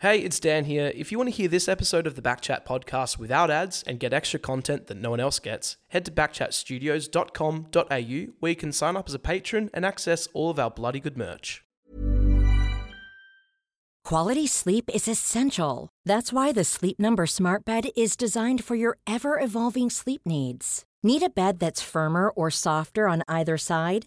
Hey, 0.00 0.20
it's 0.20 0.38
Dan 0.38 0.66
here. 0.66 0.92
If 0.94 1.10
you 1.10 1.18
want 1.18 1.28
to 1.28 1.34
hear 1.34 1.48
this 1.48 1.66
episode 1.66 2.06
of 2.06 2.14
the 2.14 2.22
Backchat 2.22 2.64
podcast 2.64 3.18
without 3.18 3.50
ads 3.50 3.82
and 3.84 3.98
get 3.98 4.12
extra 4.12 4.38
content 4.38 4.86
that 4.86 4.96
no 4.96 5.10
one 5.10 5.18
else 5.18 5.40
gets, 5.40 5.76
head 5.88 6.04
to 6.04 6.12
backchatstudios.com.au 6.12 8.32
where 8.38 8.50
you 8.50 8.54
can 8.54 8.70
sign 8.70 8.96
up 8.96 9.08
as 9.08 9.14
a 9.14 9.18
patron 9.18 9.70
and 9.74 9.84
access 9.84 10.28
all 10.32 10.50
of 10.50 10.60
our 10.60 10.70
bloody 10.70 11.00
good 11.00 11.18
merch. 11.18 11.64
Quality 14.04 14.46
sleep 14.46 14.88
is 14.94 15.08
essential. 15.08 15.88
That's 16.04 16.32
why 16.32 16.52
the 16.52 16.62
Sleep 16.62 17.00
Number 17.00 17.26
Smart 17.26 17.64
Bed 17.64 17.88
is 17.96 18.16
designed 18.16 18.62
for 18.62 18.76
your 18.76 18.98
ever 19.04 19.40
evolving 19.40 19.90
sleep 19.90 20.20
needs. 20.24 20.84
Need 21.02 21.24
a 21.24 21.28
bed 21.28 21.58
that's 21.58 21.82
firmer 21.82 22.28
or 22.28 22.52
softer 22.52 23.08
on 23.08 23.24
either 23.26 23.58
side? 23.58 24.06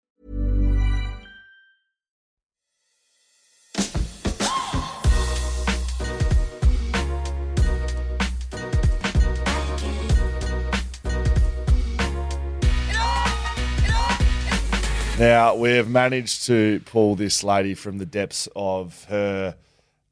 Now 15.21 15.53
we've 15.53 15.87
managed 15.87 16.47
to 16.47 16.81
pull 16.87 17.13
this 17.15 17.43
lady 17.43 17.75
from 17.75 17.99
the 17.99 18.07
depths 18.07 18.47
of 18.55 19.03
her. 19.03 19.55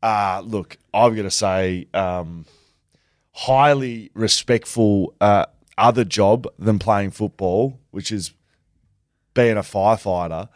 Uh, 0.03 0.43
look, 0.45 0.77
I'm 0.93 1.13
going 1.15 1.23
to 1.23 1.31
say 1.31 1.87
um, 1.95 2.45
highly 3.31 4.11
respectful 4.13 5.15
uh, 5.19 5.47
other 5.79 6.03
job 6.03 6.45
than 6.59 6.77
playing 6.77 7.09
football, 7.09 7.79
which 7.89 8.11
is 8.11 8.33
being 9.33 9.57
a 9.57 9.61
firefighter. 9.61 10.47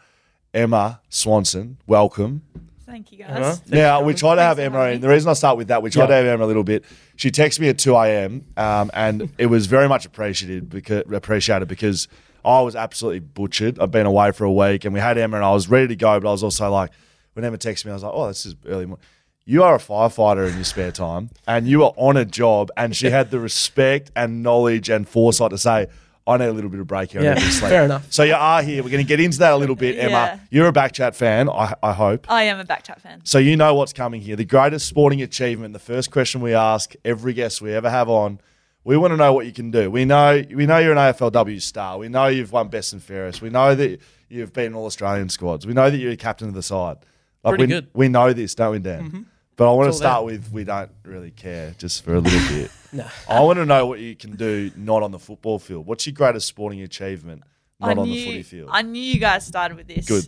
Emma 0.54 1.00
Swanson, 1.08 1.78
welcome. 1.88 2.42
Thank 2.86 3.10
you 3.10 3.18
guys. 3.18 3.60
Now 3.68 4.04
we 4.04 4.14
try 4.14 4.36
to 4.36 4.40
have 4.42 4.60
Emma 4.60 4.84
in. 4.84 4.90
me. 4.92 4.96
The 4.98 5.08
reason 5.08 5.28
I 5.30 5.32
start 5.32 5.56
with 5.56 5.66
that, 5.66 5.82
we 5.82 5.90
tried 5.90 6.04
Yeah. 6.04 6.06
to 6.10 6.14
have 6.14 6.26
Emma 6.26 6.44
a 6.44 6.46
little 6.46 6.62
bit. 6.62 6.84
She 7.16 7.32
texted 7.32 7.58
me 7.58 7.70
at 7.70 7.78
two 7.78 7.96
a.m. 7.96 8.46
Um, 8.56 8.92
and 8.94 9.30
it 9.36 9.46
was 9.46 9.66
very 9.66 9.88
much 9.88 10.06
appreciated 10.06 10.70
because 10.70 11.02
appreciated 11.12 11.66
because 11.66 12.06
I 12.44 12.60
was 12.60 12.76
absolutely 12.76 13.20
butchered. 13.20 13.78
I've 13.78 13.90
been 13.90 14.06
away 14.06 14.32
for 14.32 14.44
a 14.44 14.52
week, 14.52 14.84
and 14.84 14.92
we 14.92 15.00
had 15.00 15.16
Emma, 15.18 15.36
and 15.36 15.44
I 15.44 15.52
was 15.52 15.68
ready 15.68 15.88
to 15.88 15.96
go, 15.96 16.20
but 16.20 16.28
I 16.28 16.32
was 16.32 16.42
also 16.42 16.70
like, 16.70 16.90
when 17.32 17.44
Emma 17.44 17.58
texted 17.58 17.86
me, 17.86 17.90
I 17.90 17.94
was 17.94 18.02
like, 18.02 18.12
oh, 18.14 18.28
this 18.28 18.46
is 18.46 18.54
early 18.66 18.86
morning. 18.86 19.04
You 19.46 19.62
are 19.62 19.74
a 19.74 19.78
firefighter 19.78 20.48
in 20.48 20.54
your 20.54 20.64
spare 20.64 20.92
time, 20.92 21.30
and 21.46 21.66
you 21.66 21.84
are 21.84 21.92
on 21.96 22.16
a 22.16 22.24
job, 22.24 22.70
and 22.76 22.96
she 22.96 23.10
had 23.10 23.30
the 23.30 23.38
respect 23.38 24.10
and 24.16 24.42
knowledge 24.42 24.88
and 24.88 25.08
foresight 25.08 25.50
to 25.50 25.58
say. 25.58 25.88
I 26.26 26.38
need 26.38 26.46
a 26.46 26.52
little 26.52 26.70
bit 26.70 26.80
of 26.80 26.86
break 26.86 27.10
here. 27.12 27.22
Yeah, 27.22 27.38
sleep." 27.38 27.68
fair 27.68 27.84
enough. 27.84 28.06
So 28.10 28.22
you 28.22 28.32
are 28.32 28.62
here. 28.62 28.82
We're 28.82 28.88
going 28.88 29.04
to 29.04 29.06
get 29.06 29.20
into 29.20 29.40
that 29.40 29.52
a 29.52 29.56
little 29.58 29.76
bit, 29.76 29.98
Emma. 29.98 30.10
Yeah. 30.10 30.38
You're 30.50 30.68
a 30.68 30.72
Backchat 30.72 31.14
fan, 31.14 31.50
I, 31.50 31.74
I 31.82 31.92
hope. 31.92 32.30
I 32.30 32.44
am 32.44 32.58
a 32.58 32.64
Backchat 32.64 33.02
fan. 33.02 33.20
So 33.24 33.36
you 33.36 33.56
know 33.58 33.74
what's 33.74 33.92
coming 33.92 34.22
here. 34.22 34.34
The 34.34 34.46
greatest 34.46 34.88
sporting 34.88 35.20
achievement. 35.20 35.74
The 35.74 35.78
first 35.78 36.10
question 36.10 36.40
we 36.40 36.54
ask 36.54 36.94
every 37.04 37.34
guest 37.34 37.60
we 37.60 37.74
ever 37.74 37.90
have 37.90 38.08
on. 38.08 38.40
We 38.84 38.96
want 38.98 39.12
to 39.12 39.16
know 39.16 39.32
what 39.32 39.46
you 39.46 39.52
can 39.52 39.70
do. 39.70 39.90
We 39.90 40.04
know 40.04 40.42
we 40.54 40.66
know 40.66 40.78
you're 40.78 40.92
an 40.92 40.98
AFLW 40.98 41.60
star. 41.62 41.98
We 41.98 42.08
know 42.08 42.26
you've 42.26 42.52
won 42.52 42.68
best 42.68 42.92
and 42.92 43.02
fairest. 43.02 43.40
We 43.40 43.48
know 43.50 43.74
that 43.74 44.00
you've 44.28 44.52
been 44.52 44.66
in 44.66 44.74
all 44.74 44.84
Australian 44.86 45.28
squads. 45.30 45.66
We 45.66 45.72
know 45.72 45.90
that 45.90 45.96
you're 45.96 46.12
a 46.12 46.16
captain 46.16 46.48
of 46.48 46.54
the 46.54 46.62
side. 46.62 46.98
Like 47.42 47.52
Pretty 47.52 47.64
we, 47.64 47.68
good. 47.80 47.88
We 47.94 48.08
know 48.08 48.32
this, 48.32 48.54
don't 48.54 48.72
we, 48.72 48.78
Dan? 48.78 49.26
But 49.56 49.70
I 49.70 49.74
want 49.74 49.86
to 49.86 49.88
It's 49.90 49.96
all 49.96 50.00
start 50.00 50.18
there. 50.20 50.24
with 50.38 50.52
we 50.52 50.64
don't 50.64 50.90
really 51.04 51.30
care 51.30 51.74
just 51.78 52.04
for 52.04 52.14
a 52.14 52.20
little 52.20 52.48
bit. 52.56 52.70
No. 52.92 53.06
I 53.28 53.40
want 53.40 53.58
to 53.58 53.64
know 53.64 53.86
what 53.86 54.00
you 54.00 54.16
can 54.16 54.36
do 54.36 54.70
not 54.76 55.02
on 55.02 55.12
the 55.12 55.18
football 55.18 55.58
field. 55.58 55.86
What's 55.86 56.06
your 56.06 56.14
greatest 56.14 56.46
sporting 56.48 56.80
achievement 56.82 57.42
not 57.80 57.90
I 57.96 58.00
on 58.00 58.08
knew, 58.08 58.14
the 58.14 58.24
footy 58.26 58.42
field? 58.42 58.68
I 58.72 58.82
knew 58.82 59.00
you 59.02 59.18
guys 59.20 59.46
started 59.46 59.76
with 59.76 59.86
this. 59.86 60.06
Good. 60.06 60.26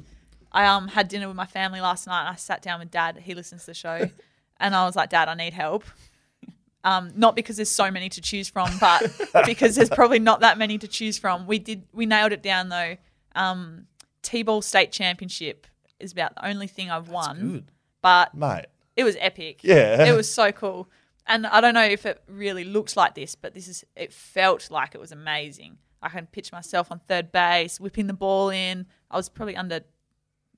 I 0.52 0.66
um 0.66 0.88
had 0.88 1.08
dinner 1.08 1.26
with 1.28 1.36
my 1.36 1.44
family 1.46 1.80
last 1.80 2.06
night. 2.06 2.20
And 2.20 2.28
I 2.30 2.34
sat 2.36 2.62
down 2.62 2.78
with 2.80 2.90
Dad. 2.90 3.18
He 3.22 3.34
listens 3.34 3.62
to 3.62 3.66
the 3.66 3.74
show, 3.74 4.08
and 4.60 4.74
I 4.74 4.84
was 4.86 4.94
like, 4.96 5.10
Dad, 5.10 5.28
I 5.28 5.34
need 5.34 5.52
help. 5.52 5.84
Um, 6.86 7.10
not 7.16 7.34
because 7.34 7.56
there's 7.56 7.69
so 7.69 7.91
many 7.91 8.08
to 8.10 8.20
choose 8.20 8.48
from, 8.48 8.70
but 8.80 9.12
because 9.44 9.74
there's 9.74 9.91
probably 9.91 10.20
not 10.20 10.38
that 10.41 10.56
many 10.56 10.78
to 10.78 10.86
choose 10.86 11.19
from. 11.19 11.47
We 11.48 11.58
did 11.58 11.82
we 11.92 12.06
nailed 12.06 12.30
it 12.32 12.42
down 12.44 12.69
though. 12.69 12.97
Um, 13.34 13.86
T-ball 14.22 14.62
state 14.62 14.92
championship 14.92 15.66
is 15.98 16.12
about 16.12 16.36
the 16.36 16.47
only 16.47 16.69
thing 16.69 16.91
I've 16.91 17.08
won, 17.08 17.41
good. 17.41 17.72
but 18.02 18.34
Mate. 18.34 18.66
it 18.94 19.02
was 19.02 19.16
epic. 19.19 19.60
Yeah. 19.62 20.04
It 20.06 20.14
was 20.14 20.32
so 20.32 20.52
cool. 20.52 20.88
And 21.26 21.44
I 21.47 21.60
don't 21.60 21.74
know 21.74 21.84
if 21.84 22.06
it 22.06 22.22
really 22.28 22.62
looks 22.64 22.97
like 22.97 23.16
this, 23.16 23.34
but 23.34 23.53
this 23.53 23.66
is 23.66 23.84
it 23.97 24.12
felt 24.12 24.70
like 24.70 24.94
it 24.94 25.00
was 25.00 25.10
amazing. 25.10 25.78
I 26.00 26.08
can 26.08 26.26
picture 26.26 26.54
myself 26.54 26.92
on 26.92 27.00
third 27.08 27.32
base, 27.32 27.80
whipping 27.80 28.06
the 28.06 28.12
ball 28.12 28.50
in. 28.50 28.86
I 29.10 29.16
was 29.16 29.28
probably 29.28 29.56
under 29.56 29.80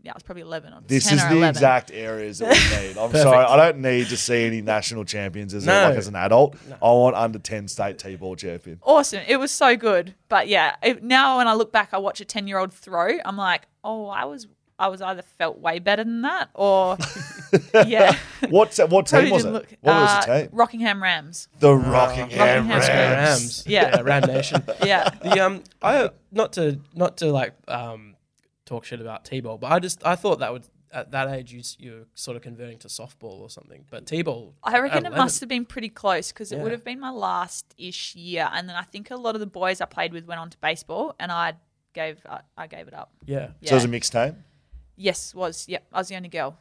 yeah, 0.03 0.13
I 0.13 0.15
was 0.15 0.23
probably 0.23 0.43
eleven 0.43 0.73
or 0.73 0.81
This 0.87 1.07
10 1.09 1.19
is 1.19 1.25
or 1.25 1.29
the 1.29 1.37
11. 1.37 1.49
exact 1.51 1.91
areas 1.93 2.39
that 2.39 2.49
we 2.51 2.87
need. 2.89 2.99
I'm 2.99 3.13
sorry, 3.13 3.45
I 3.45 3.57
don't 3.57 3.79
need 3.79 4.07
to 4.09 4.17
see 4.17 4.45
any 4.47 4.61
national 4.63 5.05
champions 5.05 5.55
as, 5.55 5.65
a, 5.65 5.67
No. 5.67 5.89
like 5.89 5.97
as 5.99 6.07
an 6.09 6.17
adult. 6.17 6.57
I 6.83 6.87
want 6.87 7.17
under 7.17 7.39
10 7.39 7.69
state 7.69 7.99
T-ball 7.99 8.37
champion. 8.37 8.79
awesome. 8.83 9.23
It 9.27 9.39
was 9.39 9.51
so 9.51 9.77
good. 9.77 10.15
But 10.29 10.49
yeah, 10.49 10.77
it, 10.83 11.03
now 11.03 11.39
when 11.39 11.49
I 11.49 11.55
look 11.55 11.73
back, 11.73 11.91
I 11.93 11.99
watch 11.99 12.21
a 12.21 12.25
ten 12.25 12.47
year 12.47 12.59
old 12.59 12.73
throw. 12.73 13.19
I'm 13.25 13.37
like, 13.37 13.63
oh, 13.83 14.07
I 14.07 14.25
was 14.25 14.47
I 14.81 14.87
was 14.87 15.03
either 15.03 15.23
felt 15.23 15.59
way 15.59 15.81
better 15.81 16.05
than 16.05 16.23
that, 16.23 16.51
or 16.55 16.97
yeah. 17.87 18.17
What's 18.49 18.79
what 18.79 19.07
team 19.09 19.31
was 19.31 19.45
it? 19.45 19.51
look- 19.51 19.67
what 19.81 19.95
was 19.97 20.11
uh, 20.11 20.21
the 20.35 20.41
team? 20.43 20.49
Rockingham 20.53 21.03
Rams. 21.03 21.49
The 21.59 21.75
Rockingham, 21.75 22.39
Rockingham 22.39 22.69
Rams. 22.69 22.89
Rams. 22.89 23.65
Yeah. 23.67 24.01
Ram 24.03 24.23
Nation. 24.23 24.63
Yeah. 24.85 25.09
The 25.23 25.41
um, 25.45 25.65
I 25.83 26.11
not 26.31 26.53
to 26.53 26.79
not 26.95 27.17
to 27.17 27.33
like 27.33 27.55
um 27.67 28.15
talk 28.69 28.85
shit 28.85 29.01
about 29.01 29.25
t-ball, 29.25 29.59
but 29.59 29.73
I 29.73 29.79
just 29.79 30.05
I 30.07 30.15
thought 30.15 30.41
that 30.41 30.53
would 30.53 30.67
at 30.93 31.11
that 31.11 31.29
age 31.29 31.53
you 31.53 31.63
you're 31.79 32.07
sort 32.15 32.37
of 32.37 32.43
converting 32.43 32.79
to 32.79 32.89
softball 32.89 33.41
or 33.41 33.51
something, 33.51 33.85
but 33.91 34.07
t-ball. 34.07 34.55
I 34.63 34.79
reckon 34.81 35.07
at 35.07 35.13
it 35.13 35.17
must 35.17 35.41
have 35.41 35.49
been 35.49 35.65
pretty 35.65 35.89
close 35.89 36.33
because 36.33 36.53
it 36.53 36.59
would 36.59 36.73
have 36.73 36.85
been 36.85 37.01
my 37.01 37.11
last 37.11 37.75
ish 37.79 38.15
year, 38.15 38.49
and 38.53 38.69
then 38.69 38.77
I 38.77 38.83
think 38.83 39.11
a 39.11 39.17
lot 39.17 39.35
of 39.35 39.41
the 39.41 39.47
boys 39.47 39.81
I 39.81 39.87
played 39.87 40.13
with 40.13 40.27
went 40.27 40.41
on 40.41 40.51
to 40.51 40.59
baseball, 40.59 41.15
and 41.19 41.33
I 41.33 41.55
gave 41.95 42.21
I, 42.29 42.41
I 42.57 42.67
gave 42.67 42.89
it 42.89 42.95
up. 42.95 43.13
11. 43.27 43.55
Yeah. 43.61 43.69
So 43.69 43.75
it 43.75 43.77
was 43.77 43.85
a 43.85 43.89
mixed 43.89 44.13
team. 44.13 44.45
Yes, 44.97 45.35
was 45.35 45.67
yep. 45.69 45.87
I 45.93 45.99
was 45.99 46.09
the 46.09 46.17
only 46.17 46.29
girl. 46.29 46.59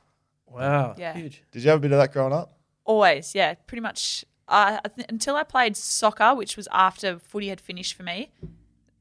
Wow. 0.48 0.96
Yeah. 0.98 1.14
Huge. 1.14 1.44
Did 1.52 1.64
you 1.64 1.70
have 1.70 1.80
a 1.80 1.82
bit 1.82 1.92
of 1.92 1.98
that 2.00 2.14
growing 2.14 2.34
up? 2.34 2.54
Always, 2.86 3.36
yeah, 3.36 3.56
pretty 3.56 3.82
much. 3.82 4.24
Uh, 4.48 4.80
I 4.84 4.88
th- 4.88 5.08
until 5.10 5.36
I 5.36 5.44
played 5.44 5.76
soccer, 5.76 6.34
which 6.34 6.56
was 6.56 6.70
after 6.72 7.20
footy 7.20 7.50
had 7.50 7.60
finished 7.60 7.96
for 7.96 8.04
me. 8.04 8.32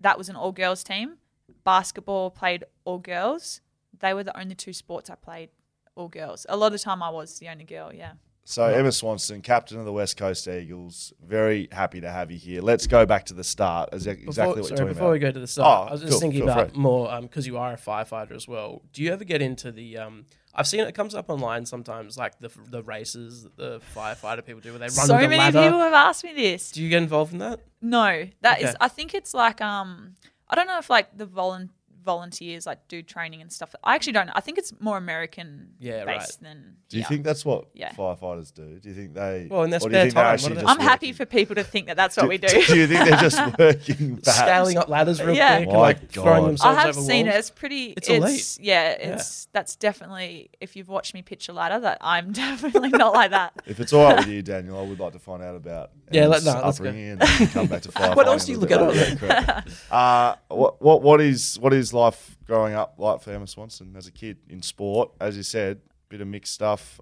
That 0.01 0.19
was 0.19 0.29
an 0.29 0.35
all 0.37 0.53
girls 0.53 0.83
team. 0.83 1.19
Basketball 1.67 2.31
played 2.31 2.65
all 2.85 2.99
girls. 2.99 3.61
They 3.99 4.15
were 4.15 4.25
the 4.25 4.39
only 4.39 4.55
two 4.55 4.73
sports 4.73 5.11
I 5.11 5.17
played 5.17 5.51
all 5.97 6.09
girls. 6.09 6.47
A 6.49 6.57
lot 6.57 6.69
of 6.69 6.73
the 6.73 6.79
time 6.79 7.03
I 7.03 7.11
was 7.11 7.39
the 7.41 7.49
only 7.49 7.65
girl. 7.65 7.93
Yeah. 7.93 8.13
So 8.45 8.65
Emma 8.67 8.93
Swanson, 8.93 9.41
captain 9.43 9.77
of 9.81 9.85
the 9.85 9.93
West 9.93 10.17
Coast 10.17 10.47
Eagles, 10.47 11.13
very 11.21 11.69
happy 11.73 12.01
to 12.01 12.09
have 12.09 12.31
you 12.31 12.39
here. 12.39 12.63
Let's 12.63 12.87
go 12.87 13.05
back 13.05 13.25
to 13.27 13.35
the 13.35 13.43
start. 13.43 13.93
Is 13.93 14.05
that 14.05 14.13
Before, 14.19 14.29
exactly 14.29 14.61
what 14.63 14.69
sorry, 14.69 14.69
you're 14.69 14.77
talking 14.77 14.95
before 14.95 15.07
about? 15.09 15.13
we 15.15 15.19
go 15.19 15.33
to 15.33 15.41
the 15.41 15.47
start, 15.49 15.87
Oh, 15.87 15.89
I 15.89 15.93
was 15.93 16.01
just 16.03 16.13
cool, 16.13 16.21
thinking 16.21 16.41
feel 16.43 16.51
about 16.51 16.71
free. 16.71 16.79
more 16.81 17.21
because 17.23 17.45
you 17.49 17.59
are 17.59 17.73
a 17.73 17.77
firefighter 17.77 18.37
as 18.37 18.47
well. 18.47 18.83
Do 18.93 19.03
you 19.03 19.13
ever 19.13 19.25
get 19.25 19.43
into 19.43 19.73
the? 19.73 19.99
Um, 19.99 20.27
I've 20.55 20.69
seen 20.69 20.81
it 20.81 20.95
comes 20.95 21.17
up 21.17 21.29
online 21.29 21.67
sometimes, 21.67 22.17
like 22.17 22.39
the 22.39 22.51
the 22.71 22.85
races 22.85 23.43
that 23.43 23.57
the 23.57 23.81
firefighter 23.97 24.45
people 24.47 24.61
do, 24.61 24.71
where 24.71 24.79
they 24.79 24.85
run 24.85 24.91
so 25.07 25.15
the 25.19 25.23
many 25.27 25.39
ladder. 25.39 25.63
people 25.65 25.81
have 25.81 25.93
asked 25.93 26.23
me 26.23 26.33
this. 26.33 26.71
Do 26.71 26.81
you 26.85 26.89
get 26.89 27.03
involved 27.03 27.33
in 27.33 27.41
that? 27.41 27.59
No, 27.83 28.29
that 28.43 28.61
is. 28.61 28.69
Okay. 28.69 28.77
I 28.81 28.89
think 28.89 29.13
it's 29.15 29.35
like 29.35 29.61
um. 29.61 30.15
I 30.49 30.55
don't 30.55 30.67
know 30.67 30.79
if 30.79 30.91
like 30.91 31.17
the 31.17 31.27
volun- 31.27 31.71
volunteers, 32.07 32.65
like 32.65 32.89
do 32.89 33.03
training 33.03 33.43
and 33.43 33.53
stuff. 33.53 33.75
I 33.85 33.95
actually 33.95 34.15
don't. 34.15 34.27
know. 34.29 34.33
I 34.35 34.41
think 34.41 34.57
it's 34.57 34.73
more 34.81 34.97
American 34.97 35.73
Yeah, 35.79 36.05
right. 36.05 36.23
than. 36.41 36.77
Do 36.89 36.97
you 36.97 37.03
yeah. 37.03 37.09
think 37.09 37.25
that's 37.25 37.45
what 37.45 37.67
Yeah. 37.75 37.91
firefighters 37.93 38.55
do? 38.55 38.79
Do 38.81 38.89
you 38.89 38.95
think 38.95 39.13
they? 39.13 39.49
Well, 39.51 39.65
in 39.65 39.71
their 39.71 39.79
or 39.79 39.81
spare 39.81 39.91
they're 40.05 40.11
time, 40.13 40.27
actually 40.35 40.51
what 40.51 40.61
do 40.61 40.61
they- 40.61 40.67
just 40.69 40.81
I'm 40.81 40.87
happy 40.87 41.13
for 41.13 41.27
people 41.27 41.57
to 41.57 41.65
think 41.65 41.89
that 41.89 41.97
that's 41.97 42.17
what 42.17 42.29
we 42.29 42.39
do. 42.47 42.47
Do 42.49 42.77
you 42.79 42.87
think 42.87 43.05
they're 43.05 43.19
just 43.29 43.39
working? 43.59 44.17
perhaps? 44.19 44.39
Scaling 44.39 44.79
up 44.79 44.89
ladders 44.89 45.21
real 45.23 45.35
Yeah. 45.35 45.57
quick 45.59 45.69
and 45.69 45.79
like 45.79 46.13
God. 46.13 46.23
throwing 46.23 46.59
I 46.63 46.75
have 46.75 46.97
over 46.97 47.01
seen 47.01 47.27
it. 47.27 47.35
It's 47.35 47.51
pretty. 47.51 47.87
It's 47.97 48.09
It's, 48.09 48.57
elite. 48.57 48.59
yeah. 48.67 48.91
It's 48.93 49.49
that's 49.53 49.77
definitely. 49.77 50.51
If 50.61 50.77
you've 50.77 50.89
watched 50.89 51.13
me 51.13 51.23
pitch 51.23 51.49
a 51.49 51.53
ladder, 51.53 51.81
that 51.81 51.99
I'm 52.01 52.33
definitely 52.45 52.91
not 52.91 53.13
like 53.15 53.33
that. 53.33 53.53
If 53.67 53.81
it's 53.81 53.93
all 53.93 54.05
right 54.05 54.17
with 54.19 54.29
you, 54.29 54.43
Daniel, 54.43 54.79
I 54.79 54.83
would 54.83 55.01
like 55.01 55.13
to 55.15 55.19
find 55.19 55.43
out 55.43 55.57
about 55.57 55.91
Yeah, 56.13 56.25
Emma's 56.27 56.47
let- 56.47 56.55
no, 56.61 56.67
let's 56.67 56.79
go. 56.79 56.87
upbringing 56.89 57.19
and 57.21 57.51
come 57.51 57.67
back 57.67 57.83
to 57.83 57.89
firefighting. 57.91 58.17
What 58.17 58.27
else 58.29 58.45
do 58.47 58.53
you 58.53 58.59
look 58.59 58.71
at 58.71 58.81
later. 58.81 59.17
Correct. 59.17 59.69
uh, 59.91 60.37
what 60.49 60.81
what 60.81 61.03
what 61.03 61.21
is 61.21 61.59
what 61.59 61.73
is 61.75 61.93
life 61.97 62.37
growing 62.45 62.75
up 62.75 62.95
like 62.99 63.21
for 63.23 63.31
Emma 63.33 63.47
Swanson 63.47 63.95
as 63.97 64.07
a 64.07 64.13
kid 64.13 64.39
in 64.49 64.63
sport? 64.63 65.11
As 65.21 65.37
you 65.37 65.43
said, 65.43 65.81
bit 66.09 66.21
of 66.21 66.29
mixed 66.29 66.53
stuff. 66.55 67.01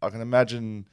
I 0.00 0.10
can 0.10 0.20
imagine 0.20 0.88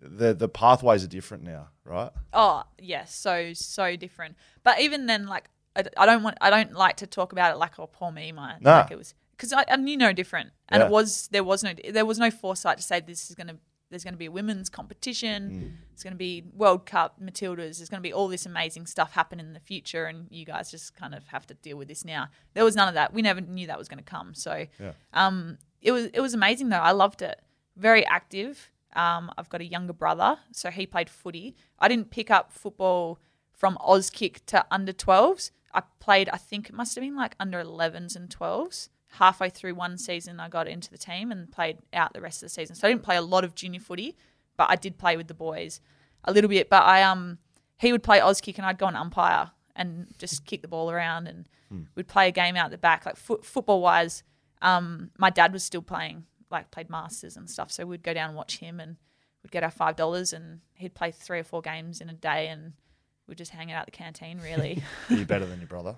the 0.00 0.32
the 0.34 0.48
pathways 0.48 1.04
are 1.04 1.08
different 1.08 1.42
now, 1.44 1.68
right? 1.84 2.10
Oh 2.32 2.62
yes, 2.78 3.14
so 3.14 3.52
so 3.54 3.96
different. 3.96 4.36
But 4.62 4.80
even 4.80 5.06
then, 5.06 5.26
like 5.26 5.48
I, 5.76 5.84
I 5.96 6.06
don't 6.06 6.22
want. 6.22 6.38
I 6.40 6.48
don't 6.50 6.72
like 6.72 6.96
to 6.98 7.06
talk 7.06 7.32
about 7.32 7.52
it 7.54 7.58
like 7.58 7.78
oh 7.78 7.86
poor 7.86 8.10
me, 8.10 8.32
my 8.32 8.56
Nah. 8.60 8.78
like 8.82 8.90
it 8.92 8.98
was 8.98 9.14
because 9.36 9.52
I, 9.52 9.64
I 9.68 9.76
knew 9.76 9.96
no 9.96 10.12
different, 10.12 10.50
and 10.68 10.80
Yeah. 10.80 10.86
it 10.86 10.90
was 10.90 11.28
there 11.32 11.44
was 11.44 11.62
no 11.62 11.72
there 11.90 12.06
was 12.06 12.18
no 12.18 12.30
foresight 12.30 12.78
to 12.78 12.82
say 12.82 13.00
this 13.00 13.28
is 13.30 13.36
gonna. 13.36 13.56
There's 13.90 14.04
going 14.04 14.14
to 14.14 14.18
be 14.18 14.26
a 14.26 14.30
women's 14.30 14.68
competition. 14.68 15.50
Mm. 15.50 15.92
It's 15.92 16.02
going 16.04 16.12
to 16.14 16.18
be 16.18 16.44
World 16.54 16.86
Cup, 16.86 17.20
Matildas. 17.20 17.78
There's 17.78 17.88
going 17.88 17.98
to 18.02 18.08
be 18.08 18.12
all 18.12 18.28
this 18.28 18.46
amazing 18.46 18.86
stuff 18.86 19.12
happen 19.12 19.40
in 19.40 19.52
the 19.52 19.60
future, 19.60 20.06
and 20.06 20.26
you 20.30 20.44
guys 20.44 20.70
just 20.70 20.94
kind 20.96 21.14
of 21.14 21.26
have 21.28 21.46
to 21.48 21.54
deal 21.54 21.76
with 21.76 21.88
this 21.88 22.04
now. 22.04 22.28
There 22.54 22.64
was 22.64 22.76
none 22.76 22.88
of 22.88 22.94
that. 22.94 23.12
We 23.12 23.22
never 23.22 23.40
knew 23.40 23.66
that 23.66 23.78
was 23.78 23.88
going 23.88 24.02
to 24.02 24.04
come. 24.04 24.34
So, 24.34 24.66
Yeah. 24.78 24.92
um, 25.12 25.58
it 25.82 25.92
was 25.92 26.06
it 26.06 26.20
was 26.20 26.34
amazing 26.34 26.68
though. 26.68 26.78
I 26.78 26.92
loved 26.92 27.20
it. 27.22 27.40
Very 27.76 28.04
active. 28.06 28.70
Um, 28.94 29.30
I've 29.38 29.48
got 29.48 29.60
a 29.60 29.64
younger 29.64 29.92
brother, 29.92 30.38
so 30.52 30.70
he 30.70 30.86
played 30.86 31.08
footy. 31.08 31.56
I 31.78 31.88
didn't 31.88 32.10
pick 32.10 32.30
up 32.30 32.52
football 32.52 33.18
from 33.52 33.76
Auskick 33.80 34.44
to 34.46 34.64
under 34.70 34.92
12s. 34.92 35.50
I 35.72 35.82
played, 36.00 36.28
I 36.30 36.36
think 36.36 36.68
it 36.68 36.74
must 36.74 36.94
have 36.96 37.02
been 37.02 37.14
like 37.14 37.36
under 37.38 37.62
11s 37.62 38.16
and 38.16 38.28
12s. 38.28 38.88
Halfway 39.14 39.50
through 39.50 39.74
one 39.74 39.98
season, 39.98 40.38
I 40.40 40.48
got 40.48 40.68
into 40.68 40.90
the 40.90 40.98
team 40.98 41.32
and 41.32 41.50
played 41.50 41.78
out 41.92 42.12
the 42.12 42.20
rest 42.20 42.42
of 42.42 42.46
the 42.46 42.50
season. 42.50 42.76
So 42.76 42.86
I 42.86 42.90
didn't 42.90 43.02
play 43.02 43.16
a 43.16 43.22
lot 43.22 43.44
of 43.44 43.54
junior 43.54 43.80
footy, 43.80 44.16
but 44.56 44.70
I 44.70 44.76
did 44.76 44.98
play 44.98 45.16
with 45.16 45.26
the 45.26 45.34
boys 45.34 45.80
a 46.24 46.32
little 46.32 46.48
bit. 46.48 46.70
But 46.70 46.84
I 46.84 47.02
um, 47.02 47.38
he 47.78 47.92
would 47.92 48.02
play 48.02 48.20
Auskick 48.20 48.56
and 48.56 48.66
I'd 48.66 48.78
go 48.78 48.86
and 48.86 48.96
umpire 48.96 49.50
and 49.74 50.06
just 50.18 50.44
kick 50.44 50.62
the 50.62 50.68
ball 50.68 50.90
around 50.90 51.26
and 51.26 51.48
we'd 51.94 52.08
play 52.08 52.28
a 52.28 52.32
game 52.32 52.56
out 52.56 52.70
the 52.70 52.78
back. 52.78 53.06
Like 53.06 53.16
foot 53.16 53.44
football 53.44 53.80
wise, 53.80 54.22
um, 54.62 55.10
my 55.18 55.30
dad 55.30 55.52
was 55.52 55.64
still 55.64 55.82
playing, 55.82 56.24
like 56.50 56.70
played 56.70 56.90
masters 56.90 57.36
and 57.36 57.48
stuff. 57.48 57.70
So 57.70 57.86
we'd 57.86 58.02
go 58.02 58.12
down 58.14 58.28
and 58.28 58.36
watch 58.36 58.58
him, 58.58 58.80
and 58.80 58.96
we'd 59.42 59.52
get 59.52 59.62
our 59.64 59.70
five 59.70 59.96
dollars, 59.96 60.32
and 60.32 60.60
he'd 60.74 60.94
play 60.94 61.10
three 61.10 61.38
or 61.38 61.44
four 61.44 61.62
games 61.62 62.00
in 62.00 62.10
a 62.10 62.14
day, 62.14 62.48
and 62.48 62.72
we'd 63.26 63.38
just 63.38 63.52
hang 63.52 63.72
out 63.72 63.80
at 63.80 63.86
the 63.86 63.92
canteen. 63.92 64.40
Really, 64.40 64.82
Are 65.10 65.16
you 65.16 65.24
better 65.24 65.46
than 65.46 65.60
your 65.60 65.68
brother 65.68 65.96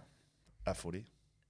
at 0.67 0.77
footy? 0.77 1.07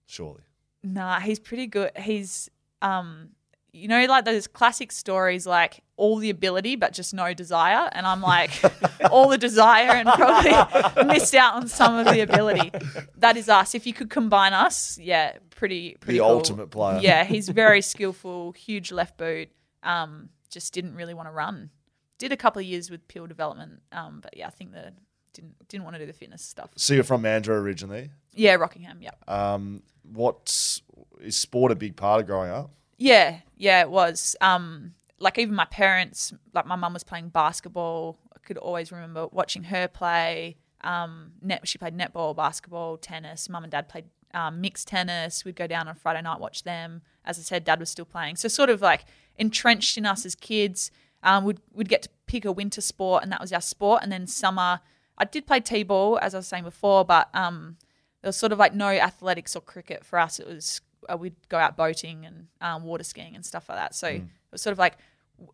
Surely. 0.06 0.42
Nah, 0.82 1.20
he's 1.20 1.38
pretty 1.38 1.66
good. 1.66 1.90
He's 1.96 2.50
um, 2.80 3.30
you 3.72 3.88
know, 3.88 4.04
like 4.06 4.24
those 4.24 4.46
classic 4.46 4.92
stories, 4.92 5.46
like 5.46 5.80
all 5.96 6.16
the 6.18 6.28
ability 6.30 6.76
but 6.76 6.92
just 6.92 7.14
no 7.14 7.32
desire, 7.32 7.88
and 7.92 8.06
I'm 8.06 8.20
like 8.20 8.50
all 9.10 9.28
the 9.28 9.38
desire 9.38 9.90
and 9.92 10.08
probably 10.08 11.04
missed 11.06 11.34
out 11.34 11.54
on 11.54 11.68
some 11.68 11.96
of 11.96 12.06
the 12.06 12.20
ability. 12.20 12.70
That 13.16 13.36
is 13.36 13.48
us. 13.48 13.74
If 13.74 13.86
you 13.86 13.92
could 13.94 14.10
combine 14.10 14.52
us, 14.52 14.98
yeah, 14.98 15.36
pretty 15.50 15.96
pretty 16.00 16.18
The 16.18 16.24
cool. 16.24 16.30
ultimate 16.32 16.70
player. 16.70 16.98
Yeah, 17.00 17.24
he's 17.34 17.48
very 17.48 17.80
skillful, 17.82 18.52
huge 18.52 18.92
left 18.92 19.16
boot. 19.16 19.48
Um, 19.82 20.28
just 20.50 20.74
didn't 20.74 20.94
really 20.94 21.14
want 21.14 21.28
to 21.28 21.32
run. 21.32 21.70
Did 22.18 22.30
a 22.30 22.36
couple 22.36 22.60
of 22.60 22.66
years 22.66 22.90
with 22.90 23.08
Peel 23.08 23.26
Development, 23.26 23.80
um, 23.90 24.20
but 24.22 24.36
yeah, 24.36 24.46
I 24.46 24.50
think 24.50 24.72
that 24.74 24.94
didn't 25.32 25.54
didn't 25.68 25.84
want 25.84 25.94
to 25.96 26.00
do 26.00 26.06
the 26.06 26.12
fitness 26.12 26.42
stuff. 26.42 26.70
So 26.76 26.92
you're 26.94 27.04
from 27.04 27.22
Mandurah 27.22 27.60
originally. 27.60 28.10
Yeah, 28.34 28.54
Rockingham. 28.56 29.00
Yeah, 29.00 29.10
Um, 29.26 29.82
what's 30.02 30.82
is 31.20 31.36
sport 31.36 31.72
a 31.72 31.76
big 31.76 31.96
part 31.96 32.20
of 32.20 32.26
growing 32.26 32.50
up? 32.50 32.70
yeah, 32.98 33.40
yeah. 33.56 33.80
It 33.80 33.90
was. 33.90 34.36
Um, 34.40 34.94
like 35.18 35.38
even 35.38 35.54
my 35.54 35.64
parents, 35.66 36.32
like 36.52 36.66
my 36.66 36.76
mum 36.76 36.92
was 36.92 37.04
playing 37.04 37.28
basketball. 37.28 38.18
I 38.34 38.38
could 38.40 38.58
always 38.58 38.90
remember 38.90 39.28
watching 39.30 39.64
her 39.64 39.88
play. 39.88 40.56
Um, 40.82 41.32
net, 41.40 41.66
she 41.66 41.78
played 41.78 41.96
netball, 41.96 42.34
basketball, 42.34 42.96
tennis. 42.96 43.48
Mum 43.48 43.62
and 43.62 43.70
dad 43.70 43.88
played 43.88 44.06
um, 44.34 44.60
mixed 44.60 44.88
tennis. 44.88 45.44
We'd 45.44 45.56
go 45.56 45.66
down 45.66 45.88
on 45.88 45.94
Friday 45.94 46.22
night 46.22 46.40
watch 46.40 46.64
them. 46.64 47.02
As 47.24 47.38
I 47.38 47.42
said, 47.42 47.64
dad 47.64 47.78
was 47.78 47.90
still 47.90 48.04
playing. 48.04 48.36
So 48.36 48.48
sort 48.48 48.68
of 48.68 48.82
like 48.82 49.04
entrenched 49.36 49.96
in 49.96 50.06
us 50.06 50.26
as 50.26 50.34
kids. 50.34 50.90
Um, 51.22 51.44
we'd 51.44 51.60
we'd 51.72 51.88
get 51.88 52.02
to 52.02 52.08
pick 52.26 52.44
a 52.44 52.52
winter 52.52 52.80
sport, 52.80 53.22
and 53.22 53.30
that 53.30 53.40
was 53.40 53.52
our 53.52 53.60
sport. 53.60 54.02
And 54.02 54.10
then 54.10 54.26
summer, 54.26 54.80
I 55.18 55.24
did 55.24 55.46
play 55.46 55.60
t-ball, 55.60 56.18
as 56.20 56.34
I 56.34 56.38
was 56.38 56.48
saying 56.48 56.64
before, 56.64 57.04
but 57.04 57.28
um, 57.32 57.76
there 58.22 58.28
was 58.28 58.36
sort 58.36 58.52
of 58.52 58.58
like 58.58 58.74
no 58.74 58.88
athletics 58.88 59.54
or 59.54 59.60
cricket 59.60 60.04
for 60.04 60.18
us. 60.18 60.38
It 60.38 60.46
was 60.46 60.80
uh, 61.12 61.16
we'd 61.16 61.36
go 61.48 61.58
out 61.58 61.76
boating 61.76 62.24
and 62.24 62.46
um, 62.60 62.84
water 62.84 63.04
skiing 63.04 63.34
and 63.34 63.44
stuff 63.44 63.68
like 63.68 63.78
that. 63.78 63.94
So 63.94 64.08
it 64.08 64.22
was 64.50 64.62
sort 64.62 64.72
of 64.72 64.78
like 64.78 64.96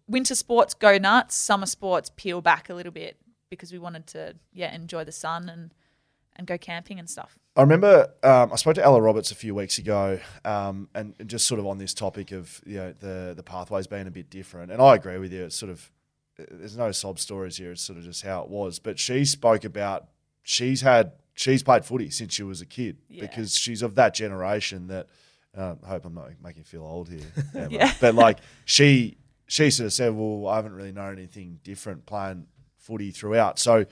winter 0.06 0.34
sports 0.34 0.74
go 0.74 0.98
nuts, 0.98 1.34
summer 1.34 1.66
sports 1.66 2.10
peel 2.14 2.40
back 2.40 2.68
a 2.68 2.74
little 2.74 2.92
bit 2.92 3.16
because 3.50 3.72
we 3.72 3.78
wanted 3.78 4.06
to 4.06 4.34
yeah 4.52 4.74
enjoy 4.74 5.04
the 5.04 5.12
sun 5.12 5.48
and 5.48 5.72
and 6.36 6.46
go 6.46 6.56
camping 6.56 6.98
and 6.98 7.10
stuff. 7.10 7.38
I 7.56 7.62
remember 7.62 8.12
um, 8.22 8.52
I 8.52 8.56
spoke 8.56 8.76
to 8.76 8.84
Ella 8.84 9.00
Roberts 9.00 9.32
a 9.32 9.34
few 9.34 9.54
weeks 9.54 9.78
ago, 9.78 10.20
um, 10.44 10.88
and, 10.94 11.14
and 11.18 11.28
just 11.28 11.48
sort 11.48 11.58
of 11.58 11.66
on 11.66 11.78
this 11.78 11.92
topic 11.92 12.30
of 12.30 12.60
you 12.66 12.76
know 12.76 12.92
the 12.92 13.34
the 13.34 13.42
pathways 13.42 13.86
being 13.86 14.06
a 14.06 14.10
bit 14.10 14.30
different, 14.30 14.70
and 14.70 14.80
I 14.80 14.94
agree 14.94 15.18
with 15.18 15.32
you. 15.32 15.44
It's 15.44 15.56
sort 15.56 15.72
of 15.72 15.90
there's 16.36 16.76
no 16.76 16.92
sob 16.92 17.18
stories 17.18 17.56
here. 17.56 17.72
It's 17.72 17.82
sort 17.82 17.98
of 17.98 18.04
just 18.04 18.22
how 18.22 18.42
it 18.42 18.48
was. 18.48 18.78
But 18.78 18.98
she 18.98 19.24
spoke 19.24 19.64
about 19.64 20.08
she's 20.42 20.82
had 20.82 21.12
she's 21.38 21.62
played 21.62 21.84
footy 21.84 22.10
since 22.10 22.34
she 22.34 22.42
was 22.42 22.60
a 22.60 22.66
kid 22.66 22.98
Yeah. 23.08 23.22
because 23.22 23.56
she's 23.56 23.82
of 23.82 23.94
that 23.94 24.14
generation 24.14 24.88
that. 24.88 25.06
Uh, 25.56 25.74
I 25.84 25.88
hope 25.88 26.04
I'm 26.04 26.14
not 26.14 26.28
making 26.42 26.60
you 26.60 26.64
feel 26.64 26.84
old 26.84 27.08
here, 27.08 27.20
Emma, 27.54 27.68
Yeah. 27.70 27.92
but 28.00 28.14
like 28.14 28.38
she 28.66 29.16
she 29.46 29.70
sort 29.70 29.86
of 29.86 29.92
said, 29.94 30.14
well, 30.14 30.46
I 30.46 30.56
haven't 30.56 30.74
really 30.74 30.92
known 30.92 31.14
anything 31.14 31.58
different 31.64 32.04
playing 32.04 32.46
footy 32.76 33.10
throughout. 33.10 33.58
So 33.58 33.86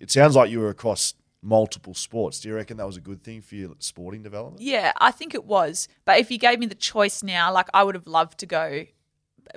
it 0.00 0.10
sounds 0.10 0.36
like 0.36 0.50
you 0.50 0.60
were 0.60 0.68
across 0.68 1.14
multiple 1.40 1.94
sports. 1.94 2.40
Do 2.40 2.50
you 2.50 2.54
reckon 2.54 2.76
that 2.76 2.86
was 2.86 2.98
a 2.98 3.00
good 3.00 3.24
thing 3.24 3.40
for 3.40 3.54
your 3.56 3.70
sporting 3.78 4.22
development? 4.22 4.60
Yeah, 4.62 4.92
I 5.00 5.10
think 5.12 5.34
it 5.34 5.44
was. 5.44 5.88
But 6.04 6.18
if 6.20 6.30
you 6.30 6.38
gave 6.38 6.58
me 6.58 6.66
the 6.66 6.74
choice 6.76 7.22
now, 7.22 7.52
like 7.52 7.68
I 7.72 7.82
would 7.84 7.94
have 7.94 8.06
loved 8.06 8.38
to 8.40 8.46
go 8.46 8.84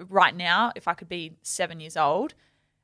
right 0.07 0.35
now 0.35 0.71
if 0.75 0.87
I 0.87 0.93
could 0.93 1.09
be 1.09 1.33
seven 1.43 1.79
years 1.81 1.97
old 1.97 2.33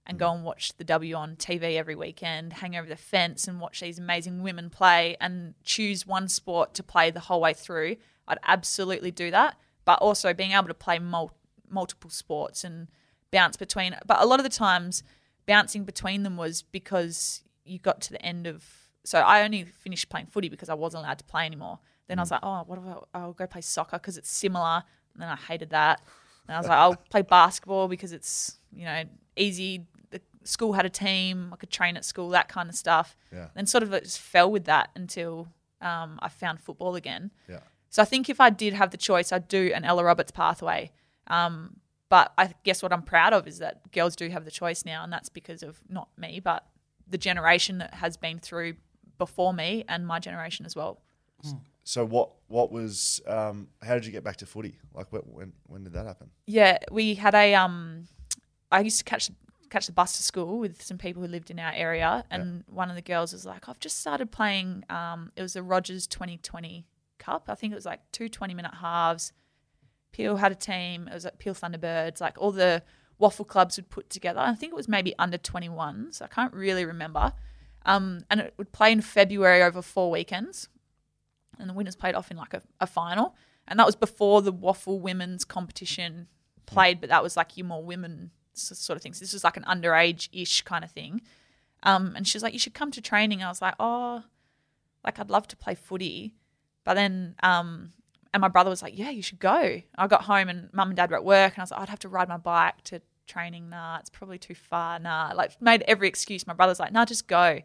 and 0.06 0.18
mm. 0.18 0.20
go 0.20 0.32
and 0.34 0.44
watch 0.44 0.74
the 0.78 0.84
W 0.84 1.16
on 1.16 1.36
TV 1.36 1.76
every 1.76 1.96
weekend, 1.96 2.54
hang 2.54 2.76
over 2.76 2.88
the 2.88 2.96
fence 2.96 3.48
and 3.48 3.60
watch 3.60 3.80
these 3.80 4.00
amazing 4.00 4.42
women 4.44 4.70
play 4.70 5.16
and 5.20 5.54
choose 5.64 6.06
one 6.06 6.28
sport 6.28 6.74
to 6.76 6.84
play 6.84 7.12
the 7.12 7.20
whole 7.22 7.42
way 7.42 7.54
through. 7.54 7.98
I'd 8.28 8.40
absolutely 8.48 9.12
do 9.12 9.32
that. 9.32 9.58
But 9.84 10.00
also 10.00 10.34
being 10.34 10.52
able 10.52 10.68
to 10.68 10.74
play 10.74 11.00
mul- 11.00 11.36
multiple 11.70 12.10
sports 12.10 12.64
and 12.64 12.88
bounce 13.32 13.58
between. 13.58 13.96
But 14.06 14.22
a 14.22 14.26
lot 14.26 14.40
of 14.40 14.44
the 14.44 14.50
times, 14.50 15.04
bouncing 15.48 15.84
between 15.86 16.24
them 16.24 16.38
was 16.38 16.62
because 16.62 17.44
you 17.66 17.80
got 17.80 18.02
to 18.02 18.12
the 18.12 18.24
end 18.24 18.48
of. 18.48 18.64
So 19.04 19.20
I 19.20 19.44
only 19.44 19.64
finished 19.64 20.10
playing 20.10 20.28
footy 20.28 20.50
because 20.50 20.70
I 20.70 20.76
wasn't 20.76 21.04
allowed 21.04 21.18
to 21.18 21.24
play 21.24 21.46
anymore. 21.46 21.80
Then 22.08 22.20
I 22.20 22.22
was 22.22 22.30
mm. 22.30 22.34
like, 22.34 22.42
oh, 22.44 22.64
what 22.68 22.78
if 22.78 22.86
I, 22.86 23.20
I'll 23.20 23.34
go 23.34 23.48
play 23.48 23.62
soccer 23.62 23.98
because 23.98 24.18
it's 24.18 24.30
similar. 24.30 24.84
And 25.14 25.22
then 25.22 25.30
I 25.30 25.36
hated 25.36 25.72
that. 25.72 26.02
And 26.48 26.56
I 26.56 26.60
was 26.60 26.68
like, 26.68 26.78
I'll 26.78 26.96
play 26.96 27.22
basketball 27.22 27.88
because 27.88 28.12
it's 28.12 28.58
you 28.74 28.86
know 28.86 29.04
easy. 29.36 29.86
School 30.44 30.74
had 30.74 30.86
a 30.86 30.90
team. 30.90 31.52
I 31.54 31.56
could 31.56 31.70
train 31.70 31.98
at 31.98 32.06
school, 32.06 32.30
that 32.30 32.50
kind 32.50 32.70
of 32.70 32.76
stuff. 32.76 33.16
Yeah. 33.32 33.48
Then 33.56 33.66
sort 33.66 33.84
of 33.84 33.94
it 33.94 34.04
just 34.04 34.20
fell 34.20 34.52
with 34.52 34.66
that 34.66 34.90
until 34.96 35.48
um, 35.82 36.20
I 36.22 36.30
found 36.30 36.60
football 36.60 36.96
again. 36.96 37.32
Yeah. 37.48 37.60
So 37.90 38.02
I 38.02 38.06
think 38.06 38.30
if 38.30 38.40
I 38.40 38.50
did 38.50 38.74
have 38.74 38.92
the 38.92 38.98
choice, 38.98 39.32
I'd 39.32 39.48
do 39.48 39.72
an 39.74 39.84
Ella 39.84 40.04
Roberts 40.04 40.32
pathway. 40.32 40.92
Um, 41.28 41.78
but 42.10 42.34
I 42.38 42.54
guess 42.64 42.82
what 42.84 42.92
I'm 42.92 43.04
proud 43.04 43.34
of 43.34 43.48
is 43.48 43.60
that 43.60 43.92
girls 43.92 44.16
do 44.16 44.30
have 44.30 44.46
the 44.46 44.52
choice 44.52 44.86
now, 44.86 45.04
and 45.04 45.12
that's 45.12 45.30
because 45.30 45.64
of 45.64 45.80
not 45.90 46.10
me, 46.18 46.40
but 46.40 46.66
the 47.08 47.18
generation 47.18 47.78
that 47.80 47.94
has 47.96 48.18
been 48.18 48.40
through 48.40 48.76
before 49.18 49.54
me 49.54 49.86
and 49.88 50.06
my 50.08 50.20
generation 50.20 50.66
as 50.66 50.76
well. 50.76 51.02
So 51.84 52.06
what 52.06 52.32
what 52.48 52.72
was 52.72 53.22
um, 53.28 53.68
how 53.82 53.96
did 53.96 54.06
you 54.06 54.12
get 54.12 54.24
back 54.24 54.38
to 54.38 54.46
footy? 54.46 54.78
Like 54.94 55.12
when 55.12 55.22
when, 55.24 55.54
when 55.68 55.84
did 55.84 55.94
that 55.94 56.06
happen? 56.06 56.30
Yeah, 56.46 56.78
we 56.92 57.16
had 57.16 57.34
a 57.34 57.56
um 57.56 58.08
I 58.72 58.82
used 58.82 59.00
to 59.00 59.04
catch 59.04 59.30
catch 59.72 59.88
the 59.88 59.92
bus 59.92 60.18
to 60.18 60.24
school 60.24 60.60
with 60.60 60.84
some 60.84 61.00
people 61.00 61.24
who 61.24 61.28
lived 61.28 61.50
in 61.50 61.58
our 61.58 61.72
area 61.74 62.24
and 62.30 62.64
one 62.68 62.90
of 62.90 62.96
the 62.96 63.02
girls 63.02 63.34
was 63.34 63.46
like, 63.46 63.68
I've 63.68 63.80
just 63.80 63.98
started 64.00 64.32
playing 64.32 64.84
um 64.90 65.32
it 65.36 65.42
was 65.42 65.54
the 65.54 65.64
Rogers 65.64 66.06
twenty 66.06 66.38
twenty 66.38 66.86
Cup. 67.18 67.46
I 67.48 67.56
think 67.56 67.72
it 67.72 67.76
was 67.76 67.86
like 67.86 68.02
two 68.12 68.28
20 68.28 68.54
minute 68.54 68.74
halves. 68.82 69.32
Peel 70.12 70.36
had 70.38 70.52
a 70.52 70.56
team, 70.56 71.08
it 71.08 71.14
was 71.14 71.24
like 71.24 71.38
Peel 71.40 71.54
Thunderbirds, 71.54 72.20
like 72.20 72.38
all 72.38 72.52
the 72.52 72.84
WAFL 73.22 73.48
clubs 73.48 73.78
would 73.78 73.90
put 73.90 74.10
together. 74.10 74.40
I 74.40 74.56
think 74.56 74.74
it 74.74 74.76
was 74.76 74.88
maybe 74.88 75.14
under 75.20 75.38
21s. 75.38 76.22
I 76.22 76.28
can't 76.28 76.54
really 76.54 76.84
remember. 76.84 77.32
Um, 77.86 78.22
and 78.30 78.42
it 78.42 78.54
would 78.58 78.72
play 78.72 78.92
in 78.92 79.02
February 79.02 79.62
over 79.64 79.82
four 79.82 80.12
weekends. 80.12 80.68
and 81.60 81.70
the 81.70 81.74
winners 81.74 81.96
played 81.96 82.16
off 82.16 82.32
in 82.32 82.38
like 82.38 82.54
a, 82.54 82.62
a 82.80 82.88
final. 82.88 83.36
And 83.68 83.80
that 83.80 83.86
was 83.86 83.96
before 83.96 84.42
the 84.42 84.52
WAFL 84.52 85.00
women's 85.00 85.46
competition 85.46 86.28
played, 86.66 87.00
but 87.00 87.10
that 87.10 87.24
was 87.24 87.38
like 87.38 87.56
your 87.56 87.68
more 87.68 87.84
women 87.84 88.32
sort 88.54 88.98
of 88.98 89.04
things. 89.04 89.20
This 89.20 89.34
was 89.34 89.44
like 89.44 89.58
an 89.58 89.64
underage 89.64 90.30
ish 90.32 90.62
kind 90.62 90.84
of 90.84 90.92
thing. 90.92 91.22
Um, 91.84 92.14
and 92.16 92.28
she 92.28 92.38
was 92.38 92.44
like, 92.44 92.54
"You 92.54 92.60
should 92.60 92.74
come 92.74 92.92
to 92.92 93.02
training." 93.02 93.44
I 93.44 93.48
was 93.50 93.62
like, 93.62 93.76
"Oh, 93.80 94.24
like 95.04 95.20
I'd 95.20 95.30
love 95.30 95.48
to 95.50 95.58
play 95.58 95.76
footy," 95.76 96.36
but 96.84 96.94
then 96.94 97.36
um, 97.42 97.92
and 98.34 98.42
my 98.42 98.48
brother 98.48 98.70
was 98.70 98.82
like, 98.82 98.98
"Yeah, 98.98 99.10
you 99.10 99.22
should 99.24 99.40
go." 99.40 99.82
I 99.98 100.08
got 100.08 100.24
home 100.24 100.50
and 100.50 100.70
mum 100.74 100.90
and 100.90 100.98
dad 100.98 101.10
were 101.10 101.18
at 101.18 101.26
work, 101.26 101.54
and 101.54 101.60
I 101.60 101.64
was 101.64 101.72
like, 101.72 101.82
"I'd 101.82 101.90
have 101.90 102.00
to 102.00 102.10
ride 102.10 102.30
my 102.30 102.38
bike 102.38 102.82
to 102.86 103.02
training. 103.28 103.70
Nah, 103.70 103.98
it's 104.00 104.10
probably 104.10 104.38
too 104.38 104.56
far. 104.56 105.00
Nah." 105.00 105.34
Like 105.36 105.60
made 105.62 105.84
every 105.88 106.08
excuse. 106.08 106.46
My 106.46 106.54
brother's 106.54 106.80
like, 106.80 106.92
"Nah, 106.92 107.06
just 107.06 107.28
go." 107.28 107.60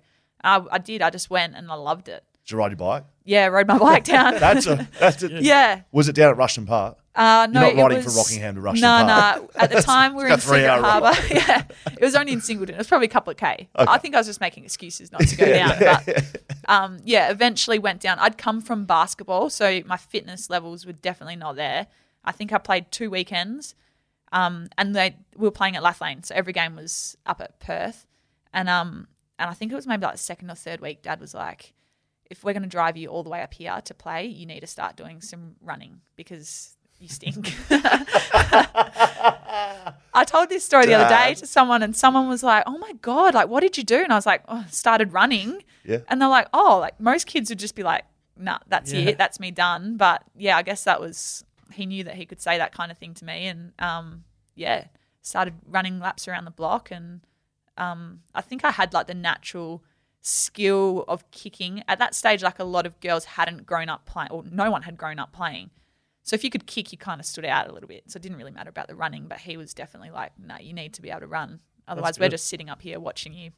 I, 0.44 0.62
I 0.70 0.78
did. 0.78 1.02
I 1.02 1.10
just 1.10 1.30
went 1.30 1.54
and 1.54 1.70
I 1.70 1.74
loved 1.74 2.08
it. 2.08 2.22
Did 2.44 2.52
you 2.52 2.58
ride 2.58 2.70
your 2.70 2.76
bike? 2.76 3.04
Yeah, 3.24 3.46
rode 3.46 3.66
my 3.66 3.78
bike 3.78 4.04
down. 4.14 4.34
That's 4.34 4.66
a 4.66 4.88
that's 4.98 5.22
a, 5.22 5.28
yeah. 5.42 5.82
Was 5.92 6.08
it 6.08 6.14
down 6.14 6.30
at 6.30 6.36
Rushton 6.36 6.66
Park? 6.66 6.98
Uh, 7.16 7.48
no, 7.50 7.62
You're 7.62 7.74
not 7.76 7.82
riding 7.84 7.96
was, 7.96 8.04
from 8.04 8.16
Rockingham 8.16 8.54
to 8.56 8.60
Rushton 8.60 8.82
No, 8.82 9.06
Park. 9.06 9.40
no. 9.40 9.50
At 9.56 9.70
the 9.70 9.80
time, 9.82 10.14
we 10.14 10.24
were 10.24 10.28
in 10.28 10.38
Secret 10.38 10.68
Harbour. 10.68 11.18
yeah, 11.34 11.62
it 11.92 12.02
was 12.02 12.14
only 12.14 12.32
in 12.32 12.42
Singleton. 12.42 12.74
It 12.74 12.78
was 12.78 12.88
probably 12.88 13.06
a 13.06 13.10
couple 13.10 13.30
of 13.30 13.38
k. 13.38 13.68
I 13.74 13.96
think 13.96 14.14
I 14.14 14.18
was 14.18 14.26
just 14.26 14.40
making 14.40 14.64
excuses 14.64 15.10
not 15.10 15.22
to 15.22 15.36
go 15.36 15.46
down. 15.52 15.78
But 15.78 16.42
um, 16.68 16.98
yeah, 17.04 17.30
eventually 17.30 17.78
went 17.78 18.02
down. 18.02 18.18
I'd 18.18 18.36
come 18.36 18.60
from 18.60 18.84
basketball, 18.84 19.48
so 19.48 19.80
my 19.86 19.96
fitness 19.96 20.50
levels 20.50 20.84
were 20.84 20.92
definitely 20.92 21.36
not 21.36 21.56
there. 21.56 21.86
I 22.22 22.32
think 22.32 22.52
I 22.52 22.58
played 22.58 22.92
two 22.92 23.08
weekends, 23.08 23.74
um, 24.32 24.68
and 24.76 24.94
they 24.94 25.16
we 25.36 25.44
were 25.46 25.50
playing 25.52 25.74
at 25.76 25.82
Lathlain, 25.82 26.22
so 26.22 26.34
every 26.34 26.52
game 26.52 26.76
was 26.76 27.16
up 27.24 27.40
at 27.40 27.58
Perth, 27.60 28.06
and 28.52 28.68
um, 28.68 29.08
and 29.38 29.48
I 29.48 29.54
think 29.54 29.72
it 29.72 29.74
was 29.74 29.86
maybe 29.86 30.04
like 30.04 30.16
the 30.16 30.18
second 30.18 30.50
or 30.50 30.54
third 30.54 30.82
week. 30.82 31.00
Dad 31.00 31.20
was 31.20 31.32
like, 31.32 31.72
"If 32.28 32.44
we're 32.44 32.52
going 32.52 32.62
to 32.62 32.68
drive 32.68 32.98
you 32.98 33.08
all 33.08 33.22
the 33.22 33.30
way 33.30 33.40
up 33.40 33.54
here 33.54 33.80
to 33.82 33.94
play, 33.94 34.26
you 34.26 34.44
need 34.44 34.60
to 34.60 34.66
start 34.66 34.96
doing 34.96 35.22
some 35.22 35.56
running 35.62 36.02
because." 36.14 36.74
You 36.98 37.08
stink. 37.08 37.54
I 40.18 40.24
told 40.26 40.48
this 40.48 40.64
story 40.64 40.86
the 40.86 40.94
other 40.94 41.08
day 41.14 41.34
to 41.34 41.46
someone, 41.46 41.82
and 41.82 41.94
someone 41.94 42.28
was 42.28 42.42
like, 42.42 42.64
"Oh 42.66 42.78
my 42.78 42.92
god, 43.02 43.34
like 43.34 43.48
what 43.48 43.60
did 43.60 43.76
you 43.76 43.84
do?" 43.84 44.02
And 44.02 44.12
I 44.12 44.16
was 44.16 44.26
like, 44.26 44.42
oh, 44.48 44.64
"Started 44.70 45.12
running." 45.12 45.62
Yeah. 45.84 45.98
And 46.08 46.20
they're 46.20 46.28
like, 46.28 46.48
"Oh, 46.54 46.78
like 46.80 46.98
most 46.98 47.26
kids 47.26 47.50
would 47.50 47.58
just 47.58 47.74
be 47.74 47.82
like, 47.82 48.04
nah, 48.36 48.58
that's 48.66 48.92
Yeah. 48.92 49.10
it, 49.10 49.18
that's 49.18 49.38
me 49.38 49.50
done." 49.50 49.96
But 49.96 50.22
yeah, 50.34 50.56
I 50.56 50.62
guess 50.62 50.84
that 50.84 51.00
was 51.00 51.44
he 51.72 51.84
knew 51.84 52.02
that 52.04 52.14
he 52.14 52.24
could 52.24 52.40
say 52.40 52.56
that 52.58 52.72
kind 52.72 52.90
of 52.90 52.96
thing 52.98 53.12
to 53.14 53.24
me, 53.24 53.46
and 53.46 53.72
um, 53.78 54.24
yeah, 54.54 54.86
started 55.20 55.54
running 55.68 55.98
laps 56.00 56.26
around 56.28 56.46
the 56.46 56.50
block, 56.50 56.90
and 56.90 57.20
um, 57.76 58.20
I 58.34 58.40
think 58.40 58.64
I 58.64 58.70
had 58.70 58.94
like 58.94 59.06
the 59.06 59.14
natural 59.14 59.82
skill 60.22 61.04
of 61.08 61.30
kicking 61.30 61.82
at 61.88 61.98
that 61.98 62.14
stage. 62.14 62.42
Like 62.42 62.58
a 62.58 62.64
lot 62.64 62.86
of 62.86 62.98
girls 63.00 63.26
hadn't 63.26 63.66
grown 63.66 63.90
up 63.90 64.06
playing, 64.06 64.30
or 64.30 64.44
no 64.50 64.70
one 64.70 64.82
had 64.82 64.96
grown 64.96 65.18
up 65.18 65.32
playing. 65.32 65.70
So 66.26 66.34
if 66.34 66.42
you 66.42 66.50
could 66.50 66.66
kick, 66.66 66.90
you 66.90 66.98
kind 66.98 67.20
of 67.20 67.24
stood 67.24 67.44
out 67.44 67.68
a 67.68 67.72
little 67.72 67.88
bit. 67.88 68.10
So 68.10 68.16
it 68.16 68.22
didn't 68.22 68.36
really 68.36 68.50
matter 68.50 68.68
about 68.68 68.88
the 68.88 68.96
running, 68.96 69.28
but 69.28 69.38
he 69.38 69.56
was 69.56 69.72
definitely 69.72 70.10
like, 70.10 70.32
no, 70.36 70.56
you 70.60 70.72
need 70.72 70.92
to 70.94 71.02
be 71.02 71.08
able 71.10 71.20
to 71.20 71.28
run. 71.28 71.60
Otherwise, 71.86 72.18
we're 72.18 72.28
just 72.28 72.48
sitting 72.48 72.68
up 72.68 72.82
here 72.82 72.98
watching 72.98 73.32
you 73.32 73.52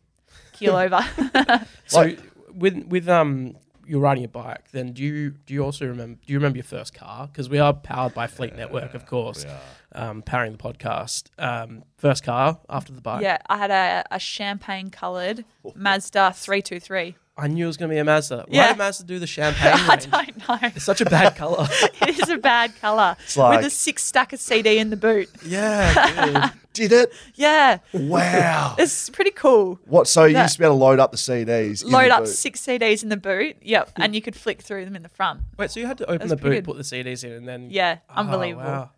keel 0.53 0.77
over. 0.77 1.01
So 1.87 2.13
with 2.55 2.85
with 2.87 3.09
um 3.09 3.57
you're 3.87 4.01
riding 4.01 4.23
a 4.25 4.29
bike, 4.29 4.71
then 4.73 4.93
do 4.93 5.03
you 5.03 5.31
do 5.47 5.55
you 5.55 5.65
also 5.65 5.87
remember 5.87 6.19
do 6.27 6.31
you 6.33 6.39
remember 6.39 6.59
your 6.59 6.65
first 6.65 6.93
car? 6.93 7.27
Because 7.27 7.49
we 7.49 7.59
are 7.59 7.73
powered 7.73 8.13
by 8.13 8.27
Fleet 8.27 8.55
Network, 8.55 8.93
of 8.93 9.07
course. 9.07 9.47
Um, 9.93 10.21
powering 10.21 10.53
the 10.53 10.59
podcast. 10.59 11.29
Um, 11.39 11.85
first 11.97 12.23
car 12.23 12.61
after 12.69 12.93
the 12.93 13.01
bike. 13.01 13.23
yeah, 13.23 13.39
I 13.47 13.57
had 13.57 13.71
a, 13.71 14.05
a 14.11 14.19
champagne 14.19 14.91
coloured 14.91 15.47
Mazda 15.75 16.35
323. 16.37 17.17
I 17.39 17.47
knew 17.47 17.65
it 17.65 17.69
was 17.69 17.77
going 17.77 17.89
to 17.91 17.95
be 17.95 17.99
a 18.01 18.05
Mazda. 18.05 18.47
Why 18.49 18.69
did 18.69 18.79
Mazda 18.79 19.05
do 19.05 19.19
the 19.21 19.27
champagne 19.39 19.73
I 19.75 19.89
range? 19.91 20.11
don't 20.11 20.49
know. 20.49 20.59
It's 20.75 20.85
such 20.85 21.01
a 21.01 21.05
bad 21.05 21.37
color. 21.37 21.69
it 22.03 22.19
is 22.21 22.29
a 22.29 22.37
bad 22.39 22.75
colour. 22.81 23.17
like- 23.37 23.59
With 23.59 23.67
a 23.67 23.71
six 23.71 24.03
stack 24.05 24.33
of 24.33 24.41
CD 24.41 24.79
in 24.79 24.91
the 24.91 24.97
boot. 24.97 25.29
yeah, 25.47 26.25
good. 26.25 26.53
Did 26.73 26.93
it? 26.93 27.13
Yeah. 27.35 27.79
Wow. 27.93 28.75
It's 28.79 29.09
pretty 29.11 29.31
cool. 29.33 29.79
What? 29.87 30.09
So 30.09 30.25
you 30.25 30.35
That- 30.35 30.43
used 30.43 30.55
to 30.55 30.59
be 30.61 30.65
able 30.65 30.79
to 30.79 30.85
load 30.85 30.99
up 31.01 31.11
the 31.13 31.17
CDs. 31.17 31.85
in 31.85 31.91
Load 31.91 32.11
the 32.11 32.15
up 32.17 32.21
boot. 32.25 32.29
six 32.29 32.61
CDs 32.61 33.03
in 33.05 33.09
the 33.09 33.17
boot. 33.17 33.57
Yep. 33.63 33.93
And 33.97 34.15
you 34.15 34.21
could 34.23 34.35
flick 34.37 34.61
through 34.63 34.85
them 34.85 34.97
in 34.97 35.03
the 35.03 35.09
front. 35.09 35.41
Wait, 35.57 35.71
so 35.71 35.79
you 35.81 35.87
had 35.87 35.99
to 35.99 36.11
open 36.11 36.29
the 36.29 36.37
boot, 36.37 36.51
good. 36.51 36.65
put 36.65 36.77
the 36.77 36.83
CDs 36.83 37.23
in, 37.25 37.33
and 37.33 37.47
then 37.49 37.69
Yeah. 37.71 37.99
Oh, 38.11 38.15
Unbelievable. 38.17 38.65
wow. 38.65 38.91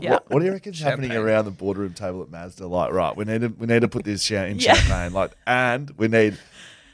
Yeah. 0.00 0.12
What, 0.12 0.30
what 0.30 0.38
do 0.40 0.46
you 0.46 0.52
reckon's 0.52 0.80
happening 0.80 1.12
around 1.12 1.44
the 1.44 1.50
boardroom 1.50 1.92
table 1.92 2.22
at 2.22 2.30
Mazda? 2.30 2.66
Like, 2.66 2.92
right, 2.92 3.14
we 3.14 3.24
need 3.26 3.42
to 3.42 3.48
we 3.48 3.66
need 3.66 3.82
to 3.82 3.88
put 3.88 4.04
this 4.04 4.24
cha- 4.24 4.44
in 4.44 4.58
Yeah. 4.58 4.72
champagne. 4.74 5.12
Like, 5.12 5.32
and 5.46 5.90
we 5.98 6.08
need 6.08 6.38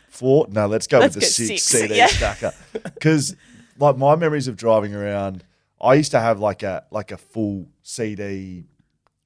four. 0.08 0.46
No, 0.50 0.66
let's 0.66 0.86
go 0.86 0.98
Let's 0.98 1.14
with 1.14 1.24
the 1.24 1.30
six, 1.30 1.62
six, 1.64 1.82
CD 1.82 1.96
yeah. 1.96 2.06
stacker. 2.08 2.52
Because 2.72 3.36
like 3.78 3.96
my 3.96 4.16
memories 4.16 4.48
of 4.48 4.56
driving 4.56 4.94
around, 4.94 5.44
I 5.80 5.94
used 5.94 6.10
to 6.12 6.20
have 6.20 6.40
like 6.40 6.62
a 6.62 6.84
like 6.90 7.12
a 7.12 7.16
full 7.16 7.66
CD 7.82 8.64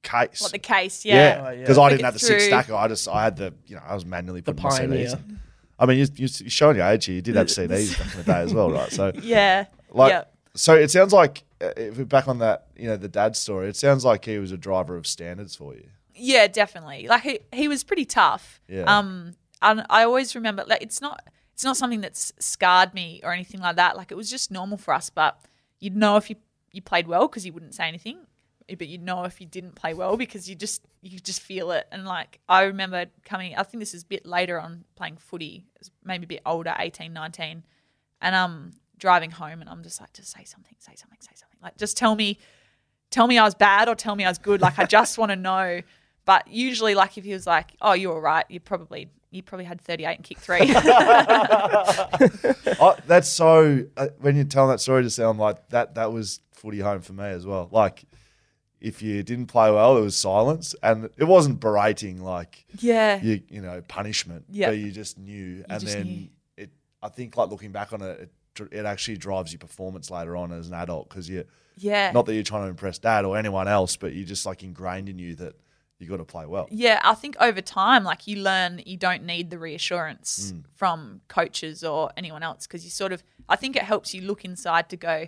case. 0.03 0.41
What 0.41 0.51
the 0.51 0.59
case? 0.59 1.05
yeah, 1.05 1.15
Yeah. 1.15 1.45
Oh, 1.47 1.51
yeah. 1.51 1.59
because 1.61 1.77
I 1.77 1.89
didn't 1.89 2.05
have 2.05 2.13
the 2.13 2.19
six 2.19 2.45
stacker. 2.45 2.75
I 2.75 2.87
just 2.87 3.07
I 3.07 3.23
had 3.23 3.37
the 3.37 3.53
you 3.65 3.75
know 3.75 3.81
I 3.87 3.93
was 3.95 4.05
manually 4.05 4.41
The 4.41 4.53
putting 4.53 4.89
my. 4.89 4.95
CDs. 4.97 5.13
in. 5.13 5.39
I 5.79 5.85
mean, 5.87 5.97
you, 5.97 6.03
you, 6.15 6.27
you're 6.39 6.49
showing 6.49 6.77
your 6.77 6.85
age 6.85 7.05
here. 7.05 7.15
You 7.15 7.21
did 7.21 7.35
have 7.35 7.47
CDs 7.57 7.97
back 7.97 8.11
in 8.13 8.17
the 8.19 8.23
day 8.23 8.39
as 8.41 8.53
well, 8.53 8.71
right? 8.71 8.91
So 8.91 9.11
Yeah. 9.21 9.65
like, 9.89 10.11
yeah. 10.11 10.23
so 10.53 10.75
it 10.75 10.91
sounds 10.91 11.11
like 11.13 11.43
uh, 11.61 11.71
if 11.75 11.97
we're 11.97 12.05
back 12.05 12.27
on 12.27 12.39
that, 12.39 12.67
you 12.77 12.87
know, 12.87 12.95
the 12.95 13.07
dad 13.07 13.35
story. 13.35 13.67
It 13.69 13.75
sounds 13.75 14.05
like 14.05 14.23
he 14.25 14.37
was 14.37 14.51
a 14.51 14.57
driver 14.57 14.95
of 14.95 15.07
standards 15.07 15.55
for 15.55 15.73
you. 15.73 15.87
Yeah, 16.15 16.47
definitely. 16.47 17.07
Like 17.07 17.23
he, 17.23 17.39
he 17.51 17.67
was 17.67 17.83
pretty 17.83 18.05
tough. 18.05 18.61
Yeah. 18.67 18.83
Um, 18.83 19.33
I 19.63 20.03
always 20.03 20.35
remember 20.35 20.63
like 20.67 20.81
it's 20.81 21.01
not 21.01 21.21
it's 21.53 21.63
not 21.63 21.77
something 21.77 22.01
that's 22.01 22.33
scarred 22.39 22.93
me 22.93 23.21
or 23.23 23.31
anything 23.31 23.61
like 23.61 23.75
that. 23.77 23.95
Like 23.95 24.11
it 24.11 24.15
was 24.15 24.29
just 24.29 24.51
normal 24.51 24.77
for 24.77 24.93
us, 24.93 25.09
but 25.09 25.39
you'd 25.79 25.95
know 25.95 26.17
if 26.17 26.29
you 26.29 26.35
you 26.71 26.81
played 26.81 27.07
well 27.07 27.27
because 27.27 27.45
you 27.45 27.53
wouldn't 27.53 27.75
say 27.75 27.87
anything, 27.87 28.19
but 28.67 28.87
you'd 28.87 29.03
know 29.03 29.23
if 29.23 29.39
you 29.39 29.47
didn't 29.47 29.75
play 29.75 29.93
well 29.93 30.17
because 30.17 30.49
you 30.49 30.55
just 30.55 30.81
you 31.01 31.19
just 31.19 31.41
feel 31.41 31.71
it. 31.71 31.87
And 31.91 32.05
like 32.05 32.39
I 32.49 32.63
remember 32.63 33.05
coming, 33.23 33.55
I 33.55 33.63
think 33.63 33.81
this 33.81 33.93
is 33.93 34.03
a 34.03 34.07
bit 34.07 34.25
later 34.25 34.59
on 34.59 34.83
playing 34.95 35.17
footy, 35.17 35.65
maybe 36.03 36.25
a 36.25 36.27
bit 36.27 36.41
older, 36.45 36.75
18, 36.77 37.13
19, 37.13 37.63
and 38.21 38.35
um 38.35 38.71
driving 38.97 39.31
home, 39.31 39.59
and 39.61 39.69
I'm 39.69 39.83
just 39.83 39.99
like, 39.99 40.13
just 40.13 40.31
say 40.31 40.43
something, 40.43 40.75
say 40.79 40.93
something, 40.95 41.19
say 41.21 41.33
something. 41.35 41.59
Like 41.61 41.77
just 41.77 41.97
tell 41.97 42.15
me 42.15 42.39
tell 43.11 43.27
me 43.27 43.37
I 43.37 43.43
was 43.43 43.53
bad 43.53 43.87
or 43.87 43.95
tell 43.95 44.15
me 44.15 44.25
I 44.25 44.29
was 44.29 44.39
good. 44.39 44.61
Like 44.61 44.79
I 44.79 44.85
just 44.85 45.17
want 45.17 45.31
to 45.31 45.35
know. 45.35 45.81
But 46.25 46.47
usually, 46.47 46.95
like 46.95 47.17
if 47.17 47.23
he 47.23 47.33
was 47.33 47.45
like, 47.45 47.75
"Oh, 47.81 47.93
you're 47.93 48.13
all 48.13 48.21
right," 48.21 48.45
you 48.49 48.59
probably 48.59 49.09
you 49.33 49.41
probably 49.41 49.65
had 49.65 49.81
38 49.81 50.15
and 50.15 50.23
kick 50.23 50.37
three. 50.37 50.59
I, 50.61 50.75
that's 53.07 53.27
so. 53.27 53.85
Uh, 53.97 54.07
when 54.19 54.35
you're 54.35 54.45
telling 54.45 54.69
that 54.69 54.79
story, 54.79 55.03
to 55.03 55.09
sound 55.09 55.39
like 55.39 55.69
that, 55.69 55.95
that 55.95 56.11
was 56.13 56.39
footy 56.51 56.79
home 56.79 57.01
for 57.01 57.13
me 57.13 57.25
as 57.25 57.45
well. 57.45 57.67
Like, 57.71 58.05
if 58.79 59.01
you 59.01 59.23
didn't 59.23 59.47
play 59.47 59.71
well, 59.71 59.97
it 59.97 60.01
was 60.01 60.15
silence, 60.15 60.75
and 60.83 61.09
it 61.17 61.23
wasn't 61.23 61.59
berating 61.59 62.21
like 62.23 62.65
yeah, 62.79 63.19
you, 63.21 63.41
you 63.49 63.61
know, 63.61 63.81
punishment. 63.87 64.45
Yeah. 64.49 64.67
but 64.69 64.77
you 64.77 64.91
just 64.91 65.17
knew, 65.17 65.65
and 65.67 65.81
just 65.81 65.93
then 65.93 66.05
knew. 66.05 66.27
it. 66.57 66.69
I 67.01 67.09
think 67.09 67.35
like 67.35 67.49
looking 67.49 67.71
back 67.71 67.91
on 67.91 68.01
it, 68.01 68.29
it, 68.59 68.69
it 68.71 68.85
actually 68.85 69.17
drives 69.17 69.51
your 69.51 69.59
performance 69.59 70.11
later 70.11 70.37
on 70.37 70.51
as 70.51 70.67
an 70.67 70.75
adult 70.75 71.09
because 71.09 71.27
you. 71.27 71.43
yeah, 71.77 72.11
Not 72.11 72.27
that 72.27 72.35
you're 72.35 72.43
trying 72.43 72.63
to 72.63 72.69
impress 72.69 72.99
dad 72.99 73.25
or 73.25 73.35
anyone 73.35 73.67
else, 73.67 73.95
but 73.97 74.13
you 74.13 74.25
just 74.25 74.45
like 74.45 74.63
ingrained 74.63 75.09
in 75.09 75.17
you 75.17 75.33
that 75.35 75.55
you 76.03 76.09
got 76.09 76.17
to 76.17 76.25
play 76.25 76.45
well. 76.45 76.67
yeah. 76.69 76.99
I 77.03 77.15
think 77.15 77.35
over 77.39 77.61
time, 77.61 78.03
like 78.03 78.27
you 78.27 78.37
learn, 78.37 78.81
you 78.85 78.97
don't 78.97 79.23
need 79.23 79.49
the 79.49 79.57
reassurance 79.57 80.53
mm. 80.53 80.63
from 80.75 81.21
coaches 81.27 81.83
or 81.83 82.11
anyone 82.17 82.43
else 82.43 82.67
because 82.67 82.83
you 82.83 82.91
sort 82.91 83.13
of. 83.13 83.23
I 83.49 83.55
think 83.55 83.75
it 83.75 83.83
helps 83.83 84.13
you 84.13 84.21
look 84.21 84.45
inside 84.45 84.89
to 84.89 84.97
go. 84.97 85.27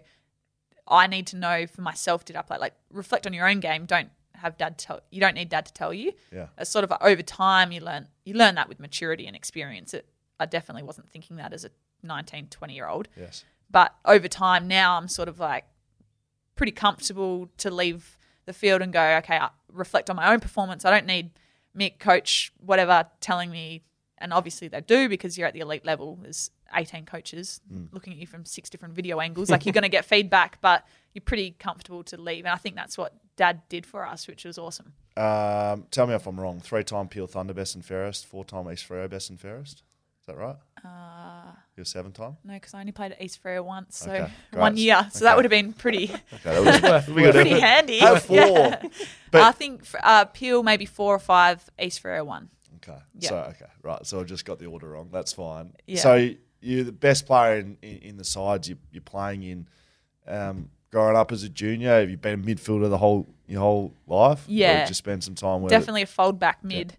I 0.87 1.07
need 1.07 1.27
to 1.27 1.37
know 1.37 1.65
for 1.65 1.81
myself. 1.81 2.25
Did 2.25 2.35
I 2.35 2.41
play? 2.41 2.57
Like 2.57 2.73
reflect 2.91 3.25
on 3.25 3.33
your 3.33 3.47
own 3.47 3.59
game. 3.59 3.85
Don't 3.85 4.09
have 4.35 4.57
dad 4.57 4.77
tell. 4.77 5.01
You 5.09 5.19
don't 5.19 5.35
need 5.35 5.49
dad 5.49 5.65
to 5.65 5.73
tell 5.73 5.93
you. 5.93 6.13
Yeah. 6.31 6.47
It's 6.57 6.69
sort 6.69 6.83
of 6.83 6.91
uh, 6.91 6.97
over 7.01 7.21
time 7.21 7.71
you 7.71 7.81
learn 7.81 8.07
you 8.23 8.33
learn 8.35 8.55
that 8.55 8.69
with 8.69 8.79
maturity 8.79 9.27
and 9.27 9.35
experience. 9.35 9.93
It, 9.93 10.07
I 10.39 10.45
definitely 10.45 10.83
wasn't 10.83 11.09
thinking 11.09 11.37
that 11.37 11.53
as 11.53 11.65
a 11.65 11.71
19, 12.03 12.47
20 12.47 12.73
year 12.73 12.87
old. 12.87 13.07
Yes. 13.17 13.43
But 13.69 13.95
over 14.05 14.27
time 14.27 14.67
now 14.67 14.97
I'm 14.97 15.07
sort 15.07 15.27
of 15.29 15.39
like 15.39 15.65
pretty 16.55 16.71
comfortable 16.71 17.49
to 17.57 17.71
leave 17.71 18.17
the 18.45 18.53
field 18.53 18.81
and 18.81 18.91
go, 18.93 19.01
okay, 19.17 19.37
I 19.37 19.49
reflect 19.71 20.09
on 20.09 20.15
my 20.15 20.31
own 20.31 20.39
performance. 20.39 20.85
I 20.85 20.91
don't 20.91 21.05
need 21.05 21.31
Mick, 21.77 21.99
coach, 21.99 22.51
whatever, 22.57 23.05
telling 23.19 23.51
me. 23.51 23.83
And 24.17 24.31
obviously 24.31 24.67
they 24.69 24.81
do 24.81 25.09
because 25.09 25.37
you're 25.37 25.47
at 25.47 25.53
the 25.53 25.59
elite 25.59 25.85
level. 25.85 26.17
There's 26.21 26.49
18 26.73 27.05
coaches 27.05 27.59
looking 27.91 28.13
at 28.13 28.19
you 28.19 28.25
from 28.27 28.45
six 28.45 28.69
different 28.69 28.95
video 28.95 29.19
angles. 29.19 29.49
Like 29.49 29.65
you're 29.65 29.73
going 29.73 29.83
to 29.83 29.89
get 29.89 30.05
feedback, 30.05 30.59
but 30.61 30.85
you're 31.13 31.21
pretty 31.21 31.51
comfortable 31.59 32.03
to 32.05 32.19
leave. 32.19 32.45
And 32.45 32.53
I 32.53 32.57
think 32.57 32.75
that's 32.75 32.97
what 32.97 33.13
dad 33.35 33.61
did 33.67 33.85
for 33.85 34.05
us, 34.05 34.27
which 34.27 34.45
was 34.45 34.57
awesome. 34.57 34.93
Um, 35.17 35.85
tell 35.91 36.07
me 36.07 36.13
if 36.13 36.25
I'm 36.27 36.39
wrong. 36.39 36.59
Three 36.61 36.83
time 36.83 37.07
Peel 37.07 37.27
Thunder 37.27 37.53
best 37.53 37.75
and 37.75 37.83
fairest, 37.83 38.25
four 38.25 38.45
time 38.45 38.71
East 38.71 38.87
Freo 38.87 39.09
best 39.09 39.29
and 39.29 39.39
fairest. 39.39 39.83
Is 40.27 40.33
that 40.33 40.37
right? 40.37 40.55
Uh, 40.83 41.51
You're 41.77 41.85
seven 41.85 42.11
time. 42.11 42.37
No, 42.43 42.53
because 42.55 42.73
I 42.73 42.79
only 42.79 42.91
played 42.91 43.11
at 43.11 43.21
East 43.21 43.43
Freo 43.43 43.63
once, 43.63 43.99
so 43.99 44.09
Okay, 44.11 44.31
one 44.53 44.75
year. 44.75 45.07
So 45.11 45.17
Okay. 45.17 45.25
that 45.25 45.35
would 45.35 45.45
have 45.45 45.51
been 45.51 45.71
pretty, 45.71 46.05
Okay, 46.33 46.39
that 46.43 46.63
was 46.63 46.81
Worth- 47.09 47.33
pretty 47.35 47.51
effort. 47.51 47.59
handy. 47.61 47.99
Have 47.99 48.23
four. 48.23 48.35
Yeah. 48.37 48.81
But- 49.29 49.41
I 49.43 49.51
think 49.51 49.85
uh, 50.03 50.25
Peel 50.25 50.63
maybe 50.63 50.85
four 50.87 51.13
or 51.13 51.19
five, 51.19 51.63
East 51.79 52.01
Freo 52.01 52.25
one. 52.25 52.49
Okay. 52.77 52.97
Yeah. 53.19 53.29
So 53.29 53.37
okay, 53.49 53.65
right. 53.83 54.03
So 54.05 54.19
I 54.19 54.23
just 54.23 54.45
got 54.45 54.57
the 54.57 54.65
order 54.65 54.89
wrong. 54.89 55.09
That's 55.11 55.31
fine. 55.33 55.73
Yeah. 55.85 55.99
So 56.01 56.29
you're 56.59 56.83
the 56.83 56.91
best 56.91 57.27
player 57.27 57.59
in, 57.59 57.77
in, 57.83 57.97
in 57.97 58.17
the 58.17 58.23
sides 58.25 58.67
you, 58.67 58.77
you're 58.91 59.01
playing 59.01 59.43
in. 59.43 59.67
Um, 60.27 60.69
growing 60.91 61.15
up 61.15 61.31
as 61.31 61.43
a 61.43 61.49
junior, 61.49 61.99
have 61.99 62.09
you 62.09 62.17
been 62.17 62.39
a 62.39 62.43
midfielder 62.43 62.89
the 62.89 62.97
whole 62.97 63.27
your 63.47 63.59
whole 63.59 63.93
life? 64.07 64.47
Or 64.47 64.51
Yeah. 64.51 64.85
just 64.85 64.97
spend 64.97 65.23
some 65.23 65.35
time 65.35 65.61
with 65.61 65.69
Definitely 65.69 66.01
a 66.01 66.07
fold 66.07 66.39
back 66.39 66.63
mid. 66.63 66.95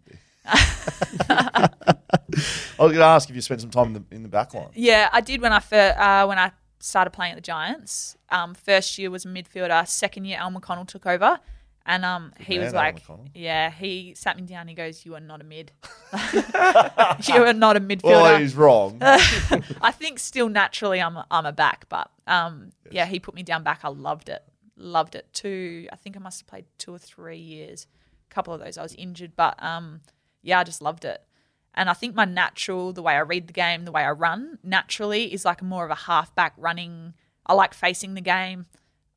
I 2.79 2.83
was 2.83 2.93
going 2.93 2.95
to 2.95 3.05
ask 3.05 3.29
if 3.29 3.35
you 3.35 3.43
spent 3.43 3.61
some 3.61 3.71
time 3.71 3.89
in 3.89 3.93
the 3.95 4.05
in 4.11 4.23
the 4.23 4.29
back 4.29 4.55
line. 4.55 4.69
Yeah, 4.75 5.09
I 5.13 5.21
did 5.21 5.41
when 5.41 5.53
I 5.53 5.61
first, 5.61 5.99
uh, 5.99 6.27
when 6.27 6.39
I 6.39 6.53
started 6.79 7.11
playing 7.11 7.33
at 7.33 7.37
the 7.37 7.43
Giants. 7.43 8.17
Um, 8.31 8.55
first 8.55 8.99
year 8.99 9.11
was 9.11 9.25
a 9.25 9.29
midfielder. 9.29 9.87
Second 9.89 10.25
year, 10.25 10.39
Al 10.39 10.51
McConnell 10.51 10.87
took 10.87 11.07
over, 11.07 11.39
and 11.85 12.05
um, 12.05 12.33
he 12.39 12.59
was 12.59 12.73
man, 12.73 12.95
Al 13.09 13.19
like, 13.19 13.31
"Yeah." 13.35 13.71
He 13.71 14.15
sat 14.15 14.37
me 14.37 14.43
down. 14.43 14.69
He 14.69 14.75
goes, 14.75 15.05
"You 15.05 15.15
are 15.15 15.21
not 15.21 15.41
a 15.41 15.45
mid. 15.45 15.73
you 16.13 17.45
are 17.45 17.53
not 17.53 17.77
a 17.77 17.81
midfielder." 17.81 18.03
Well, 18.05 18.39
he's 18.39 18.55
wrong. 18.55 18.99
I 19.01 19.93
think 19.93 20.19
still 20.19 20.49
naturally 20.49 21.01
I'm 21.01 21.17
a, 21.17 21.27
I'm 21.31 21.47
a 21.47 21.53
back, 21.53 21.87
but 21.89 22.11
um, 22.27 22.71
yeah, 22.91 23.07
he 23.07 23.21
put 23.21 23.35
me 23.35 23.43
down 23.43 23.63
back. 23.63 23.81
I 23.83 23.89
loved 23.89 24.29
it, 24.29 24.43
loved 24.77 25.15
it. 25.15 25.29
Two, 25.33 25.89
I 25.93 25.97
think 25.97 26.17
I 26.17 26.21
must 26.21 26.41
have 26.41 26.47
played 26.47 26.67
two 26.79 26.95
or 26.95 26.99
three 26.99 27.39
years. 27.39 27.87
A 28.31 28.35
couple 28.35 28.53
of 28.53 28.61
those 28.61 28.77
I 28.77 28.83
was 28.83 28.95
injured, 28.95 29.33
but 29.37 29.63
um, 29.63 30.01
yeah, 30.43 30.61
I 30.61 30.65
just 30.65 30.83
loved 30.83 31.05
it. 31.05 31.23
And 31.77 31.91
I 31.91 31.93
think 31.93 32.15
my 32.15 32.25
natural, 32.25 32.93
the 32.93 33.03
way 33.03 33.15
I 33.15 33.21
read 33.21 33.47
the 33.49 33.53
game, 33.53 33.85
the 33.85 33.93
way 33.93 34.03
I 34.03 34.11
run 34.13 34.59
naturally 34.63 35.33
is 35.33 35.45
like 35.45 35.63
more 35.63 35.85
of 35.85 35.91
a 35.91 35.95
halfback 35.95 36.55
running. 36.57 37.13
I 37.47 37.53
like 37.53 37.75
facing 37.75 38.15
the 38.15 38.21
game. 38.23 38.67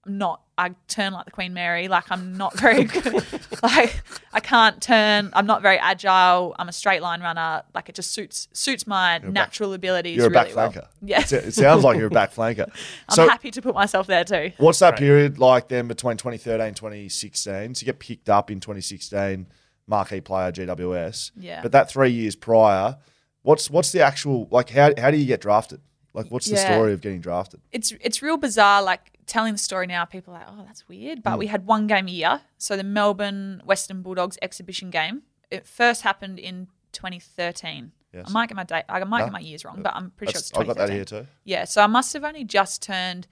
I'm 0.06 0.18
not. 0.18 0.42
I 0.58 0.72
turn 0.88 1.14
like 1.14 1.26
the 1.26 1.32
Queen 1.32 1.54
Mary. 1.54 1.88
Like 1.90 2.06
I'm 2.10 2.36
not 2.38 2.58
very 2.58 2.84
good. 2.86 3.24
like 3.62 4.02
I 4.34 4.40
can't 4.40 4.82
turn. 4.82 5.30
I'm 5.34 5.46
not 5.46 5.62
very 5.62 5.78
agile. 5.78 6.56
I'm 6.58 6.70
a 6.70 6.72
straight 6.74 7.02
line 7.02 7.22
runner. 7.22 7.64
Like 7.76 7.90
it 7.90 7.96
just 7.96 8.12
suits 8.12 8.48
suits 8.54 8.88
my 8.88 9.16
a 9.16 9.20
back- 9.20 9.32
natural 9.32 9.74
abilities. 9.74 10.18
You're 10.18 10.28
a 10.28 10.32
back 10.32 10.46
really 10.48 10.56
well. 10.56 10.72
flanker. 10.72 10.88
Yeah, 11.02 11.20
It, 11.22 11.32
it 11.34 11.54
sounds 11.54 11.84
like 11.84 11.98
you're 11.98 12.08
a 12.08 12.12
back 12.12 12.34
flanker. 12.36 12.70
I'm 13.10 13.16
so, 13.16 13.28
happy 13.28 13.52
to 13.52 13.62
put 13.62 13.76
myself 13.76 14.08
there 14.08 14.24
too. 14.24 14.52
what's 14.58 14.80
that 14.80 14.98
period 14.98 15.38
like 15.38 15.68
then 15.68 15.88
between 15.88 16.18
2013 16.18 16.66
and 16.68 16.76
2016? 16.76 17.76
So 17.76 17.82
you 17.82 17.86
get 17.86 18.00
picked 18.00 18.30
up 18.30 18.50
in 18.52 18.60
2016, 18.62 19.48
marquee 19.90 20.22
player 20.22 20.52
GWS. 20.52 21.32
Yeah. 21.36 21.62
But 21.62 21.72
that 21.74 21.90
three 21.90 22.12
years 22.12 22.36
prior, 22.36 22.98
what's 23.42 23.70
what's 23.70 23.92
the 23.92 24.02
actual 24.02 24.48
like? 24.52 24.70
How 24.70 24.94
how 24.98 25.12
do 25.12 25.18
you 25.18 25.26
get 25.26 25.42
drafted? 25.42 25.82
Like, 26.14 26.28
what's 26.32 26.50
the 26.50 26.58
story 26.58 26.94
of 26.94 27.02
getting 27.02 27.22
drafted? 27.22 27.62
It's 27.72 27.94
it's 28.02 28.22
real 28.22 28.38
bizarre. 28.38 28.82
Like 28.82 29.12
telling 29.26 29.54
the 29.54 29.60
story 29.60 29.88
now, 29.88 30.06
people 30.06 30.34
are 30.34 30.40
like, 30.40 30.48
oh, 30.50 30.64
that's 30.66 30.88
weird. 30.88 31.20
Mm. 31.20 31.24
But 31.24 31.38
we 31.40 31.48
had 31.48 31.66
one 31.66 31.88
game 31.88 32.08
a 32.08 32.12
year. 32.12 32.42
So 32.58 32.76
the 32.78 32.84
Melbourne 32.84 33.62
Western 33.66 34.02
Bulldogs 34.02 34.38
exhibition 34.42 34.90
game. 34.90 35.24
It 35.52 35.66
first 35.68 36.02
happened 36.04 36.38
in 36.40 36.68
2013. 36.94 37.92
Yes. 38.14 38.26
I 38.28 38.32
might 38.32 38.50
get 38.50 38.56
my 38.56 38.64
date. 38.64 38.86
I 38.90 39.04
might 39.04 39.20
No. 39.20 39.26
get 39.26 39.34
my 39.34 39.40
years 39.40 39.64
wrong, 39.64 39.82
but 39.84 39.94
I'm 39.96 40.12
pretty 40.12 40.34
sure 40.34 40.40
it's 40.40 40.52
I 40.54 40.64
got 40.64 40.78
that 40.78 40.88
2013. 40.88 40.96
here 40.96 41.06
too. 41.06 41.28
Yeah, 41.44 41.66
so 41.66 41.82
I 41.84 41.88
must 41.88 42.12
have 42.14 42.24
only 42.24 42.44
just 42.44 42.82
turned 42.82 43.28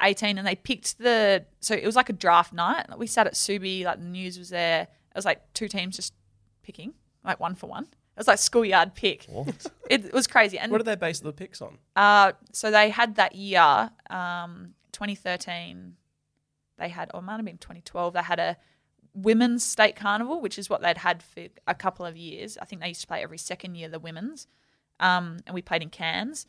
18 0.00 0.38
and 0.38 0.46
they 0.46 0.54
picked 0.56 0.98
the 0.98 1.44
so 1.60 1.74
it 1.74 1.84
was 1.84 1.96
like 1.96 2.08
a 2.08 2.14
draft 2.14 2.52
night. 2.52 2.86
We 2.98 3.06
sat 3.06 3.26
at 3.26 3.34
Subi, 3.34 3.84
like 3.84 3.98
the 3.98 4.04
news 4.06 4.38
was 4.38 4.48
there. 4.50 4.88
It 5.16 5.18
was 5.18 5.24
like 5.24 5.40
two 5.54 5.66
teams 5.66 5.96
just 5.96 6.12
picking, 6.62 6.92
like 7.24 7.40
one 7.40 7.54
for 7.54 7.68
one. 7.68 7.84
It 7.84 8.18
was 8.18 8.28
like 8.28 8.38
schoolyard 8.38 8.94
pick. 8.94 9.24
What? 9.28 9.66
It, 9.90 10.12
was 10.12 10.26
crazy. 10.26 10.58
And 10.58 10.70
What 10.70 10.78
did 10.78 10.86
they 10.86 10.96
base 10.96 11.20
the 11.20 11.32
picks 11.32 11.62
on? 11.62 11.78
uh, 11.94 12.32
so 12.52 12.70
they 12.70 12.90
had 12.90 13.14
that 13.16 13.34
year, 13.34 13.90
um, 14.10 14.74
2013, 14.92 15.94
they 16.78 16.88
had, 16.90 17.10
or 17.14 17.20
it 17.20 17.22
might 17.22 17.36
have 17.36 17.44
been 17.44 17.56
2012, 17.56 18.12
they 18.12 18.20
had 18.20 18.38
a 18.40 18.56
women's 19.14 19.64
state 19.64 19.96
carnival, 19.96 20.40
which 20.42 20.58
is 20.58 20.68
what 20.68 20.82
they'd 20.82 20.98
had 20.98 21.22
for 21.22 21.46
a 21.66 21.74
couple 21.74 22.04
of 22.04 22.16
years. 22.16 22.58
I 22.60 22.66
think 22.66 22.82
they 22.82 22.88
used 22.88 23.00
to 23.00 23.06
play 23.06 23.22
every 23.22 23.38
second 23.38 23.76
year, 23.76 23.88
the 23.88 23.98
women's. 23.98 24.46
Um, 25.00 25.38
and 25.46 25.54
we 25.54 25.62
played 25.62 25.82
in 25.82 25.88
Cairns. 25.88 26.46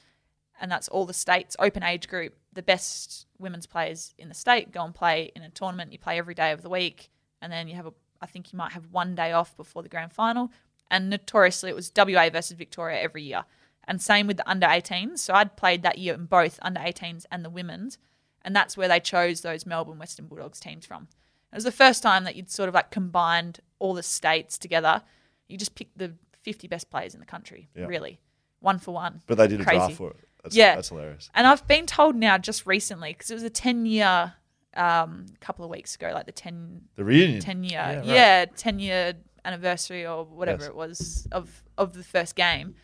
And 0.59 0.69
that's 0.71 0.87
all 0.87 1.05
the 1.05 1.13
states, 1.13 1.55
open 1.59 1.83
age 1.83 2.07
group, 2.07 2.33
the 2.51 2.63
best 2.63 3.27
women's 3.37 3.67
players 3.67 4.15
in 4.17 4.27
the 4.27 4.33
state 4.33 4.71
go 4.71 4.83
and 4.83 4.93
play 4.95 5.31
in 5.35 5.43
a 5.43 5.49
tournament. 5.49 5.91
You 5.93 5.99
play 5.99 6.17
every 6.17 6.33
day 6.33 6.51
of 6.51 6.63
the 6.63 6.69
week. 6.69 7.09
And 7.41 7.53
then 7.53 7.67
you 7.67 7.75
have 7.75 7.85
a, 7.85 7.93
I 8.21 8.25
think 8.25 8.51
you 8.53 8.57
might 8.57 8.71
have 8.73 8.87
one 8.91 9.15
day 9.15 9.31
off 9.31 9.55
before 9.57 9.83
the 9.83 9.89
grand 9.89 10.13
final. 10.13 10.51
And 10.89 11.09
notoriously, 11.09 11.69
it 11.69 11.75
was 11.75 11.91
WA 11.95 12.29
versus 12.29 12.57
Victoria 12.57 12.99
every 13.01 13.23
year. 13.23 13.43
And 13.85 14.01
same 14.01 14.27
with 14.27 14.37
the 14.37 14.49
under 14.49 14.67
18s. 14.67 15.19
So 15.19 15.33
I'd 15.33 15.55
played 15.57 15.83
that 15.83 15.97
year 15.97 16.13
in 16.13 16.25
both 16.25 16.59
under 16.61 16.79
18s 16.79 17.25
and 17.31 17.43
the 17.43 17.49
women's. 17.49 17.97
And 18.41 18.55
that's 18.55 18.77
where 18.77 18.87
they 18.87 18.99
chose 18.99 19.41
those 19.41 19.65
Melbourne 19.65 19.99
Western 19.99 20.27
Bulldogs 20.27 20.59
teams 20.59 20.85
from. 20.85 21.07
It 21.51 21.55
was 21.55 21.63
the 21.63 21.71
first 21.71 22.03
time 22.03 22.23
that 22.25 22.35
you'd 22.35 22.51
sort 22.51 22.69
of 22.69 22.75
like 22.75 22.91
combined 22.91 23.59
all 23.79 23.93
the 23.93 24.03
states 24.03 24.57
together. 24.57 25.01
You 25.47 25.57
just 25.57 25.75
picked 25.75 25.97
the 25.97 26.13
50 26.43 26.67
best 26.67 26.89
players 26.89 27.13
in 27.13 27.19
the 27.19 27.25
country, 27.25 27.69
Yeah. 27.75 27.85
really, 27.85 28.19
one 28.59 28.79
for 28.79 28.93
one. 28.93 29.21
But 29.27 29.37
they 29.37 29.47
did 29.47 29.61
a 29.61 29.63
Crazy. 29.63 29.77
draft 29.79 29.93
for 29.95 30.11
it. 30.11 30.17
That's, 30.43 30.55
Yeah. 30.55 30.75
that's 30.75 30.89
hilarious. 30.89 31.29
And 31.33 31.47
I've 31.47 31.67
been 31.67 31.85
told 31.85 32.15
now 32.15 32.37
just 32.37 32.65
recently, 32.65 33.11
because 33.13 33.31
it 33.31 33.33
was 33.33 33.43
a 33.43 33.49
10 33.49 33.85
year, 33.85 34.33
um, 34.77 35.25
a 35.33 35.37
couple 35.39 35.65
of 35.65 35.71
weeks 35.71 35.95
ago, 35.95 36.11
like 36.13 36.25
the 36.25 36.31
10, 36.31 36.81
The 36.95 37.03
reunion. 37.03 37.39
10 37.41 37.63
year, 37.63 37.71
Yeah, 37.71 37.95
right. 37.97 38.05
yeah, 38.05 38.45
10 38.55 38.79
year 38.79 39.13
anniversary 39.43 40.05
or 40.05 40.23
whatever 40.25 40.63
Yes. 40.63 40.69
it 40.69 40.75
was 40.75 41.27
of, 41.31 41.63
of 41.77 41.93
the 41.93 42.03
first 42.03 42.35
game. 42.35 42.75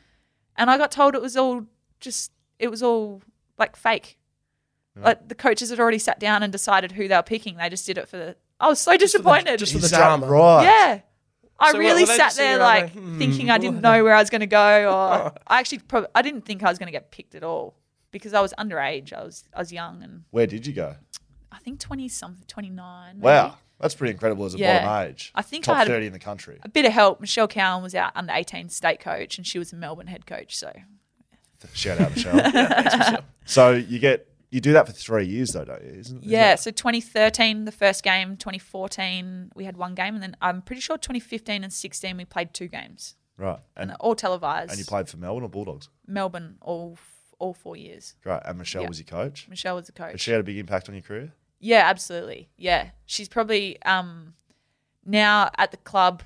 And 0.58 0.70
I 0.70 0.78
got 0.78 0.92
told 0.92 1.16
it 1.16 1.22
was 1.22 1.36
all 1.38 1.66
just, 2.00 2.32
it 2.60 2.70
was 2.70 2.82
all 2.84 3.22
like 3.58 3.76
fake. 3.76 4.18
Like 4.96 5.28
the 5.28 5.34
coaches 5.36 5.72
had 5.72 5.80
already 5.80 5.98
sat 5.98 6.20
down 6.20 6.44
and 6.44 6.52
decided 6.52 6.92
who 6.92 7.08
they 7.08 7.16
were 7.16 7.24
picking. 7.24 7.58
They 7.58 7.68
just 7.70 7.86
did 7.88 7.98
it 7.98 8.08
for 8.08 8.18
the, 8.18 8.36
I 8.60 8.68
was 8.68 8.78
so 8.80 8.96
disappointed. 8.96 9.58
just 9.58 9.72
for 9.72 9.80
Is 9.80 9.86
the 9.90 9.98
that 9.98 9.98
drama. 9.98 10.28
right? 10.28 10.64
Yeah. 10.64 11.00
I 11.60 11.72
So 11.72 11.80
really 11.80 12.04
were 12.04 12.08
they 12.08 12.16
sat 12.18 12.34
there 12.36 12.58
like 12.60 12.84
like, 12.84 12.94
hmm, 12.94 13.18
thinking 13.18 13.50
I 13.50 13.58
didn't 13.58 13.82
know 13.82 14.04
where 14.04 14.14
I 14.14 14.20
was 14.20 14.30
going 14.30 14.42
to 14.42 14.48
go, 14.48 14.92
or 14.92 15.34
I 15.48 15.60
actually 15.60 15.80
probably 15.80 16.10
I 16.14 16.22
didn't 16.22 16.46
think 16.46 16.62
I 16.64 16.70
was 16.70 16.78
going 16.78 16.88
to 16.88 16.92
get 16.92 17.10
picked 17.12 17.34
at 17.36 17.44
all 17.44 17.76
because 18.12 18.34
I 18.34 18.42
was 18.42 18.54
underage. 18.60 19.14
I 19.14 19.24
was 19.24 19.46
I 19.56 19.60
was 19.60 19.72
young 19.72 20.04
and 20.04 20.24
Where 20.32 20.46
did 20.48 20.68
you 20.68 20.74
go? 20.74 20.96
I 21.54 21.60
think 21.60 21.80
twenty 21.80 22.08
something, 22.08 22.44
twenty 22.48 22.70
nine. 22.70 23.20
Wow. 23.20 23.58
That's 23.80 23.96
pretty 23.96 24.12
incredible 24.14 24.46
as 24.46 24.56
a 24.56 24.58
Yeah. 24.58 24.86
bottom 24.86 25.10
age. 25.12 25.32
I 25.36 25.42
think 25.42 25.66
Top 25.66 25.76
I 25.76 25.80
had 25.80 25.88
a- 25.88 25.92
30 25.92 26.08
in 26.08 26.14
the 26.14 26.20
country. 26.20 26.58
A 26.64 26.70
bit 26.70 26.86
of 26.86 26.94
help. 26.94 27.20
Michelle 27.20 27.48
Cowan 27.50 27.84
was 27.84 27.94
our 27.96 28.12
under 28.16 28.32
eighteen 28.34 28.70
state 28.70 29.00
coach, 29.02 29.38
and 29.38 29.46
she 29.46 29.60
was 29.60 29.72
the 29.72 29.76
Melbourne 29.78 30.08
head 30.08 30.26
coach. 30.26 30.56
So 30.58 30.72
Shout 31.74 32.00
out, 32.02 32.12
Michelle. 32.16 33.24
so 33.46 33.72
you 33.72 33.98
get 34.00 34.28
you 34.52 34.60
do 34.62 34.74
that 34.74 34.86
for 34.86 34.92
three 34.94 35.26
years 35.26 35.52
though, 35.54 35.66
don't 35.66 35.82
you? 35.82 35.90
Isn't, 35.90 36.18
isn't 36.20 36.24
yeah, 36.24 36.50
that- 36.52 36.60
so 36.60 36.72
2013 36.72 37.66
the 37.66 37.72
first 37.72 38.04
game, 38.04 38.36
2014 38.38 39.52
we 39.56 39.66
had 39.66 39.78
one 39.78 39.96
game, 39.96 40.14
and 40.16 40.22
then 40.24 40.36
I'm 40.42 40.62
pretty 40.62 40.82
sure 40.82 40.98
2015 40.98 41.64
and 41.64 41.72
16 41.74 42.18
we 42.18 42.26
played 42.26 42.54
two 42.54 42.68
games, 42.68 43.16
right. 43.38 43.60
And 43.76 43.92
and 43.92 43.98
all 44.00 44.16
televised. 44.16 44.72
and 44.72 44.80
you 44.80 44.86
played 44.86 45.08
for 45.10 45.18
Melbourne 45.18 45.44
or 45.44 45.50
Bulldogs? 45.50 45.90
Melbourne 46.08 46.58
all 46.62 46.98
all 47.40 47.54
four 47.54 47.76
years. 47.76 48.16
Right, 48.24 48.42
And 48.46 48.58
Michelle 48.60 48.84
Yeah. 48.84 48.88
was 48.90 49.00
your 49.00 49.06
coach. 49.06 49.48
Michelle 49.50 49.76
was 49.76 49.88
the 49.88 49.92
coach. 49.92 50.12
Has 50.14 50.22
she 50.22 50.32
had 50.32 50.40
a 50.40 50.44
big 50.44 50.58
impact 50.58 50.88
on 50.88 50.96
your 50.96 51.02
career? 51.02 51.34
Yeah, 51.64 51.84
absolutely. 51.86 52.50
Yeah. 52.58 52.90
She's 53.06 53.30
probably 53.30 53.82
um 53.84 54.34
now 55.06 55.50
at 55.58 55.72
the 55.72 55.78
club 55.78 56.22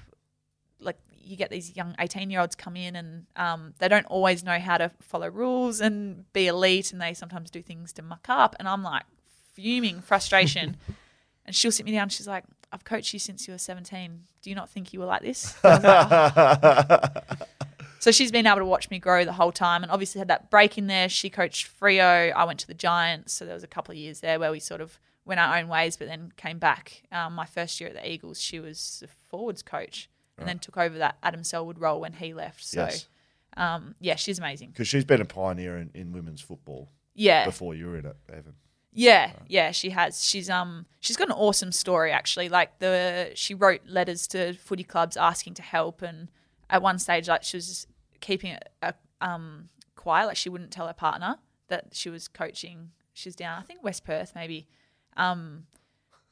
like 0.80 0.98
you 1.12 1.38
get 1.38 1.52
these 1.52 1.76
young 1.76 1.96
18 2.00 2.32
year 2.32 2.42
olds 2.42 2.56
come 2.56 2.76
in 2.76 2.96
and 2.96 3.26
um, 3.36 3.74
they 3.80 3.88
don't 3.88 4.06
always 4.06 4.44
know 4.44 4.60
how 4.60 4.78
to 4.78 4.92
follow 5.02 5.30
rules 5.30 5.80
and 5.80 6.32
be 6.34 6.48
elite 6.48 6.92
and 6.92 7.02
they 7.02 7.14
sometimes 7.14 7.50
do 7.50 7.62
things 7.62 7.92
to 7.94 8.02
muck 8.02 8.28
up 8.30 8.56
and 8.60 8.68
i'm 8.68 8.84
like 8.84 9.04
fuming 9.54 10.00
frustration 10.00 10.78
and 11.46 11.56
she'll 11.56 11.72
sit 11.72 11.86
me 11.86 11.92
down 11.92 12.04
and 12.04 12.12
she's 12.12 12.28
like 12.28 12.44
i've 12.72 12.84
coached 12.84 13.14
you 13.14 13.20
since 13.20 13.48
you 13.48 13.54
were 13.54 13.58
17 13.58 14.22
do 14.44 14.50
you 14.50 14.56
not 14.56 14.70
think 14.70 14.94
you 14.94 15.00
were 15.00 15.08
like 15.08 15.24
this 15.24 15.56
like, 15.64 15.82
"Oh." 15.84 17.02
so 18.00 18.12
she's 18.12 18.32
been 18.32 18.46
able 18.46 18.60
to 18.60 18.66
watch 18.66 18.92
me 18.92 19.00
grow 19.00 19.26
the 19.26 19.34
whole 19.34 19.52
time 19.52 19.82
and 19.82 19.92
obviously 19.92 20.20
had 20.20 20.28
that 20.28 20.52
break 20.52 20.78
in 20.78 20.86
there 20.86 21.10
she 21.10 21.32
coached 21.32 21.68
Freo 21.80 22.32
i 22.32 22.44
went 22.46 22.60
to 22.60 22.68
the 22.68 22.76
giants 22.76 23.34
so 23.34 23.44
there 23.44 23.56
was 23.56 23.64
a 23.64 23.68
couple 23.68 23.92
of 23.92 23.98
years 23.98 24.20
there 24.20 24.40
where 24.40 24.52
we 24.52 24.60
sort 24.60 24.82
of 24.82 25.00
went 25.28 25.40
our 25.40 25.58
own 25.58 25.68
ways 25.68 25.98
but 25.98 26.08
then 26.08 26.32
came 26.38 26.58
back 26.60 27.04
um, 27.12 27.34
my 27.36 27.46
first 27.46 27.80
year 27.80 27.90
at 27.90 27.96
the 27.96 28.10
eagles 28.10 28.42
she 28.42 28.60
was 28.60 29.00
the 29.02 29.08
forwards 29.30 29.62
coach 29.62 30.10
and 30.38 30.48
then 30.48 30.58
took 30.60 30.78
over 30.78 30.98
that 31.00 31.18
adam 31.24 31.44
selwood 31.44 31.80
role 31.80 32.00
when 32.00 32.14
he 32.14 32.34
left 32.34 32.64
so 32.64 32.82
Yes. 32.86 33.08
um, 33.58 33.96
yeah 34.00 34.16
she's 34.16 34.40
amazing 34.40 34.70
Because 34.70 34.88
she's 34.88 35.06
been 35.06 35.22
a 35.22 35.26
pioneer 35.26 35.78
in, 35.78 35.90
in 35.94 36.12
women's 36.14 36.42
football 36.42 36.90
yeah 37.14 37.46
before 37.46 37.74
you 37.76 37.88
were 37.88 37.98
in 37.98 38.06
it, 38.06 38.16
Evan. 38.32 38.54
yeah, 38.94 39.32
yeah, 39.48 39.72
she 39.72 39.90
has. 39.92 40.24
She's 40.24 40.50
um 40.50 40.86
she's 41.00 41.18
got 41.18 41.28
an 41.28 41.34
awesome 41.36 41.72
story 41.72 42.12
actually. 42.12 42.50
Like 42.50 42.80
the 42.80 43.32
she 43.36 43.54
wrote 43.54 43.82
letters 43.88 44.28
to 44.28 44.54
footy 44.54 44.84
clubs 44.84 45.18
asking 45.18 45.56
to 45.56 45.62
help 45.62 46.02
and 46.02 46.30
at 46.70 46.82
one 46.82 46.98
stage 47.00 47.28
like 47.28 47.44
she 47.44 47.58
was 47.58 47.88
keeping 48.22 48.52
it 48.52 48.70
uh, 48.84 48.92
um 49.22 49.70
quiet, 49.96 50.28
like 50.28 50.38
she 50.38 50.50
wouldn't 50.50 50.72
tell 50.72 50.88
her 50.88 50.94
partner 50.94 51.38
that 51.70 51.88
she 51.94 52.10
was 52.10 52.28
coaching. 52.28 52.92
She's 53.14 53.36
down, 53.36 53.58
I 53.60 53.64
think 53.64 53.84
West 53.84 54.06
Perth 54.06 54.34
maybe. 54.36 54.68
Um 55.18 55.66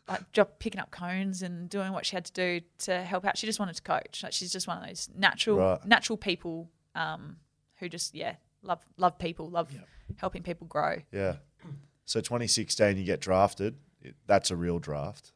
like 0.08 0.32
job 0.34 0.50
picking 0.60 0.80
up 0.80 0.92
cones 0.92 1.42
and 1.42 1.68
doing 1.68 1.92
what 1.92 2.06
she 2.06 2.16
had 2.16 2.26
to 2.26 2.32
do 2.34 2.62
to 2.78 3.02
help 3.02 3.26
out. 3.26 3.38
She 3.38 3.48
just 3.48 3.60
wanted 3.60 3.76
to 3.76 3.82
coach. 3.82 4.22
Like 4.24 4.34
she's 4.34 4.52
just 4.52 4.68
one 4.68 4.78
of 4.78 4.88
those 4.88 5.10
natural 5.18 5.58
Right. 5.58 5.86
natural 5.86 6.18
people 6.18 6.70
um 6.94 7.38
who 7.80 7.90
just 7.90 8.14
yeah, 8.16 8.36
love 8.62 8.86
love 8.98 9.18
people, 9.18 9.50
love 9.50 9.70
helping 10.18 10.44
people 10.44 10.68
grow. 10.68 10.98
Yeah. 11.12 11.38
So 12.06 12.22
2016, 12.22 12.98
you 12.98 13.04
get 13.04 13.20
drafted. 13.20 13.76
It- 14.02 14.16
That's 14.28 14.52
a 14.52 14.56
real 14.56 14.78
draft. 14.80 15.32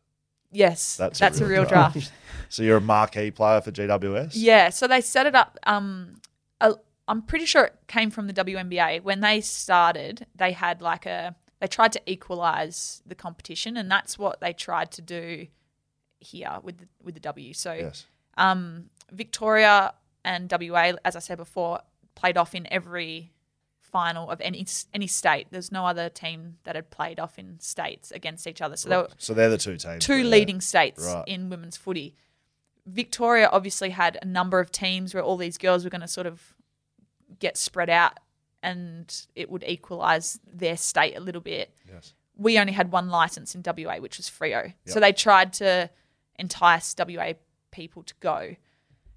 Yes, 0.51 0.97
That's 0.97 1.17
that's, 1.19 1.39
a 1.41 1.43
a 1.43 1.47
real 1.47 1.61
real 1.61 1.69
draft. 1.69 1.93
draft. 1.93 2.11
So 2.49 2.63
you're 2.63 2.77
a 2.77 2.81
marquee 2.81 3.29
player 3.31 3.61
for 3.61 3.71
GWS. 3.71 4.31
yeah, 4.33 4.69
so 4.69 4.87
they 4.87 5.01
set 5.01 5.25
it 5.27 5.35
up. 5.35 5.57
Um, 5.67 6.15
a, 6.61 6.73
I'm 7.07 7.21
pretty 7.23 7.45
sure 7.45 7.65
it 7.65 7.75
came 7.87 8.09
from 8.11 8.25
the 8.27 8.33
WNBA. 8.33 9.01
When 9.03 9.19
they 9.21 9.41
started, 9.41 10.25
they 10.35 10.51
had 10.51 10.81
like 10.81 11.05
a 11.07 11.35
they 11.59 11.67
tried 11.67 11.91
to 11.93 12.01
equalize 12.05 13.01
the 13.05 13.15
competition, 13.15 13.75
and 13.77 13.89
that's 13.91 14.17
what 14.17 14.39
they 14.39 14.53
tried 14.53 14.91
to 14.91 15.01
do 15.01 15.47
here 16.19 16.59
with 16.63 16.77
the, 16.79 16.87
with 17.03 17.13
the 17.15 17.19
W. 17.21 17.53
So 17.53 17.73
Yes. 17.73 18.05
um, 18.37 18.89
Victoria 19.11 19.93
and 20.23 20.51
WA, 20.51 20.93
as 21.05 21.15
I 21.15 21.19
said 21.19 21.37
before, 21.37 21.79
played 22.15 22.37
off 22.37 22.53
in 22.55 22.67
every 22.71 23.31
final 23.79 24.29
of 24.29 24.39
any 24.41 24.65
any 24.93 25.07
state. 25.07 25.47
There's 25.49 25.71
no 25.71 25.85
other 25.85 26.09
team 26.09 26.57
that 26.63 26.75
had 26.75 26.91
played 26.91 27.19
off 27.19 27.39
in 27.39 27.59
states 27.59 28.11
against 28.11 28.45
each 28.45 28.61
other. 28.61 28.77
So 28.77 28.89
they 28.89 28.97
were 28.97 29.07
So 29.17 29.33
they're 29.33 29.49
the 29.49 29.57
two 29.57 29.77
teams. 29.77 30.05
two 30.05 30.21
that 30.23 30.29
leading 30.29 30.61
states 30.61 31.03
Right. 31.03 31.23
in 31.27 31.49
women's 31.49 31.75
footy. 31.77 32.13
Victoria 32.85 33.49
obviously 33.51 33.89
had 33.91 34.17
a 34.21 34.25
number 34.25 34.59
of 34.59 34.71
teams 34.71 35.13
where 35.13 35.23
all 35.23 35.37
these 35.37 35.57
girls 35.57 35.83
were 35.83 35.89
going 35.89 36.01
to 36.01 36.07
sort 36.07 36.27
of 36.27 36.53
get 37.39 37.57
spread 37.57 37.89
out 37.89 38.19
and 38.61 39.27
it 39.35 39.49
would 39.49 39.63
equalise 39.65 40.39
their 40.51 40.77
state 40.77 41.15
a 41.15 41.19
little 41.19 41.41
bit. 41.41 41.73
Yes. 41.87 42.13
We 42.37 42.57
only 42.57 42.73
had 42.73 42.91
one 42.91 43.09
license 43.09 43.55
in 43.55 43.63
WA, 43.65 43.97
which 43.97 44.17
was 44.17 44.29
Freo. 44.29 44.73
So 44.85 44.99
they 44.99 45.11
tried 45.11 45.53
to 45.53 45.89
entice 46.37 46.95
WA 46.97 47.33
people 47.71 48.03
to 48.03 48.13
go. 48.19 48.55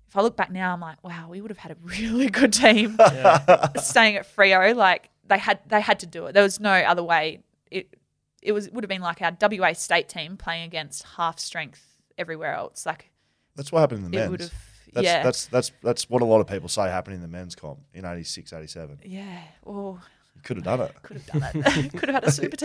If 0.08 0.16
I 0.16 0.20
look 0.20 0.36
back 0.36 0.50
now, 0.50 0.74
I'm 0.74 0.80
like, 0.80 1.02
wow, 1.02 1.28
we 1.30 1.40
would 1.40 1.50
have 1.50 1.58
had 1.58 1.72
a 1.72 1.76
really 1.82 2.28
good 2.28 2.52
team 2.52 2.92
staying 3.80 4.16
at 4.16 4.36
Freo. 4.36 4.74
Like 4.76 5.10
they 5.24 5.38
had 5.38 5.60
they 5.66 5.80
had 5.80 6.00
to 6.00 6.06
do 6.06 6.26
it. 6.26 6.32
There 6.32 6.42
was 6.42 6.60
no 6.60 6.72
other 6.72 7.02
way. 7.02 7.40
It 7.70 7.94
it 8.42 8.52
was 8.52 8.66
it 8.66 8.74
would 8.74 8.84
have 8.84 8.88
been 8.88 9.02
like 9.02 9.22
our 9.22 9.36
WA 9.40 9.72
state 9.72 10.08
team 10.08 10.36
playing 10.36 10.64
against 10.64 11.04
half 11.16 11.38
strength 11.38 11.82
everywhere 12.18 12.54
else. 12.54 12.84
Like 12.84 13.10
That's 13.56 13.72
what 13.72 13.80
happened 13.80 14.06
in 14.06 14.10
the 14.10 14.16
men's. 14.28 14.50
That's, 14.92 15.04
yeah. 15.06 15.22
that's 15.22 15.46
that's 15.46 15.72
that's 15.82 16.10
what 16.10 16.22
a 16.22 16.24
lot 16.24 16.40
of 16.40 16.46
people 16.46 16.68
say 16.68 16.82
happened 16.82 17.16
in 17.16 17.22
the 17.22 17.28
men's 17.28 17.54
comp 17.54 17.78
in 17.94 18.04
86, 18.04 18.52
87. 18.52 18.98
yeah. 19.04 19.42
Well, 19.64 20.00
You 20.36 20.42
could 20.42 20.56
have 20.58 20.64
done 20.64 20.80
it. 20.82 21.02
could 21.02 21.16
have 21.18 21.26
done 21.26 21.50
it. 21.54 21.92
could 21.96 22.08
have 22.08 22.22
had 22.22 22.24
a 22.24 22.30
super 22.30 22.56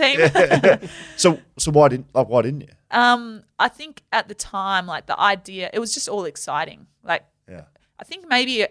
team. 0.82 0.88
So 1.16 1.38
so 1.58 1.70
why 1.70 1.88
didn't 1.88 2.14
like 2.14 2.28
why 2.28 2.42
didn't 2.42 2.62
you? 2.62 2.68
Um, 2.90 3.42
I 3.58 3.68
think 3.68 4.02
at 4.12 4.28
the 4.28 4.34
time, 4.34 4.86
like 4.86 5.06
the 5.06 5.18
idea, 5.18 5.70
it 5.72 5.78
was 5.78 5.92
just 5.94 6.08
all 6.08 6.24
exciting. 6.24 6.86
Like, 7.02 7.24
Yeah. 7.48 7.62
I 8.00 8.04
think 8.04 8.28
maybe 8.28 8.64
I 8.64 8.68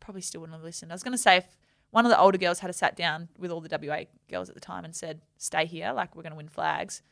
probably 0.00 0.22
still 0.22 0.40
wouldn't 0.42 0.56
have 0.56 0.64
listened. 0.64 0.92
I 0.92 0.94
was 0.94 1.02
going 1.02 1.12
to 1.12 1.18
say 1.18 1.38
if 1.38 1.46
one 1.90 2.06
of 2.06 2.10
the 2.10 2.18
older 2.20 2.38
girls 2.38 2.60
had 2.60 2.70
a 2.70 2.72
sat 2.72 2.96
down 2.96 3.28
with 3.38 3.50
all 3.50 3.60
the 3.60 3.68
WA 3.82 4.04
girls 4.30 4.48
at 4.48 4.54
the 4.54 4.60
time 4.60 4.84
and 4.84 4.94
said, 4.94 5.20
"Stay 5.38 5.66
here, 5.66 5.92
like 5.92 6.14
we're 6.14 6.22
going 6.22 6.30
to 6.32 6.36
win 6.36 6.48
flags," 6.48 7.02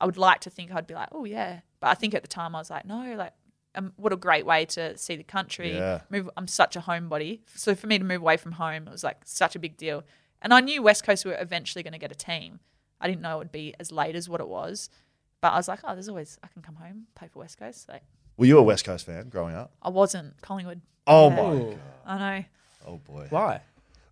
I 0.00 0.06
would 0.06 0.16
like 0.18 0.40
to 0.42 0.50
think 0.50 0.70
I'd 0.72 0.86
be 0.86 0.94
like, 0.94 1.08
"Oh 1.12 1.24
yeah," 1.24 1.60
but 1.80 1.88
I 1.88 1.94
think 1.94 2.14
at 2.14 2.22
the 2.22 2.28
time 2.28 2.54
I 2.54 2.58
was 2.60 2.70
like, 2.70 2.84
"No, 2.84 3.14
like." 3.16 3.32
Um, 3.76 3.92
what 3.96 4.12
a 4.12 4.16
great 4.16 4.46
way 4.46 4.64
to 4.66 4.96
see 4.96 5.16
the 5.16 5.24
country. 5.24 5.74
Yeah. 5.74 6.00
Move. 6.10 6.30
I'm 6.36 6.46
such 6.48 6.76
a 6.76 6.80
homebody, 6.80 7.40
so 7.54 7.74
for 7.74 7.86
me 7.86 7.98
to 7.98 8.04
move 8.04 8.20
away 8.20 8.36
from 8.36 8.52
home, 8.52 8.86
it 8.86 8.90
was 8.90 9.02
like 9.04 9.18
such 9.24 9.56
a 9.56 9.58
big 9.58 9.76
deal. 9.76 10.04
And 10.42 10.52
I 10.54 10.60
knew 10.60 10.82
West 10.82 11.04
Coast 11.04 11.24
were 11.24 11.36
eventually 11.40 11.82
going 11.82 11.92
to 11.94 11.98
get 11.98 12.12
a 12.12 12.14
team. 12.14 12.60
I 13.00 13.08
didn't 13.08 13.22
know 13.22 13.36
it 13.36 13.38
would 13.38 13.52
be 13.52 13.74
as 13.80 13.90
late 13.90 14.14
as 14.14 14.28
what 14.28 14.40
it 14.40 14.48
was, 14.48 14.90
but 15.40 15.52
I 15.52 15.56
was 15.56 15.68
like, 15.68 15.80
oh, 15.84 15.92
there's 15.94 16.08
always 16.08 16.38
I 16.42 16.48
can 16.48 16.62
come 16.62 16.76
home 16.76 17.06
play 17.14 17.28
for 17.28 17.40
West 17.40 17.58
Coast. 17.58 17.88
Like 17.88 18.02
Were 18.36 18.46
you 18.46 18.58
a 18.58 18.62
West 18.62 18.84
Coast 18.84 19.06
fan 19.06 19.28
growing 19.28 19.54
up? 19.54 19.72
I 19.82 19.88
wasn't 19.90 20.40
Collingwood. 20.42 20.80
Oh 21.06 21.28
Yeah. 21.30 21.36
my 21.36 21.42
Ooh. 21.52 21.78
I 22.06 22.18
know. 22.38 22.44
oh 22.86 22.96
boy. 22.98 23.26
Why? 23.30 23.60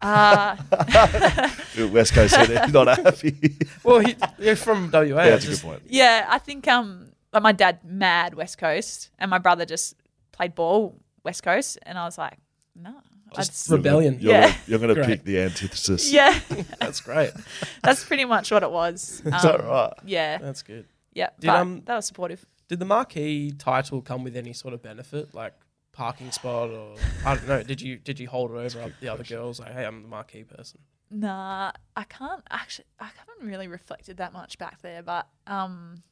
Uh, 0.01 0.57
West 1.93 2.13
Coast 2.13 2.35
said 2.35 2.47
they're 2.47 2.69
not 2.69 2.89
happy. 2.99 3.37
Well, 3.85 4.01
he, 4.01 4.17
you're 4.39 4.57
from 4.57 4.91
WA. 4.91 5.01
yeah, 5.01 5.15
that's 5.31 5.45
a 5.45 5.49
good 5.51 5.61
point. 5.61 5.83
yeah, 5.87 6.27
I 6.29 6.39
think 6.39 6.67
um, 6.67 7.12
like 7.33 7.43
my 7.43 7.53
dad 7.53 7.81
mad 7.85 8.35
West 8.35 8.59
Coast, 8.59 9.11
and 9.19 9.31
my 9.31 9.39
brother 9.39 9.65
just 9.65 9.95
played 10.33 10.55
ball 10.55 10.99
West 11.25 11.43
Coast, 11.43 11.79
and 11.83 11.99
I 11.99 12.05
was 12.05 12.19
like, 12.19 12.39
no, 12.75 12.95
I 13.37 13.43
just- 13.43 13.71
Rebellion. 13.71 14.19
You're 14.21 14.33
Yeah. 14.33 14.41
gonna, 14.49 14.57
you're 14.67 14.79
gonna 14.79 15.05
pick 15.07 15.25
the 15.25 15.41
antithesis. 15.41 16.13
yeah, 16.13 16.39
That's 16.81 17.01
great. 17.01 17.33
that's 17.83 18.05
pretty 18.05 18.25
much 18.25 18.51
what 18.51 18.63
it 18.63 18.71
was. 18.71 19.23
Um, 19.25 19.35
Is 19.35 19.43
that 19.43 19.65
right? 19.65 19.93
Yeah, 20.05 20.39
That's 20.39 20.63
good. 20.63 20.87
yeah, 21.15 21.31
Did, 21.41 21.47
but 21.49 21.57
um, 21.57 21.83
that 21.87 21.97
was 21.97 22.07
supportive. 22.07 22.45
Did 22.69 22.79
the 22.79 22.85
marquee 22.87 23.53
title 23.59 24.01
come 24.03 24.25
with 24.25 24.37
any 24.37 24.53
sort 24.53 24.73
of 24.75 24.83
benefit, 24.83 25.35
like 25.35 25.53
parking 25.93 26.31
spot, 26.31 26.71
or 26.71 26.95
I 27.27 27.35
don't 27.35 27.47
know? 27.49 27.63
Did 27.63 27.81
you 27.83 27.97
did 27.99 28.19
you 28.19 28.29
hold 28.29 28.51
it 28.53 28.57
over 28.57 28.93
the 29.01 29.09
other 29.09 29.25
girls? 29.25 29.61
Like, 29.61 29.73
hey, 29.73 29.85
I'm 29.85 30.03
the 30.03 30.09
marquee 30.09 30.45
person. 30.45 30.81
Nah, 31.11 31.73
I 31.95 32.05
can't 32.05 32.43
actually. 32.51 32.87
I 32.99 33.05
haven't 33.05 33.47
really 33.47 33.69
reflected 33.69 34.17
that 34.17 34.33
much 34.33 34.57
back 34.57 34.81
there, 34.81 35.03
but 35.03 35.29
um, 35.47 36.03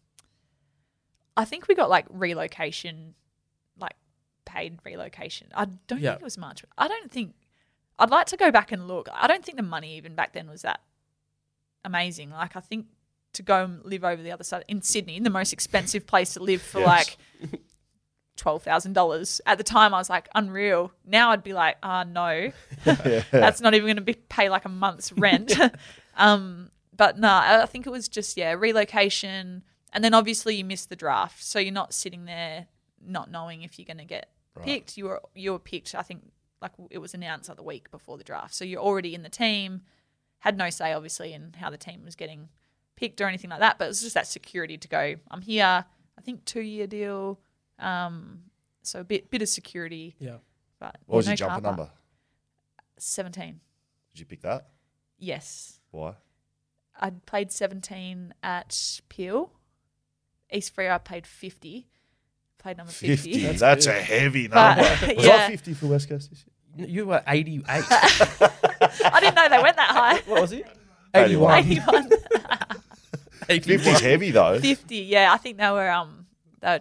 I 1.41 1.45
think 1.45 1.69
we 1.69 1.75
got 1.75 1.89
like 1.91 2.07
relocation, 2.11 3.15
like 3.79 3.97
paid 4.45 4.79
relocation. 4.85 5.49
I 5.55 5.67
don't 5.87 6.01
Yeah. 6.01 6.11
think 6.13 6.21
it 6.23 6.25
was 6.25 6.39
much. 6.39 6.65
I 6.77 6.87
don't 6.89 7.11
think. 7.11 7.35
I'd 7.99 8.11
like 8.11 8.27
to 8.29 8.37
go 8.37 8.51
back 8.51 8.73
and 8.73 8.89
look. 8.89 9.09
I 9.13 9.27
don't 9.27 9.45
think 9.45 9.57
the 9.57 9.63
money 9.63 9.97
even 9.97 10.15
back 10.15 10.33
then 10.33 10.49
was 10.49 10.63
that 10.63 10.81
amazing. 11.85 12.31
Like 12.31 12.57
I 12.57 12.61
think 12.61 12.87
to 13.35 13.43
go 13.43 13.65
and 13.65 13.85
live 13.85 14.05
over 14.05 14.23
the 14.23 14.33
other 14.33 14.45
side 14.45 14.65
in 14.69 14.83
Sydney, 14.83 15.21
the 15.21 15.31
most 15.31 15.53
expensive 15.53 16.07
place 16.07 16.35
to 16.35 16.43
live 16.43 16.63
for 16.63 16.81
Yes. 16.87 16.87
like 16.89 17.61
twelve 18.37 18.63
thousand 18.63 18.95
dollars. 18.95 19.41
At 19.47 19.59
the 19.59 19.65
time, 19.65 19.93
I 19.95 19.99
was 19.99 20.11
like 20.11 20.29
unreal. 20.35 20.93
Now 21.05 21.31
I'd 21.31 21.43
be 21.43 21.53
like, 21.53 21.77
ah, 21.83 22.05
no, 22.05 22.51
that's 22.85 23.61
not 23.61 23.75
even 23.75 23.87
going 23.87 23.97
to 23.97 24.03
be 24.03 24.15
pay 24.15 24.49
like 24.49 24.65
a 24.65 24.69
month's 24.71 25.13
rent. 25.13 25.53
um, 26.17 26.71
but 26.97 27.19
no, 27.19 27.29
I 27.31 27.67
think 27.67 27.87
it 27.87 27.91
was 27.91 28.09
just 28.09 28.37
yeah 28.37 28.53
relocation, 28.53 29.63
and 29.93 30.03
then 30.05 30.15
obviously 30.15 30.57
you 30.57 30.65
miss 30.65 30.87
the 30.87 30.97
draft, 30.97 31.43
so 31.43 31.59
you're 31.59 31.73
not 31.73 31.93
sitting 31.95 32.25
there 32.25 32.67
not 33.05 33.31
knowing 33.31 33.63
if 33.63 33.79
you're 33.79 33.87
going 33.87 33.99
to 33.99 34.05
get 34.05 34.29
picked. 34.63 34.97
You 34.97 35.07
were 35.07 35.23
you 35.35 35.53
were 35.53 35.59
picked. 35.59 35.95
I 35.95 36.03
think 36.03 36.31
like 36.61 36.73
it 36.91 36.99
was 36.99 37.15
announced 37.15 37.49
like 37.49 37.57
the 37.57 37.63
week 37.63 37.91
before 37.91 38.19
the 38.19 38.25
draft, 38.25 38.55
so 38.55 38.65
you're 38.65 38.81
already 38.83 39.15
in 39.15 39.23
the 39.23 39.29
team. 39.31 39.83
Had 40.41 40.57
no 40.57 40.71
say 40.71 40.93
obviously 40.93 41.33
in 41.33 41.55
how 41.59 41.71
the 41.71 41.77
team 41.79 42.05
was 42.05 42.17
getting 42.17 42.49
picked 42.97 43.21
or 43.21 43.27
anything 43.29 43.51
like 43.51 43.61
that, 43.61 43.79
but 43.79 43.85
it 43.87 43.89
was 43.89 44.01
just 44.03 44.15
that 44.15 44.27
security 44.27 44.77
to 44.79 44.89
go. 44.89 45.15
I'm 45.31 45.43
here. 45.43 45.85
I 46.19 46.21
think 46.23 46.45
two 46.45 46.61
year 46.61 46.87
deal. 46.87 47.39
Um, 47.79 48.41
so 48.83 49.01
a 49.01 49.05
bit 49.05 49.31
bit 49.31 49.43
of 49.43 49.49
security, 49.49 50.17
Yeah. 50.19 50.37
but 50.79 50.97
What 51.07 51.17
was 51.17 51.27
yeah, 51.27 51.31
your 51.33 51.37
jumper 51.37 51.61
number? 51.63 51.91
Seventeen. 52.99 53.61
Did 54.13 54.21
you 54.21 54.27
pick 54.27 54.43
that? 54.43 54.69
Yes. 55.19 55.79
Why? 55.91 56.15
I 56.99 57.11
played 57.11 57.53
17 57.53 58.35
at 58.43 59.01
Peel. 59.09 59.53
East 60.53 60.75
Freo, 60.75 60.91
I 60.93 60.99
played 60.99 61.27
50. 61.27 61.87
Played 62.59 62.77
number 62.77 62.93
50. 62.93 63.17
50. 63.33 63.43
That's, 63.47 63.61
That's 63.61 63.87
a 63.87 63.93
good. 63.93 64.03
heavy 64.03 64.49
But, 64.49 64.77
number. 64.77 65.15
Was 65.17 65.27
yeah. 65.27 65.47
I 65.47 65.51
50 65.51 65.75
for 65.75 65.87
West 65.87 66.09
Coast 66.09 66.31
this 66.31 66.45
year? 66.77 66.89
You 66.89 67.07
were 67.07 67.23
88. 67.27 67.65
I 67.69 69.19
didn't 69.21 69.35
know 69.35 69.49
they 69.49 69.63
went 69.63 69.77
that 69.77 69.91
high. 69.91 70.21
what 70.27 70.41
was 70.43 70.53
it? 70.53 70.67
81. 71.15 71.59
81. 71.59 72.11
50's 73.49 74.01
heavy 74.01 74.31
though. 74.31 74.61
50, 74.61 74.97
yeah. 74.97 75.33
I 75.33 75.37
think 75.37 75.59
they 75.59 75.71
were 75.71 75.91
um 75.91 76.27
they 76.61 76.69
were 76.69 76.81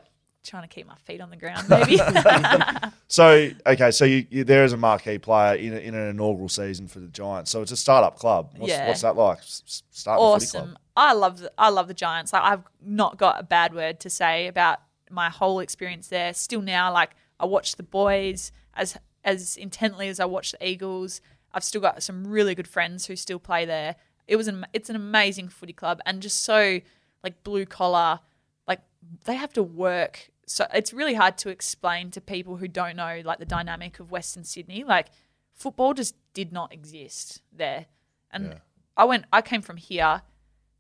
trying 0.50 0.64
to 0.64 0.68
keep 0.68 0.88
my 0.88 0.96
feet 1.06 1.22
on 1.22 1.30
the 1.30 1.38
ground, 1.38 1.70
maybe. 1.70 2.00
So 3.12 3.50
okay, 3.66 3.90
so 3.90 4.06
you, 4.06 4.28
you 4.30 4.44
there 4.44 4.64
as 4.64 4.72
a 4.72 4.78
marquee 4.78 5.18
player 5.18 5.56
in, 5.56 5.74
a, 5.74 5.78
in 5.78 5.96
an 5.96 6.10
inaugural 6.10 6.48
season 6.48 6.88
for 6.88 7.00
the 7.00 7.08
Giants. 7.08 7.50
So 7.50 7.64
it's 7.64 7.72
a 7.72 7.76
startup 7.78 8.20
club. 8.20 8.52
What's, 8.56 8.70
Yeah. 8.72 8.88
what's 8.88 9.02
that 9.02 9.16
like? 9.16 9.40
S- 9.40 9.64
s- 9.66 9.84
Starting 9.90 10.24
a 10.24 10.40
footy 10.40 10.46
awesome. 10.46 10.78
I 10.96 11.14
love 11.14 11.40
the 11.40 11.52
I 11.58 11.70
love 11.70 11.88
the 11.88 11.96
Giants. 11.96 12.32
Like 12.34 12.44
I've 12.44 12.62
not 12.84 13.18
got 13.18 13.40
a 13.40 13.44
bad 13.44 13.74
word 13.74 14.00
to 14.02 14.12
say 14.12 14.46
about 14.46 14.78
my 15.10 15.30
whole 15.30 15.60
experience 15.60 16.08
there. 16.10 16.36
Still 16.36 16.62
now, 16.62 16.94
like 16.94 17.12
I 17.40 17.46
watch 17.48 17.78
the 17.78 17.84
boys 17.84 18.52
as 18.76 18.96
as 19.26 19.58
intently 19.58 20.08
as 20.08 20.20
I 20.20 20.26
watch 20.26 20.52
the 20.52 20.64
Eagles. 20.68 21.20
I've 21.52 21.64
still 21.64 21.82
got 21.82 22.04
some 22.04 22.28
really 22.28 22.54
good 22.54 22.68
friends 22.68 23.08
who 23.08 23.16
still 23.16 23.40
play 23.40 23.66
there. 23.66 23.96
It 24.28 24.36
was 24.36 24.48
an 24.48 24.68
it's 24.72 24.90
an 24.92 24.96
amazing 24.96 25.50
footy 25.50 25.74
club 25.74 26.00
and 26.06 26.22
just 26.22 26.44
so 26.44 26.80
like 27.24 27.44
blue 27.44 27.66
collar. 27.66 28.20
Like 28.68 28.82
they 29.26 29.34
have 29.36 29.54
to 29.54 29.64
work. 29.64 30.30
So 30.52 30.66
it's 30.74 30.94
really 30.94 31.14
hard 31.14 31.38
to 31.40 31.50
explain 31.50 32.10
to 32.12 32.22
people 32.22 32.58
who 32.58 32.68
don't 32.68 32.96
know 32.96 33.22
like 33.24 33.38
the 33.38 33.46
dynamic 33.46 34.00
of 34.00 34.10
Western 34.10 34.44
Sydney. 34.44 34.84
Like 34.84 35.10
football 35.54 35.94
just 35.94 36.16
did 36.34 36.52
not 36.52 36.74
exist 36.74 37.42
there. 37.56 37.86
And 38.32 38.46
Yeah. 38.48 38.58
I 38.98 39.04
went 39.06 39.26
I 39.32 39.42
came 39.44 39.62
from 39.62 39.78
here 39.78 40.24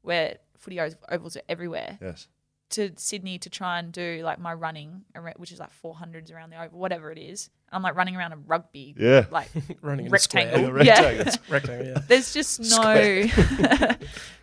where 0.02 0.38
footy 0.58 0.80
ov- 0.80 0.98
ovals 1.10 1.38
are 1.38 1.44
everywhere 1.48 2.00
Yes. 2.02 2.28
to 2.72 2.94
Sydney 2.98 3.38
to 3.38 3.50
try 3.50 3.78
and 3.78 3.92
do 3.94 4.22
like 4.24 4.40
my 4.40 4.54
running, 4.56 5.06
which 5.38 5.52
is 5.52 5.60
like 5.60 5.70
400s 5.84 6.34
around 6.34 6.50
the 6.50 6.60
oval, 6.64 6.80
whatever 6.80 7.12
it 7.12 7.20
is. 7.20 7.52
I'm 7.72 7.84
like 7.84 7.94
running 7.96 8.16
around 8.16 8.34
a 8.34 8.38
rugby, 8.38 8.96
Yeah. 8.98 9.28
like 9.30 9.50
Running 9.82 10.08
in 10.08 10.12
a 10.12 10.14
rectangle. 10.14 10.66
square. 10.66 10.84
Yeah. 10.84 11.02
Rectangle. 11.02 11.34
Rectangle, 11.50 11.86
yeah. 11.86 12.00
There's 12.08 12.34
just 12.34 12.60
no, 12.72 13.28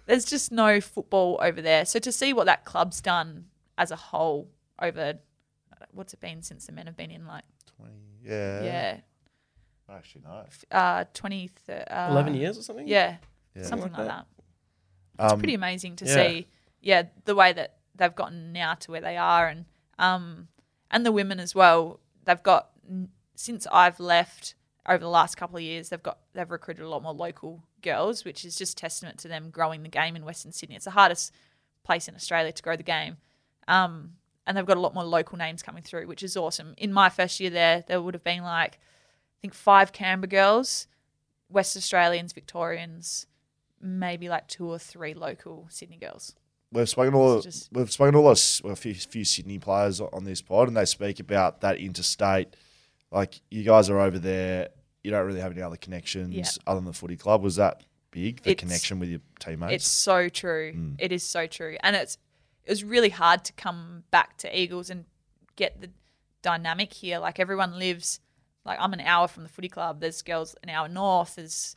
there's 0.07 0.25
just 0.25 0.53
no 0.53 0.81
football 0.81 1.39
over 1.43 1.61
there. 1.61 1.85
So 1.85 1.99
to 1.99 2.13
see 2.13 2.33
what 2.33 2.47
that 2.47 2.65
club's 2.65 3.01
done 3.01 3.47
as 3.77 3.91
a 3.91 3.97
whole 3.97 4.49
over, 4.81 5.15
what's 5.93 6.13
it 6.15 6.21
been 6.21 6.43
since 6.43 6.67
the 6.67 6.73
men 6.73 6.87
have 6.87 6.97
been 6.97 7.11
in 7.11 7.27
like, 7.27 7.45
20, 7.77 7.93
yeah. 8.25 8.63
yeah, 8.63 8.97
Actually, 9.91 10.23
no. 10.25 10.45
uh, 10.77 11.05
20, 11.15 11.51
th- 11.67 11.85
uh, 11.91 12.09
11 12.11 12.35
years 12.35 12.59
or 12.59 12.63
something? 12.63 12.87
Yeah, 12.89 13.17
Yeah. 13.55 13.63
something 13.65 13.93
Like 13.93 13.99
like 13.99 14.09
that. 14.09 14.27
that. 15.19 15.25
It's 15.25 15.33
Um, 15.33 15.39
pretty 15.39 15.55
amazing 15.55 15.97
to 15.97 16.05
yeah. 16.05 16.15
see, 16.15 16.49
yeah, 16.81 17.03
the 17.25 17.35
way 17.35 17.53
that 17.53 17.77
they've 17.95 18.15
gotten 18.15 18.53
now 18.53 18.75
to 18.75 18.91
where 18.91 19.01
they 19.01 19.17
are, 19.17 19.49
and 19.49 19.65
um, 19.99 20.49
and 20.91 21.07
the 21.07 21.13
women 21.13 21.41
as 21.41 21.55
well. 21.55 22.01
They've 22.25 22.43
got 22.43 22.71
since 23.35 23.67
I've 23.73 23.99
left, 23.99 24.55
over 24.87 24.99
the 24.99 25.09
last 25.09 25.37
couple 25.37 25.57
of 25.57 25.63
years, 25.63 25.89
they've 25.89 26.03
got 26.03 26.19
they've 26.35 26.51
recruited 26.51 26.85
a 26.85 26.89
lot 26.89 27.03
more 27.03 27.15
local 27.15 27.63
girls, 27.81 28.25
which 28.27 28.45
is 28.45 28.57
just 28.57 28.77
testament 28.77 29.19
to 29.21 29.29
them 29.29 29.49
growing 29.51 29.83
the 29.83 29.89
game 29.89 30.17
in 30.17 30.25
Western 30.27 30.53
Sydney. 30.53 30.77
It's 30.77 30.85
the 30.85 30.91
hardest 30.91 31.33
place 31.83 32.09
in 32.09 32.15
Australia 32.15 32.53
to 32.53 32.63
grow 32.63 32.77
the 32.77 32.83
game, 32.83 33.17
um, 33.69 34.17
and 34.47 34.57
they've 34.57 34.67
got 34.67 34.77
a 34.77 34.81
lot 34.81 34.95
more 34.95 35.05
local 35.05 35.37
names 35.39 35.63
coming 35.63 35.83
through, 35.83 36.07
which 36.07 36.23
is 36.23 36.37
awesome. 36.37 36.75
In 36.79 36.93
my 36.93 37.09
first 37.09 37.41
year 37.41 37.51
there, 37.51 37.85
there 37.87 38.01
would 38.01 38.15
have 38.15 38.25
been 38.25 38.43
like 38.43 38.75
I 38.79 39.37
think 39.43 39.55
five 39.55 39.93
Canberra 39.93 40.29
girls, 40.29 40.87
West 41.51 41.77
Australians, 41.77 42.33
Victorians, 42.33 43.27
maybe 43.81 44.29
like 44.29 44.49
two 44.49 44.67
or 44.69 44.79
three 44.79 45.15
local 45.15 45.67
Sydney 45.71 45.97
girls. 45.99 46.35
We've 46.73 46.89
spoken 46.89 47.15
all 47.15 47.41
just- 47.41 47.71
we've 47.73 47.91
spoken 47.93 48.15
to 48.15 48.19
all 48.21 48.31
a 48.31 48.77
few, 48.77 48.95
few 48.95 49.25
Sydney 49.25 49.59
players 49.59 50.01
on 50.01 50.25
this 50.25 50.43
pod, 50.43 50.69
and 50.69 50.77
they 50.77 50.85
speak 50.85 51.21
about 51.21 51.61
that 51.61 51.79
interstate. 51.79 52.57
Like 53.13 53.41
you 53.51 53.63
guys 53.63 53.89
are 53.89 54.01
over 54.01 54.19
there, 54.19 54.71
you 55.05 55.11
don't 55.13 55.25
really 55.27 55.41
have 55.41 55.53
any 55.53 55.63
other 55.63 55.77
connections 55.77 56.35
Yeah. 56.35 56.45
other 56.67 56.79
than 56.81 56.87
the 56.87 56.93
footy 56.93 57.17
club. 57.17 57.43
Was 57.43 57.57
that 57.57 57.83
big? 58.11 58.43
The 58.43 58.51
It's- 58.53 58.61
connection 58.61 58.99
with 58.99 59.11
your 59.11 59.21
teammates. 59.39 59.75
It's 59.75 59.89
so 59.89 60.29
true. 60.29 60.73
Mm. 60.75 60.97
It 60.99 61.13
is 61.13 61.23
so 61.23 61.47
true, 61.47 61.77
and 61.83 61.95
it's 61.95 62.19
it 62.67 62.71
was 62.71 62.85
really 62.85 63.11
hard 63.11 63.45
to 63.45 63.53
come 63.53 64.03
back 64.11 64.37
to 64.39 64.59
Eagles 64.59 64.91
and 64.91 65.05
get 65.57 65.81
the 65.81 65.91
dynamic 66.43 66.93
here. 66.93 67.19
Like 67.19 67.39
everyone 67.41 67.79
lives, 67.79 68.21
like 68.65 68.79
I'm 68.81 68.93
an 68.93 69.01
hour 69.01 69.29
from 69.29 69.43
the 69.45 69.49
footy 69.49 69.69
club. 69.69 70.01
There's 70.01 70.21
girls 70.23 70.55
an 70.63 70.69
hour 70.71 70.89
north. 70.89 71.37
There's 71.37 71.77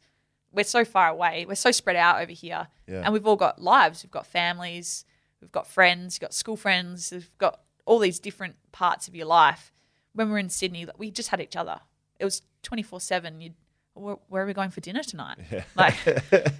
we're 0.52 0.64
so 0.66 0.84
far 0.84 1.10
away. 1.10 1.46
We're 1.48 1.56
so 1.56 1.72
spread 1.72 1.96
out 1.96 2.22
over 2.22 2.32
here, 2.32 2.68
Yeah. 2.88 3.02
and 3.04 3.14
we've 3.14 3.28
all 3.28 3.36
got 3.36 3.62
lives. 3.62 4.04
We've 4.04 4.12
got 4.12 4.26
families. 4.26 5.06
We've 5.42 5.52
got 5.52 5.68
friends. 5.68 6.16
We've 6.16 6.22
got 6.28 6.34
school 6.34 6.58
friends. 6.58 7.12
We've 7.12 7.30
got 7.38 7.62
all 7.86 8.00
these 8.00 8.20
different 8.20 8.56
parts 8.72 9.08
of 9.08 9.16
your 9.16 9.28
life. 9.28 9.72
When 10.14 10.30
we're 10.32 10.40
in 10.40 10.50
Sydney, 10.50 10.88
we 10.98 11.12
just 11.12 11.30
had 11.30 11.40
each 11.40 11.56
other. 11.56 11.80
It 12.20 12.26
was 12.26 12.42
twenty 12.64 12.82
four 12.84 13.00
seven. 13.00 13.40
You, 13.42 13.52
where, 13.94 14.44
are 14.44 14.46
we 14.46 14.54
going 14.54 14.72
for 14.72 14.82
dinner 14.82 15.04
tonight? 15.04 15.38
Like 15.76 15.96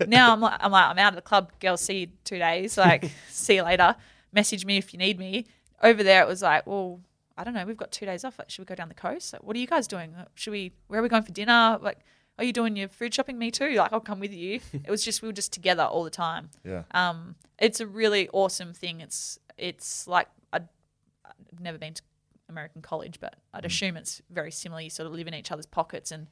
now, 0.08 0.34
I'm 0.34 0.40
like, 0.40 0.58
I'm 0.60 0.72
like, 0.72 0.86
I'm 0.86 1.00
out 1.00 1.14
of 1.14 1.16
the 1.16 1.22
club. 1.24 1.52
Girls, 1.60 1.82
see 1.82 2.00
you 2.02 2.08
two 2.24 2.38
days. 2.38 2.78
Like, 2.78 3.10
see 3.30 3.56
you 3.56 3.64
later. 3.64 3.96
Message 4.32 4.66
me 4.66 4.78
if 4.78 4.94
you 4.94 5.00
need 5.00 5.18
me. 5.20 5.46
Over 5.82 6.04
there, 6.04 6.22
it 6.22 6.28
was 6.28 6.42
like, 6.42 6.68
well, 6.68 7.00
I 7.38 7.44
don't 7.44 7.54
know. 7.54 7.66
We've 7.66 7.78
got 7.78 7.92
two 7.92 8.06
days 8.06 8.24
off. 8.26 8.38
Like, 8.38 8.50
should 8.50 8.62
we 8.62 8.66
go 8.66 8.76
down 8.76 8.90
the 8.90 8.94
coast? 8.96 9.34
Like, 9.34 9.44
what 9.44 9.56
are 9.56 9.60
you 9.60 9.68
guys 9.68 9.88
doing? 9.88 10.14
Should 10.36 10.52
we? 10.52 10.74
Where 10.88 11.00
are 11.00 11.04
we 11.04 11.10
going 11.10 11.24
for 11.24 11.32
dinner? 11.32 11.78
Like, 11.82 12.00
are 12.38 12.44
you 12.44 12.52
doing 12.54 12.76
your 12.76 12.90
food 12.90 13.14
shopping? 13.14 13.38
Me 13.38 13.50
too. 13.52 13.72
Like, 13.76 13.94
I'll 13.94 14.00
come 14.00 14.20
with 14.20 14.34
you. 14.34 14.60
It 14.74 14.90
was 14.92 15.04
just 15.04 15.22
we 15.22 15.28
were 15.30 15.34
just 15.34 15.54
together 15.54 15.84
all 15.84 16.04
the 16.04 16.10
time. 16.10 16.50
yeah. 16.66 16.84
Um, 16.92 17.36
it's 17.58 17.80
a 17.80 17.88
really 17.88 18.30
awesome 18.34 18.74
thing. 18.74 19.02
It's 19.02 19.40
it's 19.58 20.08
like 20.08 20.28
I'd, 20.54 20.68
I've 21.26 21.60
never 21.60 21.78
been 21.78 21.94
to 21.96 22.02
American 22.50 22.82
college, 22.82 23.20
but 23.20 23.36
I'd 23.54 23.66
assume 23.66 23.96
it's 23.98 24.22
very 24.30 24.52
similar. 24.52 24.82
You 24.82 24.90
sort 24.90 25.08
of 25.08 25.14
live 25.14 25.28
in 25.28 25.34
each 25.34 25.52
other's 25.52 25.66
pockets 25.66 26.12
and 26.12 26.28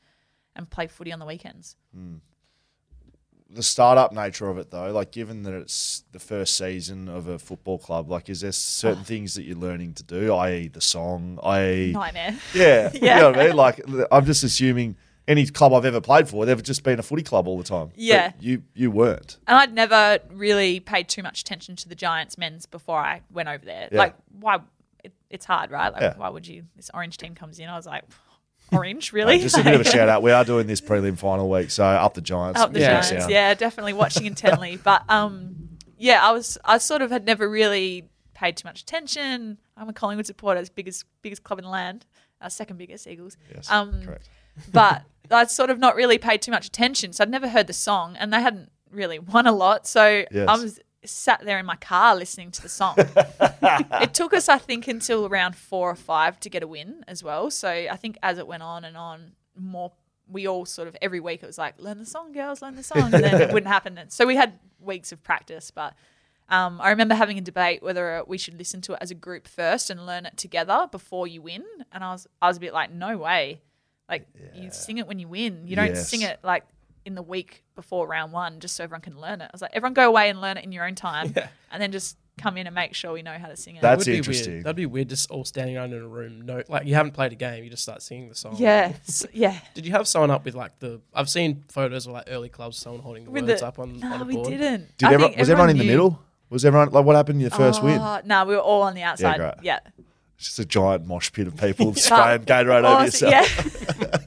and 0.56 0.70
play 0.70 0.88
footy 0.88 1.12
on 1.14 1.20
the 1.20 1.26
weekends. 1.26 1.76
The 3.50 3.64
startup 3.64 4.12
nature 4.12 4.50
of 4.50 4.58
it 4.58 4.72
though, 4.72 4.92
like 4.92 5.12
given 5.12 5.44
that 5.44 5.54
it's 5.54 6.04
the 6.12 6.20
first 6.20 6.58
season 6.58 7.08
of 7.08 7.28
a 7.28 7.40
football 7.40 7.78
club, 7.78 8.10
like 8.10 8.30
is 8.30 8.42
there 8.42 8.50
Oh. 8.50 8.52
certain 8.52 9.02
ah. 9.02 9.06
things 9.06 9.36
that 9.36 9.44
you're 9.44 9.58
learning 9.58 9.94
to 9.96 10.04
do, 10.04 10.34
i.e. 10.34 10.68
the 10.68 10.82
song, 10.82 11.40
i.e. 11.44 11.92
Nightmare. 11.94 12.36
Yeah, 12.54 12.92
Yeah. 12.94 13.16
You 13.16 13.22
know 13.22 13.30
what 13.32 13.40
I 13.40 13.48
mean? 13.48 13.56
Like 13.56 13.82
I'm 14.12 14.26
just 14.26 14.44
assuming 14.44 14.98
any 15.28 15.46
club 15.46 15.74
I've 15.74 15.84
ever 15.86 16.00
played 16.00 16.28
for, 16.30 16.46
they've 16.46 16.64
just 16.64 16.84
been 16.84 17.00
a 17.00 17.04
footy 17.04 17.24
club 17.24 17.48
all 17.48 17.58
the 17.58 17.64
time. 17.64 17.88
But 17.88 17.98
Yeah. 17.98 18.32
you 18.40 18.64
you 18.74 18.92
weren't. 18.92 19.38
And 19.48 19.58
I'd 19.58 19.74
never 19.74 20.20
really 20.32 20.80
paid 20.80 21.08
too 21.10 21.24
much 21.24 21.42
attention 21.42 21.76
to 21.78 21.90
the 21.90 21.96
Giants 21.96 22.38
men's 22.38 22.66
before 22.66 23.00
I 23.00 23.22
went 23.32 23.50
over 23.50 23.64
there. 23.66 23.90
Yeah. 23.92 23.98
Like, 23.98 24.16
why? 24.40 24.60
It, 25.04 25.14
it's 25.30 25.46
hard, 25.46 25.70
right? 25.72 25.92
Like, 25.94 26.02
Yeah. 26.02 26.14
why 26.18 26.30
would 26.30 26.48
you? 26.48 26.64
This 26.76 26.90
orange 26.94 27.18
team 27.18 27.36
comes 27.36 27.60
in. 27.60 27.68
I 27.70 27.76
was 27.76 27.86
like, 27.86 28.04
orange, 28.72 29.14
really? 29.14 29.40
Just 29.40 29.58
a 29.58 29.64
bit 29.64 29.74
of 29.76 29.82
a 29.82 29.84
shout 29.90 30.10
out. 30.10 30.22
We 30.22 30.32
are 30.32 30.44
doing 30.46 30.68
this 30.68 30.82
prelim 30.82 31.18
final 31.18 31.50
week, 31.50 31.72
so 31.72 31.84
up 31.86 32.14
the 32.14 32.22
Giants. 32.22 32.60
Up 32.60 32.74
the 32.74 32.80
Yeah. 32.80 33.02
Giants, 33.02 33.30
yeah, 33.30 33.54
definitely 33.54 33.94
watching 33.94 34.26
intently. 34.32 34.78
but 34.84 35.04
um, 35.10 35.56
yeah, 35.98 36.26
I 36.28 36.32
was, 36.32 36.58
I 36.66 36.78
sort 36.78 37.02
of 37.02 37.12
had 37.12 37.26
never 37.26 37.50
really 37.50 38.10
paid 38.34 38.58
too 38.58 38.68
much 38.68 38.82
attention. 38.82 39.58
I'm 39.76 39.90
a 39.90 39.94
Collingwood 39.94 40.26
supporter, 40.28 40.60
it's 40.60 40.70
biggest 40.70 41.06
biggest 41.22 41.44
club 41.44 41.60
in 41.60 41.66
the 41.66 41.72
land, 41.72 42.06
our 42.42 42.50
second 42.50 42.78
biggest 42.78 43.08
Eagles. 43.08 43.38
Yes, 43.54 43.70
Um, 43.72 44.04
correct. 44.04 44.30
but 44.72 45.04
I'd 45.32 45.52
sort 45.52 45.70
of 45.70 45.78
not 45.80 45.96
really 45.96 46.18
paid 46.18 46.42
too 46.42 46.52
much 46.52 46.68
attention. 46.68 47.14
So 47.14 47.24
I'd 47.24 47.30
never 47.30 47.48
heard 47.50 47.68
the 47.68 47.74
song, 47.74 48.16
and 48.18 48.32
they 48.34 48.42
hadn't 48.42 48.72
really 48.92 49.20
won 49.20 49.46
a 49.48 49.52
lot. 49.52 49.86
So 49.88 50.24
Yes. 50.32 50.48
I 50.48 50.56
was 50.58 50.80
sat 51.06 51.44
there 51.46 51.60
in 51.60 51.66
my 51.66 51.76
car 51.76 52.16
listening 52.16 52.52
to 52.52 52.62
the 52.62 52.70
song. 52.70 52.96
it 54.02 54.14
took 54.14 54.34
us, 54.34 54.50
I 54.50 54.58
think, 54.58 54.88
until 54.88 55.26
around 55.26 55.56
four 55.56 55.90
or 55.90 55.96
five 55.96 56.40
to 56.42 56.50
get 56.50 56.64
a 56.64 56.68
win 56.68 57.04
as 57.08 57.24
well. 57.24 57.50
So 57.52 57.70
I 57.70 57.96
think 57.96 58.18
as 58.24 58.38
it 58.38 58.48
went 58.48 58.64
on 58.64 58.84
and 58.84 58.98
on, 58.98 59.34
more 59.56 59.92
we 60.30 60.46
all 60.46 60.66
sort 60.66 60.90
of 60.90 60.98
every 61.02 61.22
week 61.22 61.42
it 61.42 61.46
was 61.46 61.58
like 61.58 61.76
learn 61.80 62.00
the 62.00 62.06
song, 62.06 62.34
girls, 62.34 62.62
learn 62.62 62.76
the 62.76 62.84
song, 62.84 63.14
and 63.14 63.24
then 63.24 63.42
it 63.42 63.54
wouldn't 63.54 63.72
happen. 63.72 63.98
So 64.10 64.26
we 64.26 64.36
had 64.36 64.60
weeks 64.80 65.12
of 65.12 65.24
practice, 65.24 65.72
but. 65.72 65.94
Um, 66.50 66.80
I 66.80 66.92
remember 66.92 67.14
having 67.14 67.38
a 67.38 67.42
debate 67.42 67.84
whether 67.84 68.24
we 68.26 68.38
should 68.38 68.58
listen 68.58 68.80
to 68.84 68.94
it 68.94 69.00
as 69.02 69.12
a 69.12 69.16
group 69.16 69.50
first 69.50 69.90
and 69.90 70.06
learn 70.06 70.26
it 70.26 70.38
together 70.38 70.88
before 70.90 71.28
you 71.28 71.42
win, 71.42 71.66
and 71.92 72.06
I 72.06 72.14
was 72.14 72.26
I 72.42 72.48
was 72.48 72.56
a 72.56 72.62
bit 72.62 72.72
like, 72.72 72.90
no 72.90 73.18
way, 73.18 73.60
like 74.10 74.26
you 74.56 74.72
sing 74.72 74.98
it 74.98 75.08
when 75.08 75.20
you 75.20 75.28
win. 75.28 75.68
You 75.68 75.76
don't 75.76 75.88
Yes. 75.88 76.08
sing 76.08 76.22
it 76.22 76.40
like 76.44 76.64
in 77.08 77.16
the 77.16 77.24
week 77.24 77.64
before 77.76 78.06
round 78.06 78.32
one, 78.34 78.60
just 78.60 78.76
so 78.76 78.84
everyone 78.84 79.02
can 79.02 79.20
learn 79.20 79.42
it. 79.42 79.46
I 79.46 79.50
was 79.54 79.62
like, 79.62 79.72
everyone 79.74 79.94
go 79.94 80.08
away 80.08 80.30
and 80.30 80.42
learn 80.42 80.58
it 80.58 80.66
in 80.66 80.72
your 80.72 80.86
own 80.86 80.94
time, 80.94 81.34
and 81.72 81.82
then 81.82 81.92
just 81.92 82.18
come 82.38 82.58
in 82.58 82.68
and 82.68 82.76
make 82.76 82.94
sure 82.94 83.14
we 83.14 83.24
know 83.24 83.36
how 83.38 83.48
to 83.48 83.56
sing 83.56 83.78
it. 83.78 83.82
That's 83.82 84.06
Would 84.06 84.12
be 84.12 84.18
interesting. 84.18 84.54
Weird. 84.56 84.66
That'd 84.66 84.76
be 84.76 84.86
weird, 84.86 85.10
just 85.10 85.32
all 85.32 85.46
standing 85.46 85.76
around 85.78 85.94
in 85.94 86.04
a 86.04 86.08
room. 86.08 86.42
No, 86.42 86.62
like 86.68 86.86
you 86.86 86.94
haven't 86.94 87.14
played 87.14 87.32
a 87.32 87.36
game, 87.36 87.64
you 87.64 87.70
just 87.70 87.82
start 87.82 88.02
singing 88.04 88.30
the 88.30 88.36
song. 88.36 88.56
yeah, 88.58 88.94
s- 89.08 89.26
yeah. 89.34 89.58
Did 89.74 89.86
you 89.86 89.94
have 89.94 90.08
someone 90.08 90.30
up 90.30 90.46
with 90.46 90.54
like 90.54 90.78
the? 90.80 91.02
I've 91.14 91.30
seen 91.30 91.64
photos 91.70 92.06
of 92.06 92.14
like 92.14 92.26
early 92.28 92.50
clubs, 92.50 92.78
someone 92.78 93.02
holding 93.02 93.24
the 93.24 93.32
With 93.32 93.48
words 93.48 93.62
the- 93.62 93.68
up 93.68 93.80
on, 93.80 94.00
no, 94.00 94.14
on 94.14 94.22
a 94.22 94.26
we 94.26 94.36
didn't. 94.44 94.98
Did 94.98 95.10
I 95.10 95.14
everyone, 95.14 95.38
was 95.40 95.50
everyone 95.50 95.70
in 95.72 95.78
the 95.78 95.88
middle? 95.88 96.22
Was 96.50 96.64
everyone 96.66 96.90
like 96.90 97.06
what 97.06 97.16
happened 97.16 97.38
in 97.38 97.42
your 97.42 97.50
first 97.50 97.82
win? 97.82 98.00
Oh, 98.00 98.22
no, 98.26 98.46
we 98.46 98.56
were 98.56 98.62
all 98.62 98.84
on 98.84 98.94
the 98.96 99.04
outside. 99.04 99.32
Yeah. 99.32 99.38
great. 99.38 99.54
Yeah. 99.64 99.80
It's 100.38 100.46
just 100.46 100.60
a 100.60 100.66
giant 100.66 101.08
mosh 101.08 101.32
pit 101.32 101.48
of 101.48 101.58
people 101.58 101.94
spraying 101.96 102.44
Gatorade 102.44 102.84
oh, 102.84 102.96
over 102.96 103.06
yourself. 103.06 103.32
Yeah. 104.00 104.18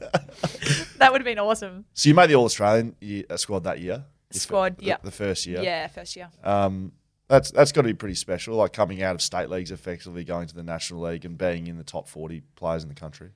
that 1.01 1.11
would 1.11 1.21
have 1.21 1.25
been 1.25 1.39
awesome. 1.39 1.85
So 1.93 2.09
you 2.09 2.15
made 2.15 2.29
the 2.29 2.35
All 2.35 2.45
Australian 2.45 2.95
uh, 3.29 3.37
squad 3.37 3.63
that 3.65 3.79
year. 3.79 4.05
Squad, 4.31 4.77
yeah. 4.79 4.97
the 5.03 5.11
first 5.11 5.45
year. 5.45 5.61
Yeah, 5.61 5.87
first 5.87 6.15
year. 6.15 6.29
Um, 6.43 6.93
that's 7.27 7.51
that's 7.51 7.71
got 7.71 7.81
to 7.81 7.87
be 7.87 7.93
pretty 7.93 8.15
special. 8.15 8.55
Like 8.55 8.73
coming 8.73 9.01
out 9.01 9.15
of 9.15 9.21
state 9.21 9.49
leagues, 9.49 9.71
effectively 9.71 10.23
going 10.23 10.47
to 10.47 10.55
the 10.55 10.63
national 10.63 11.01
league 11.01 11.25
and 11.25 11.37
being 11.37 11.67
in 11.67 11.77
the 11.77 11.83
top 11.83 12.07
forty 12.07 12.41
players 12.55 12.83
in 12.83 12.89
the 12.89 12.95
country. 12.95 13.31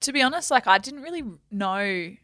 to 0.00 0.12
be 0.12 0.22
honest, 0.22 0.50
like 0.50 0.66
I 0.66 0.78
didn't 0.78 1.02
really 1.02 1.24
know 1.50 2.14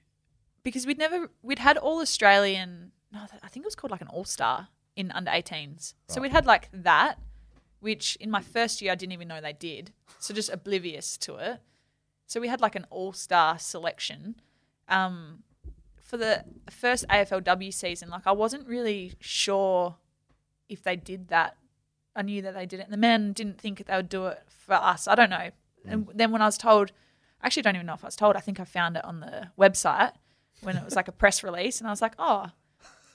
because 0.62 0.86
we'd 0.86 0.98
never 0.98 1.30
we'd 1.42 1.58
had 1.58 1.78
all 1.78 2.00
Australian. 2.00 2.92
No, 3.12 3.20
I 3.20 3.48
think 3.48 3.64
it 3.64 3.66
was 3.66 3.76
called 3.76 3.90
like 3.92 4.00
an 4.00 4.08
All 4.08 4.24
Star 4.24 4.68
in 4.96 5.12
under 5.12 5.30
18s. 5.30 5.94
So 6.08 6.20
we'd 6.20 6.32
had 6.32 6.46
like 6.46 6.68
that, 6.72 7.18
which 7.80 8.16
in 8.16 8.30
my 8.30 8.42
first 8.42 8.82
year 8.82 8.92
I 8.92 8.94
didn't 8.94 9.12
even 9.12 9.28
know 9.28 9.40
they 9.40 9.52
did. 9.52 9.92
So 10.18 10.34
just 10.34 10.50
oblivious 10.50 11.16
to 11.18 11.36
it. 11.36 11.60
So 12.26 12.40
we 12.40 12.48
had 12.48 12.60
like 12.60 12.74
an 12.74 12.86
All 12.90 13.12
Star 13.12 13.58
selection. 13.58 14.36
Um, 14.88 15.42
for 16.02 16.16
the 16.16 16.44
first 16.70 17.04
AFLW 17.08 17.72
season, 17.74 18.08
like 18.10 18.26
I 18.26 18.32
wasn't 18.32 18.68
really 18.68 19.12
sure 19.20 19.96
if 20.68 20.82
they 20.82 20.96
did 20.96 21.28
that. 21.28 21.56
I 22.14 22.22
knew 22.22 22.40
that 22.42 22.54
they 22.54 22.64
did 22.66 22.80
it. 22.80 22.84
And 22.84 22.92
the 22.92 22.96
men 22.98 23.32
didn't 23.32 23.60
think 23.60 23.84
they 23.84 23.96
would 23.96 24.08
do 24.08 24.26
it 24.26 24.42
for 24.48 24.74
us. 24.74 25.06
I 25.08 25.14
don't 25.14 25.30
know. 25.30 25.50
And 25.88 26.08
then 26.14 26.30
when 26.32 26.42
I 26.42 26.46
was 26.46 26.56
told, 26.58 26.92
I 27.42 27.46
actually 27.46 27.62
don't 27.62 27.74
even 27.76 27.86
know 27.86 27.94
if 27.94 28.04
I 28.04 28.08
was 28.08 28.16
told. 28.16 28.36
I 28.36 28.40
think 28.40 28.58
I 28.58 28.64
found 28.64 28.96
it 28.96 29.04
on 29.04 29.20
the 29.20 29.48
website 29.58 30.12
when 30.62 30.76
it 30.76 30.84
was 30.84 30.96
like 30.96 31.06
a 31.08 31.12
press 31.12 31.44
release, 31.44 31.78
and 31.80 31.86
I 31.86 31.90
was 31.90 32.00
like, 32.00 32.14
oh, 32.18 32.46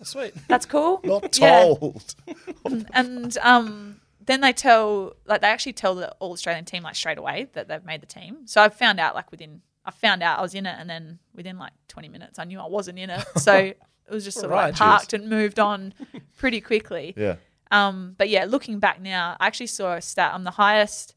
Sweet. 0.04 0.34
that's 0.48 0.66
cool. 0.66 1.02
Not 1.04 1.38
Yeah. 1.40 1.64
told. 1.64 2.16
And 2.94 3.38
um, 3.42 4.00
then 4.24 4.42
they 4.42 4.54
tell, 4.54 5.14
like, 5.26 5.42
they 5.42 5.48
actually 5.48 5.74
tell 5.74 5.96
the 5.96 6.12
All 6.20 6.32
Australian 6.34 6.66
team 6.66 6.84
like 6.84 6.96
straight 6.96 7.18
away 7.18 7.48
that 7.54 7.68
they've 7.68 7.84
made 7.84 8.02
the 8.02 8.06
team. 8.08 8.46
So 8.46 8.62
I 8.62 8.70
found 8.70 9.00
out 9.00 9.16
like 9.16 9.32
within, 9.32 9.62
I 9.86 9.92
found 9.92 10.22
out 10.24 10.40
I 10.40 10.42
was 10.42 10.54
in 10.54 10.66
it, 10.66 10.76
and 10.80 10.90
then 10.90 11.20
within 11.34 11.58
like 11.58 11.74
20 11.88 12.08
minutes, 12.10 12.38
I 12.40 12.44
knew 12.46 12.60
I 12.60 12.68
wasn't 12.68 13.00
in 13.00 13.10
it. 13.10 13.26
So 13.38 13.54
it 13.56 13.78
was 14.10 14.24
just 14.24 14.38
sort 14.40 14.52
of 14.52 14.56
like 14.56 14.76
parked 14.76 15.14
and 15.14 15.30
moved 15.30 15.60
on 15.60 15.94
pretty 16.38 16.62
quickly. 16.62 17.14
Yeah. 17.18 17.36
Um, 17.72 18.16
but 18.18 18.28
yeah, 18.30 18.46
looking 18.46 18.80
back 18.80 19.00
now, 19.02 19.38
I 19.40 19.48
actually 19.48 19.68
saw 19.68 19.94
a 19.96 20.02
stat. 20.02 20.34
I'm 20.34 20.44
the 20.44 20.52
highest, 20.52 21.16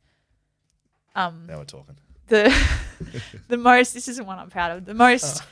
um, 1.17 1.47
Now 1.49 1.59
we're 1.59 1.65
talking. 1.65 1.97
the 2.29 2.55
the 3.49 3.57
most. 3.57 3.93
This 3.95 4.09
isn't 4.09 4.25
one 4.27 4.39
I'm 4.39 4.51
proud 4.51 4.71
of. 4.77 4.85
The 4.85 4.95
most 4.95 5.43
Oh. 5.43 5.47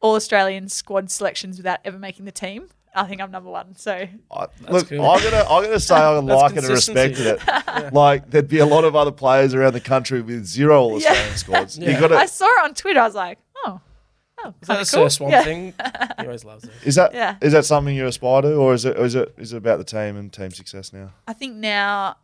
All 0.00 0.14
Australian 0.16 0.68
squad 0.68 1.10
selections 1.10 1.56
without 1.56 1.78
ever 1.84 1.98
making 1.98 2.26
the 2.26 2.32
team. 2.32 2.68
I 2.96 3.04
think 3.06 3.20
I'm 3.20 3.30
number 3.30 3.50
one. 3.50 3.76
So 3.76 3.92
I, 4.30 4.46
look, 4.68 4.88
cool. 4.88 5.04
I'm 5.08 5.22
gonna, 5.22 5.44
I'm 5.48 5.62
gonna 5.64 5.78
say 5.78 5.94
I 5.94 6.18
like 6.18 6.52
it 6.52 6.58
and 6.58 6.68
respected 6.68 7.16
consistency. 7.38 7.86
it. 7.86 7.92
Like 7.92 8.30
there'd 8.30 8.48
be 8.48 8.58
a 8.58 8.66
lot 8.66 8.84
of 8.84 8.96
other 8.96 9.12
players 9.12 9.52
around 9.54 9.74
the 9.74 9.80
country 9.80 10.22
with 10.22 10.46
zero 10.46 10.80
All 10.80 10.96
Australian 10.96 11.36
squads. 11.36 11.78
You 11.78 11.88
Yeah. 11.90 12.00
got 12.00 12.12
I 12.12 12.26
saw 12.26 12.46
it 12.46 12.64
on 12.64 12.74
Twitter. 12.74 13.00
I 13.00 13.04
was 13.04 13.14
like, 13.14 13.38
oh, 13.66 13.80
oh, 14.44 14.54
Is 14.62 14.68
that 14.68 14.74
kinda 14.74 14.74
a 14.74 14.76
cool. 14.78 14.84
Sir 14.84 15.08
Swamp 15.10 15.32
yeah. 15.32 15.42
thing? 15.44 15.74
He 16.20 16.24
always 16.26 16.44
loves 16.44 16.64
it. 16.64 16.70
Is 16.84 16.94
that 16.94 17.10
is 17.12 17.16
Yeah. 17.16 17.36
that 17.50 17.64
something 17.66 17.94
you 17.94 18.06
aspire 18.06 18.42
to, 18.42 18.54
or 18.56 18.72
is 18.74 18.84
it 18.86 18.98
or 18.98 19.04
is 19.04 19.14
it 19.14 19.34
is 19.36 19.52
it 19.52 19.58
about 19.58 19.76
the 19.78 19.84
team 19.84 20.16
and 20.16 20.32
team 20.32 20.50
success 20.50 20.92
now? 20.92 21.12
I 21.28 21.34
think 21.34 21.54
now, 21.56 22.16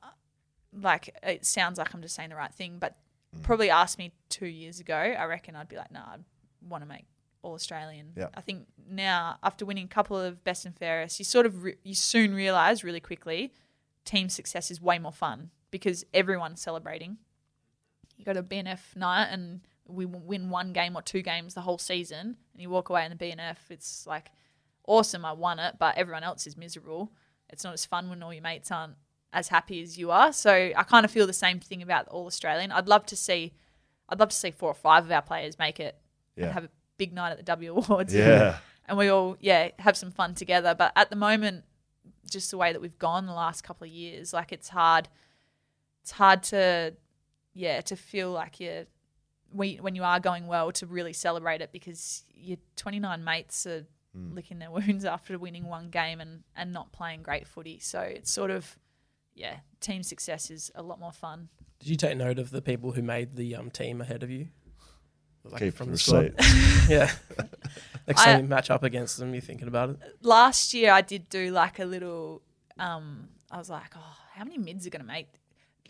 like, 0.74 1.14
it 1.22 1.44
sounds 1.44 1.78
like 1.78 1.94
I'm 1.94 2.00
just 2.02 2.14
saying 2.14 2.30
the 2.30 2.36
right 2.36 2.52
thing, 2.52 2.78
but 2.80 2.96
Mm. 3.36 3.42
probably 3.44 3.70
asked 3.70 3.96
me 3.96 4.12
two 4.28 4.46
years 4.46 4.78
ago, 4.78 4.94
I 4.94 5.24
reckon 5.24 5.56
I'd 5.56 5.66
be 5.68 5.76
like, 5.76 5.90
nah, 5.90 6.00
I'd 6.14 6.24
want 6.68 6.82
to 6.84 6.88
make 6.88 7.06
All 7.42 7.54
Australian. 7.54 8.12
Yeah. 8.16 8.28
I 8.34 8.40
think 8.40 8.66
now 8.88 9.36
after 9.42 9.64
winning 9.64 9.84
a 9.86 9.88
couple 9.88 10.16
of 10.16 10.42
best 10.44 10.64
and 10.64 10.76
fairest, 10.76 11.18
you 11.18 11.24
sort 11.24 11.46
of 11.46 11.64
re- 11.64 11.76
you 11.82 11.94
soon 11.94 12.34
realize 12.34 12.84
really 12.84 13.00
quickly 13.00 13.52
team 14.04 14.28
success 14.28 14.70
is 14.70 14.80
way 14.80 14.98
more 14.98 15.12
fun 15.12 15.50
because 15.70 16.04
everyone's 16.14 16.60
celebrating. 16.60 17.18
You 18.16 18.24
go 18.24 18.32
to 18.32 18.40
a 18.40 18.44
BNF 18.44 18.94
night 18.96 19.26
and 19.26 19.60
we 19.86 20.06
win 20.06 20.50
one 20.50 20.72
game 20.72 20.94
or 20.96 21.02
two 21.02 21.22
games 21.22 21.54
the 21.54 21.60
whole 21.62 21.78
season, 21.78 22.36
and 22.52 22.62
you 22.62 22.70
walk 22.70 22.88
away 22.88 23.04
in 23.04 23.10
the 23.10 23.16
BNF. 23.16 23.56
It's 23.70 24.06
like 24.06 24.30
awesome, 24.86 25.24
I 25.24 25.32
won 25.32 25.58
it, 25.58 25.76
but 25.78 25.96
everyone 25.96 26.22
else 26.22 26.46
is 26.46 26.56
miserable. 26.56 27.12
It's 27.50 27.64
not 27.64 27.74
as 27.74 27.84
fun 27.84 28.08
when 28.08 28.22
all 28.22 28.32
your 28.32 28.42
mates 28.42 28.70
aren't 28.70 28.94
as 29.32 29.48
happy 29.48 29.82
as 29.82 29.98
you 29.98 30.10
are. 30.10 30.32
So 30.32 30.52
I 30.76 30.82
kind 30.84 31.04
of 31.04 31.10
feel 31.10 31.26
the 31.26 31.32
same 31.32 31.58
thing 31.58 31.82
about 31.82 32.06
All 32.08 32.26
Australian. 32.26 32.70
I'd 32.70 32.88
love 32.88 33.06
to 33.06 33.16
see, 33.16 33.52
I'd 34.08 34.20
love 34.20 34.28
to 34.30 34.36
see 34.36 34.50
four 34.50 34.70
or 34.70 34.74
five 34.74 35.04
of 35.04 35.10
our 35.10 35.22
players 35.22 35.58
make 35.58 35.80
it 35.80 35.98
Yeah. 36.36 36.44
and 36.46 36.52
have 36.54 36.64
a 36.64 36.70
big 37.02 37.12
night 37.12 37.32
at 37.32 37.36
the 37.38 37.42
W 37.44 37.76
Awards. 37.76 38.14
Yeah. 38.14 38.58
and 38.86 38.96
we 38.96 39.08
all 39.08 39.36
yeah 39.40 39.70
have 39.78 39.96
some 39.96 40.10
fun 40.10 40.34
together. 40.34 40.74
But 40.74 40.92
at 40.94 41.10
the 41.10 41.16
moment, 41.16 41.64
just 42.30 42.50
the 42.50 42.58
way 42.58 42.72
that 42.72 42.80
we've 42.80 42.98
gone 42.98 43.26
the 43.26 43.32
last 43.32 43.64
couple 43.64 43.84
of 43.84 43.90
years, 43.90 44.32
like 44.32 44.52
it's 44.52 44.68
hard. 44.68 45.08
It's 46.02 46.12
hard 46.12 46.42
to 46.44 46.94
yeah 47.54 47.80
to 47.82 47.96
feel 47.96 48.30
like 48.30 48.60
you're 48.60 48.84
we, 49.52 49.76
when 49.76 49.94
you 49.94 50.02
are 50.02 50.20
going 50.20 50.46
well 50.46 50.72
to 50.72 50.86
really 50.86 51.12
celebrate 51.12 51.60
it 51.60 51.72
because 51.72 52.24
your 52.34 52.56
29 52.76 53.22
mates 53.22 53.66
are 53.66 53.84
licking 54.14 54.58
their 54.58 54.70
wounds 54.78 55.04
after 55.04 55.38
winning 55.38 55.66
one 55.66 55.90
game 55.90 56.20
and, 56.20 56.42
and 56.56 56.72
not 56.72 56.92
playing 56.92 57.22
great 57.22 57.46
footy. 57.46 57.78
So 57.78 58.00
it's 58.00 58.30
sort 58.30 58.50
of, 58.50 58.78
yeah, 59.34 59.56
team 59.80 60.02
success 60.02 60.50
is 60.50 60.70
a 60.74 60.82
lot 60.82 60.98
more 60.98 61.12
fun. 61.12 61.48
Did 61.80 61.88
you 61.88 61.96
take 61.96 62.16
note 62.16 62.38
of 62.38 62.50
the 62.50 62.62
people 62.62 62.92
who 62.92 63.02
made 63.02 63.36
the 63.36 63.56
um, 63.56 63.70
team 63.70 64.00
ahead 64.00 64.22
of 64.22 64.30
you? 64.30 64.48
Like 65.44 65.60
Keep 65.60 65.74
from 65.74 65.86
the 65.86 65.92
the 65.92 65.98
squad? 65.98 66.34
yeah. 66.88 67.10
Next 68.06 68.20
I- 68.22 68.24
time 68.24 68.42
you 68.42 68.48
match 68.48 68.70
up 68.70 68.82
against 68.82 69.18
them, 69.18 69.32
you're 69.34 69.40
thinking 69.40 69.68
about 69.68 69.90
it. 69.90 69.98
Last 70.22 70.72
year 70.74 70.92
I 70.92 71.00
did 71.00 71.28
do 71.28 71.50
like 71.50 71.78
a 71.78 71.84
little, 71.84 72.42
um, 72.78 73.28
I 73.50 73.58
was 73.58 73.68
like, 73.68 73.92
oh, 73.96 74.16
how 74.34 74.44
many 74.44 74.58
mids 74.58 74.86
are 74.86 74.90
going 74.90 75.02
to 75.02 75.06
make? 75.06 75.28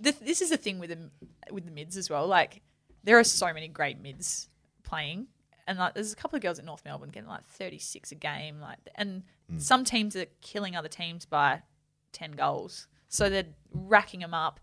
This, 0.00 0.16
this 0.16 0.40
is 0.40 0.50
the 0.50 0.56
thing 0.56 0.78
with 0.78 0.90
the, 0.90 1.10
with 1.52 1.64
the 1.64 1.70
mids 1.70 1.96
as 1.96 2.08
well. 2.08 2.26
Like, 2.26 2.62
there 3.04 3.18
are 3.18 3.24
so 3.24 3.52
many 3.52 3.68
great 3.68 4.00
mids 4.00 4.48
playing. 4.82 5.26
And 5.66 5.78
like, 5.78 5.94
there's 5.94 6.12
a 6.12 6.16
couple 6.16 6.36
of 6.36 6.42
girls 6.42 6.58
at 6.58 6.64
North 6.64 6.84
Melbourne 6.84 7.10
getting 7.10 7.28
like 7.28 7.46
36 7.46 8.10
a 8.12 8.14
game. 8.14 8.58
Like, 8.60 8.78
and 8.96 9.22
some 9.58 9.84
teams 9.84 10.16
are 10.16 10.26
killing 10.40 10.74
other 10.76 10.88
teams 10.88 11.24
by 11.24 11.62
10 12.12 12.32
goals. 12.32 12.86
So 13.08 13.28
they're 13.28 13.46
racking 13.72 14.20
them 14.20 14.34
up. 14.34 14.60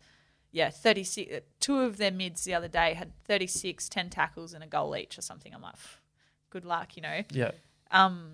Yeah, 0.52 0.70
36. 0.72 1.32
uh, 1.36 1.40
Two 1.60 1.80
of 1.82 1.98
their 1.98 2.12
mids 2.12 2.44
the 2.44 2.54
other 2.56 2.68
day 2.68 2.94
had 2.96 3.12
36, 3.26 3.88
10 3.90 4.10
tackles, 4.10 4.54
and 4.54 4.64
a 4.64 4.68
goal 4.68 4.96
each 4.96 5.18
or 5.18 5.22
something. 5.22 5.54
I'm 5.54 5.62
like, 5.62 5.76
good 6.50 6.66
luck, 6.66 6.96
you 6.96 7.02
know. 7.04 7.22
Yeah. 7.32 7.52
Um, 7.92 8.32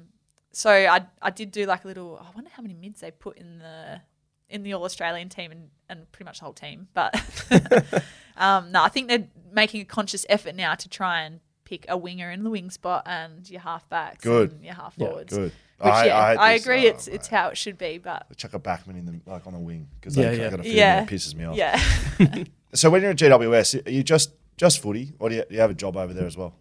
so 0.51 0.71
I 0.71 1.05
I 1.21 1.29
did 1.31 1.51
do 1.51 1.65
like 1.65 1.83
a 1.83 1.87
little. 1.87 2.17
I 2.17 2.33
wonder 2.33 2.49
how 2.53 2.61
many 2.61 2.73
mids 2.73 3.01
they 3.01 3.11
put 3.11 3.37
in 3.37 3.59
the 3.59 4.01
in 4.49 4.63
the 4.63 4.73
All 4.73 4.83
Australian 4.85 5.27
team 5.27 5.51
and, 5.51 5.69
and 5.89 6.09
pretty 6.13 6.25
much 6.25 6.39
the 6.39 6.45
whole 6.45 6.53
team. 6.53 6.87
But 6.93 7.13
um, 8.37 8.71
no, 8.71 8.83
I 8.83 8.89
think 8.89 9.07
they're 9.09 9.27
making 9.51 9.81
a 9.81 9.85
conscious 9.85 10.25
effort 10.29 10.55
now 10.55 10.75
to 10.75 10.87
try 10.89 11.21
and 11.23 11.39
pick 11.65 11.85
a 11.89 11.97
winger 11.97 12.29
in 12.31 12.43
the 12.43 12.49
wing 12.49 12.69
spot 12.69 13.03
and 13.05 13.49
your 13.49 13.61
halfbacks 13.61 14.21
Good. 14.21 14.51
and 14.53 14.63
your 14.63 14.75
half 14.75 14.93
Yeah, 14.97 15.07
forwards. 15.07 15.33
Good. 15.35 15.51
Which, 15.77 15.87
yeah, 15.87 16.03
hate 16.03 16.37
I, 16.39 16.53
this. 16.53 16.63
agree. 16.65 16.85
Oh, 16.85 16.89
it's 16.91 17.07
it's 17.07 17.27
how 17.27 17.49
it 17.49 17.57
should 17.57 17.77
be. 17.77 17.97
But 17.97 18.25
chuck 18.37 18.53
a 18.53 18.59
backman 18.59 18.97
in 18.97 19.05
the 19.05 19.19
like 19.29 19.45
on 19.45 19.53
the 19.53 19.59
wing 19.59 19.87
because 19.99 20.15
Yeah, 20.15 20.31
they 20.31 20.39
yeah. 20.39 20.49
got 20.49 20.59
a 20.59 20.63
feeling 20.63 20.77
Yeah. 20.77 21.03
it 21.03 21.09
pisses 21.09 21.35
me 21.35 21.43
off. 21.45 21.55
yeah, 21.57 21.79
So 22.73 22.89
when 22.89 23.01
you're 23.01 23.11
at 23.11 23.17
GWS, 23.17 23.85
are 23.87 23.91
you 23.91 24.03
just 24.03 24.31
just 24.57 24.81
footy, 24.81 25.13
or 25.19 25.29
do 25.29 25.35
you, 25.35 25.43
do 25.49 25.55
you 25.55 25.61
have 25.61 25.69
a 25.71 25.73
job 25.75 25.97
over 25.97 26.13
there 26.13 26.25
as 26.27 26.37
well? 26.37 26.55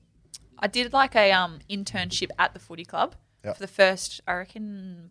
I 0.59 0.67
did 0.67 0.93
like 0.93 1.15
a 1.15 1.31
um 1.33 1.61
internship 1.71 2.31
at 2.39 2.55
the 2.55 2.59
footy 2.61 2.85
club 2.85 3.15
Yep. 3.45 3.55
for 3.57 3.61
the 3.61 3.69
first. 3.69 4.21
I 4.27 4.33
reckon 4.35 5.11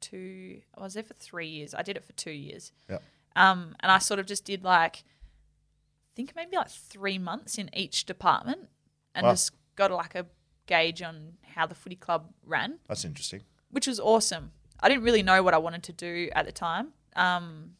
two. 0.00 0.60
I 0.76 0.80
was 0.82 0.94
there 0.94 1.02
for 1.02 1.14
three 1.14 1.48
years. 1.48 1.74
I 1.74 1.82
did 1.82 1.96
it 1.96 2.04
for 2.04 2.12
two 2.12 2.30
years. 2.32 2.72
Yeah. 2.88 2.98
Um, 3.36 3.74
and 3.80 3.90
I 3.92 3.98
sort 3.98 4.18
of 4.20 4.26
just 4.26 4.44
did 4.44 4.62
like, 4.62 4.96
I 4.98 6.10
think 6.16 6.32
maybe 6.36 6.56
like 6.56 6.68
three 6.70 7.18
months 7.18 7.58
in 7.58 7.70
each 7.74 8.04
department, 8.06 8.68
and 9.14 9.24
Wow. 9.26 9.32
just 9.32 9.52
got 9.76 9.90
like 9.90 10.14
a 10.14 10.26
gauge 10.66 11.02
on 11.02 11.34
how 11.54 11.66
the 11.66 11.74
footy 11.74 11.96
club 11.96 12.30
ran, 12.44 12.78
That's 12.88 13.04
interesting. 13.04 13.42
which 13.70 13.86
was 13.86 14.00
awesome. 14.00 14.52
I 14.80 14.88
didn't 14.88 15.04
really 15.04 15.22
know 15.22 15.42
what 15.42 15.54
I 15.54 15.58
wanted 15.58 15.82
to 15.84 15.92
do 15.92 16.28
at 16.34 16.46
the 16.46 16.52
time. 16.52 16.92
Um, 17.14 17.72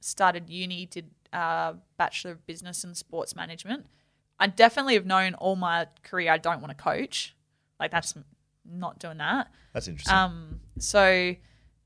started 0.00 0.50
uni, 0.50 0.86
did 0.86 1.10
uh, 1.32 1.74
bachelor 1.96 2.32
of 2.32 2.46
business 2.46 2.84
and 2.84 2.96
sports 2.96 3.34
management. 3.34 3.86
I 4.38 4.48
definitely 4.48 4.94
have 4.94 5.06
known 5.06 5.34
all 5.34 5.56
my 5.56 5.86
career 6.02 6.32
I 6.32 6.38
don't 6.38 6.60
want 6.60 6.76
to 6.76 6.82
coach. 6.82 7.34
Like 7.78 7.90
that's 7.90 8.14
not 8.64 8.98
doing 8.98 9.18
that. 9.18 9.50
That's 9.72 9.88
interesting. 9.88 10.14
Um, 10.14 10.60
so 10.78 11.34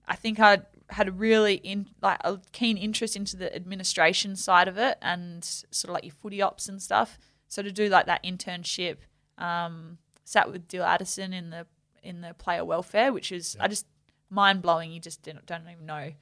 I 0.09 0.17
think 0.17 0.41
I 0.41 0.63
had 0.91 1.09
a 1.09 1.13
really 1.13 1.55
in 1.57 1.89
like 2.01 2.19
a 2.25 2.39
keen 2.53 2.77
interest 2.77 3.17
into 3.17 3.37
the 3.37 3.55
administration 3.55 4.37
side 4.37 4.69
of 4.69 4.79
it 4.79 4.99
and 5.03 5.45
sort 5.45 5.91
of 5.91 5.95
like 5.95 6.05
your 6.05 6.13
footy 6.13 6.41
ops 6.41 6.69
and 6.69 6.81
stuff. 6.81 7.19
So 7.49 7.63
to 7.63 7.71
do 7.73 7.89
like 7.89 8.07
that 8.07 8.23
internship, 8.25 8.97
um, 9.39 9.99
sat 10.27 10.51
with 10.51 10.69
Dill 10.69 10.85
Addison 10.85 11.33
in 11.33 11.51
the 11.51 11.67
in 12.03 12.21
the 12.21 12.35
player 12.35 12.65
welfare, 12.65 13.12
which 13.12 13.33
is 13.33 13.57
I 13.59 13.69
just 13.69 13.87
mind 14.29 14.61
blowing. 14.61 14.93
You 14.93 15.01
just 15.01 15.23
don't, 15.23 15.45
don't 15.47 15.62
even 15.71 15.87
know 15.87 16.12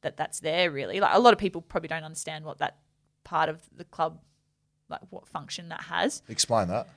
that 0.00 0.16
that's 0.16 0.40
there 0.40 0.70
really. 0.70 0.98
Like 0.98 1.14
a 1.14 1.20
lot 1.20 1.32
of 1.32 1.38
people 1.38 1.60
probably 1.60 1.88
don't 1.88 2.02
understand 2.02 2.44
what 2.44 2.58
that 2.58 2.78
part 3.24 3.48
of 3.48 3.62
the 3.76 3.84
club, 3.84 4.20
like 4.88 5.00
what 5.10 5.28
function 5.28 5.68
that 5.68 5.82
has. 5.82 6.22
Explain 6.28 6.68
that. 6.68 6.88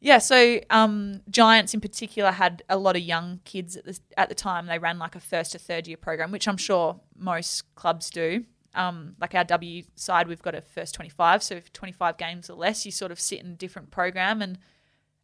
Yeah, 0.00 0.18
so 0.18 0.60
um, 0.70 1.22
Giants 1.30 1.72
in 1.72 1.80
particular 1.80 2.30
had 2.30 2.62
a 2.68 2.76
lot 2.76 2.94
of 2.94 3.02
young 3.02 3.40
kids 3.44 3.74
at 3.76 3.84
the, 3.86 3.98
at 4.16 4.28
the 4.28 4.34
time. 4.34 4.66
They 4.66 4.78
ran 4.78 4.98
like 4.98 5.16
a 5.16 5.20
first 5.20 5.52
to 5.52 5.58
third 5.58 5.88
year 5.88 5.96
program, 5.96 6.30
which 6.30 6.46
I'm 6.46 6.58
sure 6.58 7.00
most 7.16 7.74
clubs 7.74 8.10
do. 8.10 8.44
Um, 8.74 9.16
like 9.20 9.34
our 9.34 9.44
W 9.44 9.82
side, 9.94 10.28
we've 10.28 10.42
got 10.42 10.54
a 10.54 10.60
first 10.60 10.94
25. 10.94 11.42
So 11.42 11.54
if 11.54 11.72
25 11.72 12.18
games 12.18 12.50
or 12.50 12.54
less, 12.54 12.84
you 12.84 12.92
sort 12.92 13.12
of 13.12 13.20
sit 13.20 13.40
in 13.40 13.46
a 13.52 13.54
different 13.54 13.90
program. 13.90 14.42
And 14.42 14.58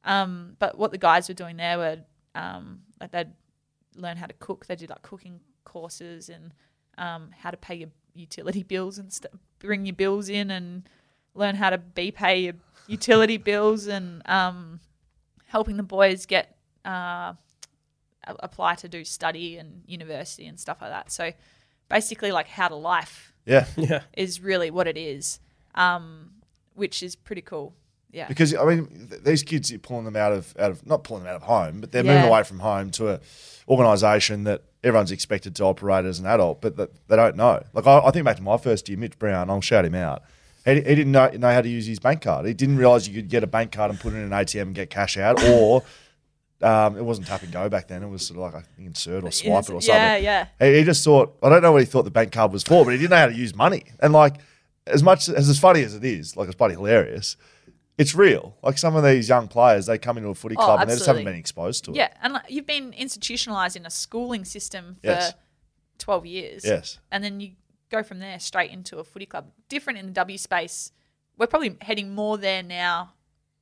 um, 0.05 0.57
but 0.59 0.79
what 0.79 0.91
the 0.93 0.99
guys 0.99 1.29
were 1.29 1.35
doing 1.35 1.57
there 1.57 1.79
were 1.79 1.99
um, 2.35 2.81
like 3.01 3.11
they'd 3.13 3.33
learn 3.97 4.17
how 4.17 4.27
to 4.27 4.35
cook. 4.35 4.67
They 4.67 4.77
did 4.77 4.91
like 4.91 5.03
cooking 5.03 5.41
courses 5.65 6.29
and 6.29 6.53
um, 6.99 7.31
how 7.39 7.51
to 7.51 7.57
pay 7.57 7.75
your 7.75 7.89
utility 8.15 8.63
bills 8.63 8.99
and 8.99 9.13
st- 9.13 9.33
bring 9.59 9.87
your 9.87 9.95
bills 9.95 10.29
in 10.29 10.51
and 10.51 10.89
learn 11.35 11.55
how 11.57 11.71
to 11.71 11.79
be 11.79 12.11
pay 12.11 12.41
your 12.41 12.55
utility 12.87 13.37
bills 13.51 13.87
and 13.87 14.23
um, 14.29 14.81
helping 15.47 15.77
the 15.77 15.83
boys 15.83 16.27
get 16.27 16.57
uh, 16.85 17.35
apply 18.41 18.75
to 18.77 18.89
do 18.89 19.05
study 19.05 19.57
and 19.59 19.83
university 19.87 20.47
and 20.47 20.59
stuff 20.59 20.79
like 20.81 20.91
that. 20.91 21.11
So 21.11 21.33
basically, 21.89 22.33
like 22.33 22.49
how 22.49 22.69
to 22.69 22.77
life 22.77 23.33
Yeah. 23.45 23.67
Yeah. 23.77 24.03
is 24.17 24.41
really 24.41 24.71
what 24.71 24.87
it 24.87 24.97
is, 24.97 25.41
um, 25.75 26.31
which 26.75 27.03
is 27.03 27.17
pretty 27.17 27.43
cool. 27.43 27.75
Yeah. 28.13 28.27
Because 28.29 28.55
I 28.55 28.65
mean, 28.65 29.09
th- 29.11 29.23
these 29.23 29.43
kids, 29.43 29.71
you're 29.71 29.79
pulling 29.79 30.05
them 30.05 30.17
out 30.17 30.33
of 30.33 30.55
out 30.59 30.71
of 30.71 30.85
not 30.87 31.05
pulling 31.05 31.23
them 31.25 31.31
out 31.31 31.37
of 31.37 31.43
home, 31.43 31.81
but 31.81 31.93
they're 31.93 32.05
Yeah. 32.05 32.15
moving 32.15 32.29
away 32.29 32.43
from 32.43 32.59
home 32.61 32.91
to 32.93 33.09
a 33.11 33.21
organisation 33.69 34.45
that 34.45 34.63
everyone's 34.83 35.13
expected 35.13 35.55
to 35.57 35.65
operate 35.65 36.05
as 36.05 36.19
an 36.19 36.27
adult, 36.27 36.61
but 36.61 36.77
that 36.77 36.91
they 37.09 37.17
don't 37.17 37.37
know. 37.37 37.63
Like 37.73 37.87
I, 37.87 37.99
I 38.01 38.11
think 38.11 38.25
back 38.25 38.37
to 38.37 38.43
my 38.43 38.57
first 38.57 38.89
year, 38.89 38.99
Mitch 38.99 39.19
Brown. 39.19 39.49
I'll 39.51 39.61
shout 39.61 39.85
him 39.85 39.95
out. 39.95 40.23
He, 40.65 40.75
he 40.75 40.81
didn't 40.81 41.13
know, 41.13 41.29
know 41.31 41.53
how 41.53 41.63
to 41.63 41.69
use 41.69 41.87
his 41.87 41.99
bank 42.01 42.23
card. 42.23 42.47
He 42.47 42.53
didn't 42.53 42.77
realise 42.77 43.07
you 43.09 43.15
could 43.15 43.31
get 43.31 43.43
a 43.43 43.47
bank 43.47 43.73
card 43.73 43.91
and 43.91 43.99
put 44.01 44.13
it 44.13 44.17
in 44.17 44.25
an 44.25 44.31
ATM 44.31 44.63
and 44.63 44.75
get 44.75 44.91
cash 44.91 45.17
out, 45.17 45.43
or 45.49 45.83
um, 46.63 46.97
it 46.99 47.05
wasn't 47.05 47.27
tap 47.29 47.43
and 47.43 47.53
go 47.53 47.69
back 47.69 47.89
then. 47.89 48.03
It 48.03 48.09
was 48.09 48.27
sort 48.27 48.39
of 48.39 48.43
like 48.43 48.55
I 48.55 48.61
think 48.77 48.89
insert 48.89 49.25
or 49.25 49.31
swipe 49.31 49.65
it 49.65 49.71
or 49.73 49.81
something. 49.81 49.95
Yeah, 49.95 50.17
yeah. 50.17 50.47
He, 50.59 50.79
he 50.79 50.85
just 50.85 51.05
thought, 51.05 51.37
I 51.43 51.49
don't 51.49 51.63
know 51.63 51.73
what 51.73 51.81
he 51.83 51.87
thought 51.87 52.03
the 52.05 52.11
bank 52.11 52.33
card 52.33 52.53
was 52.53 52.63
for, 52.63 52.85
but 52.85 52.91
he 52.91 52.99
didn't 52.99 53.11
know 53.11 53.17
how 53.17 53.27
to 53.27 53.35
use 53.35 53.55
money. 53.55 53.85
And 54.01 54.13
like, 54.13 54.37
as 54.87 55.03
much 55.03 55.29
as 55.29 55.49
as 55.49 55.59
funny 55.59 55.83
as 55.83 55.95
it 55.95 56.05
is, 56.05 56.37
like 56.37 56.49
it's 56.49 56.57
bloody 56.57 56.75
hilarious. 56.75 57.37
It's 58.01 58.15
real. 58.15 58.57
Like 58.63 58.79
some 58.79 58.97
of 58.97 59.05
these 59.05 59.29
young 59.29 59.47
players, 59.47 59.87
they 59.87 59.99
come 59.99 60.17
into 60.17 60.31
a 60.31 60.35
footy 60.35 60.57
Oh, 60.57 60.65
club 60.65 60.81
and 60.81 60.91
they 60.91 60.95
just 60.95 61.07
haven't 61.07 61.25
been 61.25 61.35
exposed 61.35 61.85
to 61.85 61.91
it. 61.91 61.97
Yeah, 61.97 62.09
and 62.23 62.33
like, 62.33 62.45
you've 62.49 62.67
been 62.67 62.93
institutionalized 62.95 63.77
in 63.77 63.85
a 63.85 63.91
schooling 63.91 64.45
system 64.45 64.95
for 64.95 65.09
Yes. 65.09 65.35
12 65.99 66.25
years. 66.27 66.65
Yes. 66.65 66.99
And 67.13 67.23
then 67.23 67.41
you 67.41 67.53
go 67.91 68.03
from 68.03 68.19
there 68.19 68.39
straight 68.41 68.71
into 68.71 68.99
a 68.99 69.05
footy 69.05 69.27
club. 69.27 69.51
Different 69.69 69.99
in 69.99 70.07
the 70.07 70.13
W 70.13 70.39
space. 70.39 70.93
We're 71.37 71.47
probably 71.47 71.77
heading 71.83 72.15
more 72.15 72.39
there 72.39 72.63
now 72.63 73.13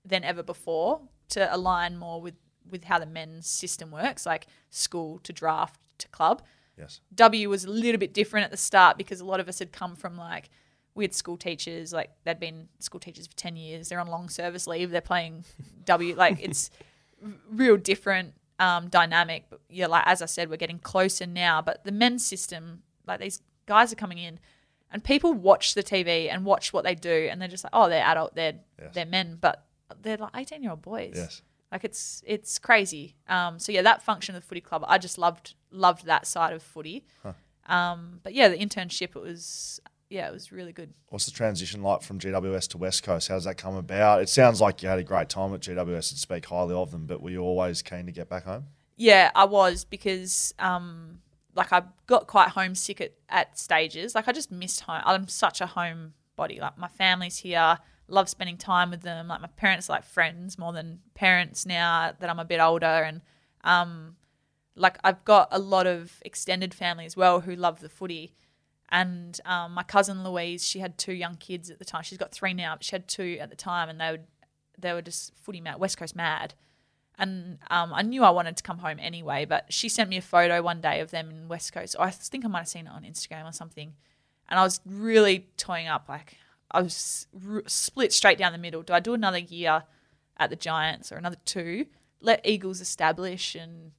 than 0.05 0.23
ever 0.23 0.45
before 0.45 1.01
to 1.31 1.53
align 1.55 1.97
more 1.99 2.21
with, 2.23 2.35
with 2.71 2.85
how 2.85 2.99
the 3.01 3.07
men's 3.07 3.49
system 3.49 3.91
works, 3.91 4.25
like 4.25 4.47
school 4.71 5.19
to 5.25 5.33
draft 5.33 5.81
to 5.99 6.09
club. 6.09 6.43
Yes. 6.79 7.01
W 7.15 7.49
was 7.49 7.65
a 7.65 7.71
little 7.71 7.99
bit 7.99 8.15
different 8.15 8.45
at 8.45 8.53
the 8.53 8.57
start 8.57 8.97
because 8.97 9.21
a 9.21 9.25
lot 9.25 9.41
of 9.41 9.49
us 9.49 9.59
had 9.59 9.73
come 9.73 9.97
from 9.97 10.17
like 10.17 10.49
we 10.99 11.05
had 11.05 11.15
school 11.15 11.37
teachers, 11.37 11.93
like 11.93 12.11
they'd 12.25 12.41
been 12.41 12.69
school 12.81 13.01
teachers 13.01 13.27
for 13.27 13.37
ten 13.37 13.57
years. 13.57 13.89
They're 13.89 14.01
on 14.01 14.09
long 14.09 14.29
service 14.29 14.67
leave. 14.67 14.91
They're 14.91 15.01
playing 15.01 15.45
W. 15.85 16.15
Like 16.15 16.39
it's 16.43 16.71
real 17.51 17.77
different 17.77 18.35
um, 18.59 18.89
dynamic. 18.89 19.45
But 19.49 19.61
yeah, 19.71 19.87
like 19.87 20.03
as 20.07 20.21
I 20.21 20.27
said, 20.27 20.51
we're 20.51 20.57
getting 20.57 20.79
closer 20.81 21.27
now. 21.27 21.63
But 21.63 21.85
the 21.85 21.93
men's 21.93 22.27
system, 22.27 22.83
like 23.07 23.21
these 23.21 23.41
guys 23.67 23.93
are 23.93 23.97
coming 23.97 24.19
in, 24.19 24.39
and 24.91 25.03
people 25.03 25.33
watch 25.33 25.75
the 25.75 25.83
TV 25.83 26.29
and 26.31 26.45
watch 26.45 26.73
what 26.73 26.85
they 26.85 26.95
do, 26.95 27.29
and 27.31 27.41
they're 27.41 27.49
just 27.49 27.65
like, 27.65 27.73
oh, 27.73 27.89
they're 27.89 28.05
adult, 28.05 28.35
they're 28.35 28.55
Yes. 28.81 28.91
they're 28.95 29.07
men, 29.07 29.39
but 29.41 29.65
they're 30.03 30.17
like 30.19 30.33
eighteen 30.37 30.63
year 30.63 30.73
old 30.73 30.83
boys. 30.83 31.15
Yes. 31.17 31.43
Like 31.71 31.85
it's 31.85 32.23
it's 32.27 32.59
crazy. 32.59 33.15
Um, 33.29 33.59
so 33.59 33.73
yeah, 33.73 33.83
that 33.83 34.03
function 34.03 34.35
of 34.35 34.43
the 34.43 34.47
footy 34.49 34.61
club, 34.61 34.85
I 34.89 34.99
just 34.99 35.17
loved 35.19 35.55
loved 35.71 36.07
that 36.07 36.27
side 36.27 36.53
of 36.53 36.63
footy. 36.63 37.05
Um, 37.67 38.21
but 38.23 38.33
yeah, 38.35 38.49
the 38.49 38.57
internship 38.57 39.15
it 39.15 39.21
was 39.23 39.81
yeah, 40.11 40.29
it 40.29 40.33
was 40.33 40.51
really 40.51 40.73
good. 40.73 40.93
What's 41.09 41.27
the 41.27 41.33
transition 41.33 41.83
like 41.83 42.03
from 42.03 42.19
GWS 42.19 42.69
to 42.69 42.79
West 42.79 43.03
Coast? 43.03 43.29
How 43.29 43.35
does 43.35 43.45
that 43.45 43.57
come 43.57 43.75
about? 43.75 44.23
It 44.23 44.29
sounds 44.29 44.61
like 44.61 44.83
you 44.83 44.89
had 44.89 44.99
a 44.99 45.05
great 45.05 45.29
time 45.29 45.53
at 45.55 45.61
GWS 45.61 46.11
and 46.11 46.19
speak 46.19 46.47
highly 46.47 46.75
of 46.75 46.91
them, 46.91 47.07
but 47.07 47.21
were 47.21 47.31
you 47.31 47.41
always 47.41 47.83
keen 47.83 48.07
to 48.07 48.13
get 48.13 48.29
back 48.29 48.45
home? 48.45 48.67
Yeah, 48.97 49.31
I 49.35 49.45
was 49.45 49.85
because 49.85 50.55
um, 50.59 51.21
like 51.55 51.73
I 51.73 51.83
got 52.07 52.27
quite 52.27 52.49
homesick 52.51 53.01
at, 53.01 53.13
at 53.29 53.59
stages. 53.59 54.15
Like 54.15 54.29
I 54.29 54.33
just 54.33 54.51
missed 54.51 54.81
home. 54.81 55.03
I'm 55.05 55.29
such 55.29 55.61
a 55.61 55.67
home 55.67 56.15
body. 56.37 56.59
Like 56.59 56.79
my 56.79 56.89
family's 56.89 57.39
here. 57.39 57.79
Love 58.09 58.29
spending 58.31 58.57
time 58.57 58.91
with 58.91 59.03
them. 59.03 59.29
Like 59.29 59.43
my 59.43 59.49
parents 59.49 59.91
are 59.91 59.95
like 59.95 60.05
friends 60.05 60.59
more 60.59 60.73
than 60.73 61.01
parents 61.15 61.67
now 61.67 62.13
that 62.19 62.31
I'm 62.31 62.39
a 62.39 62.45
bit 62.45 62.61
older. 62.61 62.87
And 62.87 63.21
um, 63.63 64.17
like 64.75 64.97
I've 65.05 65.25
got 65.25 65.49
a 65.51 65.59
lot 65.59 65.87
of 65.87 66.23
extended 66.25 66.73
family 66.73 67.05
as 67.05 67.17
well 67.17 67.41
who 67.41 67.55
love 67.55 67.81
the 67.81 67.91
footy. 67.91 68.35
And 68.91 69.39
um, 69.45 69.73
my 69.75 69.83
cousin 69.83 70.25
Louise, 70.25 70.67
she 70.67 70.79
had 70.79 70.97
two 70.97 71.13
young 71.13 71.37
kids 71.37 71.71
at 71.71 71.79
the 71.79 71.85
time. 71.85 72.03
She's 72.03 72.19
got 72.19 72.33
three 72.33 72.55
now, 72.55 72.75
but 72.75 72.85
she 72.85 72.93
had 72.93 73.07
two 73.07 73.37
at 73.41 73.51
the 73.51 73.57
time, 73.57 73.89
and 73.89 74.01
they 74.01 74.11
would 74.11 74.25
they 74.79 74.93
were 74.93 75.03
just 75.03 75.35
footy 75.37 75.61
mad, 75.61 75.79
West 75.79 75.99
Coast 75.99 76.17
mad. 76.17 76.55
And 77.19 77.59
um, 77.69 77.93
I 77.93 78.03
knew 78.03 78.23
I 78.23 78.31
wanted 78.31 78.57
to 78.59 78.63
come 78.63 78.79
home 78.79 78.99
anyway, 79.01 79.45
but 79.45 79.73
she 79.73 79.89
sent 79.89 80.09
me 80.09 80.17
a 80.17 80.23
photo 80.23 80.63
one 80.63 80.81
day 80.81 81.01
of 81.01 81.11
them 81.11 81.31
in 81.31 81.49
West 81.49 81.73
Coast. 81.73 81.97
I 81.99 82.11
think 82.11 82.45
I 82.45 82.49
might 82.49 82.61
have 82.61 82.69
seen 82.69 82.87
it 82.87 82.93
on 82.93 83.03
Instagram 83.03 83.45
or 83.45 83.53
something. 83.53 83.95
And 84.49 84.59
I 84.59 84.63
was 84.63 84.81
really 84.87 85.49
toying 85.57 85.89
up. 85.89 86.09
Like, 86.09 86.37
I 86.71 86.81
was 86.81 87.27
r- 87.51 87.65
split 87.67 88.13
straight 88.13 88.39
down 88.39 88.53
the 88.53 88.59
middle. 88.59 88.83
Do 88.83 88.93
I 88.93 89.01
do 89.01 89.15
another 89.15 89.39
year 89.39 89.83
at 90.37 90.51
the 90.51 90.57
Giants 90.57 91.11
or 91.11 91.17
another 91.17 91.39
two? 91.45 91.87
Let 92.21 92.47
Eagles 92.47 92.81
establish 92.81 93.57
and 93.57 93.91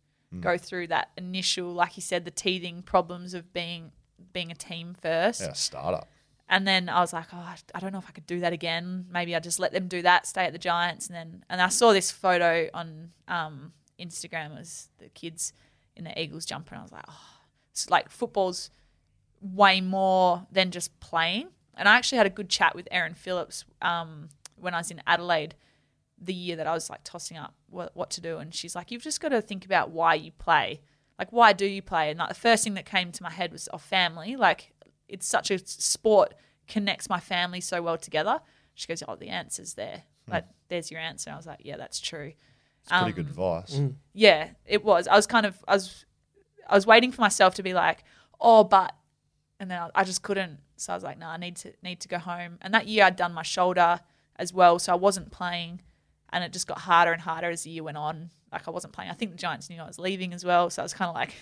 go 0.42 0.58
through 0.58 0.88
that 0.88 1.10
initial, 1.18 1.74
like 1.74 1.98
you 1.98 2.02
said, 2.02 2.24
the 2.24 2.32
teething 2.32 2.84
problems 2.84 3.34
of 3.34 3.52
being 3.52 3.92
being 4.34 4.52
a 4.52 4.56
team 4.56 4.96
first. 5.00 5.42
Yeah, 5.42 5.54
startup. 5.54 6.08
And 6.52 6.68
then 6.68 6.90
I 6.90 7.00
was 7.00 7.14
like, 7.14 7.28
oh, 7.32 7.38
I- 7.76 7.80
don't 7.80 7.94
know 7.94 8.00
if 8.00 8.08
I 8.10 8.12
could 8.12 8.26
do 8.26 8.40
that 8.40 8.54
again. 8.54 9.06
Maybe 9.12 9.36
I 9.36 9.40
just 9.40 9.60
let 9.60 9.72
them 9.72 9.88
do 9.88 10.02
that, 10.02 10.26
stay 10.26 10.46
at 10.46 10.52
the 10.54 10.58
Giants, 10.60 11.08
and 11.08 11.16
then 11.16 11.46
and 11.50 11.62
I 11.62 11.70
saw 11.70 11.94
this 11.94 12.10
photo 12.12 12.70
on 12.74 13.12
um, 13.28 13.74
Instagram. 14.00 14.54
It 14.56 14.60
was 14.60 14.90
the 14.98 15.10
kids 15.10 15.54
in 15.96 16.06
the 16.06 16.20
Eagles 16.20 16.46
jumper, 16.46 16.74
and 16.74 16.80
I 16.80 16.84
was 16.84 16.92
like, 16.92 17.06
oh, 17.08 17.28
it's 17.72 17.90
like 17.90 18.10
football's 18.10 18.72
way 19.42 19.80
more 19.80 20.48
than 20.52 20.72
just 20.72 21.00
playing. 21.00 21.50
And 21.76 21.88
I 21.88 21.96
actually 21.96 22.18
had 22.18 22.28
a 22.28 22.32
good 22.32 22.50
chat 22.50 22.76
with 22.76 22.88
Erin 22.92 23.14
Phillips 23.14 23.64
um, 23.82 24.30
when 24.56 24.74
I 24.74 24.80
was 24.80 24.92
in 24.92 25.02
Adelaide 25.08 25.56
the 26.22 26.34
year 26.34 26.58
that 26.58 26.68
I 26.68 26.74
was 26.74 26.90
like 26.90 27.00
tossing 27.06 27.38
up 27.38 27.54
what, 27.70 27.96
what 27.96 28.10
to 28.12 28.22
do, 28.22 28.40
and 28.40 28.54
she's 28.54 28.76
like, 28.76 28.92
you've 28.92 29.04
just 29.04 29.22
got 29.22 29.30
to 29.30 29.42
think 29.42 29.66
about 29.66 29.92
why 29.92 30.16
you 30.16 30.32
play. 30.32 30.82
Like, 31.20 31.32
why 31.32 31.52
do 31.54 31.66
you 31.66 31.82
play? 31.82 32.10
And 32.10 32.18
like 32.18 32.30
the 32.30 32.34
first 32.36 32.64
thing 32.64 32.74
that 32.76 32.86
came 32.86 33.12
to 33.12 33.24
my 33.24 33.30
head 33.30 33.52
was 33.52 33.68
of 33.68 33.82
family. 33.82 34.38
Like, 34.38 34.72
it's 35.10 35.28
such 35.28 35.52
a 35.52 35.60
sport 35.60 36.34
connects 36.68 37.10
my 37.10 37.20
family 37.20 37.60
so 37.62 37.82
well 37.82 37.98
together. 37.98 38.40
She 38.74 38.88
goes, 38.88 39.04
"Oh, 39.08 39.16
the 39.18 39.28
answer's 39.28 39.74
there. 39.74 40.04
Like, 40.28 40.46
there's 40.70 40.90
your 40.90 41.02
answer." 41.02 41.30
I 41.32 41.36
was 41.36 41.46
like, 41.46 41.60
"Yeah, 41.66 41.76
that's 41.78 42.00
true." 42.00 42.32
It's 42.82 42.90
pretty 42.90 43.04
Um, 43.04 43.12
good 43.12 43.28
advice. 43.28 43.82
Yeah, 44.14 44.52
it 44.66 44.86
was. 44.86 45.08
I 45.10 45.16
was 45.18 45.28
kind 45.28 45.46
of, 45.46 45.58
I 45.68 45.74
was, 45.74 46.06
I 46.70 46.76
was 46.76 46.88
waiting 46.88 47.12
for 47.12 47.20
myself 47.20 47.56
to 47.56 47.64
be 47.64 47.74
like, 47.74 48.06
"Oh, 48.40 48.64
but," 48.64 48.96
and 49.60 49.70
then 49.70 49.82
I, 49.82 49.90
I 49.96 50.04
just 50.06 50.22
couldn't. 50.22 50.60
So 50.78 50.94
I 50.94 50.96
was 50.96 51.04
like, 51.04 51.18
"No, 51.18 51.28
I 51.28 51.36
need 51.36 51.58
to 51.58 51.74
need 51.84 52.00
to 52.02 52.08
go 52.08 52.20
home." 52.20 52.58
And 52.62 52.74
that 52.74 52.88
year, 52.88 53.04
I'd 53.04 53.18
done 53.18 53.34
my 53.34 53.44
shoulder 53.44 54.00
as 54.38 54.54
well, 54.54 54.80
so 54.80 54.94
I 54.94 54.96
wasn't 54.96 55.32
playing, 55.32 55.82
and 56.30 56.46
it 56.46 56.54
just 56.54 56.68
got 56.68 56.78
harder 56.80 57.12
and 57.12 57.22
harder 57.24 57.50
as 57.50 57.64
the 57.64 57.72
year 57.72 57.84
went 57.84 57.98
on. 57.98 58.30
Like 58.52 58.68
I 58.68 58.72
wasn't 58.72 58.94
playing. 58.94 59.12
I 59.12 59.14
think 59.14 59.32
the 59.32 59.38
Giants 59.38 59.70
knew 59.70 59.82
I 59.82 59.86
was 59.88 60.00
leaving 60.00 60.34
as 60.34 60.44
well, 60.44 60.70
so 60.70 60.82
I 60.82 60.84
was 60.86 60.94
kind 60.94 61.10
of 61.10 61.16
like 61.16 61.34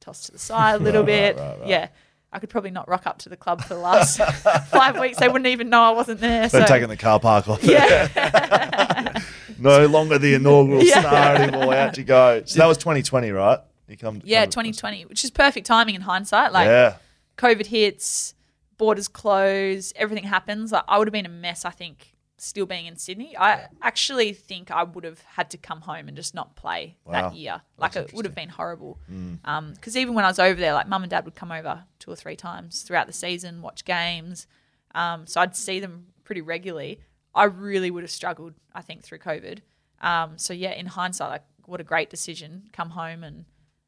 tossed 0.00 0.26
to 0.26 0.32
the 0.32 0.38
side 0.38 0.76
a 0.80 0.84
little 0.84 1.02
bit. 1.04 1.36
Yeah. 1.66 1.88
I 2.34 2.38
could 2.38 2.48
probably 2.48 2.70
not 2.70 2.88
rock 2.88 3.06
up 3.06 3.18
to 3.18 3.28
the 3.28 3.36
club 3.36 3.60
for 3.62 3.74
the 3.74 3.80
last 3.80 4.16
five 4.70 4.98
weeks. 4.98 5.18
They 5.18 5.28
wouldn't 5.28 5.48
even 5.48 5.68
know 5.68 5.82
I 5.82 5.90
wasn't 5.90 6.20
there. 6.20 6.48
They're 6.48 6.62
so- 6.62 6.66
taking 6.66 6.88
the 6.88 6.96
car 6.96 7.20
park 7.20 7.46
off. 7.46 7.62
yeah, 7.62 9.20
no 9.58 9.86
longer 9.86 10.18
the 10.18 10.32
inaugural 10.34 10.82
Yeah. 10.82 11.00
star 11.00 11.34
anymore. 11.36 11.74
Out 11.74 11.98
you 11.98 12.04
go. 12.04 12.42
So 12.46 12.58
that 12.60 12.66
was 12.66 12.78
2020, 12.78 13.30
right? 13.32 13.58
You 13.86 13.98
come. 13.98 14.22
yeah, 14.24 14.44
come 14.44 14.48
to- 14.50 14.52
2020, 14.52 15.04
which 15.06 15.24
is 15.24 15.30
perfect 15.30 15.66
timing 15.66 15.94
in 15.94 16.00
hindsight. 16.00 16.52
Like 16.52 16.66
yeah. 16.68 16.96
COVID 17.36 17.66
hits, 17.66 18.34
borders 18.78 19.08
close, 19.08 19.92
everything 19.96 20.24
happens. 20.24 20.72
Like 20.72 20.84
I 20.88 20.96
would 20.96 21.08
have 21.08 21.12
been 21.12 21.26
a 21.26 21.30
mess. 21.30 21.66
I 21.66 21.70
think 21.70 22.11
still 22.42 22.66
being 22.66 22.86
in 22.86 22.96
Sydney. 22.96 23.36
I 23.38 23.66
actually 23.80 24.32
think 24.32 24.70
I 24.70 24.82
would 24.82 25.04
have 25.04 25.20
had 25.22 25.50
to 25.50 25.58
come 25.58 25.80
home 25.82 26.08
and 26.08 26.16
just 26.16 26.34
not 26.34 26.56
play 26.56 26.96
Wow. 27.04 27.12
that 27.12 27.34
year. 27.36 27.62
Like 27.78 27.94
it 27.96 28.12
would 28.12 28.24
have 28.24 28.34
been 28.34 28.48
horrible. 28.48 28.98
Because 29.06 29.96
even 29.96 30.14
when 30.14 30.24
I 30.24 30.28
was 30.28 30.38
over 30.38 30.58
there, 30.60 30.72
like 30.74 30.88
mum 30.88 31.02
and 31.02 31.10
dad 31.10 31.24
would 31.24 31.34
come 31.34 31.52
over 31.52 31.84
two 31.98 32.10
or 32.10 32.16
three 32.16 32.36
times 32.36 32.82
throughout 32.82 33.06
the 33.06 33.12
season, 33.12 33.62
watch 33.62 33.84
games. 33.84 34.46
Um, 34.94 35.26
so 35.26 35.40
I'd 35.40 35.56
see 35.56 35.80
them 35.80 36.06
pretty 36.24 36.40
regularly. 36.42 37.00
I 37.34 37.44
really 37.44 37.90
would 37.90 38.02
have 38.02 38.10
struggled, 38.10 38.54
I 38.74 38.82
think, 38.82 39.02
through 39.02 39.18
COVID. 39.18 39.60
Um, 40.00 40.36
so 40.36 40.52
yeah, 40.52 40.72
in 40.72 40.86
hindsight, 40.86 41.30
like 41.30 41.44
what 41.64 41.80
a 41.80 41.84
great 41.84 42.10
decision. 42.10 42.64
Come 42.72 42.90
home 42.90 43.22
and 43.24 43.44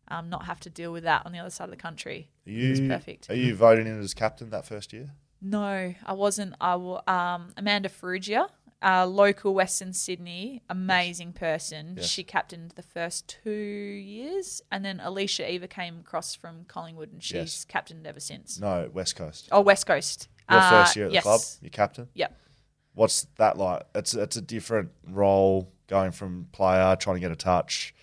um, 0.08 0.30
not 0.30 0.44
have 0.46 0.60
to 0.60 0.70
deal 0.70 0.92
with 0.92 1.02
that 1.04 1.26
on 1.26 1.32
the 1.32 1.38
other 1.40 1.50
side 1.50 1.64
of 1.64 1.70
the 1.70 1.76
country. 1.76 2.30
Are 2.46 2.50
it 2.50 2.70
was 2.70 2.80
you, 2.80 2.88
perfect. 2.88 3.28
Are 3.30 3.34
you 3.34 3.54
voting 3.54 3.86
in 3.86 4.00
as 4.00 4.14
captain 4.14 4.50
that 4.50 4.64
first 4.64 4.92
year? 4.92 5.10
No, 5.40 5.94
I 6.04 6.12
wasn't. 6.12 6.54
I 6.60 6.72
um, 6.74 7.52
Amanda 7.56 7.88
Farrugia, 7.88 8.48
uh, 8.82 9.06
local 9.06 9.54
Western 9.54 9.92
Sydney, 9.92 10.62
amazing 10.70 11.32
person. 11.34 11.94
Yes. 11.98 12.06
She 12.08 12.24
captained 12.24 12.72
the 12.72 12.82
first 12.82 13.28
two 13.42 13.50
years, 13.50 14.62
and 14.72 14.84
then 14.84 15.00
Alicia 15.00 15.50
Eva 15.50 15.68
came 15.68 16.00
across 16.00 16.34
from 16.34 16.64
Collingwood, 16.66 17.12
and 17.12 17.22
she's 17.22 17.34
Yes. 17.34 17.64
captained 17.66 18.06
ever 18.06 18.20
since. 18.20 18.58
No, 18.58 18.90
West 18.92 19.16
Coast. 19.16 19.48
Oh, 19.52 19.60
West 19.60 19.86
Coast. 19.86 20.28
Your 20.50 20.60
Uh, 20.60 20.70
first 20.70 20.96
year 20.96 21.06
at 21.06 21.08
the 21.10 21.14
yes. 21.14 21.22
club, 21.22 21.40
you 21.62 21.70
captain. 21.70 22.08
Yep. 22.14 22.38
What's 22.94 23.24
that 23.36 23.56
like? 23.58 23.82
It's 23.94 24.14
it's 24.14 24.36
a 24.36 24.42
different 24.42 24.92
role 25.06 25.72
going 25.88 26.12
from 26.12 26.48
player 26.52 26.96
trying 26.96 27.16
to 27.16 27.20
get 27.20 27.30
a 27.32 27.36
touch, 27.36 27.94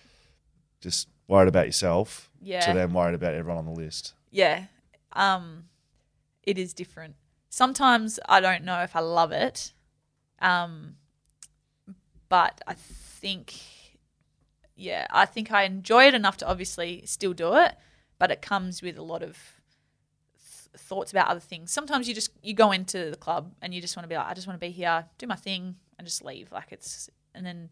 just 0.80 1.08
worried 1.28 1.48
about 1.48 1.66
yourself, 1.66 2.30
Yeah. 2.40 2.60
to 2.60 2.72
then 2.72 2.92
worried 2.92 3.14
about 3.14 3.34
everyone 3.34 3.58
on 3.58 3.64
the 3.64 3.80
list. 3.80 4.14
Yeah. 4.30 4.66
Um, 5.12 5.68
it 6.42 6.58
is 6.58 6.74
different. 6.74 7.14
Sometimes 7.52 8.18
I 8.26 8.40
don't 8.40 8.64
know 8.64 8.80
if 8.80 8.96
I 8.96 9.00
love 9.00 9.30
it. 9.30 9.74
Um, 10.40 10.96
but 12.30 12.62
I 12.66 12.72
think, 12.72 13.52
yeah, 14.74 15.06
I 15.10 15.26
think 15.26 15.52
I 15.52 15.64
enjoy 15.64 16.06
it 16.06 16.14
enough 16.14 16.38
to 16.38 16.48
obviously 16.48 17.02
still 17.04 17.34
do 17.34 17.54
it, 17.56 17.74
but 18.18 18.30
it 18.30 18.40
comes 18.40 18.80
with 18.80 18.96
a 18.96 19.02
lot 19.02 19.22
of 19.22 19.36
th- 20.32 20.80
thoughts 20.82 21.12
about 21.12 21.28
other 21.28 21.40
things. 21.40 21.70
Sometimes 21.70 22.08
you 22.08 22.14
just 22.14 22.30
you 22.42 22.54
go 22.54 22.72
into 22.72 23.10
the 23.10 23.18
club 23.18 23.52
and 23.60 23.74
you 23.74 23.82
just 23.82 23.98
want 23.98 24.04
to 24.04 24.08
be 24.08 24.16
like, 24.16 24.28
I 24.28 24.32
just 24.32 24.46
want 24.46 24.58
to 24.58 24.66
be 24.66 24.72
here, 24.72 25.04
do 25.18 25.26
my 25.26 25.36
thing, 25.36 25.76
and 25.98 26.06
just 26.06 26.24
leave. 26.24 26.50
Like 26.50 26.72
it's, 26.72 27.10
and 27.34 27.44
then 27.44 27.68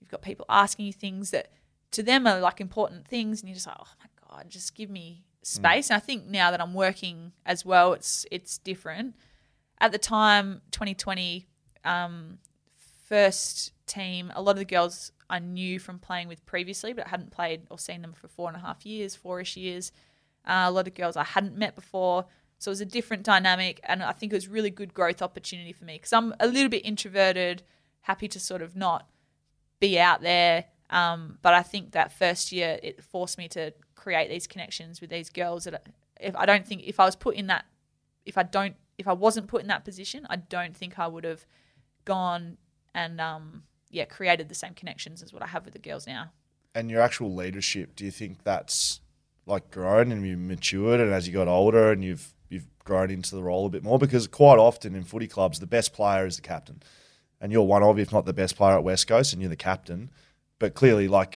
you've 0.00 0.10
got 0.10 0.20
people 0.20 0.46
asking 0.48 0.86
you 0.86 0.92
things 0.92 1.30
that 1.30 1.52
to 1.92 2.02
them 2.02 2.26
are 2.26 2.40
like 2.40 2.60
important 2.60 3.06
things, 3.06 3.40
and 3.40 3.48
you're 3.48 3.54
just 3.54 3.68
like, 3.68 3.76
oh 3.78 3.94
my 4.00 4.36
god, 4.36 4.50
just 4.50 4.74
give 4.74 4.90
me 4.90 5.22
space. 5.46 5.90
And 5.90 5.96
I 5.96 6.00
think 6.00 6.26
now 6.26 6.50
that 6.50 6.60
I'm 6.60 6.74
working 6.74 7.32
as 7.44 7.64
well, 7.64 7.92
it's 7.92 8.26
it's 8.30 8.58
different. 8.58 9.14
At 9.80 9.92
the 9.92 9.98
time, 9.98 10.62
2020, 10.72 11.46
um, 11.84 12.38
first 13.04 13.72
team, 13.86 14.32
a 14.34 14.42
lot 14.42 14.52
of 14.52 14.58
the 14.58 14.64
girls 14.64 15.12
I 15.28 15.38
knew 15.38 15.78
from 15.78 15.98
playing 15.98 16.28
with 16.28 16.44
previously, 16.46 16.92
but 16.92 17.06
I 17.06 17.10
hadn't 17.10 17.30
played 17.30 17.66
or 17.70 17.78
seen 17.78 18.02
them 18.02 18.12
for 18.12 18.26
four 18.26 18.48
and 18.48 18.56
a 18.56 18.60
half 18.60 18.84
years, 18.84 19.14
four-ish 19.14 19.56
years. 19.56 19.92
Uh, 20.44 20.64
a 20.66 20.70
lot 20.70 20.88
of 20.88 20.94
girls 20.94 21.16
I 21.16 21.24
hadn't 21.24 21.56
met 21.56 21.74
before. 21.74 22.24
So 22.58 22.70
it 22.70 22.72
was 22.72 22.80
a 22.80 22.86
different 22.86 23.22
dynamic, 23.22 23.80
and 23.84 24.02
I 24.02 24.12
think 24.12 24.32
it 24.32 24.36
was 24.36 24.48
really 24.48 24.70
good 24.70 24.94
growth 24.94 25.20
opportunity 25.20 25.72
for 25.72 25.84
me 25.84 25.94
because 25.94 26.12
I'm 26.12 26.34
a 26.40 26.46
little 26.46 26.70
bit 26.70 26.86
introverted, 26.86 27.62
happy 28.00 28.28
to 28.28 28.40
sort 28.40 28.62
of 28.62 28.74
not 28.74 29.06
be 29.78 30.00
out 30.00 30.22
there. 30.22 30.64
Um, 30.88 31.38
but 31.42 31.52
I 31.52 31.62
think 31.62 31.92
that 31.92 32.12
first 32.12 32.52
year 32.52 32.80
it 32.82 33.04
forced 33.04 33.36
me 33.36 33.48
to 33.48 33.74
create 34.06 34.30
these 34.30 34.46
connections 34.46 35.00
with 35.00 35.10
these 35.10 35.28
girls. 35.28 35.64
That 35.64 35.88
if 36.20 36.36
I 36.36 36.46
don't 36.46 36.64
think 36.64 36.82
if 36.84 37.00
I 37.00 37.04
was 37.04 37.16
put 37.16 37.34
in 37.34 37.48
that, 37.48 37.64
if 38.24 38.38
I 38.38 38.44
don't, 38.44 38.76
if 38.98 39.08
I 39.08 39.12
wasn't 39.12 39.48
put 39.48 39.62
in 39.62 39.66
that 39.66 39.84
position, 39.84 40.24
I 40.30 40.36
don't 40.36 40.76
think 40.76 40.96
I 40.96 41.08
would 41.08 41.24
have 41.24 41.44
gone 42.04 42.56
and 42.94 43.20
um, 43.20 43.64
yeah, 43.90 44.04
created 44.04 44.48
the 44.48 44.54
same 44.54 44.74
connections 44.74 45.24
as 45.24 45.32
what 45.32 45.42
I 45.42 45.48
have 45.48 45.64
with 45.64 45.74
the 45.74 45.80
girls 45.80 46.06
now. 46.06 46.30
And 46.72 46.88
your 46.88 47.00
actual 47.00 47.34
leadership, 47.34 47.96
do 47.96 48.04
you 48.04 48.12
think 48.12 48.44
that's 48.44 49.00
like 49.44 49.72
grown 49.72 50.12
and 50.12 50.24
you 50.24 50.36
matured, 50.36 51.00
and 51.00 51.12
as 51.12 51.26
you 51.26 51.34
got 51.34 51.48
older 51.48 51.90
and 51.90 52.04
you've 52.04 52.32
you've 52.48 52.68
grown 52.84 53.10
into 53.10 53.34
the 53.34 53.42
role 53.42 53.66
a 53.66 53.70
bit 53.70 53.82
more? 53.82 53.98
Because 53.98 54.28
quite 54.28 54.60
often 54.60 54.94
in 54.94 55.02
footy 55.02 55.26
clubs, 55.26 55.58
the 55.58 55.66
best 55.66 55.92
player 55.92 56.26
is 56.26 56.36
the 56.36 56.42
captain, 56.42 56.80
and 57.40 57.50
you're 57.50 57.62
one 57.62 57.82
of, 57.82 57.98
if 57.98 58.12
not 58.12 58.24
the 58.24 58.32
best 58.32 58.56
player 58.56 58.76
at 58.76 58.84
West 58.84 59.08
Coast, 59.08 59.32
and 59.32 59.42
you're 59.42 59.48
the 59.48 59.56
captain. 59.56 60.10
But 60.60 60.74
clearly, 60.74 61.08
like 61.08 61.35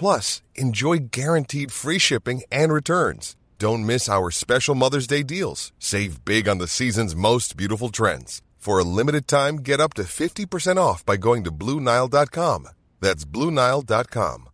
Plus, 0.00 0.40
enjoy 0.54 1.10
guaranteed 1.10 1.70
free 1.70 1.98
shipping 1.98 2.42
and 2.50 2.72
returns. 2.72 3.36
Don't 3.58 3.84
miss 3.84 4.08
our 4.08 4.30
special 4.30 4.74
Mother's 4.74 5.06
Day 5.06 5.22
deals. 5.22 5.72
Save 5.78 6.24
big 6.24 6.48
on 6.48 6.56
the 6.56 6.66
season's 6.66 7.14
most 7.14 7.54
beautiful 7.54 7.90
trends. 7.90 8.40
For 8.56 8.78
a 8.78 8.82
limited 8.82 9.28
time, 9.28 9.56
get 9.56 9.78
up 9.78 9.92
to 9.94 10.04
50% 10.04 10.78
off 10.78 11.04
by 11.04 11.18
going 11.18 11.44
to 11.44 11.52
BlueNile.com. 11.52 12.68
That's 13.00 13.26
BlueNile.com. 13.26 14.48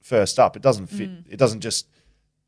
First 0.00 0.38
up, 0.38 0.54
it 0.54 0.62
doesn't 0.62 0.86
fit. 0.86 1.10
It 1.28 1.36
doesn't 1.36 1.60
just. 1.60 1.88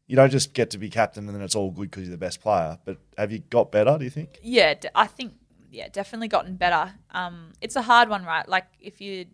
You 0.06 0.14
don't 0.14 0.30
just 0.30 0.54
get 0.54 0.70
to 0.70 0.78
be 0.78 0.90
captain 0.90 1.26
and 1.26 1.34
then 1.36 1.42
it's 1.42 1.56
all 1.56 1.72
good 1.72 1.90
because 1.90 2.04
you're 2.04 2.12
the 2.12 2.18
best 2.18 2.40
player. 2.40 2.78
But 2.84 2.98
have 3.18 3.32
you 3.32 3.40
got 3.40 3.72
better? 3.72 3.98
Do 3.98 4.04
you 4.04 4.10
think? 4.10 4.38
Yeah, 4.42 4.74
I 4.94 5.08
think 5.08 5.34
yeah, 5.70 5.88
definitely 5.88 6.28
gotten 6.28 6.56
better. 6.56 6.92
Um, 7.10 7.52
it's 7.60 7.76
a 7.76 7.82
hard 7.82 8.08
one, 8.08 8.24
right? 8.24 8.48
Like 8.48 8.66
if 8.80 9.00
you, 9.00 9.26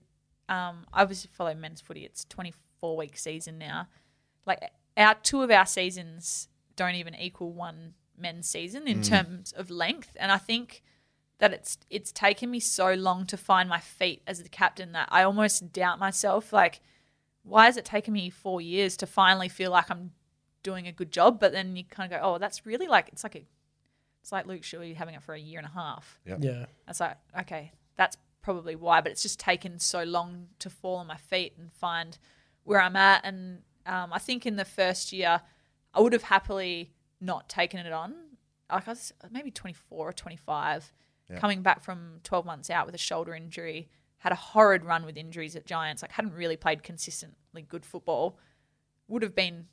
um, 0.48 0.86
I 0.92 1.02
obviously 1.02 1.30
follow 1.32 1.54
men's 1.54 1.80
footy. 1.80 2.04
It's 2.04 2.24
twenty 2.24 2.52
four 2.80 2.96
week 2.96 3.16
season 3.18 3.58
now. 3.58 3.88
Like 4.46 4.60
our 4.96 5.14
two 5.14 5.42
of 5.42 5.50
our 5.50 5.66
seasons 5.66 6.48
don't 6.76 6.94
even 6.94 7.14
equal 7.14 7.52
one 7.52 7.94
men's 8.18 8.48
season 8.48 8.86
in 8.86 9.02
terms 9.02 9.52
of 9.52 9.70
length, 9.70 10.16
and 10.16 10.30
I 10.30 10.38
think 10.38 10.82
that 11.38 11.52
it's 11.52 11.78
it's 11.90 12.12
taken 12.12 12.50
me 12.50 12.60
so 12.60 12.94
long 12.94 13.26
to 13.26 13.36
find 13.36 13.68
my 13.68 13.80
feet 13.80 14.22
as 14.26 14.42
the 14.42 14.48
captain 14.48 14.92
that 14.92 15.08
I 15.10 15.22
almost 15.22 15.72
doubt 15.72 15.98
myself. 15.98 16.52
Like, 16.52 16.80
why 17.42 17.66
has 17.66 17.76
it 17.76 17.84
taken 17.84 18.12
me 18.14 18.30
four 18.30 18.60
years 18.60 18.96
to 18.98 19.06
finally 19.06 19.48
feel 19.48 19.70
like 19.70 19.90
I'm 19.90 20.12
doing 20.62 20.86
a 20.86 20.92
good 20.92 21.12
job? 21.12 21.40
But 21.40 21.52
then 21.52 21.76
you 21.76 21.84
kind 21.84 22.12
of 22.12 22.18
go, 22.18 22.26
oh, 22.26 22.38
that's 22.38 22.64
really 22.64 22.86
like 22.86 23.08
it's 23.08 23.22
like 23.22 23.36
a 23.36 23.44
it's 24.22 24.32
like 24.32 24.46
Luke 24.46 24.62
Shuey 24.62 24.94
having 24.96 25.14
it 25.14 25.22
for 25.22 25.34
a 25.34 25.38
year 25.38 25.58
and 25.58 25.68
a 25.68 25.70
half. 25.70 26.18
Yeah. 26.24 26.36
It's 26.88 26.98
like, 26.98 27.16
okay, 27.42 27.70
that's 27.96 28.16
probably 28.46 28.76
why, 28.76 29.00
but 29.00 29.10
it's 29.10 29.22
just 29.22 29.40
taken 29.40 29.76
so 29.80 30.04
long 30.04 30.46
to 30.60 30.70
fall 30.70 30.98
on 30.98 31.08
my 31.08 31.16
feet 31.16 31.54
and 31.58 31.72
find 31.72 32.16
where 32.62 32.80
I'm 32.80 32.94
at. 32.94 33.22
And 33.24 33.62
um, 33.86 34.12
I 34.12 34.20
think 34.20 34.46
in 34.46 34.54
the 34.54 34.64
first 34.64 35.12
year, 35.12 35.40
I 35.92 36.00
would 36.00 36.12
have 36.12 36.22
happily 36.22 36.92
not 37.20 37.48
taken 37.48 37.84
it 37.84 37.92
on. 37.92 38.14
Like 38.72 38.86
I 38.86 38.92
was 38.92 39.12
maybe 39.32 39.50
24 39.50 40.10
or 40.10 40.12
25, 40.12 40.92
coming 41.40 41.62
back 41.62 41.82
from 41.82 42.20
12 42.22 42.46
months 42.46 42.70
out 42.70 42.86
with 42.86 42.94
a 42.94 42.98
shoulder 42.98 43.34
injury, 43.34 43.88
had 44.18 44.30
a 44.30 44.36
horrid 44.36 44.84
run 44.84 45.04
with 45.04 45.16
injuries 45.16 45.56
at 45.56 45.66
Giants, 45.66 46.02
like 46.02 46.12
hadn't 46.12 46.34
really 46.34 46.56
played 46.56 46.84
consistently 46.84 47.62
good 47.62 47.84
football, 47.84 48.38
would 49.08 49.22
have 49.22 49.34
been 49.34 49.66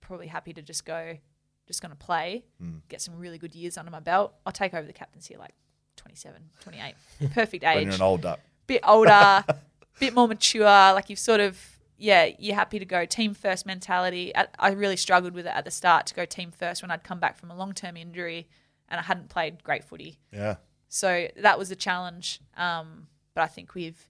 probably 0.00 0.28
happy 0.28 0.54
to 0.54 0.62
just 0.62 0.86
go, 0.86 1.18
just 1.66 1.82
going 1.82 1.92
to 1.92 1.96
play, 1.96 2.46
get 2.88 3.02
some 3.02 3.18
really 3.18 3.36
good 3.36 3.54
years 3.54 3.76
under 3.76 3.90
my 3.90 4.00
belt. 4.00 4.32
I'll 4.46 4.52
take 4.52 4.72
over 4.72 4.86
the 4.86 4.94
captaincy 4.94 5.36
like 5.36 5.52
27, 5.96 6.42
28. 6.60 6.94
Perfect 7.32 7.64
When 7.64 7.78
age. 7.78 7.84
you're 7.86 7.94
an 7.94 8.02
old 8.02 8.22
duck. 8.22 8.40
bit 8.66 8.80
older, 8.86 9.44
bit 10.00 10.14
more 10.14 10.28
mature. 10.28 10.64
Like 10.64 11.10
you've 11.10 11.18
sort 11.18 11.40
of, 11.40 11.58
yeah, 11.98 12.30
you're 12.38 12.54
happy 12.54 12.78
to 12.78 12.84
go 12.84 13.04
team 13.04 13.34
first 13.34 13.66
mentality. 13.66 14.34
I, 14.36 14.46
I 14.58 14.70
really 14.72 14.96
struggled 14.96 15.34
with 15.34 15.46
it 15.46 15.52
at 15.54 15.64
the 15.64 15.70
start 15.70 16.06
to 16.06 16.14
go 16.14 16.24
team 16.24 16.50
first 16.50 16.82
when 16.82 16.90
I'd 16.90 17.04
come 17.04 17.20
back 17.20 17.36
from 17.38 17.50
a 17.50 17.56
long 17.56 17.72
term 17.72 17.96
injury 17.96 18.48
and 18.88 18.98
I 19.00 19.02
hadn't 19.02 19.28
played 19.28 19.62
great 19.62 19.84
footy. 19.84 20.18
Yeah. 20.32 20.56
So 20.88 21.28
that 21.36 21.58
was 21.58 21.70
a 21.70 21.76
challenge. 21.76 22.40
Um, 22.56 23.06
but 23.34 23.42
I 23.42 23.46
think 23.46 23.74
we've, 23.74 24.08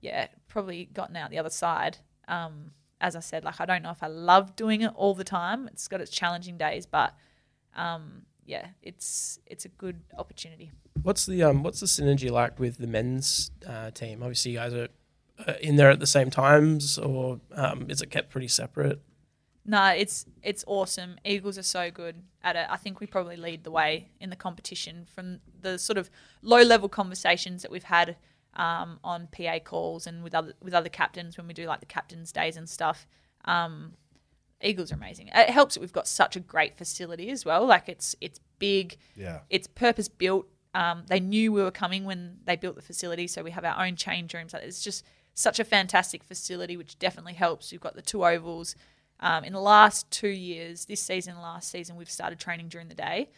yeah, 0.00 0.28
probably 0.48 0.86
gotten 0.92 1.16
out 1.16 1.30
the 1.30 1.38
other 1.38 1.50
side. 1.50 1.98
Um, 2.26 2.72
as 3.00 3.14
I 3.16 3.20
said, 3.20 3.44
like 3.44 3.60
I 3.60 3.64
don't 3.64 3.82
know 3.82 3.90
if 3.92 4.02
I 4.02 4.08
love 4.08 4.56
doing 4.56 4.82
it 4.82 4.90
all 4.94 5.14
the 5.14 5.24
time. 5.24 5.68
It's 5.68 5.86
got 5.88 6.00
its 6.00 6.10
challenging 6.10 6.58
days, 6.58 6.84
but 6.84 7.14
um, 7.76 8.22
yeah, 8.48 8.68
it's 8.82 9.38
it's 9.46 9.66
a 9.66 9.68
good 9.68 10.00
opportunity. 10.16 10.72
What's 11.02 11.26
the 11.26 11.42
um 11.42 11.62
what's 11.62 11.80
the 11.80 11.86
synergy 11.86 12.30
like 12.30 12.58
with 12.58 12.78
the 12.78 12.86
men's 12.86 13.50
uh, 13.66 13.90
team? 13.90 14.22
Obviously, 14.22 14.52
you 14.52 14.58
guys 14.58 14.72
are 14.72 14.88
uh, 15.46 15.52
in 15.60 15.76
there 15.76 15.90
at 15.90 16.00
the 16.00 16.06
same 16.06 16.30
times, 16.30 16.96
or 16.98 17.40
um, 17.52 17.90
is 17.90 18.00
it 18.00 18.10
kept 18.10 18.30
pretty 18.30 18.48
separate? 18.48 19.02
No, 19.66 19.88
it's 19.88 20.24
it's 20.42 20.64
awesome. 20.66 21.18
Eagles 21.26 21.58
are 21.58 21.62
so 21.62 21.90
good 21.90 22.22
at 22.42 22.56
it. 22.56 22.66
I 22.70 22.78
think 22.78 23.00
we 23.00 23.06
probably 23.06 23.36
lead 23.36 23.64
the 23.64 23.70
way 23.70 24.08
in 24.18 24.30
the 24.30 24.36
competition 24.36 25.06
from 25.14 25.40
the 25.60 25.78
sort 25.78 25.98
of 25.98 26.08
low 26.40 26.62
level 26.62 26.88
conversations 26.88 27.60
that 27.60 27.70
we've 27.70 27.84
had 27.84 28.16
um, 28.54 28.98
on 29.04 29.28
PA 29.30 29.58
calls 29.58 30.06
and 30.06 30.24
with 30.24 30.34
other 30.34 30.54
with 30.62 30.72
other 30.72 30.88
captains 30.88 31.36
when 31.36 31.46
we 31.46 31.52
do 31.52 31.66
like 31.66 31.80
the 31.80 31.86
captains 31.86 32.32
days 32.32 32.56
and 32.56 32.66
stuff. 32.66 33.06
Um, 33.44 33.92
Eagles 34.62 34.90
are 34.90 34.96
amazing. 34.96 35.30
It 35.34 35.50
helps 35.50 35.74
that 35.74 35.80
we've 35.80 35.92
got 35.92 36.08
such 36.08 36.34
a 36.36 36.40
great 36.40 36.76
facility 36.76 37.30
as 37.30 37.44
well. 37.44 37.64
Like 37.64 37.88
it's 37.88 38.16
it's 38.20 38.40
big. 38.58 38.96
Yeah. 39.16 39.40
It's 39.50 39.66
purpose 39.66 40.08
built. 40.08 40.48
Um, 40.74 41.04
they 41.08 41.20
knew 41.20 41.52
we 41.52 41.62
were 41.62 41.70
coming 41.70 42.04
when 42.04 42.38
they 42.44 42.56
built 42.56 42.76
the 42.76 42.82
facility, 42.82 43.26
so 43.26 43.42
we 43.42 43.52
have 43.52 43.64
our 43.64 43.84
own 43.84 43.96
change 43.96 44.34
rooms. 44.34 44.52
Like, 44.52 44.64
It's 44.64 44.82
just 44.82 45.04
such 45.34 45.58
a 45.58 45.64
fantastic 45.64 46.22
facility, 46.24 46.76
which 46.76 46.98
definitely 46.98 47.34
helps. 47.34 47.72
We've 47.72 47.80
got 47.80 47.94
the 47.94 48.02
two 48.02 48.24
ovals. 48.24 48.74
Um, 49.20 49.44
in 49.44 49.52
the 49.52 49.60
last 49.60 50.10
two 50.10 50.28
years, 50.28 50.84
this 50.84 51.00
season, 51.00 51.36
last 51.38 51.70
season, 51.70 51.96
we've 51.96 52.10
started 52.10 52.38
training 52.38 52.68
during 52.68 52.88
the 52.88 52.94
day, 52.94 53.30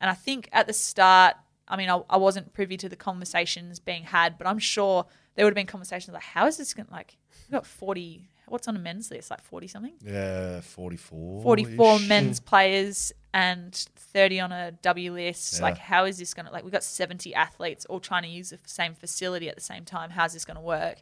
and 0.00 0.10
I 0.10 0.14
think 0.14 0.48
at 0.52 0.66
the 0.66 0.72
start, 0.72 1.36
I 1.68 1.76
mean, 1.76 1.88
I, 1.88 2.02
I 2.10 2.16
wasn't 2.16 2.52
privy 2.52 2.76
to 2.78 2.88
the 2.88 2.96
conversations 2.96 3.78
being 3.78 4.02
had, 4.04 4.36
but 4.36 4.46
I'm 4.46 4.58
sure 4.58 5.06
there 5.34 5.44
would 5.46 5.52
have 5.52 5.54
been 5.54 5.66
conversations 5.66 6.12
like, 6.12 6.22
"How 6.22 6.46
is 6.46 6.56
this 6.58 6.74
going?" 6.74 6.86
to 6.86 6.92
Like, 6.92 7.16
we've 7.48 7.52
got 7.52 7.66
40. 7.66 8.28
What's 8.52 8.68
on 8.68 8.76
a 8.76 8.78
men's 8.78 9.10
list? 9.10 9.30
Like 9.30 9.42
40 9.42 9.66
something. 9.66 9.94
Yeah. 10.04 10.60
44. 10.60 11.42
44 11.42 12.00
men's 12.00 12.38
players 12.38 13.10
and 13.32 13.74
30 13.96 14.40
on 14.40 14.52
a 14.52 14.72
W 14.72 15.14
list. 15.14 15.54
Yeah. 15.56 15.62
Like, 15.62 15.78
how 15.78 16.04
is 16.04 16.18
this 16.18 16.34
going 16.34 16.44
to, 16.44 16.52
like, 16.52 16.62
we've 16.62 16.70
got 16.70 16.84
70 16.84 17.34
athletes 17.34 17.86
all 17.86 17.98
trying 17.98 18.24
to 18.24 18.28
use 18.28 18.50
the 18.50 18.58
same 18.66 18.94
facility 18.94 19.48
at 19.48 19.54
the 19.54 19.62
same 19.62 19.86
time. 19.86 20.10
How's 20.10 20.34
this 20.34 20.44
going 20.44 20.58
to 20.58 20.62
work? 20.62 20.98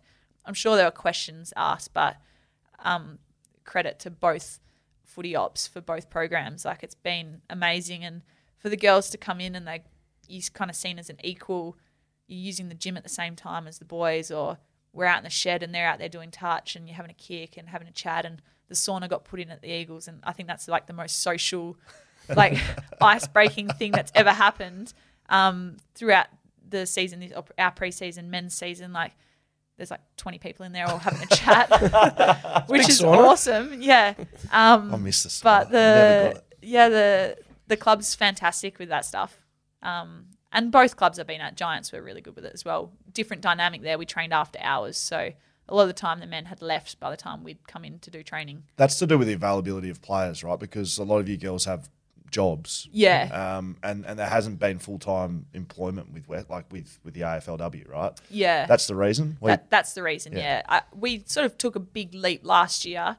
I'm 0.47 0.55
sure 0.55 0.77
there 0.77 0.85
were 0.85 0.93
questions 0.93 1.53
asked, 1.57 1.93
but 1.93 2.19
um, 2.85 3.19
credit 3.65 3.99
to 3.99 4.11
both 4.11 4.61
footy 5.03 5.35
ops 5.35 5.67
for 5.67 5.81
both 5.81 6.09
programs. 6.09 6.65
Like, 6.65 6.85
it's 6.85 6.95
been 6.95 7.41
amazing. 7.51 8.05
And 8.05 8.23
for 8.59 8.69
the 8.69 8.77
girls 8.77 9.11
to 9.11 9.19
come 9.19 9.41
in 9.41 9.57
and 9.57 9.67
they, 9.67 9.83
you're 10.29 10.43
kind 10.55 10.71
of 10.71 10.77
seen 10.77 11.01
as 11.01 11.11
an 11.11 11.19
equal, 11.25 11.77
you're 12.29 12.39
using 12.39 12.69
the 12.69 12.77
gym 12.77 12.97
at 12.97 13.03
the 13.03 13.09
same 13.09 13.35
time 13.35 13.67
as 13.67 13.81
the 13.81 13.85
boys, 13.85 14.31
or 14.31 14.59
we're 14.93 15.05
out 15.07 15.19
in 15.19 15.25
the 15.25 15.31
shed 15.31 15.63
and 15.63 15.75
they're 15.75 15.87
out 15.87 15.99
there 15.99 16.09
doing 16.09 16.31
touch 16.31 16.77
and 16.77 16.89
you're 16.89 16.97
having 16.97 17.11
a 17.11 17.15
kick 17.15 17.57
and 17.57 17.69
having 17.69 17.89
a 17.89 17.93
chat 17.93 18.25
and 18.25 18.43
the 18.69 18.75
sauna 18.75 19.09
got 19.09 19.25
put 19.25 19.41
in 19.41 19.51
at 19.51 19.63
the 19.63 19.69
Eagles 19.71 20.09
and 20.09 20.21
I 20.25 20.33
think 20.33 20.49
that's 20.49 20.69
like 20.69 20.87
the 20.87 20.93
most 20.93 21.23
social 21.23 21.77
like 22.37 22.59
ice 23.01 23.27
breaking 23.27 23.69
thing 23.69 23.93
that's 23.93 24.13
ever 24.15 24.31
happened 24.31 24.93
um, 25.29 25.77
throughout 25.95 26.27
the 26.69 26.87
season 26.87 27.21
this 27.21 27.33
our 27.59 27.73
preseason 27.73 28.27
men's 28.29 28.55
season 28.55 28.93
like 28.93 29.13
there's 29.77 29.91
like 29.91 30.01
20 30.19 30.39
people 30.39 30.65
in 30.67 30.73
there 30.73 30.87
all 30.89 30.99
having 30.99 31.23
a 31.23 31.27
chat 31.35 31.69
which 32.69 32.83
big 32.83 32.91
is 32.91 33.01
sauna. 33.01 33.17
awesome 33.29 33.83
yeah 33.83 34.15
um, 34.53 34.95
I 34.95 34.97
miss 34.99 35.23
this. 35.25 35.41
but 35.41 35.71
Never 35.71 36.35
got 36.35 36.51
the 36.61 36.67
yeah 36.67 36.89
the 36.89 37.37
the 37.67 37.77
club's 37.77 38.15
fantastic 38.15 38.79
with 38.79 38.89
that 38.91 39.05
stuff 39.05 39.45
um, 39.83 40.27
and 40.53 40.71
both 40.73 40.97
clubs 40.97 41.19
I've 41.19 41.27
been 41.27 41.41
at 41.41 41.57
Giants 41.57 41.93
were 41.93 42.03
really 42.03 42.21
good 42.21 42.37
with 42.37 42.45
it 42.45 42.53
as 42.55 42.65
well 42.65 42.93
different 43.13 43.43
dynamic 43.43 43.83
there 43.83 43.99
we 43.99 44.07
trained 44.07 44.33
after 44.33 44.59
hours 44.63 44.97
so 44.97 45.33
a 45.69 45.75
lot 45.75 45.83
of 45.83 45.89
the 45.89 45.95
time 45.95 46.19
the 46.21 46.27
men 46.27 46.47
had 46.47 46.61
left 46.63 46.99
by 46.99 47.11
the 47.11 47.17
time 47.17 47.45
we'd 47.45 47.67
come 47.69 47.85
in 47.85 47.99
to 48.01 48.11
do 48.11 48.23
training 48.23 48.65
That's 48.77 48.99
to 48.99 49.07
do 49.07 49.17
with 49.19 49.29
the 49.29 49.35
availability 49.35 49.89
of 49.89 50.03
players, 50.03 50.43
right? 50.43 50.59
Because 50.59 50.99
a 50.99 51.05
lot 51.05 51.19
of 51.19 51.29
you 51.29 51.37
girls 51.37 51.65
have 51.67 51.89
jobs. 52.31 52.89
yeah 52.93 53.57
Um, 53.59 53.77
and, 53.83 54.05
and 54.05 54.19
there 54.19 54.29
hasn't 54.29 54.59
been 54.59 54.79
full 54.81 54.99
time 54.99 55.47
employment 55.55 56.13
with 56.13 56.49
like 56.51 56.65
with, 56.73 56.99
with 57.05 57.15
the 57.15 57.21
AFLW, 57.21 57.89
right? 57.89 58.13
yeah 58.31 58.67
That's 58.67 58.87
the 58.89 58.97
reason. 58.97 59.37
We, 59.41 59.51
That, 59.53 59.71
that's 59.71 59.93
the 59.95 60.03
reason, 60.03 60.33
Yeah. 60.33 60.39
yeah. 60.39 60.63
I, 60.69 60.83
we 60.93 61.23
sort 61.27 61.47
of 61.47 61.57
took 61.57 61.77
a 61.77 61.81
big 61.81 62.15
leap 62.15 62.45
last 62.45 62.85
year 62.85 63.17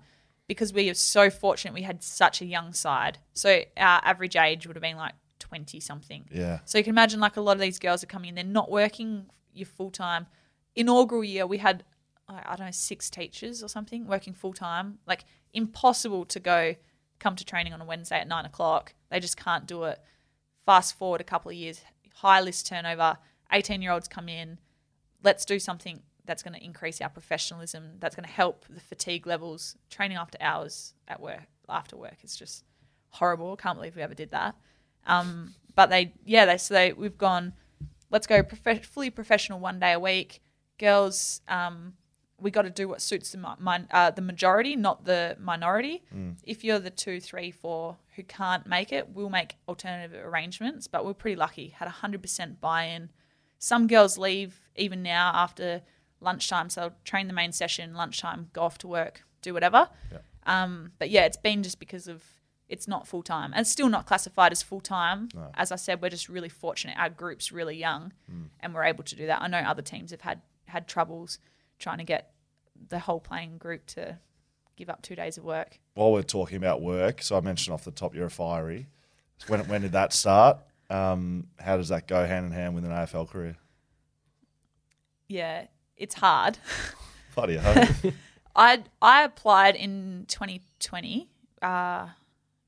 because 0.47 0.73
we 0.73 0.89
are 0.89 0.93
so 0.93 1.29
fortunate 1.29 1.73
we 1.73 1.83
had 1.83 2.03
such 2.03 2.41
a 2.41 2.45
young 2.45 2.73
side. 2.73 3.19
So 3.33 3.61
our 3.77 4.01
average 4.03 4.35
age 4.35 4.67
would 4.67 4.75
have 4.75 4.83
been 4.83 4.97
like 4.97 5.13
20 5.41 5.79
something. 5.79 6.25
Yeah. 6.31 6.59
So 6.65 6.77
you 6.77 6.83
can 6.83 6.91
imagine 6.91 7.19
like 7.19 7.35
a 7.35 7.41
lot 7.41 7.57
of 7.57 7.61
these 7.61 7.79
girls 7.79 8.03
are 8.03 8.07
coming 8.07 8.29
in, 8.29 8.35
they're 8.35 8.43
not 8.45 8.71
working 8.71 9.25
your 9.53 9.65
full 9.65 9.91
time. 9.91 10.27
Inaugural 10.75 11.23
year, 11.23 11.45
we 11.45 11.57
had, 11.57 11.83
I 12.29 12.55
don't 12.55 12.67
know, 12.67 12.71
six 12.71 13.09
teachers 13.09 13.61
or 13.61 13.67
something 13.67 14.07
working 14.07 14.33
full 14.33 14.53
time. 14.53 14.99
Like 15.05 15.25
impossible 15.53 16.25
to 16.25 16.39
go 16.39 16.75
come 17.19 17.35
to 17.35 17.45
training 17.45 17.73
on 17.73 17.81
a 17.81 17.85
Wednesday 17.85 18.19
at 18.19 18.27
nine 18.27 18.45
o'clock. 18.45 18.93
They 19.09 19.19
just 19.19 19.37
can't 19.37 19.65
do 19.65 19.83
it. 19.83 19.99
Fast 20.65 20.97
forward 20.97 21.21
a 21.21 21.25
couple 21.25 21.51
of 21.51 21.57
years, 21.57 21.81
high 22.15 22.39
list 22.39 22.67
turnover, 22.67 23.17
18 23.51 23.81
year 23.81 23.91
olds 23.91 24.07
come 24.07 24.29
in. 24.29 24.59
Let's 25.23 25.45
do 25.45 25.59
something 25.59 26.01
that's 26.25 26.43
going 26.43 26.53
to 26.53 26.63
increase 26.63 27.01
our 27.01 27.09
professionalism, 27.09 27.93
that's 27.99 28.15
going 28.15 28.25
to 28.25 28.31
help 28.31 28.65
the 28.69 28.79
fatigue 28.79 29.27
levels. 29.27 29.75
Training 29.89 30.17
after 30.17 30.37
hours 30.39 30.93
at 31.07 31.19
work, 31.19 31.47
after 31.67 31.97
work, 31.97 32.17
is 32.23 32.35
just 32.35 32.63
horrible. 33.09 33.55
Can't 33.55 33.77
believe 33.77 33.95
we 33.95 34.01
ever 34.01 34.13
did 34.13 34.31
that. 34.31 34.55
Um, 35.07 35.53
but 35.75 35.89
they, 35.89 36.13
yeah, 36.25 36.45
they 36.45 36.57
so 36.57 36.73
they 36.73 36.93
we've 36.93 37.17
gone. 37.17 37.53
Let's 38.09 38.27
go 38.27 38.43
prof- 38.43 38.85
fully 38.85 39.09
professional 39.09 39.59
one 39.59 39.79
day 39.79 39.93
a 39.93 39.99
week. 39.99 40.41
Girls, 40.77 41.41
um, 41.47 41.93
we 42.39 42.51
got 42.51 42.63
to 42.63 42.69
do 42.69 42.87
what 42.87 43.01
suits 43.01 43.31
the 43.31 43.37
mi- 43.37 43.85
uh, 43.91 44.11
the 44.11 44.21
majority, 44.21 44.75
not 44.75 45.05
the 45.05 45.37
minority. 45.39 46.03
If 46.43 46.63
you're 46.63 46.79
the 46.79 46.89
two, 46.89 47.19
three, 47.21 47.51
four 47.51 47.97
who 48.15 48.23
can't 48.23 48.67
make 48.67 48.91
it, 48.91 49.09
we'll 49.09 49.29
make 49.29 49.55
alternative 49.67 50.19
arrangements. 50.25 50.87
But 50.87 51.05
we're 51.05 51.13
pretty 51.13 51.35
lucky. 51.37 51.69
Had 51.69 51.87
hundred 51.87 52.21
percent 52.21 52.59
buy-in. 52.59 53.09
Some 53.59 53.87
girls 53.87 54.17
leave 54.17 54.59
even 54.75 55.03
now 55.03 55.31
after 55.33 55.81
lunchtime, 56.19 56.69
so 56.69 56.81
they'll 56.81 56.93
train 57.05 57.27
the 57.27 57.33
main 57.33 57.51
session, 57.51 57.93
lunchtime, 57.93 58.49
go 58.53 58.61
off 58.61 58.77
to 58.79 58.87
work, 58.87 59.23
do 59.41 59.53
whatever. 59.53 59.87
Um, 60.45 60.91
but 60.99 61.09
yeah, 61.11 61.25
it's 61.25 61.37
been 61.37 61.61
just 61.63 61.79
because 61.79 62.07
of 62.07 62.23
it's 62.71 62.87
not 62.87 63.05
full 63.05 63.21
time 63.21 63.51
and 63.53 63.67
still 63.67 63.89
not 63.89 64.05
classified 64.05 64.53
as 64.53 64.63
full 64.63 64.79
time. 64.79 65.27
As 65.53 65.71
I 65.71 65.75
said, 65.75 66.01
we're 66.01 66.09
just 66.09 66.29
really 66.29 66.49
fortunate. 66.49 66.97
Our 66.97 67.09
group's 67.09 67.51
really 67.51 67.77
young, 67.77 68.13
and 68.61 68.73
we're 68.73 68.85
able 68.85 69.03
to 69.03 69.15
do 69.15 69.27
that. 69.27 69.41
I 69.41 69.47
know 69.47 69.59
other 69.59 69.81
teams 69.81 70.11
have 70.11 70.21
had 70.21 70.41
had 70.65 70.87
troubles 70.87 71.37
trying 71.77 71.97
to 71.97 72.05
get 72.05 72.31
the 72.87 72.99
whole 72.99 73.19
playing 73.19 73.57
group 73.57 73.85
to 73.87 74.17
give 74.77 74.89
up 74.89 75.01
two 75.01 75.15
days 75.15 75.37
of 75.37 75.43
work. 75.43 75.79
While 75.95 76.13
we're 76.13 76.23
talking 76.23 76.55
about 76.55 76.81
work, 76.81 77.21
so 77.21 77.37
I 77.37 77.41
mentioned 77.41 77.73
off 77.73 77.83
the 77.83 77.91
top 77.91 78.15
you're 78.15 78.25
a 78.25 78.31
fiery. 78.31 78.87
When 79.47 79.59
when 79.67 79.81
did 79.81 79.91
that 79.91 80.13
start? 80.13 80.59
Um, 80.89 81.47
how 81.59 81.75
does 81.77 81.89
that 81.89 82.07
go 82.07 82.25
hand 82.25 82.45
in 82.45 82.51
hand 82.53 82.73
with 82.73 82.85
an 82.85 82.91
AFL 82.91 83.29
career? 83.29 83.57
Yeah, 85.27 85.65
it's 85.97 86.15
hard. 86.15 86.57
Bloody 87.35 87.57
hell. 87.57 87.87
I 88.55 88.83
I 89.01 89.23
applied 89.23 89.75
in 89.75 90.25
2020. 90.29 91.27
Uh, 91.61 92.07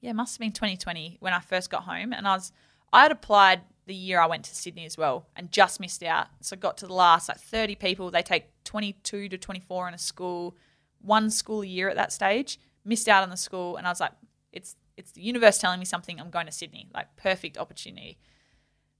yeah, 0.03 0.09
it 0.09 0.15
must 0.15 0.35
have 0.35 0.39
been 0.39 0.51
2020 0.51 1.17
when 1.21 1.33
I 1.33 1.39
first 1.39 1.69
got 1.69 1.83
home, 1.83 2.11
and 2.11 2.27
I 2.27 2.33
was 2.33 2.51
I 2.91 3.03
had 3.03 3.11
applied 3.11 3.61
the 3.85 3.95
year 3.95 4.19
I 4.19 4.27
went 4.27 4.43
to 4.45 4.55
Sydney 4.55 4.85
as 4.85 4.97
well, 4.97 5.27
and 5.35 5.49
just 5.51 5.79
missed 5.79 6.03
out. 6.03 6.27
So 6.41 6.57
got 6.57 6.77
to 6.79 6.87
the 6.87 6.93
last 6.93 7.29
like 7.29 7.39
30 7.39 7.75
people. 7.75 8.11
They 8.11 8.21
take 8.21 8.45
22 8.65 9.29
to 9.29 9.37
24 9.37 9.87
in 9.87 9.93
a 9.93 9.97
school, 9.97 10.57
one 11.01 11.29
school 11.29 11.61
a 11.61 11.65
year 11.65 11.87
at 11.87 11.95
that 11.95 12.11
stage. 12.11 12.59
Missed 12.83 13.07
out 13.07 13.23
on 13.23 13.29
the 13.29 13.37
school, 13.37 13.77
and 13.77 13.87
I 13.87 13.91
was 13.91 14.01
like, 14.01 14.11
it's 14.51 14.75
it's 14.97 15.13
the 15.13 15.21
universe 15.21 15.57
telling 15.57 15.79
me 15.79 15.85
something. 15.85 16.19
I'm 16.19 16.29
going 16.29 16.47
to 16.47 16.51
Sydney, 16.51 16.89
like 16.93 17.15
perfect 17.15 17.57
opportunity 17.57 18.17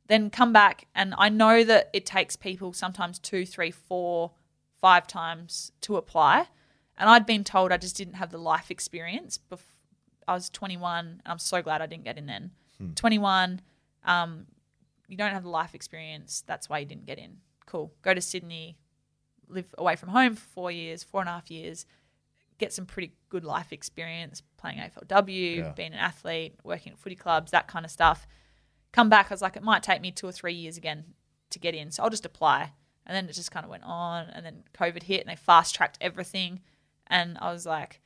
then 0.08 0.30
come 0.30 0.52
back 0.52 0.88
and 0.94 1.14
I 1.18 1.30
know 1.30 1.64
that 1.64 1.90
it 1.94 2.06
takes 2.06 2.36
people 2.36 2.74
sometimes 2.74 3.20
two, 3.20 3.46
three, 3.46 3.72
four, 3.72 4.32
five 4.80 5.08
times 5.08 5.72
to 5.82 5.96
apply. 5.96 6.48
And 6.98 7.10
I'd 7.10 7.26
been 7.26 7.44
told 7.44 7.72
I 7.72 7.78
just 7.78 7.96
didn't 7.96 8.16
have 8.16 8.30
the 8.30 8.38
life 8.38 8.70
experience. 8.70 9.40
Bef- 9.50 9.73
I 10.28 10.34
was 10.34 10.50
21 10.50 11.06
and 11.06 11.22
I'm 11.26 11.40
so 11.40 11.62
glad 11.62 11.82
I 11.82 11.86
didn't 11.86 12.04
get 12.04 12.18
in 12.18 12.26
then. 12.26 12.52
21, 12.96 13.62
um, 14.04 14.46
you 15.08 15.16
don't 15.16 15.32
have 15.32 15.44
the 15.44 15.50
life 15.50 15.74
experience. 15.74 16.44
That's 16.46 16.68
why 16.70 16.80
you 16.80 16.86
didn't 16.86 17.06
get 17.06 17.18
in. 17.18 17.38
Cool. 17.66 17.94
Go 18.02 18.14
to 18.14 18.20
Sydney, 18.22 18.78
live 19.48 19.74
away 19.78 19.96
from 19.96 20.10
home 20.10 20.36
for 20.36 20.46
four 20.50 20.72
years, 20.72 21.02
four 21.04 21.22
and 21.22 21.30
a 21.30 21.34
half 21.34 21.50
years, 21.50 21.86
get 22.58 22.74
some 22.74 22.86
pretty 22.86 23.14
good 23.30 23.44
life 23.46 23.72
experience 23.72 24.42
playing 24.58 24.80
AFLW, 24.80 25.56
Yeah. 25.58 25.72
being 25.72 25.94
an 25.94 26.00
athlete, 26.00 26.56
working 26.64 26.92
at 26.94 27.00
footy 27.00 27.16
clubs, 27.16 27.52
that 27.52 27.68
kind 27.68 27.86
of 27.86 27.92
stuff 27.92 28.28
come 28.92 29.10
back, 29.10 29.32
I 29.32 29.34
was 29.34 29.42
like, 29.42 29.56
it 29.58 29.64
might 29.64 29.82
take 29.84 30.02
me 30.02 30.12
two 30.12 30.28
or 30.28 30.32
three 30.32 30.54
years 30.54 30.78
again 30.78 31.04
to 31.50 31.60
get 31.60 31.74
in. 31.74 31.90
So 31.92 32.04
I'll 32.04 32.10
just 32.12 32.26
apply. 32.26 32.74
And 33.06 33.16
then 33.16 33.28
it 33.28 33.34
just 33.34 33.52
kind 33.52 33.64
of 33.66 33.70
went 33.72 33.84
on. 33.84 34.28
And 34.30 34.46
then 34.46 34.64
COVID 34.74 35.04
hit 35.04 35.22
and 35.22 35.30
they 35.30 35.36
fast 35.36 35.74
tracked 35.76 35.98
everything. 36.00 36.62
And 37.08 37.38
I 37.42 37.52
was 37.52 37.66
like, 37.66 38.00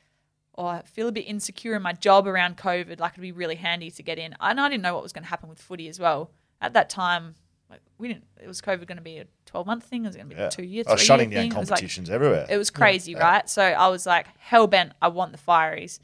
oh, 0.57 0.65
I 0.65 0.81
feel 0.81 1.07
a 1.07 1.11
bit 1.11 1.21
insecure 1.21 1.75
in 1.75 1.81
my 1.81 1.93
job 1.93 2.27
around 2.27 2.57
COVID. 2.57 2.99
Like 2.99 3.13
it'd 3.13 3.21
be 3.21 3.31
really 3.31 3.55
handy 3.55 3.91
to 3.91 4.03
get 4.03 4.17
in. 4.17 4.35
And 4.39 4.59
I 4.59 4.69
didn't 4.69 4.81
know 4.83 4.93
what 4.95 5.03
was 5.03 5.13
going 5.13 5.23
to 5.23 5.29
happen 5.29 5.49
with 5.49 5.59
footy 5.61 5.87
as 5.87 5.99
well. 5.99 6.31
At 6.59 6.73
that 6.73 6.89
time, 6.89 7.35
like 7.69 7.81
we 7.97 8.07
didn't, 8.07 8.25
it 8.41 8.47
was 8.47 8.61
COVID 8.61 8.87
going 8.87 8.97
to 8.97 9.03
be 9.03 9.17
a 9.19 9.25
12 9.45 9.67
month 9.67 9.83
thing? 9.83 10.03
It 10.03 10.07
was 10.07 10.15
going 10.15 10.29
to 10.29 10.35
be 10.35 10.39
Yeah. 10.41 10.47
a 10.47 10.51
two 10.51 10.63
year, 10.63 10.83
I 10.87 10.91
oh, 10.91 10.93
was 10.93 11.03
shutting 11.03 11.31
year 11.31 11.41
down 11.41 11.51
thing? 11.51 11.51
It 11.51 11.59
like- 11.59 11.67
competitions 11.67 12.09
everywhere. 12.09 12.47
it 12.49 12.57
was 12.57 12.69
crazy, 12.71 13.15
right? 13.15 13.47
So 13.49 13.61
I 13.61 13.87
was 13.89 14.05
like, 14.05 14.27
hell 14.39 14.67
bent, 14.67 14.93
I 15.01 15.09
want 15.09 15.31
the 15.31 15.37
Fireys. 15.37 15.99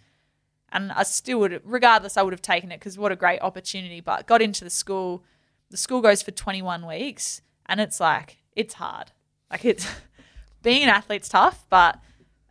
And 0.71 0.91
I 0.91 1.03
still 1.03 1.39
would, 1.39 1.61
regardless, 1.63 2.17
I 2.17 2.23
would 2.23 2.33
have 2.33 2.41
taken 2.41 2.71
it 2.71 2.79
because 2.79 2.97
what 2.97 3.11
a 3.11 3.15
great 3.15 3.39
opportunity. 3.41 4.01
But 4.01 4.25
got 4.25 4.41
into 4.41 4.63
the 4.63 4.71
school. 4.71 5.23
The 5.69 5.77
school 5.77 6.01
goes 6.01 6.21
for 6.21 6.31
21 6.31 6.85
weeks 6.85 7.41
and 7.65 7.79
it's 7.79 7.99
like, 7.99 8.37
it's 8.55 8.75
hard. 8.75 9.11
Like 9.51 9.65
it's, 9.65 9.87
being 10.63 10.83
an 10.83 10.89
athlete's 10.89 11.29
tough, 11.29 11.65
but 11.69 11.99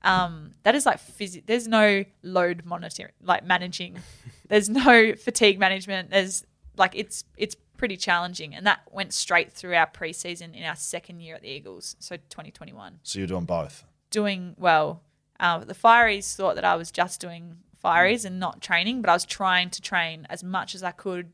um, 0.04 0.52
that 0.62 0.74
is 0.74 0.86
like, 0.86 0.98
phys- 0.98 1.44
there's 1.46 1.68
no 1.68 2.04
load 2.22 2.64
monitoring, 2.64 3.12
like 3.22 3.44
managing. 3.44 3.98
There's 4.48 4.68
no 4.68 5.14
fatigue 5.14 5.58
management. 5.58 6.10
There's 6.10 6.44
like, 6.76 6.94
it's, 6.94 7.24
it's 7.38 7.56
pretty 7.78 7.96
challenging. 7.96 8.54
And 8.54 8.66
that 8.66 8.80
went 8.90 9.14
straight 9.14 9.52
through 9.52 9.74
our 9.74 9.86
preseason 9.86 10.54
in 10.54 10.64
our 10.64 10.76
second 10.76 11.20
year 11.20 11.36
at 11.36 11.42
the 11.42 11.48
Eagles. 11.48 11.96
So 12.00 12.16
2021 12.16 13.00
so 13.02 13.18
you're 13.18 13.28
doing 13.28 13.44
both. 13.46 13.84
doing 14.10 14.54
well. 14.58 15.02
Uh, 15.40 15.58
the 15.60 15.74
Fireys 15.74 16.36
thought 16.36 16.56
that 16.56 16.64
I 16.64 16.76
was 16.76 16.90
just 16.90 17.20
doing 17.20 17.56
Fireys 17.82 18.24
and 18.24 18.38
not 18.38 18.60
training, 18.60 19.00
but 19.02 19.10
I 19.10 19.14
was 19.14 19.24
trying 19.24 19.70
to 19.70 19.80
train 19.82 20.26
as 20.28 20.44
much 20.44 20.74
as 20.74 20.82
I 20.82 20.90
could, 20.92 21.30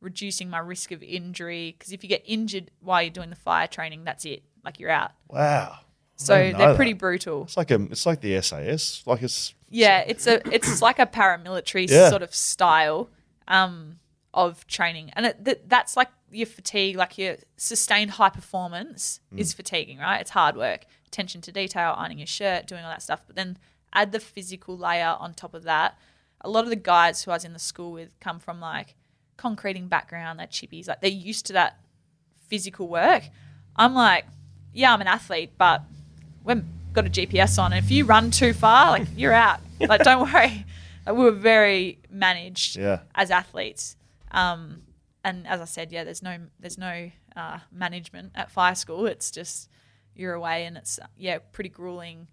reducing 0.00 0.48
my 0.50 0.58
risk 0.58 0.90
of 0.90 1.02
injury. 1.02 1.76
Because 1.78 1.92
if 1.92 2.02
you 2.02 2.08
get 2.08 2.22
injured 2.24 2.70
while 2.80 3.02
you're 3.02 3.10
doing 3.10 3.30
the 3.30 3.36
fire 3.36 3.66
training, 3.68 4.04
that's 4.04 4.24
it. 4.24 4.42
Like 4.64 4.80
you're 4.80 4.90
out. 4.90 5.12
Wow. 5.28 5.78
So 6.16 6.34
they're 6.34 6.52
that. 6.52 6.76
pretty 6.76 6.92
brutal. 6.92 7.44
It's 7.44 7.56
like 7.56 7.70
a 7.70 7.82
it's 7.90 8.06
like 8.06 8.20
the 8.20 8.40
SAS. 8.40 9.02
Like 9.06 9.22
it's 9.22 9.54
Yeah, 9.70 10.00
it's 10.06 10.26
a 10.26 10.40
it's 10.54 10.80
like 10.88 10.98
a 10.98 11.06
paramilitary 11.06 11.88
Yeah. 11.88 12.10
sort 12.10 12.22
of 12.22 12.34
style 12.34 13.08
um, 13.48 13.98
of 14.34 14.66
training, 14.66 15.10
and 15.14 15.26
it, 15.26 15.44
that, 15.44 15.68
that's 15.68 15.96
like 15.96 16.08
your 16.30 16.46
fatigue, 16.46 16.96
like 16.96 17.18
your 17.18 17.36
sustained 17.56 18.12
high 18.12 18.30
performance 18.30 19.20
Mm. 19.34 19.38
is 19.40 19.52
fatiguing, 19.52 19.98
right? 19.98 20.20
It's 20.20 20.30
hard 20.30 20.56
work, 20.56 20.84
attention 21.06 21.40
to 21.42 21.52
detail, 21.52 21.94
ironing 21.98 22.18
your 22.18 22.26
shirt, 22.26 22.66
doing 22.66 22.82
all 22.84 22.90
that 22.90 23.02
stuff. 23.02 23.22
But 23.26 23.36
then 23.36 23.58
add 23.92 24.12
the 24.12 24.20
physical 24.20 24.76
layer 24.78 25.16
on 25.18 25.34
top 25.34 25.52
of 25.54 25.64
that. 25.64 25.98
A 26.40 26.48
lot 26.48 26.64
of 26.64 26.70
the 26.70 26.76
guys 26.76 27.22
who 27.24 27.30
I 27.30 27.34
was 27.34 27.44
in 27.44 27.52
the 27.52 27.58
school 27.58 27.92
with 27.92 28.08
come 28.20 28.38
from 28.38 28.60
like 28.60 28.94
concreting 29.36 29.88
background, 29.88 30.38
they're 30.38 30.46
chippies, 30.46 30.88
like 30.88 31.00
they're 31.00 31.10
used 31.10 31.46
to 31.46 31.52
that 31.54 31.78
physical 32.48 32.88
work. 32.88 33.24
I'm 33.76 33.92
like, 33.94 34.24
yeah, 34.72 34.92
I'm 34.94 35.00
an 35.00 35.06
athlete, 35.08 35.52
but 35.58 35.82
we've 36.44 36.64
got 36.92 37.06
a 37.06 37.10
GPS 37.10 37.58
on. 37.62 37.72
And 37.72 37.84
if 37.84 37.90
you 37.90 38.04
run 38.04 38.30
too 38.30 38.52
far, 38.52 38.90
like 38.90 39.08
you're 39.16 39.32
out. 39.32 39.60
Like, 39.80 40.02
don't 40.02 40.32
worry. 40.32 40.64
Like, 41.06 41.16
we 41.16 41.24
were 41.24 41.30
very 41.32 41.98
managed 42.10 42.76
Yeah. 42.76 43.00
as 43.14 43.30
athletes. 43.30 43.96
Um, 44.30 44.82
and 45.24 45.46
as 45.46 45.60
I 45.60 45.64
said, 45.66 45.92
yeah, 45.92 46.04
there's 46.04 46.22
no 46.22 46.36
there's 46.60 46.78
no 46.78 47.10
uh, 47.36 47.58
management 47.70 48.32
at 48.34 48.50
fire 48.50 48.74
school. 48.74 49.06
It's 49.06 49.30
just 49.30 49.68
you're 50.14 50.34
away, 50.34 50.64
and 50.66 50.76
it's 50.76 50.98
yeah, 51.16 51.38
pretty 51.52 51.70
grueling. 51.70 52.28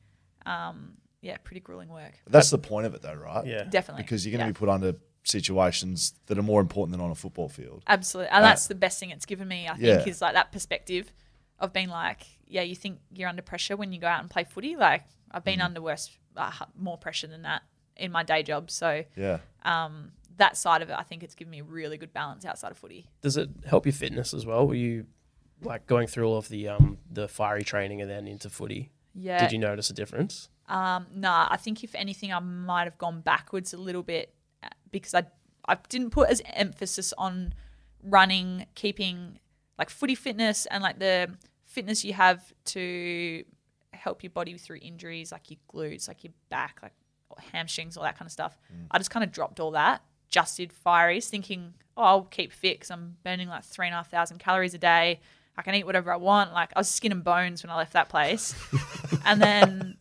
Um, 0.46 0.94
yeah, 1.22 1.38
pretty 1.44 1.60
grueling 1.60 1.90
work. 1.90 2.14
that's 2.28 2.50
the 2.50 2.58
point 2.58 2.86
of 2.86 2.94
it 2.96 3.02
though, 3.02 3.14
right? 3.14 3.46
Yeah. 3.46 3.64
Definitely 3.66 4.04
Because 4.04 4.26
you're 4.26 4.32
going 4.32 4.40
to 4.40 4.46
Yeah. 4.48 4.52
be 4.54 4.58
put 4.58 4.70
under 4.70 4.96
situations 5.26 6.14
that 6.28 6.38
are 6.38 6.42
more 6.44 6.62
important 6.62 6.92
than 6.98 7.02
on 7.04 7.12
a 7.12 7.16
football 7.16 7.50
field. 7.50 7.84
Absolutely. 7.88 8.32
And 8.32 8.44
that's 8.44 8.68
the 8.68 8.76
best 8.76 9.00
thing 9.00 9.10
it's 9.12 9.26
given 9.26 9.48
me, 9.48 9.68
I 9.68 9.74
think, 9.74 9.82
Yeah. 10.06 10.06
is 10.12 10.22
like 10.22 10.34
that 10.34 10.52
perspective 10.52 11.12
of 11.60 11.74
being 11.74 11.90
like, 11.90 12.26
yeah, 12.50 12.62
you 12.64 12.76
think 12.76 13.00
you're 13.14 13.30
under 13.30 13.42
pressure 13.42 13.78
when 13.78 13.94
you 13.94 14.00
go 14.00 14.08
out 14.08 14.20
and 14.22 14.30
play 14.30 14.44
footy. 14.44 14.76
Like, 14.76 15.04
I've 15.32 15.44
been 15.46 15.62
under 15.62 15.82
worse, 15.82 16.18
uh, 16.36 16.52
more 16.76 16.98
pressure 16.98 17.28
than 17.28 17.44
that 17.44 17.62
in 17.96 18.12
my 18.12 18.24
day 18.24 18.44
job. 18.44 18.70
So, 18.72 19.04
Yeah. 19.16 19.40
um, 19.64 20.12
that 20.38 20.58
side 20.58 20.82
of 20.82 20.90
it, 20.90 20.96
I 20.98 21.04
think 21.04 21.22
it's 21.24 21.36
given 21.36 21.52
me 21.52 21.60
a 21.60 21.64
really 21.64 21.98
good 21.98 22.12
balance 22.14 22.46
outside 22.46 22.72
of 22.72 22.78
footy. 22.78 23.08
Does 23.22 23.38
it 23.38 23.50
help 23.66 23.86
your 23.86 23.94
fitness 23.94 24.34
as 24.34 24.46
well? 24.46 24.68
Were 24.68 24.74
you 24.76 25.06
like 25.62 25.86
going 25.86 26.08
through 26.08 26.26
all 26.26 26.38
of 26.38 26.48
the 26.48 26.70
um 26.70 26.98
the 27.12 27.28
fiery 27.28 27.64
training 27.64 28.02
and 28.02 28.10
then 28.10 28.26
into 28.28 28.50
footy? 28.50 28.90
Yeah. 29.14 29.40
Did 29.40 29.52
you 29.52 29.58
notice 29.60 29.90
a 29.90 29.94
difference? 29.94 30.50
Um, 30.70 31.08
nah, 31.14 31.48
I 31.52 31.58
think 31.58 31.84
if 31.84 31.94
anything, 31.94 32.32
I 32.32 32.40
might 32.40 32.86
have 32.86 32.98
gone 32.98 33.20
backwards 33.22 33.74
a 33.74 33.78
little 33.78 34.04
bit 34.04 34.34
uh, 34.64 34.70
because 34.92 35.14
I 35.14 35.24
I 35.68 35.78
didn't 35.90 36.12
put 36.12 36.30
as 36.30 36.42
emphasis 36.46 37.14
on 37.18 37.54
running, 38.02 38.66
keeping 38.76 39.40
like 39.78 39.90
footy 39.90 40.16
fitness 40.16 40.66
and 40.68 40.82
like 40.82 41.00
the 41.00 41.36
fitness 41.70 42.04
you 42.04 42.14
have 42.14 42.54
to 42.66 43.44
help 43.94 44.24
your 44.24 44.32
body 44.32 44.58
through 44.58 44.80
injuries, 44.82 45.32
like 45.32 45.50
your 45.50 45.60
glutes, 45.74 46.08
like 46.08 46.24
your 46.24 46.34
back, 46.50 46.80
like 46.82 46.94
hamstrings, 47.52 47.96
all 47.96 48.04
that 48.04 48.18
kind 48.18 48.28
of 48.28 48.32
stuff. 48.32 48.58
I 48.92 48.98
just 48.98 49.10
kind 49.12 49.24
of 49.24 49.32
dropped 49.32 49.60
all 49.60 49.72
that, 49.72 50.02
just 50.28 50.58
did 50.58 50.74
fireys, 50.86 51.30
thinking, 51.30 51.74
oh, 51.96 52.04
I'll 52.04 52.24
keep 52.24 52.52
fit 52.52 52.78
because 52.80 52.92
I'm 52.92 53.16
burning 53.24 53.48
like 53.48 53.64
three 53.64 53.88
and 53.88 53.94
a 53.94 53.98
half 53.98 54.10
thousand 54.10 54.40
calories 54.40 54.74
a 54.74 54.78
day. 54.78 55.22
I 55.58 55.62
can 55.62 55.76
eat 55.76 55.86
whatever 55.86 56.12
I 56.12 56.18
want. 56.18 56.54
Like 56.54 56.72
I 56.76 56.80
was 56.80 56.90
skin 56.90 57.12
and 57.12 57.24
bones 57.24 57.64
when 57.64 57.70
I 57.70 57.78
left 57.78 57.94
that 57.94 58.10
place, 58.10 58.56
and 59.26 59.42
then 59.42 59.98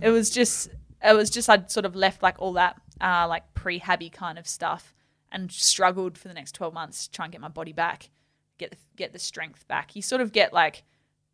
it 0.00 0.10
was 0.10 0.30
just 0.30 0.70
it 1.02 1.14
was 1.14 1.30
just 1.30 1.48
I'd 1.48 1.70
sort 1.70 1.86
of 1.86 1.96
left 1.96 2.22
like 2.22 2.36
all 2.38 2.52
that 2.54 2.80
uh, 3.00 3.26
like 3.28 3.54
pre-habby 3.54 4.10
kind 4.10 4.38
of 4.38 4.46
stuff 4.46 4.94
and 5.30 5.50
struggled 5.50 6.16
for 6.18 6.28
the 6.28 6.34
next 6.34 6.52
12 6.52 6.72
months 6.72 7.06
to 7.06 7.12
try 7.12 7.24
and 7.26 7.32
get 7.32 7.40
my 7.40 7.48
body 7.48 7.72
back, 7.72 8.10
get 8.58 8.70
the, 8.70 8.76
get 8.96 9.12
the 9.12 9.18
strength 9.18 9.68
back. 9.68 9.94
You 9.94 10.02
sort 10.02 10.20
of 10.20 10.32
get 10.32 10.52
like 10.52 10.84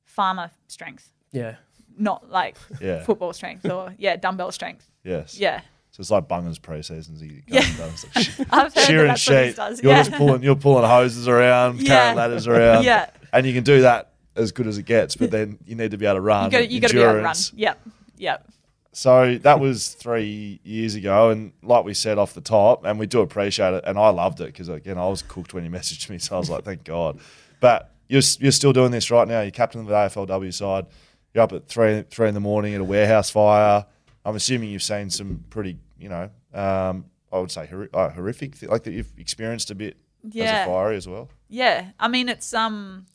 farmer 0.04 0.50
strength, 0.68 1.10
Yeah. 1.32 1.56
not 1.98 2.30
like 2.30 2.56
Yeah. 2.80 3.02
football 3.04 3.32
strength 3.32 3.68
or 3.68 3.94
yeah, 3.98 4.16
dumbbell 4.16 4.52
strength. 4.52 4.88
Yes. 5.02 5.38
Yeah. 5.38 5.60
So 5.90 6.00
it's 6.00 6.10
like 6.10 6.26
Bunga's 6.26 6.58
pre-seasons. 6.58 7.20
He 7.20 7.42
Yeah. 7.46 7.60
comes 7.62 8.04
and 8.04 8.12
does 8.12 8.16
like 8.16 8.24
sh- 8.24 8.40
I've 8.50 8.74
heard 8.74 8.84
shear 8.84 8.96
that 8.96 9.00
and 9.02 9.08
that's 9.10 9.28
what 9.58 9.76
sheet. 9.76 9.82
You're 9.84 9.92
yeah. 9.92 10.02
just 10.02 10.12
pulling, 10.16 10.42
you're 10.42 10.56
pulling 10.56 10.84
hoses 10.88 11.28
around, 11.28 11.80
Yeah. 11.80 11.88
carrying 11.88 12.16
ladders 12.16 12.46
around, 12.48 12.84
Yeah. 12.84 13.10
and 13.32 13.46
you 13.46 13.52
can 13.52 13.62
do 13.64 13.82
that 13.82 14.12
as 14.36 14.50
good 14.50 14.66
as 14.66 14.76
it 14.78 14.86
gets. 14.86 15.14
But 15.16 15.30
then 15.30 15.58
you 15.64 15.76
need 15.76 15.92
to 15.92 15.96
be 15.96 16.06
able 16.06 16.16
to 16.16 16.20
run. 16.20 16.46
you 16.46 16.50
got 16.50 16.68
you 16.70 16.80
got 16.80 16.88
to 16.88 16.94
be 16.94 17.00
able 17.02 17.12
to 17.14 17.20
run. 17.22 17.36
Yep. 17.54 17.80
Yep. 18.16 18.48
So 18.92 19.38
that 19.38 19.58
was 19.60 19.88
three 19.94 20.60
years 20.62 20.94
ago, 20.94 21.30
and 21.30 21.52
like 21.62 21.84
we 21.84 21.94
said 21.94 22.16
off 22.18 22.32
the 22.34 22.40
top, 22.40 22.84
and 22.84 22.98
we 22.98 23.06
do 23.06 23.20
appreciate 23.20 23.74
it, 23.74 23.84
and 23.86 23.98
I 23.98 24.08
loved 24.10 24.40
it 24.40 24.46
because 24.46 24.68
again 24.68 24.98
I 24.98 25.06
was 25.08 25.22
cooked 25.22 25.52
when 25.54 25.64
you 25.64 25.70
messaged 25.78 26.08
me, 26.10 26.18
so 26.18 26.36
I 26.36 26.38
was 26.38 26.48
like, 26.50 26.64
thank 26.64 26.84
God. 26.84 27.18
But 27.60 27.90
you're 28.14 28.22
you're 28.40 28.52
still 28.52 28.72
doing 28.72 28.90
this 28.90 29.10
right 29.10 29.26
now. 29.28 29.40
You're 29.42 29.50
captain 29.50 29.80
of 29.80 29.86
the 29.86 29.94
AFLW 29.94 30.52
side. 30.54 30.86
You're 31.34 31.44
up 31.44 31.52
at 31.52 31.66
three 31.68 32.02
three 32.10 32.28
in 32.28 32.34
the 32.34 32.40
morning 32.40 32.74
at 32.74 32.80
a 32.80 32.84
warehouse 32.84 33.30
fire. 33.30 33.84
I'm 34.24 34.36
assuming 34.36 34.70
you've 34.70 34.82
seen 34.82 35.10
some 35.10 35.44
pretty, 35.50 35.76
you 35.98 36.08
know, 36.08 36.30
um, 36.54 37.04
I 37.32 37.38
would 37.40 37.50
say 37.50 37.68
horri- 37.70 37.90
uh, 37.92 38.08
horrific, 38.10 38.58
th- 38.58 38.70
like 38.70 38.84
that 38.84 38.92
you've 38.92 39.12
experienced 39.18 39.70
a 39.70 39.74
bit 39.74 39.96
as 40.26 40.34
Yeah. 40.34 40.62
a 40.64 40.66
fiery 40.66 40.96
as 40.96 41.06
well. 41.06 41.28
Yeah, 41.48 41.90
I 41.98 42.08
mean 42.08 42.28
it's 42.28 42.54
um, 42.54 43.06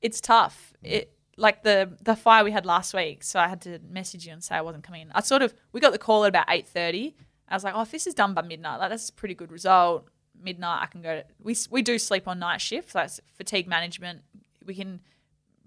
it's 0.00 0.20
tough. 0.20 0.72
It 0.82 1.12
like 1.36 1.62
the 1.62 1.90
the 2.02 2.16
fire 2.16 2.44
we 2.44 2.50
had 2.52 2.64
last 2.66 2.94
week, 2.94 3.22
so 3.24 3.38
I 3.40 3.48
had 3.48 3.60
to 3.62 3.78
message 3.90 4.26
you 4.26 4.32
and 4.32 4.42
say 4.42 4.54
I 4.54 4.60
wasn't 4.62 4.84
coming 4.84 5.02
in. 5.02 5.12
I 5.12 5.20
sort 5.20 5.42
of 5.42 5.52
we 5.72 5.80
got 5.80 5.92
the 5.92 5.98
call 5.98 6.24
at 6.24 6.28
about 6.28 6.46
eight 6.48 6.66
thirty. 6.68 7.14
I 7.48 7.54
was 7.54 7.64
like, 7.64 7.74
oh, 7.76 7.82
if 7.82 7.90
this 7.90 8.06
is 8.06 8.14
done 8.14 8.32
by 8.32 8.40
midnight, 8.42 8.78
like 8.78 8.88
that's 8.90 9.10
a 9.10 9.12
pretty 9.12 9.34
good 9.34 9.52
result. 9.52 10.08
Midnight, 10.42 10.80
I 10.82 10.86
can 10.86 11.02
go. 11.02 11.16
To, 11.20 11.24
we 11.42 11.56
we 11.70 11.82
do 11.82 11.98
sleep 11.98 12.26
on 12.28 12.38
night 12.38 12.60
shift, 12.60 12.92
so 12.92 12.98
that's 13.00 13.20
fatigue 13.36 13.66
management. 13.68 14.22
We 14.64 14.74
can 14.74 15.00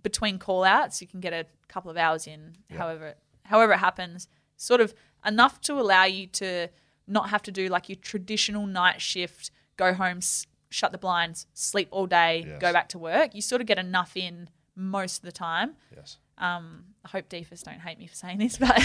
between 0.04 0.38
call 0.38 0.64
outs, 0.64 1.02
you 1.02 1.08
can 1.08 1.20
get 1.20 1.34
a 1.34 1.46
couple 1.68 1.90
of 1.90 1.98
hours 1.98 2.28
in. 2.28 2.56
However, 2.78 3.16
however 3.44 3.74
it 3.74 3.78
happens, 3.80 4.28
sort 4.56 4.80
of 4.82 4.94
enough 5.26 5.60
to 5.62 5.74
allow 5.74 6.04
you 6.04 6.28
to 6.28 6.68
not 7.08 7.30
have 7.30 7.42
to 7.44 7.52
do 7.52 7.68
like 7.70 7.90
your 7.90 7.96
traditional 7.98 8.68
night 8.68 9.02
shift, 9.02 9.50
go 9.78 9.94
home, 9.94 10.18
s- 10.18 10.46
shut 10.70 10.92
the 10.92 10.98
blinds, 10.98 11.48
sleep 11.54 11.88
all 11.92 12.06
day, 12.06 12.44
Yes. 12.48 12.62
go 12.62 12.72
back 12.72 12.90
to 12.90 13.00
work. 13.00 13.34
You 13.34 13.42
sort 13.42 13.62
of 13.62 13.68
get 13.68 13.80
enough 13.80 14.16
in 14.16 14.50
most 14.76 15.18
of 15.18 15.24
the 15.24 15.32
time. 15.32 15.76
Yes. 15.96 16.18
Um, 16.38 16.84
I 17.04 17.10
hope 17.10 17.30
DFES 17.30 17.64
don't 17.64 17.80
hate 17.80 17.98
me 17.98 18.08
for 18.08 18.16
saying 18.16 18.38
this, 18.40 18.58
but 18.66 18.80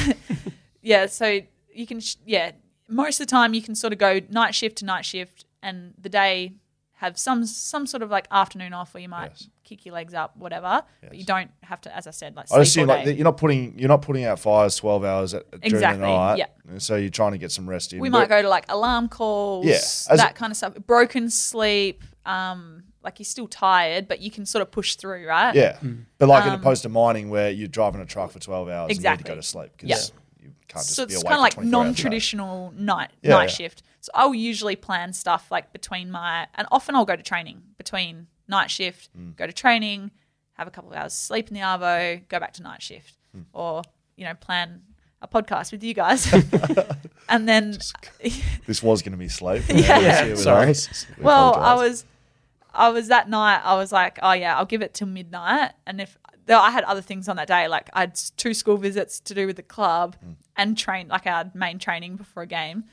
yeah, 0.83 1.07
so 1.07 1.41
you 1.75 1.87
can, 1.87 2.01
sh- 2.01 2.17
yeah, 2.25 2.53
most 2.89 3.21
of 3.21 3.27
the 3.27 3.31
time 3.31 3.55
you 3.55 3.63
can 3.63 3.75
sort 3.75 3.93
of 3.93 3.99
go 3.99 4.21
night 4.31 4.55
shift 4.55 4.79
to 4.79 4.85
night 4.85 5.05
shift, 5.05 5.45
and 5.63 5.95
the 6.01 6.09
day 6.09 6.55
have 6.95 7.19
some 7.19 7.47
some 7.47 7.87
sort 7.87 8.03
of 8.03 8.11
like 8.11 8.27
afternoon 8.31 8.75
off 8.75 8.93
where 8.93 9.01
you 9.01 9.09
might 9.09 9.31
Yes. 9.31 9.49
kick 9.65 9.87
your 9.87 9.95
legs 9.95 10.13
up, 10.13 10.37
whatever. 10.37 10.83
But 11.03 11.15
you 11.17 11.25
don't 11.25 11.51
have 11.63 11.81
to, 11.83 11.97
as 11.97 12.07
I 12.07 12.11
said, 12.11 12.37
like 12.37 12.53
I 12.53 12.61
assume 12.61 12.89
like 12.89 13.07
you're 13.07 13.25
not 13.25 13.39
putting 13.39 13.79
you're 13.79 13.89
not 13.89 14.03
putting 14.03 14.25
out 14.25 14.39
fires 14.39 14.77
twelve 14.77 15.03
hours 15.05 15.33
at, 15.33 15.51
during 15.51 15.65
Exactly, 15.65 16.01
the 16.03 16.07
night. 16.07 16.39
yeah. 16.39 16.79
So 16.79 16.97
you're 16.97 17.09
trying 17.09 17.33
to 17.33 17.39
get 17.39 17.53
some 17.53 17.67
rest 17.69 17.93
in. 17.95 18.01
we 18.01 18.11
But- 18.11 18.19
might 18.19 18.29
go 18.29 18.43
to 18.43 18.49
like 18.49 18.67
alarm 18.69 19.09
calls, 19.09 19.65
Yeah, 19.67 20.17
that 20.17 20.31
a- 20.33 20.35
kind 20.35 20.51
of 20.51 20.59
stuff. 20.59 20.75
Broken 20.87 21.31
sleep, 21.31 22.05
um, 22.27 22.85
like 23.03 23.19
you're 23.19 23.25
still 23.25 23.49
tired, 23.49 24.07
but 24.07 24.21
you 24.21 24.31
can 24.31 24.45
sort 24.45 24.61
of 24.61 24.71
push 24.71 24.97
through, 24.97 25.27
right? 25.27 25.55
Yeah, 25.55 25.79
but 26.19 26.29
like 26.29 26.45
in 26.47 26.53
opposed 26.53 26.83
to 26.83 26.91
mining, 26.91 27.31
where 27.31 27.49
you're 27.51 27.67
driving 27.69 28.03
a 28.03 28.07
truck 28.07 28.31
for 28.33 28.41
twelve 28.41 28.69
hours, 28.69 28.91
and 28.91 28.97
you 28.99 29.01
need 29.01 29.07
Um, 29.09 29.13
Exactly. 29.15 29.25
to 29.25 29.31
go 29.31 29.37
to 29.37 29.43
sleep 29.43 29.71
because 29.75 29.89
Yeah. 29.89 30.47
you 30.49 30.53
can't 30.69 30.85
just 30.85 30.97
so 30.97 31.07
be 31.07 31.15
it's 31.15 31.23
kind 31.23 31.33
of 31.33 31.39
for 31.39 31.41
like 31.41 31.55
24 31.55 31.65
hours 31.65 31.85
a 31.85 31.87
non-traditional 31.87 32.73
night 32.77 33.11
Yeah, 33.23 33.31
night 33.31 33.43
yeah. 33.45 33.49
shift. 33.57 33.83
So 34.01 34.11
I'll 34.15 34.35
usually 34.35 34.77
plan 34.77 35.13
stuff 35.13 35.51
like 35.51 35.73
between 35.73 36.11
my 36.11 36.47
and 36.55 36.67
often 36.73 36.95
I'll 36.95 37.05
go 37.05 37.17
to 37.17 37.23
training 37.23 37.63
between 37.77 38.27
night 38.49 38.71
shift, 38.71 39.11
Mm. 39.17 39.37
go 39.37 39.47
to 39.47 39.53
training, 39.53 40.11
have 40.55 40.67
a 40.67 40.71
couple 40.71 40.91
of 40.91 40.97
hours 40.97 41.13
sleep 41.13 41.49
in 41.49 41.55
the 41.55 41.61
arvo, 41.61 42.27
go 42.29 42.39
back 42.41 42.53
to 42.55 42.63
night 42.63 42.83
shift, 42.83 43.15
Hmm. 43.33 43.43
or 43.53 43.83
you 44.17 44.25
know 44.25 44.35
plan 44.35 44.83
a 45.23 45.29
podcast 45.29 45.71
with 45.71 45.83
you 45.85 45.93
guys, 45.95 46.33
and 47.29 47.47
then 47.49 47.79
This 48.67 48.83
was 48.83 49.03
going 49.03 49.13
to 49.13 49.19
be 49.19 49.29
sleep. 49.29 49.65
Yeah. 49.69 49.99
Let's 49.99 50.21
hear 50.21 50.31
with 50.31 50.39
Sorry. 50.41 50.75
We 51.19 51.25
well, 51.25 51.55
I 51.57 51.75
was, 51.75 52.05
I 52.73 52.89
was 52.89 53.09
that 53.09 53.29
night. 53.29 53.61
I 53.65 53.75
was 53.77 53.93
like, 53.93 54.19
oh 54.23 54.33
yeah, 54.33 54.57
I'll 54.57 54.65
give 54.65 54.81
it 54.83 54.95
till 54.95 55.09
midnight. 55.09 55.73
And 55.87 56.01
if 56.01 56.17
though 56.47 56.59
I 56.59 56.71
had 56.71 56.85
other 56.85 57.03
things 57.03 57.29
on 57.29 57.37
that 57.37 57.49
day, 57.49 57.69
like 57.69 57.91
I 57.93 58.01
had 58.01 58.15
two 58.37 58.55
school 58.55 58.77
visits 58.79 59.21
to 59.21 59.35
do 59.35 59.47
with 59.47 59.57
the 59.57 59.63
club 59.63 60.17
Hmm. 60.23 60.33
and 60.57 60.79
train, 60.79 61.09
like 61.09 61.27
our 61.27 61.51
main 61.55 61.79
training 61.79 62.17
before 62.17 62.43
a 62.45 62.47
game. 62.47 62.85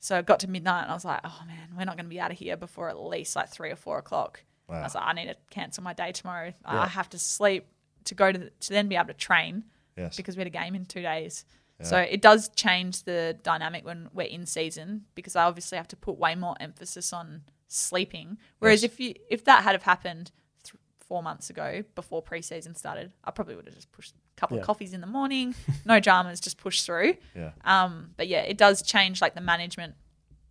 So 0.00 0.16
I 0.16 0.22
got 0.22 0.40
to 0.40 0.48
midnight 0.50 0.82
and 0.82 0.90
I 0.90 0.94
was 0.94 1.04
like, 1.04 1.20
oh 1.24 1.42
man, 1.46 1.68
we're 1.76 1.84
not 1.84 1.96
going 1.96 2.06
to 2.06 2.10
be 2.10 2.18
out 2.20 2.30
of 2.30 2.38
here 2.38 2.56
before 2.56 2.88
at 2.88 2.98
least 2.98 3.36
like 3.36 3.50
three 3.50 3.70
or 3.70 3.76
four 3.76 3.98
o'clock. 3.98 4.42
I 4.68 4.82
was 4.82 4.94
like, 4.94 5.04
I 5.06 5.12
need 5.12 5.26
to 5.26 5.36
cancel 5.50 5.82
my 5.82 5.92
day 5.92 6.12
tomorrow. 6.12 6.52
I 6.64 6.86
have 6.86 7.08
to 7.10 7.18
sleep 7.18 7.66
to 8.04 8.14
go 8.14 8.30
to 8.32 8.38
the, 8.38 8.50
to 8.60 8.68
then 8.70 8.88
be 8.88 8.96
able 8.96 9.08
to 9.08 9.14
train 9.14 9.64
Yes. 9.96 10.16
because 10.16 10.36
we 10.36 10.40
had 10.40 10.46
a 10.46 10.50
game 10.50 10.74
in 10.74 10.86
two 10.86 11.02
days. 11.02 11.44
So 11.82 11.98
it 11.98 12.20
does 12.22 12.48
change 12.50 13.02
the 13.04 13.38
dynamic 13.42 13.84
when 13.86 14.10
we're 14.12 14.26
in 14.28 14.44
season 14.46 15.06
because 15.14 15.34
I 15.34 15.44
obviously 15.44 15.76
have 15.78 15.88
to 15.88 15.96
put 15.96 16.18
way 16.18 16.34
more 16.34 16.54
emphasis 16.60 17.12
on 17.12 17.42
sleeping. 17.68 18.36
Whereas 18.58 18.82
Yes. 18.82 18.92
if 18.92 19.00
you 19.00 19.14
if 19.30 19.44
that 19.44 19.64
had 19.64 19.72
have 19.72 19.82
happened 19.84 20.30
th- 20.62 20.74
four 20.98 21.22
months 21.22 21.48
ago 21.50 21.82
before 21.94 22.22
preseason 22.22 22.76
started, 22.76 23.12
I 23.24 23.30
probably 23.30 23.56
would 23.56 23.64
have 23.66 23.74
just 23.74 23.90
pushed 23.92 24.14
couple 24.40 24.56
Yeah. 24.56 24.62
of 24.62 24.66
coffees 24.66 24.92
in 24.92 25.00
the 25.00 25.06
morning, 25.06 25.54
no 25.84 26.00
dramas, 26.00 26.40
just 26.40 26.56
push 26.58 26.82
through. 26.82 27.14
Yeah. 27.36 27.50
Um, 27.64 28.10
but 28.16 28.26
yeah, 28.28 28.40
it 28.40 28.56
does 28.58 28.82
change 28.82 29.20
like 29.20 29.34
the 29.34 29.40
management 29.40 29.94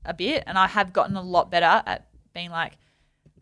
a 0.06 0.14
bit, 0.14 0.44
and 0.48 0.58
I 0.58 0.68
have 0.68 0.94
gotten 0.94 1.16
a 1.16 1.22
lot 1.22 1.50
better 1.52 1.84
at 1.86 2.08
being 2.34 2.52
like, 2.52 2.74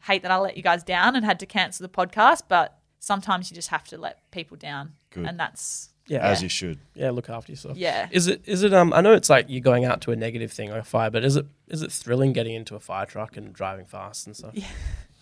hate 0.04 0.22
that 0.24 0.32
I 0.32 0.38
let 0.38 0.56
you 0.58 0.64
guys 0.64 0.84
down 0.84 1.16
and 1.16 1.26
had 1.26 1.40
to 1.42 1.46
cancel 1.46 1.86
the 1.86 1.92
podcast, 1.94 2.44
but 2.48 2.78
sometimes 3.00 3.52
you 3.52 3.56
just 3.56 3.70
have 3.70 3.84
to 3.86 3.98
let 3.98 4.30
people 4.32 4.58
down, 4.58 4.94
Good. 5.12 5.26
and 5.28 5.40
that's 5.40 5.90
Yeah. 6.08 6.20
As 6.26 6.42
you 6.42 6.48
should. 6.50 6.80
Yeah, 6.96 7.12
look 7.12 7.30
after 7.30 7.52
yourself. 7.52 7.76
Yeah. 7.78 8.08
Is 8.12 8.28
it 8.28 8.42
is 8.46 8.64
it 8.64 8.74
um 8.74 8.94
I 8.94 9.02
know 9.02 9.12
it's 9.14 9.30
like 9.30 9.48
you're 9.50 9.60
going 9.72 9.84
out 9.84 10.00
to 10.02 10.12
a 10.12 10.16
negative 10.16 10.52
thing 10.54 10.70
like 10.72 10.80
a 10.82 10.86
fire, 10.86 11.10
but 11.12 11.26
is 11.26 11.36
it 11.36 11.46
is 11.68 11.82
it 11.82 11.92
thrilling 11.92 12.32
getting 12.32 12.56
into 12.56 12.76
a 12.76 12.80
fire 12.80 13.06
truck 13.06 13.36
and 13.36 13.52
driving 13.54 13.86
fast 13.86 14.26
and 14.26 14.36
stuff? 14.36 14.52
Yeah. 14.56 14.68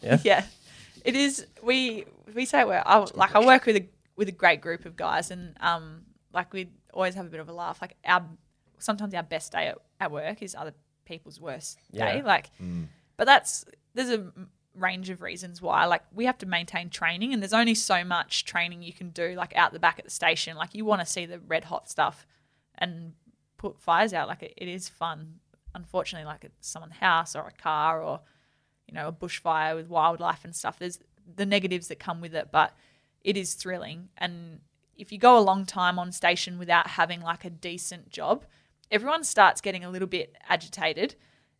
Yeah. 0.01 0.19
yeah, 0.23 0.43
it 1.03 1.15
is. 1.15 1.47
We 1.63 2.05
we 2.35 2.45
say 2.45 2.63
we're 2.65 2.83
I, 2.85 3.03
like 3.15 3.33
I 3.33 3.43
work 3.43 3.65
with 3.65 3.77
a 3.77 3.85
with 4.15 4.27
a 4.29 4.31
great 4.31 4.61
group 4.61 4.85
of 4.85 4.95
guys, 4.95 5.31
and 5.31 5.55
um 5.59 6.03
like 6.33 6.53
we 6.53 6.69
always 6.93 7.15
have 7.15 7.25
a 7.25 7.29
bit 7.29 7.39
of 7.39 7.49
a 7.49 7.53
laugh. 7.53 7.79
Like 7.81 7.95
our 8.05 8.25
sometimes 8.79 9.13
our 9.13 9.23
best 9.23 9.51
day 9.51 9.67
at, 9.67 9.77
at 9.99 10.11
work 10.11 10.41
is 10.41 10.55
other 10.55 10.73
people's 11.05 11.39
worst 11.39 11.79
day. 11.91 12.17
Yeah. 12.17 12.23
Like, 12.25 12.51
but 13.17 13.25
that's 13.25 13.65
there's 13.93 14.09
a 14.09 14.31
range 14.75 15.09
of 15.09 15.21
reasons 15.21 15.61
why. 15.61 15.85
Like 15.85 16.03
we 16.13 16.25
have 16.25 16.37
to 16.39 16.45
maintain 16.45 16.89
training, 16.89 17.33
and 17.33 17.41
there's 17.41 17.53
only 17.53 17.75
so 17.75 18.03
much 18.03 18.45
training 18.45 18.83
you 18.83 18.93
can 18.93 19.09
do. 19.09 19.35
Like 19.35 19.55
out 19.55 19.73
the 19.73 19.79
back 19.79 19.99
at 19.99 20.05
the 20.05 20.11
station, 20.11 20.57
like 20.57 20.75
you 20.75 20.85
want 20.85 21.01
to 21.01 21.05
see 21.05 21.25
the 21.25 21.39
red 21.39 21.65
hot 21.65 21.89
stuff 21.89 22.25
and 22.77 23.13
put 23.57 23.79
fires 23.79 24.13
out. 24.13 24.27
Like 24.27 24.43
it, 24.43 24.53
it 24.57 24.67
is 24.67 24.89
fun. 24.89 25.35
Unfortunately, 25.73 26.25
like 26.25 26.43
it's 26.43 26.67
someone's 26.67 26.95
house 26.95 27.35
or 27.35 27.47
a 27.47 27.51
car 27.51 28.01
or 28.01 28.21
you 28.87 28.93
know, 28.93 29.07
a 29.07 29.11
bushfire 29.11 29.75
with 29.75 29.87
wildlife 29.87 30.45
and 30.45 30.55
stuff. 30.55 30.79
There's 30.79 30.99
the 31.35 31.45
negatives 31.45 31.87
that 31.87 31.99
come 31.99 32.21
with 32.21 32.35
it, 32.35 32.49
but 32.51 32.73
it 33.25 33.35
is 33.35 33.55
thrilling. 33.55 34.09
And 34.17 34.59
if 34.95 35.11
you 35.11 35.17
go 35.17 35.37
a 35.37 35.41
long 35.41 35.65
time 35.65 35.99
on 35.99 36.11
station 36.11 36.57
without 36.59 36.87
having 36.87 37.21
like 37.21 37.43
a 37.43 37.49
decent 37.49 38.09
job, 38.09 38.45
everyone 38.91 39.23
starts 39.23 39.59
getting 39.59 39.83
a 39.83 39.89
little 39.89 40.07
bit 40.07 40.35
agitated. 40.47 41.15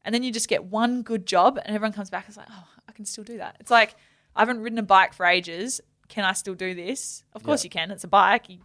And 0.06 0.14
then 0.14 0.22
you 0.22 0.32
just 0.32 0.48
get 0.48 0.64
one 0.64 1.02
good 1.02 1.26
job 1.26 1.58
and 1.58 1.76
everyone 1.76 1.92
comes 1.92 2.12
back 2.12 2.26
and 2.26 2.32
is 2.34 2.38
like, 2.38 2.48
oh, 2.52 2.68
I 2.88 2.92
can 2.92 3.04
still 3.06 3.24
do 3.24 3.40
that. 3.40 3.58
It's 3.60 3.72
like, 3.72 3.96
I 4.36 4.42
haven't 4.42 4.62
ridden 4.62 4.78
a 4.78 4.84
bike 4.84 5.14
for 5.14 5.26
ages. 5.26 5.82
Can 6.08 6.24
I 6.24 6.34
still 6.34 6.54
do 6.54 6.76
this? 6.76 7.24
Of 7.34 7.42
course 7.42 7.64
you 7.64 7.72
can. 7.72 7.90
It's 7.90 8.04
a 8.04 8.08
bike. 8.08 8.48
You 8.48 8.60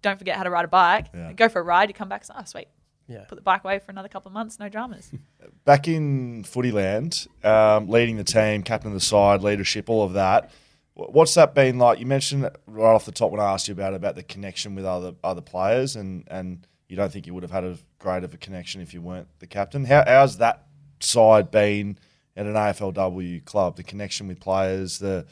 don't 0.00 0.18
forget 0.18 0.36
how 0.36 0.44
to 0.44 0.50
ride 0.50 0.64
a 0.64 0.68
bike. 0.68 1.08
Yeah. 1.12 1.34
Go 1.34 1.50
for 1.50 1.60
a 1.60 1.62
ride. 1.62 1.90
You 1.90 1.94
come 1.94 2.08
back, 2.08 2.22
it's 2.22 2.30
like, 2.30 2.38
oh, 2.40 2.44
sweet. 2.46 2.68
Yeah. 3.06 3.24
Put 3.28 3.36
the 3.36 3.42
bike 3.42 3.64
away 3.64 3.78
for 3.78 3.90
another 3.90 4.08
couple 4.08 4.30
of 4.30 4.32
months. 4.32 4.58
No 4.58 4.70
dramas. 4.70 5.12
Back 5.64 5.86
in 5.86 6.42
Footyland, 6.42 7.28
um, 7.44 7.88
leading 7.88 8.16
the 8.16 8.24
team, 8.24 8.62
captain 8.62 8.88
of 8.88 8.94
the 8.94 9.00
side, 9.00 9.42
leadership, 9.42 9.88
all 9.88 10.02
of 10.02 10.14
that. 10.14 10.50
Wh- 10.96 11.12
What's 11.14 11.34
that 11.34 11.54
been 11.54 11.78
like? 11.78 12.00
You 12.00 12.06
mentioned 12.06 12.50
right 12.66 12.94
off 12.94 13.04
the 13.04 13.12
top 13.12 13.30
when 13.30 13.40
I 13.40 13.52
asked 13.52 13.68
you 13.68 13.72
about 13.72 13.94
about 13.94 14.14
the 14.16 14.22
connection 14.22 14.74
with 14.74 14.84
other 14.84 15.14
other 15.22 15.40
players, 15.40 15.96
and 15.96 16.24
and 16.28 16.66
you 16.88 16.96
don't 16.96 17.12
think 17.12 17.26
you 17.26 17.34
would 17.34 17.42
have 17.42 17.52
had 17.52 17.64
a 17.64 17.78
great 17.98 18.24
of 18.24 18.34
a 18.34 18.36
connection 18.36 18.80
if 18.80 18.94
you 18.94 19.00
weren't 19.02 19.28
the 19.38 19.46
captain. 19.46 19.84
How, 19.84 20.04
how's 20.06 20.38
that 20.38 20.66
side 21.00 21.50
been 21.50 21.98
at 22.36 22.46
an 22.46 22.54
AFLW 22.54 23.44
club? 23.44 23.76
The 23.76 23.82
connection 23.82 24.28
with 24.28 24.40
players, 24.40 24.98
the 24.98 25.26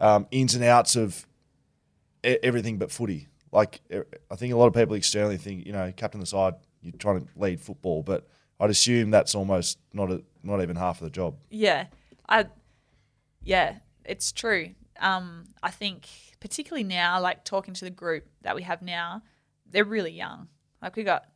um, 0.00 0.26
ins 0.30 0.54
and 0.54 0.64
outs 0.64 0.96
of 0.96 1.26
everything 2.22 2.78
but 2.78 2.90
footy. 2.90 3.28
Like 3.52 3.80
I 4.30 4.36
think 4.36 4.52
a 4.52 4.56
lot 4.56 4.66
of 4.66 4.74
people 4.74 4.94
externally 4.94 5.36
think, 5.36 5.66
you 5.66 5.72
know, 5.72 5.92
captain 5.96 6.20
the 6.20 6.26
side, 6.26 6.54
you're 6.82 6.92
trying 6.92 7.20
to 7.20 7.28
lead 7.36 7.60
football, 7.60 8.02
but 8.02 8.26
I'd 8.58 8.70
assume 8.70 9.10
that's 9.10 9.34
almost 9.34 9.78
not 9.92 10.10
a, 10.10 10.22
not 10.42 10.62
even 10.62 10.76
half 10.76 11.00
of 11.00 11.04
the 11.04 11.10
job. 11.10 11.36
Yeah, 11.50 11.86
I, 12.28 12.46
yeah, 13.42 13.76
it's 14.04 14.32
true. 14.32 14.74
Um, 15.00 15.44
I 15.62 15.70
think 15.70 16.08
particularly 16.40 16.84
now, 16.84 17.20
like 17.20 17.44
talking 17.44 17.74
to 17.74 17.84
the 17.84 17.90
group 17.90 18.26
that 18.42 18.54
we 18.54 18.62
have 18.62 18.82
now, 18.82 19.22
they're 19.70 19.84
really 19.84 20.12
young. 20.12 20.48
Like 20.82 20.96
we 20.96 21.02
got, 21.04 21.26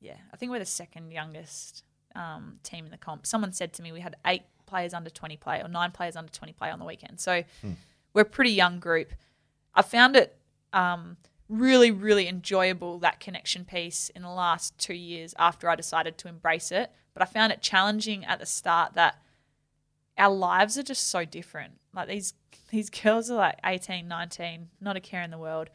yeah, 0.00 0.16
I 0.32 0.36
think 0.36 0.52
we're 0.52 0.58
the 0.58 0.64
second 0.66 1.10
youngest 1.10 1.84
um, 2.14 2.58
team 2.62 2.84
in 2.84 2.90
the 2.90 2.98
comp. 2.98 3.26
Someone 3.26 3.52
said 3.52 3.72
to 3.74 3.82
me 3.82 3.92
we 3.92 4.00
had 4.00 4.16
eight 4.26 4.42
players 4.66 4.94
under 4.94 5.10
20 5.10 5.36
play 5.36 5.60
or 5.60 5.68
nine 5.68 5.90
players 5.90 6.16
under 6.16 6.32
20 6.32 6.52
play 6.52 6.70
on 6.70 6.78
the 6.78 6.84
weekend. 6.84 7.20
So 7.20 7.42
we're 8.12 8.22
a 8.22 8.26
pretty 8.26 8.50
young 8.50 8.80
group. 8.80 9.12
I 9.74 9.82
found 9.82 10.16
it 10.16 10.36
um, 10.72 11.16
really, 11.48 11.90
really 11.90 12.28
enjoyable 12.28 12.98
that 13.00 13.20
connection 13.20 13.64
piece 13.64 14.08
in 14.10 14.22
the 14.22 14.30
last 14.30 14.76
two 14.78 14.94
years 14.94 15.34
after 15.38 15.68
I 15.68 15.76
decided 15.76 16.18
to 16.18 16.28
embrace 16.28 16.72
it. 16.72 16.90
But 17.12 17.22
I 17.22 17.26
found 17.26 17.52
it 17.52 17.62
challenging 17.62 18.24
at 18.24 18.40
the 18.40 18.46
start 18.46 18.94
that 18.94 19.20
our 20.18 20.32
lives 20.32 20.78
are 20.78 20.82
just 20.82 21.08
so 21.08 21.24
different. 21.24 21.74
Like 21.94 22.08
these 22.08 22.34
these 22.74 22.90
girls 22.90 23.30
are 23.30 23.36
like 23.36 23.58
18, 23.64 24.08
19, 24.08 24.68
not 24.80 24.96
a 24.96 25.00
care 25.00 25.22
in 25.22 25.30
the 25.30 25.38
world. 25.38 25.70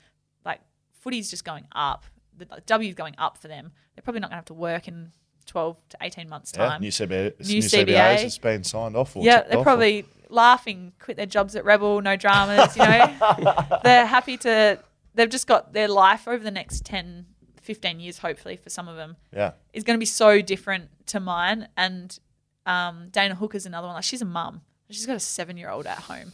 Like 0.46 0.60
footy's 0.92 1.30
just 1.30 1.46
going 1.46 1.66
up. 1.72 2.04
The 2.38 2.46
W's 2.66 2.94
going 2.94 3.16
up 3.18 3.38
for 3.38 3.48
them. 3.48 3.72
They're 3.96 4.04
probably 4.04 4.20
not 4.20 4.30
going 4.30 4.36
to 4.36 4.42
have 4.42 4.46
to 4.46 4.54
work 4.54 4.88
in 4.88 5.12
12 5.46 5.82
to 5.90 5.98
18 6.02 6.30
months 6.30 6.52
Yeah, 6.56 6.70
time. 6.70 6.82
new 6.82 6.92
CBA, 6.92 7.40
New 7.40 7.54
new, 7.56 7.62
CBA. 7.62 7.86
CBAs 7.88 8.22
has 8.22 8.38
been 8.38 8.64
signed 8.64 8.96
off. 8.96 9.16
Yeah, 9.16 9.44
they're 9.44 9.54
off 9.54 9.62
or- 9.62 9.64
probably 9.64 10.06
laughing, 10.30 10.94
quit 11.00 11.18
their 11.18 11.26
jobs 11.26 11.56
at 11.56 11.66
Rebel, 11.66 12.02
no 12.02 12.16
dramas, 12.16 12.76
you 12.76 12.84
know. 12.84 13.56
they're 13.84 14.06
happy 14.06 14.38
to, 14.38 14.80
they've 15.16 15.30
just 15.30 15.48
got 15.48 15.74
their 15.74 15.88
life 15.88 16.28
over 16.28 16.44
the 16.44 16.52
next 16.52 16.86
10, 16.86 17.26
15 17.62 18.00
years, 18.00 18.20
hopefully, 18.20 18.58
for 18.58 18.70
some 18.70 18.88
of 18.88 18.96
them, 18.96 19.16
yeah. 19.34 19.54
is 19.74 19.84
going 19.84 19.96
to 19.96 20.00
be 20.00 20.06
so 20.06 20.42
different 20.42 20.90
to 21.08 21.20
mine. 21.20 21.68
And 21.78 22.18
um, 22.66 23.08
Dana 23.10 23.36
Hooker's 23.36 23.66
another 23.66 23.88
one. 23.88 23.96
Like, 23.96 24.04
she's 24.04 24.22
a 24.22 24.26
mum. 24.26 24.62
She's 24.92 25.06
got 25.06 25.16
a 25.16 25.20
seven 25.20 25.58
year 25.58 25.70
old 25.70 25.88
at 25.88 25.98
home. 25.98 26.34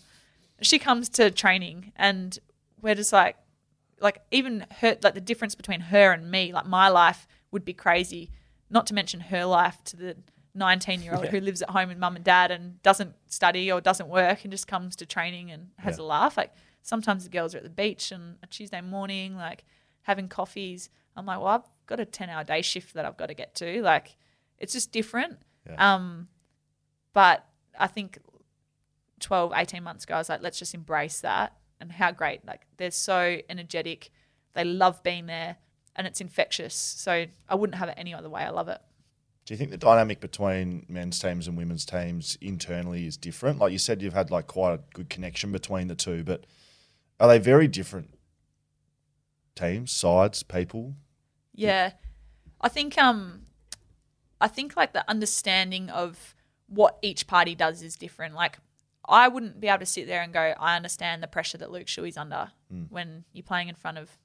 She 0.61 0.79
comes 0.79 1.09
to 1.09 1.31
training, 1.31 1.91
and 1.95 2.37
we're 2.81 2.95
just 2.95 3.11
like, 3.13 3.35
like 3.99 4.21
even 4.31 4.65
her, 4.79 4.97
like 5.01 5.13
the 5.13 5.21
difference 5.21 5.55
between 5.55 5.79
her 5.81 6.11
and 6.11 6.29
me, 6.29 6.53
like 6.53 6.65
my 6.65 6.89
life 6.89 7.27
would 7.51 7.65
be 7.65 7.73
crazy. 7.73 8.31
Not 8.69 8.87
to 8.87 8.93
mention 8.93 9.19
her 9.19 9.45
life 9.45 9.77
to 9.85 9.97
the 9.97 10.17
19 10.55 11.01
year 11.01 11.13
old 11.13 11.27
who 11.27 11.39
lives 11.39 11.61
at 11.61 11.69
home 11.69 11.89
with 11.89 11.97
mum 11.97 12.15
and 12.15 12.23
dad 12.25 12.49
and 12.49 12.81
doesn't 12.81 13.13
study 13.27 13.71
or 13.71 13.81
doesn't 13.81 14.07
work 14.07 14.43
and 14.43 14.51
just 14.51 14.67
comes 14.67 14.95
to 14.95 15.05
training 15.05 15.51
and 15.51 15.69
has 15.77 15.97
a 15.97 16.03
laugh. 16.03 16.37
Like 16.37 16.53
sometimes 16.81 17.23
the 17.25 17.29
girls 17.29 17.53
are 17.53 17.57
at 17.57 17.63
the 17.63 17.69
beach 17.69 18.11
on 18.13 18.37
a 18.41 18.47
Tuesday 18.47 18.81
morning, 18.81 19.35
like 19.35 19.65
having 20.03 20.27
coffees. 20.29 20.89
I'm 21.15 21.25
like, 21.25 21.37
well, 21.39 21.47
I've 21.47 21.69
got 21.87 21.99
a 21.99 22.05
10 22.05 22.29
hour 22.29 22.43
day 22.43 22.61
shift 22.61 22.93
that 22.93 23.05
I've 23.05 23.17
got 23.17 23.27
to 23.27 23.33
get 23.33 23.53
to. 23.55 23.81
Like 23.81 24.15
it's 24.57 24.73
just 24.73 24.91
different. 24.91 25.39
Um, 25.77 26.29
but 27.13 27.45
I 27.77 27.87
think 27.87 28.19
12, 29.19 29.53
18 29.55 29.83
months 29.83 30.03
ago, 30.03 30.15
I 30.15 30.17
was 30.17 30.29
like, 30.29 30.41
let's 30.41 30.59
just 30.59 30.73
embrace 30.73 31.21
that 31.21 31.53
and 31.79 31.91
how 31.91 32.11
great. 32.11 32.45
Like 32.45 32.65
they're 32.77 32.91
so 32.91 33.39
energetic. 33.49 34.11
They 34.53 34.63
love 34.63 35.03
being 35.03 35.25
there 35.25 35.57
and 35.95 36.05
it's 36.07 36.21
infectious. 36.21 36.75
So 36.75 37.25
I 37.47 37.55
wouldn't 37.55 37.77
have 37.77 37.89
it 37.89 37.95
any 37.97 38.13
other 38.13 38.29
way. 38.29 38.43
I 38.43 38.49
love 38.49 38.67
it. 38.67 38.79
Do 39.45 39.53
you 39.53 39.57
think 39.57 39.69
the 39.69 39.77
dynamic 39.77 40.19
between 40.19 40.85
men's 40.89 41.19
teams 41.19 41.47
and 41.47 41.55
women's 41.55 41.85
teams 41.85 42.37
internally 42.41 43.05
is 43.05 43.15
different? 43.15 43.59
Like 43.59 43.71
you 43.71 43.77
said, 43.77 44.01
you've 44.01 44.13
had 44.13 44.31
like 44.31 44.47
quite 44.47 44.73
a 44.73 44.79
good 44.93 45.09
connection 45.09 45.51
between 45.51 45.87
the 45.87 45.95
two, 45.95 46.23
but 46.23 46.45
are 47.19 47.27
they 47.27 47.37
very 47.37 47.67
different 47.67 48.09
teams, 49.55 49.91
sides, 49.91 50.41
people? 50.41 50.95
Yeah. 51.53 51.91
I 52.59 52.69
think 52.69 52.97
um 52.97 53.43
I 54.41 54.47
think 54.47 54.75
like 54.75 54.93
the 54.93 55.07
understanding 55.09 55.89
of 55.89 56.35
what 56.67 56.97
each 57.01 57.27
party 57.27 57.53
does 57.53 57.83
is 57.83 57.95
different. 57.95 58.33
Like 58.33 58.57
I 59.07 59.27
wouldn't 59.27 59.59
be 59.59 59.67
able 59.67 59.79
to 59.79 59.85
sit 59.85 60.07
there 60.07 60.21
and 60.21 60.33
go, 60.33 60.53
I 60.59 60.75
understand 60.75 61.21
the 61.21 61.27
pressure 61.27 61.57
that 61.59 61.71
Luke 61.71 61.87
Shuey's 61.87 62.17
under 62.17 62.51
mm. 62.73 62.87
when 62.89 63.25
you're 63.33 63.43
playing 63.43 63.69
in 63.69 63.75
front 63.75 63.97
of 63.97 64.17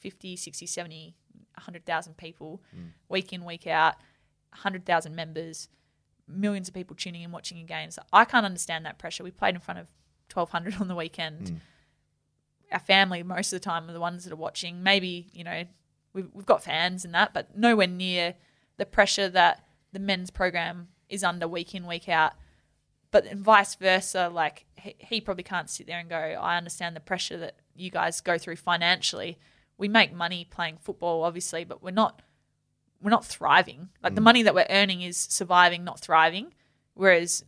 50, 0.00 0.36
60, 0.36 0.66
70, 0.66 1.14
100,000 1.56 2.16
people 2.16 2.62
mm. 2.76 2.90
week 3.08 3.32
in, 3.32 3.44
week 3.44 3.66
out, 3.66 3.94
100,000 4.50 5.14
members, 5.14 5.68
millions 6.28 6.68
of 6.68 6.74
people 6.74 6.96
tuning 6.96 7.22
in, 7.22 7.32
watching 7.32 7.58
your 7.58 7.66
games. 7.66 7.98
I 8.12 8.24
can't 8.24 8.46
understand 8.46 8.86
that 8.86 8.98
pressure. 8.98 9.24
We 9.24 9.30
played 9.30 9.54
in 9.54 9.60
front 9.60 9.80
of 9.80 9.88
1,200 10.32 10.80
on 10.80 10.88
the 10.88 10.94
weekend. 10.94 11.46
Mm. 11.46 11.56
Our 12.72 12.80
family, 12.80 13.22
most 13.22 13.52
of 13.52 13.60
the 13.60 13.64
time, 13.64 13.88
are 13.88 13.92
the 13.92 14.00
ones 14.00 14.24
that 14.24 14.32
are 14.32 14.36
watching. 14.36 14.82
Maybe, 14.82 15.28
you 15.32 15.44
know, 15.44 15.64
we've, 16.12 16.28
we've 16.32 16.46
got 16.46 16.64
fans 16.64 17.04
and 17.04 17.14
that, 17.14 17.32
but 17.32 17.56
nowhere 17.56 17.86
near 17.86 18.34
the 18.76 18.86
pressure 18.86 19.28
that 19.28 19.64
the 19.92 19.98
men's 19.98 20.30
program 20.30 20.88
is 21.08 21.22
under 21.22 21.46
week 21.46 21.74
in, 21.74 21.86
week 21.86 22.08
out. 22.08 22.32
But 23.10 23.32
vice 23.34 23.74
versa, 23.76 24.30
like 24.32 24.66
he, 24.76 24.94
he 24.98 25.20
probably 25.20 25.44
can't 25.44 25.70
sit 25.70 25.86
there 25.86 25.98
and 25.98 26.08
go, 26.08 26.16
I 26.16 26.56
understand 26.56 26.96
the 26.96 27.00
pressure 27.00 27.38
that 27.38 27.56
you 27.74 27.90
guys 27.90 28.20
go 28.20 28.38
through 28.38 28.56
financially. 28.56 29.38
We 29.78 29.88
make 29.88 30.12
money 30.12 30.46
playing 30.50 30.78
football, 30.78 31.22
obviously, 31.22 31.64
but 31.64 31.82
we're 31.82 31.90
not 31.90 32.22
we're 33.02 33.10
not 33.10 33.24
thriving. 33.24 33.90
Like 34.02 34.14
the 34.14 34.20
mm. 34.20 34.24
money 34.24 34.42
that 34.42 34.54
we're 34.54 34.66
earning 34.70 35.02
is 35.02 35.16
surviving, 35.16 35.84
not 35.84 36.00
thriving. 36.00 36.54
Whereas 36.94 37.44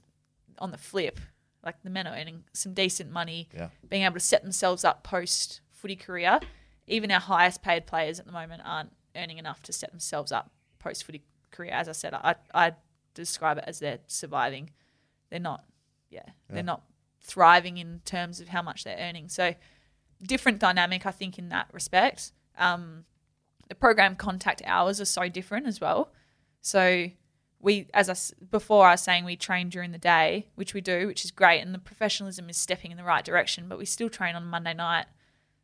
on 0.58 0.70
the 0.70 0.78
flip, 0.78 1.20
like 1.64 1.82
the 1.82 1.90
men 1.90 2.06
are 2.06 2.14
earning 2.14 2.44
some 2.52 2.74
decent 2.74 3.10
money, 3.10 3.48
Yeah. 3.54 3.68
being 3.88 4.02
able 4.02 4.14
to 4.14 4.20
set 4.20 4.42
themselves 4.42 4.84
up 4.84 5.02
post 5.02 5.60
footy 5.70 5.96
career. 5.96 6.40
Even 6.86 7.10
our 7.10 7.20
highest 7.20 7.62
paid 7.62 7.86
players 7.86 8.18
at 8.18 8.26
the 8.26 8.32
moment 8.32 8.62
aren't 8.64 8.92
earning 9.16 9.38
enough 9.38 9.62
to 9.62 9.72
set 9.72 9.90
themselves 9.90 10.32
up 10.32 10.50
post 10.78 11.04
footy 11.04 11.22
career. 11.50 11.72
As 11.72 11.88
I 11.88 11.92
said, 11.92 12.14
I 12.14 12.36
I 12.54 12.72
describe 13.14 13.58
it 13.58 13.64
as 13.66 13.78
they're 13.78 14.00
surviving. 14.06 14.70
They're 15.30 15.40
not, 15.40 15.64
yeah, 16.10 16.26
they're 16.48 16.62
not 16.62 16.82
thriving 17.20 17.76
in 17.78 18.00
terms 18.04 18.40
of 18.40 18.48
how 18.48 18.62
much 18.62 18.84
they're 18.84 18.98
earning. 18.98 19.28
So 19.28 19.54
different 20.22 20.58
dynamic, 20.58 21.06
I 21.06 21.10
think, 21.10 21.38
in 21.38 21.50
that 21.50 21.68
respect. 21.72 22.32
Um, 22.56 23.04
the 23.68 23.74
program 23.74 24.16
contact 24.16 24.62
hours 24.64 25.00
are 25.00 25.04
so 25.04 25.28
different 25.28 25.66
as 25.66 25.80
well. 25.80 26.12
So 26.62 27.10
we, 27.60 27.88
as 27.92 28.08
I 28.08 28.14
before, 28.50 28.86
I 28.86 28.92
was 28.92 29.02
saying 29.02 29.24
we 29.24 29.36
train 29.36 29.68
during 29.68 29.92
the 29.92 29.98
day, 29.98 30.48
which 30.54 30.74
we 30.74 30.80
do, 30.80 31.06
which 31.06 31.24
is 31.24 31.30
great, 31.30 31.60
and 31.60 31.74
the 31.74 31.78
professionalism 31.78 32.48
is 32.48 32.56
stepping 32.56 32.90
in 32.90 32.96
the 32.96 33.04
right 33.04 33.24
direction. 33.24 33.68
But 33.68 33.78
we 33.78 33.84
still 33.84 34.08
train 34.08 34.34
on 34.34 34.46
Monday 34.46 34.74
night, 34.74 35.06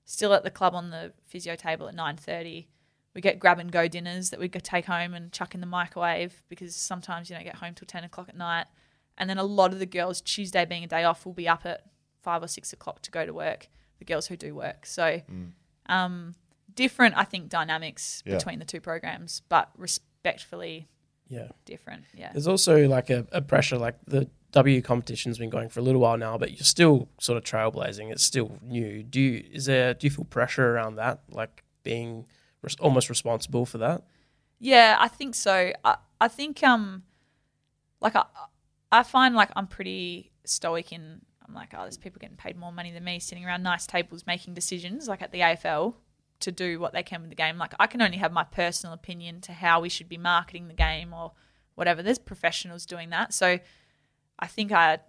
still 0.05 0.35
at 0.35 0.45
the 0.45 0.51
club 0.51 0.75
on 0.75 0.91
the 0.91 1.12
physio 1.27 1.57
table 1.57 1.89
at 1.89 1.95
nine 1.95 2.17
thirty. 2.17 2.69
We 3.15 3.21
get 3.21 3.39
grab 3.39 3.61
and 3.61 3.71
go 3.71 3.87
dinners 3.87 4.31
that 4.31 4.41
we 4.41 4.49
take 4.49 4.87
home 4.87 5.15
and 5.15 5.33
chuck 5.33 5.55
in 5.55 5.61
the 5.61 5.69
microwave 5.69 6.43
because 6.49 6.75
sometimes 6.75 7.31
you 7.31 7.37
don't 7.37 7.45
get 7.45 7.57
home 7.57 7.75
till 7.75 7.87
ten 7.87 8.05
o'clock 8.05 8.29
at 8.29 8.37
night. 8.37 8.67
And 9.17 9.31
then 9.31 9.39
a 9.39 9.45
lot 9.45 9.73
of 9.73 9.79
the 9.79 9.87
girls, 9.87 10.21
Tuesday 10.21 10.65
being 10.65 10.85
a 10.85 10.87
day 10.89 11.05
off, 11.05 11.25
will 11.25 11.33
be 11.35 11.49
up 11.49 11.65
at 11.65 11.85
five 12.23 12.43
or 12.43 12.49
six 12.49 12.73
o'clock 12.73 13.01
to 13.03 13.11
go 13.11 13.25
to 13.25 13.33
work. 13.33 13.69
The 13.99 14.05
girls 14.05 14.27
who 14.27 14.37
do 14.37 14.55
work, 14.55 14.87
so 14.87 15.21
um, 15.87 16.35
different, 16.75 17.17
I 17.17 17.25
think, 17.25 17.49
dynamics 17.49 18.23
Yeah. 18.27 18.35
between 18.37 18.59
the 18.59 18.65
two 18.65 18.81
programs, 18.81 19.43
but 19.49 19.71
respectfully 19.77 20.89
Yeah. 21.29 21.49
different. 21.65 22.05
Yeah. 22.15 22.33
There's 22.33 22.49
also 22.49 22.89
like 22.89 23.09
a, 23.11 23.27
a 23.33 23.41
pressure, 23.41 23.79
like 23.79 23.97
the 24.07 24.29
W 24.53 24.83
competition's 24.83 25.39
been 25.39 25.51
going 25.51 25.69
for 25.69 25.81
a 25.81 25.83
little 25.83 26.01
while 26.01 26.17
now, 26.17 26.37
but 26.39 26.51
you're 26.53 26.65
still 26.65 27.09
sort 27.21 27.37
of 27.39 27.45
trailblazing. 27.45 28.11
It's 28.12 28.23
still 28.25 28.59
new. 28.62 29.03
Do 29.03 29.21
you 29.21 29.45
is 29.53 29.67
there 29.67 29.95
do 29.95 30.07
you 30.07 30.11
feel 30.12 30.25
pressure 30.25 30.75
around 30.75 30.97
that, 30.97 31.23
like 31.31 31.62
being 31.83 32.27
res- 32.62 32.77
almost 32.77 33.09
responsible 33.09 33.67
for 33.67 33.79
that? 33.79 34.03
Yeah, 34.61 34.97
I 35.01 35.09
think 35.09 35.35
so. 35.35 35.73
I, 35.85 35.97
I 36.21 36.29
think 36.29 36.62
um 36.62 37.03
like 38.01 38.15
I 38.15 38.25
I 38.95 39.03
find 39.03 39.35
like 39.35 39.51
I'm 39.57 39.67
pretty 39.67 40.31
stoic 40.45 40.93
in 40.93 41.21
I'm 41.47 41.55
like, 41.55 41.75
oh, 41.75 41.83
there's 41.83 41.99
people 41.99 42.21
getting 42.21 42.37
paid 42.37 42.57
more 42.57 42.73
money 42.73 42.93
than 42.93 43.05
me 43.05 43.19
sitting 43.19 43.45
around 43.45 43.63
nice 43.63 43.87
tables 43.87 44.27
making 44.27 44.55
decisions 44.55 45.09
like 45.09 45.21
at 45.21 45.33
the 45.33 45.41
AFL 45.41 45.95
to 46.41 46.53
do 46.53 46.79
what 46.79 46.93
they 46.93 47.03
can 47.03 47.21
with 47.21 47.31
the 47.31 47.37
game. 47.37 47.59
Like 47.59 47.75
I 47.79 47.87
can 47.87 48.01
only 48.01 48.19
have 48.19 48.33
my 48.33 48.45
personal 48.45 48.95
opinion 48.95 49.41
to 49.43 49.53
how 49.53 49.81
we 49.81 49.89
should 49.89 50.09
be 50.09 50.17
marketing 50.17 50.69
the 50.69 50.75
game 50.75 51.13
or 51.13 51.33
whatever. 51.75 52.03
There's 52.03 52.19
professionals 52.19 52.87
doing 52.87 53.11
that. 53.11 53.35
So 53.35 53.59
I 54.39 54.47
think 54.47 54.73
I 54.73 55.01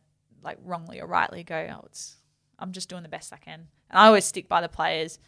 like 0.44 0.58
wrongly 0.64 1.00
or 1.00 1.08
rightly 1.08 1.44
go, 1.44 1.56
oh, 1.56 1.86
it's 1.86 2.18
I'm 2.58 2.72
just 2.72 2.90
doing 2.90 3.04
the 3.04 3.10
best 3.10 3.32
I 3.32 3.38
can. 3.38 3.68
And 3.90 4.00
I 4.00 4.08
always 4.08 4.26
stick 4.26 4.48
by 4.48 4.62
the 4.62 4.70
players 4.70 5.20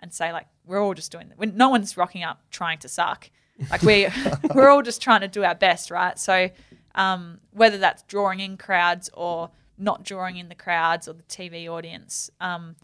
and 0.00 0.12
say 0.12 0.32
like 0.32 0.46
we're 0.64 0.82
all 0.82 0.94
just 0.94 1.12
doing 1.12 1.30
when 1.36 1.56
no 1.56 1.68
one's 1.68 1.96
rocking 1.96 2.22
up 2.22 2.40
trying 2.50 2.78
to 2.78 2.88
suck. 2.88 3.30
Like 3.70 3.82
we 3.82 4.08
we're 4.54 4.70
all 4.70 4.82
just 4.82 5.02
trying 5.02 5.20
to 5.20 5.28
do 5.28 5.44
our 5.44 5.54
best, 5.54 5.90
right? 5.90 6.18
So 6.18 6.50
um, 6.94 7.40
whether 7.52 7.78
that's 7.78 8.02
drawing 8.02 8.40
in 8.40 8.56
crowds 8.56 9.10
or 9.14 9.50
not 9.76 10.04
drawing 10.04 10.36
in 10.36 10.48
the 10.48 10.54
crowds 10.54 11.08
or 11.08 11.12
the 11.12 11.22
TV 11.24 11.68
audience, 11.68 12.30
um, 12.40 12.76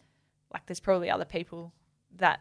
like 0.52 0.66
there's 0.66 0.80
probably 0.80 1.10
other 1.10 1.24
people 1.24 1.72
that 2.16 2.40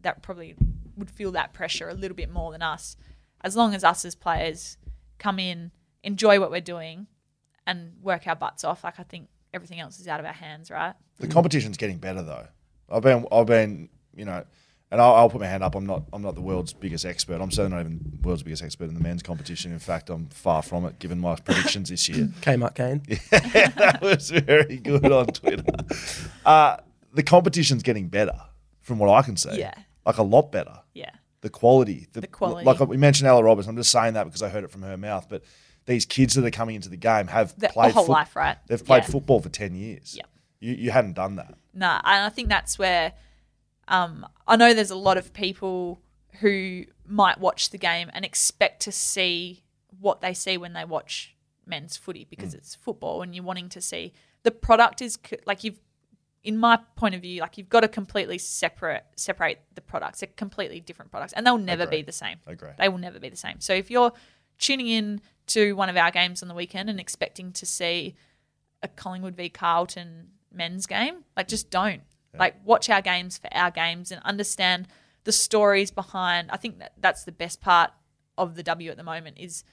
that 0.00 0.22
probably 0.22 0.54
would 0.96 1.10
feel 1.10 1.32
that 1.32 1.52
pressure 1.52 1.88
a 1.88 1.94
little 1.94 2.16
bit 2.16 2.30
more 2.30 2.52
than 2.52 2.62
us. 2.62 2.96
As 3.42 3.56
long 3.56 3.74
as 3.74 3.84
us 3.84 4.04
as 4.04 4.14
players 4.14 4.76
come 5.18 5.38
in, 5.38 5.72
enjoy 6.02 6.40
what 6.40 6.50
we're 6.50 6.60
doing, 6.60 7.06
and 7.66 7.92
work 8.00 8.26
our 8.26 8.36
butts 8.36 8.64
off, 8.64 8.84
like 8.84 8.98
I 8.98 9.02
think 9.02 9.28
everything 9.52 9.80
else 9.80 10.00
is 10.00 10.08
out 10.08 10.20
of 10.20 10.26
our 10.26 10.32
hands, 10.32 10.70
right? 10.70 10.94
The 11.18 11.28
competition's 11.28 11.76
getting 11.76 11.98
better 11.98 12.22
though. 12.22 12.46
I've 12.90 13.02
been, 13.02 13.26
I've 13.30 13.46
been, 13.46 13.88
you 14.14 14.24
know, 14.24 14.44
and 14.90 15.00
I'll, 15.00 15.14
I'll 15.14 15.30
put 15.30 15.40
my 15.40 15.46
hand 15.46 15.62
up. 15.62 15.74
I'm 15.74 15.86
not. 15.86 16.04
I'm 16.12 16.22
not 16.22 16.34
the 16.34 16.40
world's 16.40 16.72
biggest 16.72 17.04
expert. 17.04 17.40
I'm 17.40 17.50
certainly 17.50 17.76
not 17.76 17.80
even 17.86 18.00
the 18.20 18.26
world's 18.26 18.42
biggest 18.42 18.62
expert 18.62 18.88
in 18.88 18.94
the 18.94 19.00
men's 19.00 19.22
competition. 19.22 19.72
In 19.72 19.78
fact, 19.78 20.08
I'm 20.10 20.26
far 20.28 20.62
from 20.62 20.84
it, 20.86 20.98
given 20.98 21.18
my 21.18 21.36
predictions 21.36 21.90
this 21.90 22.08
year. 22.08 22.26
Kmart 22.40 22.74
Kane. 22.74 23.02
Yeah, 23.08 23.68
that 23.76 24.00
was 24.02 24.30
very 24.30 24.76
good 24.78 25.10
on 25.12 25.26
Twitter. 25.26 25.64
Uh, 26.44 26.76
the 27.12 27.22
competition's 27.22 27.82
getting 27.82 28.08
better, 28.08 28.38
from 28.80 28.98
what 28.98 29.10
I 29.10 29.22
can 29.22 29.36
see. 29.36 29.58
Yeah. 29.58 29.74
like 30.06 30.18
a 30.18 30.22
lot 30.22 30.52
better. 30.52 30.80
Yeah. 30.94 31.10
The 31.40 31.50
quality, 31.50 32.08
The 32.12 32.26
quality. 32.26 32.64
Like 32.66 32.80
we 32.80 32.96
mentioned, 32.96 33.28
Ella 33.28 33.44
Roberts. 33.44 33.68
I'm 33.68 33.76
just 33.76 33.92
saying 33.92 34.14
that 34.14 34.24
because 34.24 34.42
I 34.42 34.48
heard 34.48 34.64
it 34.64 34.70
from 34.72 34.82
her 34.82 34.96
mouth. 34.96 35.28
But 35.28 35.44
these 35.86 36.04
kids 36.04 36.34
that 36.34 36.44
are 36.44 36.50
coming 36.50 36.74
into 36.74 36.88
the 36.88 36.96
game 36.96 37.28
have 37.28 37.56
Their 37.58 37.70
played 37.70 37.92
whole 37.92 38.04
foot- 38.06 38.12
life, 38.12 38.34
right? 38.34 38.56
They've 38.66 38.84
played 38.84 39.04
Yeah. 39.04 39.10
football 39.10 39.40
for 39.40 39.48
ten 39.48 39.74
years. 39.74 40.14
Yep. 40.16 40.26
You 40.60 40.72
you 40.74 40.90
hadn't 40.90 41.12
done 41.12 41.36
that. 41.36 41.54
Nah, 41.72 42.00
and 42.04 42.24
I 42.24 42.28
think 42.28 42.48
that's 42.48 42.76
where 42.78 43.12
um, 43.88 44.26
I 44.46 44.56
know 44.56 44.74
there's 44.74 44.90
a 44.90 44.96
lot 44.96 45.16
of 45.16 45.32
people 45.32 46.00
who 46.40 46.84
might 47.06 47.38
watch 47.38 47.70
the 47.70 47.78
game 47.78 48.10
and 48.12 48.24
expect 48.24 48.82
to 48.82 48.92
see 48.92 49.64
what 50.00 50.20
they 50.20 50.34
see 50.34 50.56
when 50.56 50.74
they 50.74 50.84
watch 50.84 51.34
men's 51.66 51.96
footy 51.96 52.26
because 52.30 52.54
it's 52.54 52.74
football 52.74 53.22
and 53.22 53.34
you're 53.34 53.44
wanting 53.44 53.68
to 53.70 53.80
see. 53.80 54.12
The 54.42 54.50
product 54.50 55.02
is 55.02 55.18
like 55.44 55.64
you've 55.64 55.80
in 56.44 56.56
my 56.56 56.78
point 56.96 57.14
of 57.14 57.20
view 57.22 57.40
like 57.40 57.58
you've 57.58 57.68
got 57.68 57.80
to 57.80 57.88
completely 57.88 58.38
separate 58.38 59.04
separate 59.16 59.60
the 59.74 59.80
products. 59.80 60.20
They're 60.20 60.30
completely 60.36 60.80
different 60.80 61.10
products 61.10 61.32
and 61.32 61.46
they'll 61.46 61.58
never 61.58 61.86
be 61.86 62.02
the 62.02 62.12
same. 62.12 62.38
They 62.78 62.88
will 62.88 62.98
never 62.98 63.18
be 63.18 63.28
the 63.28 63.36
same. 63.36 63.60
So 63.60 63.72
if 63.74 63.90
you're 63.90 64.12
tuning 64.58 64.86
in 64.86 65.20
to 65.48 65.72
one 65.74 65.88
of 65.88 65.96
our 65.96 66.10
games 66.10 66.42
on 66.42 66.48
the 66.48 66.54
weekend 66.54 66.88
and 66.88 67.00
expecting 67.00 67.52
to 67.52 67.66
see 67.66 68.14
a 68.82 68.88
Collingwood 68.88 69.34
v 69.36 69.48
Carlton 69.48 70.28
men's 70.52 70.86
game. 70.86 71.24
Like, 71.36 71.48
just 71.48 71.70
don't. 71.70 72.02
Like, 72.38 72.56
watch 72.64 72.88
our 72.88 73.02
games 73.02 73.38
for 73.38 73.48
our 73.54 73.70
games 73.70 74.10
and 74.12 74.22
understand 74.22 74.88
the 75.24 75.32
stories 75.32 75.90
behind. 75.90 76.50
I 76.50 76.56
think 76.56 76.78
that 76.78 76.92
that's 76.98 77.24
the 77.24 77.32
best 77.32 77.60
part 77.60 77.90
of 78.36 78.54
the 78.54 78.62
W 78.62 78.90
at 78.90 78.96
the 78.96 79.02
moment 79.02 79.36
is 79.38 79.64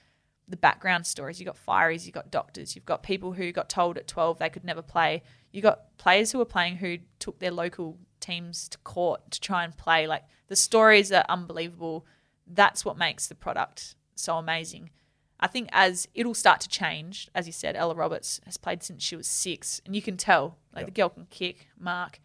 the 0.48 0.56
background 0.56 1.06
stories. 1.06 1.40
You've 1.40 1.46
got 1.46 1.56
fireys, 1.56 2.04
you've 2.04 2.14
got 2.14 2.30
doctors, 2.30 2.74
you've 2.74 2.84
got 2.84 3.02
people 3.02 3.32
who 3.32 3.52
got 3.52 3.68
told 3.68 3.96
at 3.96 4.06
twelve 4.06 4.38
they 4.38 4.50
could 4.50 4.64
never 4.64 4.82
play. 4.82 5.22
You've 5.52 5.62
got 5.62 5.96
players 5.98 6.32
who 6.32 6.38
were 6.38 6.44
playing 6.44 6.76
who 6.76 6.98
took 7.18 7.38
their 7.38 7.50
local 7.50 7.98
teams 8.20 8.68
to 8.68 8.78
court 8.78 9.30
to 9.30 9.40
try 9.40 9.64
and 9.64 9.76
play. 9.76 10.06
Like 10.06 10.24
the 10.48 10.56
stories 10.56 11.10
are 11.12 11.24
unbelievable. 11.28 12.06
That's 12.46 12.84
what 12.84 12.98
makes 12.98 13.26
the 13.26 13.34
product 13.34 13.94
so 14.14 14.36
amazing. 14.36 14.90
I 15.38 15.46
think 15.46 15.68
as 15.72 16.08
it'll 16.14 16.34
start 16.34 16.60
to 16.62 16.68
change, 16.68 17.28
as 17.34 17.46
you 17.46 17.52
said, 17.52 17.76
Ella 17.76 17.94
Roberts 17.94 18.40
has 18.46 18.56
played 18.56 18.82
since 18.82 19.02
she 19.02 19.16
was 19.16 19.26
six, 19.26 19.80
and 19.84 19.94
you 19.94 20.02
can 20.02 20.16
tell 20.16 20.58
like 20.74 20.86
the 20.86 20.92
girl 20.92 21.08
can 21.08 21.26
kick, 21.30 21.68
mark. 21.78 22.20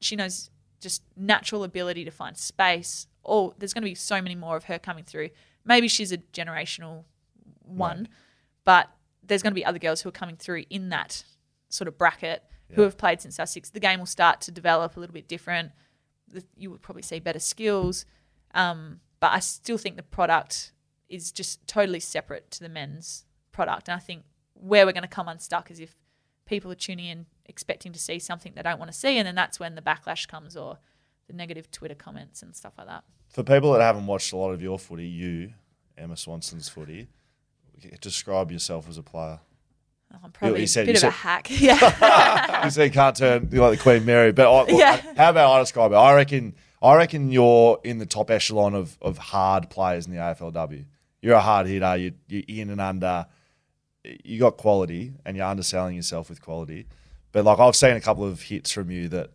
She 0.00 0.16
knows 0.16 0.50
just 0.80 1.02
natural 1.16 1.64
ability 1.64 2.04
to 2.04 2.10
find 2.10 2.36
space. 2.36 3.06
Oh, 3.24 3.54
there's 3.58 3.74
going 3.74 3.82
to 3.82 3.90
be 3.90 3.94
so 3.94 4.20
many 4.20 4.34
more 4.34 4.56
of 4.56 4.64
her 4.64 4.78
coming 4.78 5.04
through. 5.04 5.30
Maybe 5.64 5.88
she's 5.88 6.12
a 6.12 6.18
generational 6.18 7.04
one, 7.62 8.08
but 8.64 8.88
there's 9.22 9.42
going 9.42 9.52
to 9.52 9.56
be 9.56 9.64
other 9.64 9.78
girls 9.78 10.02
who 10.02 10.08
are 10.08 10.12
coming 10.12 10.36
through 10.36 10.64
in 10.70 10.90
that 10.90 11.24
sort 11.68 11.88
of 11.88 11.98
bracket 11.98 12.44
who 12.72 12.82
have 12.82 12.96
played 12.96 13.20
since 13.20 13.38
our 13.38 13.46
six. 13.46 13.70
The 13.70 13.80
game 13.80 13.98
will 13.98 14.06
start 14.06 14.40
to 14.42 14.50
develop 14.50 14.96
a 14.96 15.00
little 15.00 15.14
bit 15.14 15.28
different. 15.28 15.72
You 16.56 16.70
would 16.70 16.82
probably 16.82 17.02
see 17.02 17.20
better 17.20 17.38
skills, 17.38 18.04
um, 18.54 19.00
but 19.20 19.32
I 19.32 19.40
still 19.40 19.78
think 19.78 19.96
the 19.96 20.02
product 20.02 20.72
is 21.08 21.30
just 21.30 21.66
totally 21.66 22.00
separate 22.00 22.50
to 22.52 22.60
the 22.60 22.68
men's 22.68 23.24
product. 23.52 23.88
And 23.88 23.96
I 23.96 24.00
think 24.00 24.24
where 24.54 24.84
we're 24.84 24.92
going 24.92 25.02
to 25.02 25.08
come 25.08 25.28
unstuck 25.28 25.70
is 25.70 25.80
if 25.80 25.94
people 26.44 26.70
are 26.72 26.76
tuning 26.76 27.06
in 27.06 27.26
expecting 27.48 27.92
to 27.92 27.98
see 27.98 28.18
something 28.18 28.52
they 28.54 28.62
don't 28.62 28.78
want 28.78 28.90
to 28.90 28.96
see, 28.96 29.18
and 29.18 29.26
then 29.26 29.34
that's 29.34 29.58
when 29.60 29.74
the 29.74 29.82
backlash 29.82 30.26
comes 30.28 30.56
or 30.56 30.78
the 31.26 31.32
negative 31.32 31.70
Twitter 31.70 31.94
comments 31.94 32.42
and 32.42 32.54
stuff 32.54 32.74
like 32.78 32.86
that. 32.86 33.04
For 33.28 33.42
people 33.42 33.72
that 33.72 33.80
haven't 33.82 34.06
watched 34.06 34.32
a 34.32 34.36
lot 34.36 34.52
of 34.52 34.62
your 34.62 34.78
footy, 34.78 35.06
you, 35.06 35.52
Emma 35.98 36.16
Swanson's 36.16 36.68
footy, 36.68 37.08
describe 38.00 38.50
yourself 38.52 38.88
as 38.88 38.98
a 38.98 39.02
player. 39.02 39.40
Oh, 40.14 40.18
I'm 40.24 40.30
probably 40.30 40.60
you 40.60 40.64
a 40.64 40.68
said- 40.68 40.86
bit 40.86 40.92
you 40.92 40.96
of 40.96 41.00
said- 41.00 41.08
a 41.08 41.10
hack. 41.10 41.48
Yeah. 41.50 42.64
you 42.64 42.70
say 42.70 42.84
you 42.86 42.90
can't 42.92 43.16
turn 43.16 43.48
you're 43.50 43.68
like 43.68 43.78
the 43.78 43.82
Queen 43.82 44.04
Mary, 44.04 44.32
but 44.32 44.48
I, 44.52 44.68
Yeah. 44.70 44.96
how 45.16 45.30
about 45.30 45.50
I 45.52 45.60
describe 45.60 45.92
it? 45.92 45.96
I 45.96 46.14
reckon 46.14 46.54
I 46.82 46.94
reckon 46.94 47.32
you're 47.32 47.80
in 47.84 47.98
the 47.98 48.06
top 48.06 48.30
echelon 48.30 48.74
of, 48.74 48.96
of 49.00 49.18
hard 49.18 49.68
players 49.70 50.06
in 50.06 50.12
the 50.12 50.18
AFLW. 50.18 50.84
You're 51.22 51.34
a 51.34 51.40
hard 51.40 51.66
hitter. 51.66 51.96
You 51.96 52.12
you're 52.28 52.42
in 52.46 52.70
and 52.70 52.80
under. 52.80 53.26
You 54.24 54.38
got 54.38 54.56
quality, 54.56 55.14
and 55.24 55.36
you're 55.36 55.46
underselling 55.46 55.96
yourself 55.96 56.28
with 56.30 56.40
quality. 56.40 56.86
But 57.36 57.44
like 57.44 57.58
I've 57.58 57.76
seen 57.76 57.94
a 57.96 58.00
couple 58.00 58.24
of 58.24 58.40
hits 58.40 58.72
from 58.72 58.90
you 58.90 59.08
that. 59.10 59.30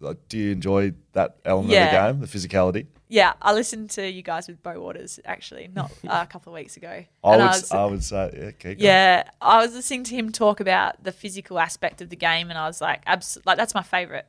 Like, 0.00 0.28
do 0.28 0.36
you 0.36 0.52
enjoy 0.52 0.92
that 1.12 1.36
element 1.46 1.72
Yeah. 1.72 1.84
of 2.08 2.18
the 2.18 2.26
game, 2.26 2.30
the 2.30 2.38
physicality? 2.38 2.86
yeah, 3.08 3.32
I 3.40 3.54
listened 3.54 3.88
to 3.90 4.06
you 4.06 4.20
guys 4.22 4.46
with 4.48 4.62
Bo 4.62 4.78
Waters 4.78 5.18
actually, 5.24 5.68
not 5.72 5.90
uh, 6.06 6.20
a 6.22 6.26
couple 6.26 6.52
of 6.52 6.58
weeks 6.58 6.76
ago. 6.76 6.88
I 7.22 7.32
And 7.32 7.40
would, 7.42 7.46
was- 7.48 7.72
I 7.72 7.84
would 7.86 8.04
say, 8.04 8.52
yeah. 8.62 8.74
Yeah, 8.76 9.22
I 9.40 9.64
was 9.64 9.72
listening 9.74 10.04
to 10.04 10.14
him 10.14 10.30
talk 10.32 10.60
about 10.60 11.02
the 11.02 11.12
physical 11.12 11.58
aspect 11.58 12.02
of 12.02 12.10
the 12.10 12.16
game, 12.16 12.50
and 12.50 12.58
I 12.58 12.66
was 12.66 12.82
like, 12.82 13.02
abs- 13.06 13.38
like 13.46 13.56
that's 13.56 13.74
my 13.74 13.82
favorite 13.82 14.26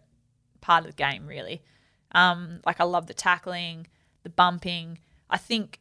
part 0.61 0.85
of 0.85 0.91
the 0.91 0.95
game, 0.95 1.27
really. 1.27 1.61
Um, 2.13 2.61
like 2.65 2.79
I 2.79 2.85
love 2.85 3.07
the 3.07 3.13
tackling, 3.13 3.87
the 4.23 4.29
bumping. 4.29 4.99
I 5.29 5.37
think 5.37 5.79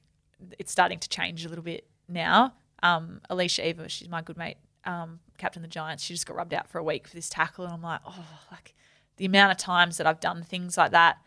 it's 0.59 0.73
starting 0.73 0.99
to 0.99 1.09
change 1.09 1.45
a 1.47 1.49
little 1.49 1.63
bit 1.63 1.87
now. 2.09 2.55
Um, 2.83 3.21
Alicia 3.31 3.69
Eva, 3.69 3.89
she's 3.89 4.09
my 4.09 4.23
good 4.23 4.39
mate, 4.39 4.57
um, 4.87 5.21
captain 5.39 5.63
the 5.63 5.69
Giants. 5.69 6.03
She 6.03 6.15
just 6.15 6.27
got 6.27 6.37
rubbed 6.37 6.55
out 6.55 6.69
for 6.69 6.79
a 6.79 6.85
week 6.85 7.09
for 7.09 7.15
this 7.15 7.29
tackle, 7.29 7.65
and 7.65 7.75
I'm 7.75 7.83
like, 7.83 8.01
oh, 8.07 8.27
like 8.51 8.75
the 9.17 9.25
amount 9.25 9.53
of 9.53 9.59
times 9.59 9.97
that 9.97 10.07
I've 10.07 10.21
done 10.21 10.43
things 10.43 10.77
like 10.77 10.91
that. 10.93 11.19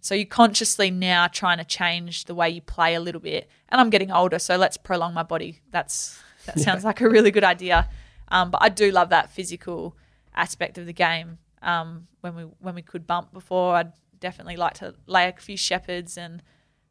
So 0.00 0.14
you're 0.14 0.26
consciously 0.26 0.90
now 0.90 1.28
trying 1.28 1.58
to 1.58 1.64
change 1.64 2.24
the 2.24 2.34
way 2.34 2.50
you 2.50 2.60
play 2.60 2.94
a 2.94 3.00
little 3.00 3.20
bit. 3.20 3.48
And 3.68 3.80
I'm 3.80 3.90
getting 3.90 4.10
older, 4.10 4.38
so 4.38 4.56
let's 4.56 4.76
prolong 4.76 5.14
my 5.14 5.22
body. 5.22 5.60
That's 5.70 6.18
that 6.46 6.58
sounds 6.58 6.84
like 6.84 7.00
a 7.00 7.08
really 7.08 7.30
good 7.30 7.44
idea. 7.44 7.88
Um, 8.28 8.50
but 8.50 8.62
I 8.62 8.68
do 8.68 8.90
love 8.90 9.10
that 9.10 9.30
physical 9.30 9.96
aspect 10.34 10.78
of 10.78 10.86
the 10.86 10.92
game. 10.92 11.38
Um, 11.62 12.08
when 12.20 12.34
we 12.34 12.42
when 12.42 12.74
we 12.74 12.82
could 12.82 13.06
bump 13.06 13.32
before, 13.32 13.76
I'd 13.76 13.92
definitely 14.18 14.56
like 14.56 14.74
to 14.74 14.94
lay 15.06 15.28
a 15.28 15.32
few 15.32 15.56
shepherds 15.56 16.18
and 16.18 16.42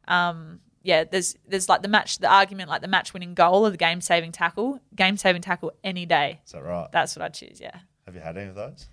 um, 0.06 0.60
yeah, 0.88 1.04
there's 1.04 1.36
there's 1.46 1.68
like 1.68 1.82
the 1.82 1.88
match, 1.88 2.18
the 2.18 2.32
argument, 2.32 2.70
like 2.70 2.80
the 2.80 2.88
match 2.88 3.12
winning 3.12 3.34
goal 3.34 3.66
or 3.66 3.70
the 3.70 3.76
game 3.76 4.00
saving 4.00 4.32
tackle. 4.32 4.80
Game 4.96 5.16
saving 5.18 5.42
tackle 5.42 5.72
any 5.84 6.06
day. 6.06 6.40
Is 6.46 6.52
that 6.52 6.62
right? 6.62 6.88
That's 6.90 7.14
what 7.14 7.22
I'd 7.24 7.34
choose. 7.34 7.60
Yeah. 7.60 7.76
Have 8.06 8.14
you 8.14 8.22
had 8.22 8.38
any 8.38 8.48
of 8.48 8.54
those? 8.54 8.88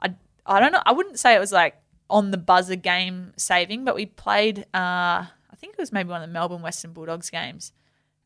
I 0.00 0.14
I 0.46 0.58
don't 0.60 0.72
know. 0.72 0.82
I 0.86 0.92
wouldn't 0.92 1.18
say 1.18 1.34
it 1.34 1.38
was 1.40 1.52
like 1.52 1.74
on 2.08 2.30
the 2.30 2.38
buzzer 2.38 2.76
game 2.76 3.34
saving, 3.36 3.84
but 3.84 3.94
we 3.94 4.06
played. 4.06 4.60
Uh, 4.74 5.26
I 5.52 5.56
think 5.58 5.74
it 5.74 5.78
was 5.78 5.92
maybe 5.92 6.08
one 6.08 6.22
of 6.22 6.28
the 6.28 6.32
Melbourne 6.32 6.62
Western 6.62 6.92
Bulldogs 6.94 7.28
games. 7.30 7.72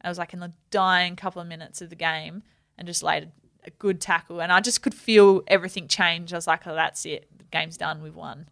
I 0.00 0.08
was 0.08 0.18
like 0.18 0.32
in 0.32 0.38
the 0.38 0.52
dying 0.70 1.16
couple 1.16 1.42
of 1.42 1.48
minutes 1.48 1.82
of 1.82 1.90
the 1.90 1.96
game 1.96 2.44
and 2.78 2.86
just 2.86 3.02
laid 3.02 3.24
a, 3.24 3.28
a 3.66 3.70
good 3.70 4.00
tackle, 4.00 4.40
and 4.40 4.52
I 4.52 4.60
just 4.60 4.80
could 4.80 4.94
feel 4.94 5.42
everything 5.48 5.88
change. 5.88 6.32
I 6.32 6.36
was 6.36 6.46
like, 6.46 6.68
oh, 6.68 6.74
that's 6.74 7.04
it. 7.04 7.26
The 7.36 7.44
game's 7.50 7.76
done. 7.76 8.00
We've 8.00 8.14
won, 8.14 8.48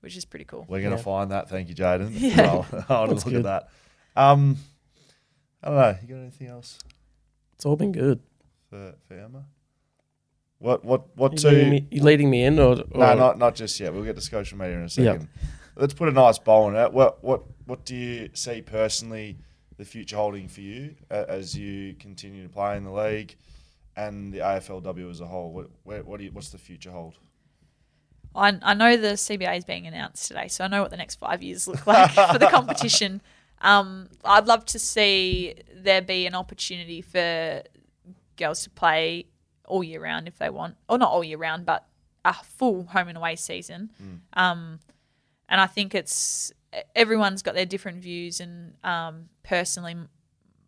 which 0.00 0.16
is 0.16 0.24
pretty 0.24 0.44
cool. 0.44 0.66
We're 0.68 0.80
going 0.80 0.90
to 0.90 0.96
Yeah. 0.96 1.02
find 1.04 1.30
that. 1.30 1.48
Thank 1.48 1.68
you, 1.68 1.76
Jaden. 1.76 2.10
Yeah. 2.18 2.42
I'll, 2.52 2.84
I'll 2.88 3.06
look 3.06 3.22
good. 3.24 3.34
at 3.36 3.42
that. 3.44 3.68
Um, 4.18 4.56
I 5.62 5.68
don't 5.68 5.76
know. 5.76 5.96
You 6.02 6.08
got 6.08 6.20
anything 6.22 6.48
else 6.48 6.78
It's 7.54 7.64
all 7.64 7.76
been 7.76 7.92
good. 7.92 8.20
for, 8.68 8.94
for 9.06 9.14
Emma? 9.14 9.44
What 10.58 10.84
what 10.84 11.16
what 11.16 11.32
You 11.42 11.48
leading, 11.50 11.64
two? 11.66 11.70
me, 11.70 11.86
you 11.90 12.02
leading 12.02 12.30
me 12.30 12.42
in, 12.44 12.58
or, 12.58 12.72
or 12.90 12.98
No, 12.98 13.14
not 13.14 13.38
not 13.38 13.54
just 13.54 13.78
yet. 13.78 13.92
We'll 13.92 14.02
get 14.04 14.16
to 14.16 14.22
social 14.22 14.58
media 14.58 14.76
in 14.76 14.82
a 14.84 14.88
second. 14.88 15.28
Let's 15.76 15.94
put 15.94 16.08
a 16.08 16.12
nice 16.12 16.38
bow 16.40 16.64
on 16.64 16.74
it. 16.76 16.92
What 16.92 17.22
what 17.22 17.44
what 17.66 17.84
do 17.84 17.94
you 17.94 18.30
see 18.32 18.60
personally 18.62 19.36
the 19.76 19.84
future 19.84 20.16
holding 20.16 20.48
for 20.48 20.60
you 20.62 20.96
a- 21.10 21.30
as 21.30 21.56
you 21.56 21.94
continue 21.94 22.42
to 22.42 22.48
play 22.48 22.76
in 22.76 22.82
the 22.82 22.90
league 22.90 23.36
and 23.96 24.32
the 24.34 24.38
AFLW 24.38 25.08
as 25.08 25.20
a 25.20 25.26
whole? 25.26 25.52
What 25.52 25.70
where, 25.84 26.02
what 26.02 26.18
do 26.18 26.24
you, 26.24 26.32
what's 26.32 26.50
the 26.50 26.58
future 26.58 26.90
hold? 26.90 27.14
I, 28.34 28.58
I 28.62 28.74
know 28.74 28.96
the 28.96 29.12
CBA 29.14 29.58
is 29.58 29.64
being 29.64 29.86
announced 29.86 30.26
today, 30.26 30.48
so 30.48 30.64
I 30.64 30.68
know 30.68 30.82
what 30.82 30.90
the 30.90 30.96
next 30.96 31.16
five 31.20 31.40
years 31.42 31.68
look 31.68 31.86
like 31.86 32.10
for 32.32 32.38
the 32.38 32.48
competition. 32.48 33.20
Um, 33.60 34.08
I'd 34.24 34.46
love 34.46 34.64
to 34.66 34.78
see 34.78 35.54
there 35.74 36.02
be 36.02 36.26
an 36.26 36.34
opportunity 36.34 37.02
for 37.02 37.62
girls 38.36 38.62
to 38.64 38.70
play 38.70 39.26
all 39.64 39.82
year 39.84 40.02
round 40.02 40.28
if 40.28 40.38
they 40.38 40.50
want, 40.50 40.76
or 40.88 40.98
not 40.98 41.10
all 41.10 41.24
year 41.24 41.38
round, 41.38 41.66
but 41.66 41.86
a 42.24 42.32
full 42.32 42.84
home 42.84 43.08
and 43.08 43.16
away 43.16 43.36
season. 43.36 43.90
Um, 44.34 44.80
and 45.48 45.60
I 45.60 45.66
think 45.66 45.94
it's 45.94 46.52
everyone's 46.94 47.42
got 47.42 47.54
their 47.54 47.66
different 47.66 48.02
views, 48.02 48.40
and 48.40 48.74
um, 48.84 49.28
personally, 49.42 49.96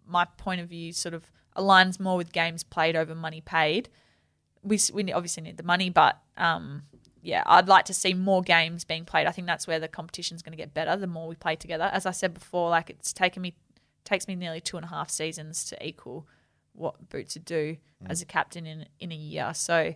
my 0.06 0.24
point 0.36 0.60
of 0.60 0.68
view 0.68 0.92
sort 0.92 1.14
of 1.14 1.30
aligns 1.56 2.00
more 2.00 2.16
with 2.16 2.32
games 2.32 2.62
played 2.64 2.96
over 2.96 3.14
money 3.14 3.40
paid. 3.40 3.88
We 4.62 4.78
we 4.92 5.12
obviously 5.12 5.42
need 5.42 5.56
the 5.56 5.62
money, 5.62 5.90
but 5.90 6.18
um, 6.36 6.82
yeah, 7.22 7.42
I'd 7.46 7.68
like 7.68 7.84
to 7.86 7.94
see 7.94 8.14
more 8.14 8.42
games 8.42 8.84
being 8.84 9.04
played. 9.04 9.26
I 9.26 9.32
think 9.32 9.46
that's 9.46 9.66
where 9.66 9.78
the 9.78 9.88
competition's 9.88 10.42
going 10.42 10.52
to 10.52 10.56
get 10.56 10.72
better 10.72 10.96
the 10.96 11.06
more 11.06 11.28
we 11.28 11.34
play 11.34 11.56
together. 11.56 11.90
As 11.92 12.06
I 12.06 12.12
said 12.12 12.34
before, 12.34 12.70
like 12.70 12.90
it's 12.90 13.12
taken 13.12 13.42
me 13.42 13.54
takes 14.04 14.26
me 14.26 14.34
nearly 14.34 14.60
two 14.60 14.76
and 14.76 14.84
a 14.84 14.88
half 14.88 15.10
seasons 15.10 15.64
to 15.64 15.86
equal 15.86 16.26
what 16.72 17.10
Boots 17.10 17.34
would 17.34 17.44
do 17.44 17.76
as 18.06 18.22
a 18.22 18.26
captain 18.26 18.66
in 18.66 18.86
in 18.98 19.12
a 19.12 19.16
year. 19.16 19.52
So, 19.54 19.94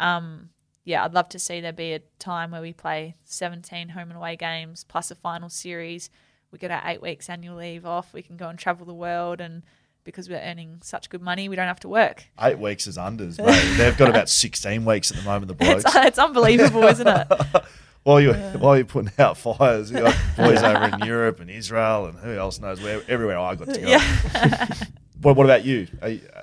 um, 0.00 0.50
yeah, 0.84 1.04
I'd 1.04 1.12
love 1.12 1.28
to 1.30 1.38
see 1.38 1.60
there 1.60 1.72
be 1.72 1.92
a 1.92 2.00
time 2.18 2.50
where 2.50 2.62
we 2.62 2.72
play 2.72 3.16
17 3.24 3.90
home 3.90 4.08
and 4.08 4.16
away 4.16 4.36
games 4.36 4.84
plus 4.88 5.10
a 5.10 5.14
final 5.14 5.50
series. 5.50 6.08
We 6.50 6.58
get 6.58 6.70
our 6.70 6.82
eight 6.84 7.02
weeks 7.02 7.28
annual 7.28 7.56
leave 7.56 7.84
off. 7.86 8.12
We 8.12 8.22
can 8.22 8.36
go 8.36 8.48
and 8.48 8.58
travel 8.58 8.86
the 8.86 8.94
world, 8.94 9.40
and 9.40 9.62
because 10.04 10.28
we're 10.28 10.40
earning 10.40 10.78
such 10.82 11.10
good 11.10 11.22
money, 11.22 11.48
we 11.48 11.56
don't 11.56 11.66
have 11.66 11.80
to 11.80 11.88
work. 11.88 12.24
Eight 12.40 12.58
weeks 12.58 12.86
is 12.86 12.96
unders, 12.96 13.38
mate. 13.38 13.76
They've 13.76 13.96
got 13.96 14.08
about 14.08 14.28
16 14.28 14.84
weeks 14.84 15.10
at 15.10 15.18
the 15.18 15.22
moment, 15.22 15.48
the 15.48 15.54
blokes. 15.54 15.84
It's, 15.84 15.94
it's 15.94 16.18
unbelievable, 16.18 16.84
isn't 16.84 17.06
it? 17.06 17.26
while 18.02 18.20
you're 18.20 18.34
while 18.34 18.76
you're 18.76 18.84
putting 18.84 19.12
out 19.18 19.36
fires, 19.36 19.90
you 19.90 19.98
got 19.98 20.16
boys 20.36 20.62
over 20.62 20.96
in 20.96 21.06
Europe 21.06 21.40
and 21.40 21.50
Israel 21.50 22.06
and 22.06 22.18
who 22.18 22.32
else 22.32 22.60
knows 22.60 22.82
where 22.82 23.02
everywhere 23.08 23.38
I 23.38 23.54
got 23.54 23.68
to 23.68 23.80
go. 23.80 23.88
Yeah. 23.88 24.68
What, 25.22 25.36
what 25.36 25.46
about 25.46 25.64
you? 25.64 25.86
Are 26.02 26.08
you 26.08 26.20
uh, 26.34 26.42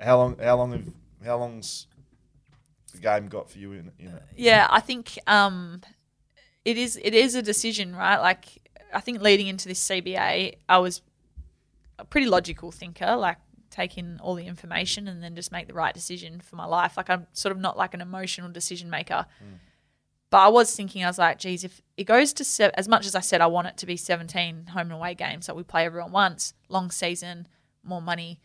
how 0.00 0.18
long? 0.18 0.38
How 0.38 0.56
long 0.56 0.70
have 0.70 0.84
how 1.26 1.36
long's 1.36 1.88
the 2.92 3.00
game 3.00 3.26
got 3.26 3.50
for 3.50 3.58
you 3.58 3.72
in? 3.72 3.90
in 3.98 4.06
it? 4.06 4.22
Yeah, 4.36 4.68
I 4.70 4.78
think 4.78 5.18
um, 5.26 5.80
it 6.64 6.78
is 6.78 6.96
it 7.02 7.12
is 7.12 7.34
a 7.34 7.42
decision, 7.42 7.96
right? 7.96 8.18
Like 8.18 8.70
I 8.92 9.00
think 9.00 9.20
leading 9.20 9.48
into 9.48 9.66
this 9.66 9.84
CBA, 9.84 10.58
I 10.68 10.78
was 10.78 11.02
a 11.98 12.04
pretty 12.04 12.26
logical 12.26 12.70
thinker, 12.72 13.16
like 13.16 13.38
take 13.70 13.98
in 13.98 14.20
all 14.20 14.34
the 14.34 14.46
information 14.46 15.08
and 15.08 15.22
then 15.22 15.34
just 15.34 15.50
make 15.50 15.66
the 15.66 15.74
right 15.74 15.94
decision 15.94 16.40
for 16.40 16.56
my 16.56 16.64
life. 16.64 16.96
Like 16.96 17.10
I'm 17.10 17.26
sort 17.32 17.52
of 17.52 17.60
not 17.60 17.76
like 17.76 17.94
an 17.94 18.00
emotional 18.00 18.48
decision 18.50 18.88
maker. 18.90 19.26
Mm. 19.42 19.58
But 20.30 20.38
I 20.38 20.48
was 20.48 20.74
thinking, 20.74 21.04
I 21.04 21.08
was 21.08 21.18
like, 21.18 21.38
geez, 21.38 21.64
if 21.64 21.80
it 21.96 22.04
goes 22.04 22.32
to 22.34 22.44
se- 22.44 22.72
as 22.74 22.88
much 22.88 23.06
as 23.06 23.14
I 23.14 23.20
said 23.20 23.40
I 23.40 23.46
want 23.46 23.68
it 23.68 23.76
to 23.78 23.86
be 23.86 23.96
17 23.96 24.66
home 24.68 24.80
and 24.82 24.92
away 24.92 25.14
games 25.14 25.46
that 25.46 25.56
we 25.56 25.62
play 25.62 25.84
everyone 25.86 26.12
once, 26.12 26.54
long 26.68 26.90
season, 26.90 27.46
more 27.82 28.02
money. 28.02 28.40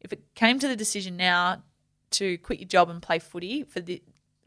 If 0.00 0.12
it 0.12 0.22
came 0.34 0.58
to 0.58 0.68
the 0.68 0.76
decision 0.76 1.16
now 1.16 1.62
to 2.12 2.38
quit 2.38 2.60
your 2.60 2.68
job 2.68 2.88
and 2.90 3.02
play 3.02 3.18
footy 3.18 3.62
for 3.64 3.80
the 3.80 4.02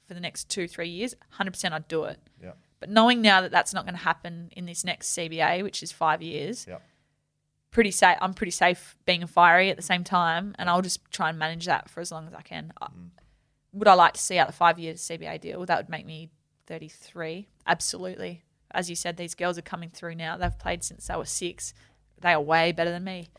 for 0.07 0.13
the 0.13 0.19
next 0.21 0.49
two 0.49 0.67
three 0.67 0.87
years, 0.87 1.15
100% 1.39 1.71
I'd 1.73 1.87
do 1.87 2.05
it. 2.05 2.17
Yeah. 2.41 2.51
But 2.79 2.89
knowing 2.89 3.21
now 3.21 3.41
that 3.41 3.51
that's 3.51 3.73
not 3.73 3.85
going 3.85 3.95
to 3.95 4.01
happen 4.03 4.49
in 4.55 4.65
this 4.65 4.85
next 4.85 5.09
CBA, 5.17 5.63
which 5.63 5.83
is 5.83 5.91
five 5.91 6.21
years, 6.21 6.65
Yeah. 6.67 6.77
Pretty 7.71 7.91
safe. 7.91 8.17
I'm 8.21 8.33
pretty 8.33 8.51
safe 8.51 8.97
being 9.05 9.23
a 9.23 9.27
fiery 9.27 9.69
at 9.69 9.77
the 9.77 9.83
same 9.83 10.03
time, 10.03 10.55
and 10.57 10.69
I'll 10.69 10.81
just 10.81 10.99
try 11.11 11.29
and 11.29 11.37
manage 11.37 11.65
that 11.65 11.89
for 11.89 11.99
as 12.01 12.11
long 12.11 12.27
as 12.27 12.33
I 12.33 12.41
can. 12.41 12.73
I- 12.81 12.87
mm. 12.87 13.09
Would 13.73 13.87
I 13.87 13.93
like 13.93 14.13
to 14.13 14.21
see 14.21 14.37
out 14.37 14.47
the 14.47 14.53
five 14.53 14.79
year 14.79 14.93
CBA 14.93 15.39
deal? 15.39 15.65
That 15.65 15.77
would 15.77 15.89
make 15.89 16.05
me 16.05 16.29
33. 16.65 17.47
Absolutely. 17.67 18.43
As 18.71 18.89
you 18.89 18.95
said, 18.95 19.17
these 19.17 19.35
girls 19.35 19.57
are 19.57 19.61
coming 19.63 19.89
through 19.89 20.15
now. 20.15 20.37
They've 20.37 20.57
played 20.57 20.83
since 20.83 21.07
they 21.07 21.15
were 21.15 21.25
six. 21.25 21.73
They 22.21 22.33
are 22.33 22.41
way 22.41 22.71
better 22.71 22.89
than 22.91 23.03
me. 23.03 23.29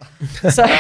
So 0.51 0.63
you 0.65 0.71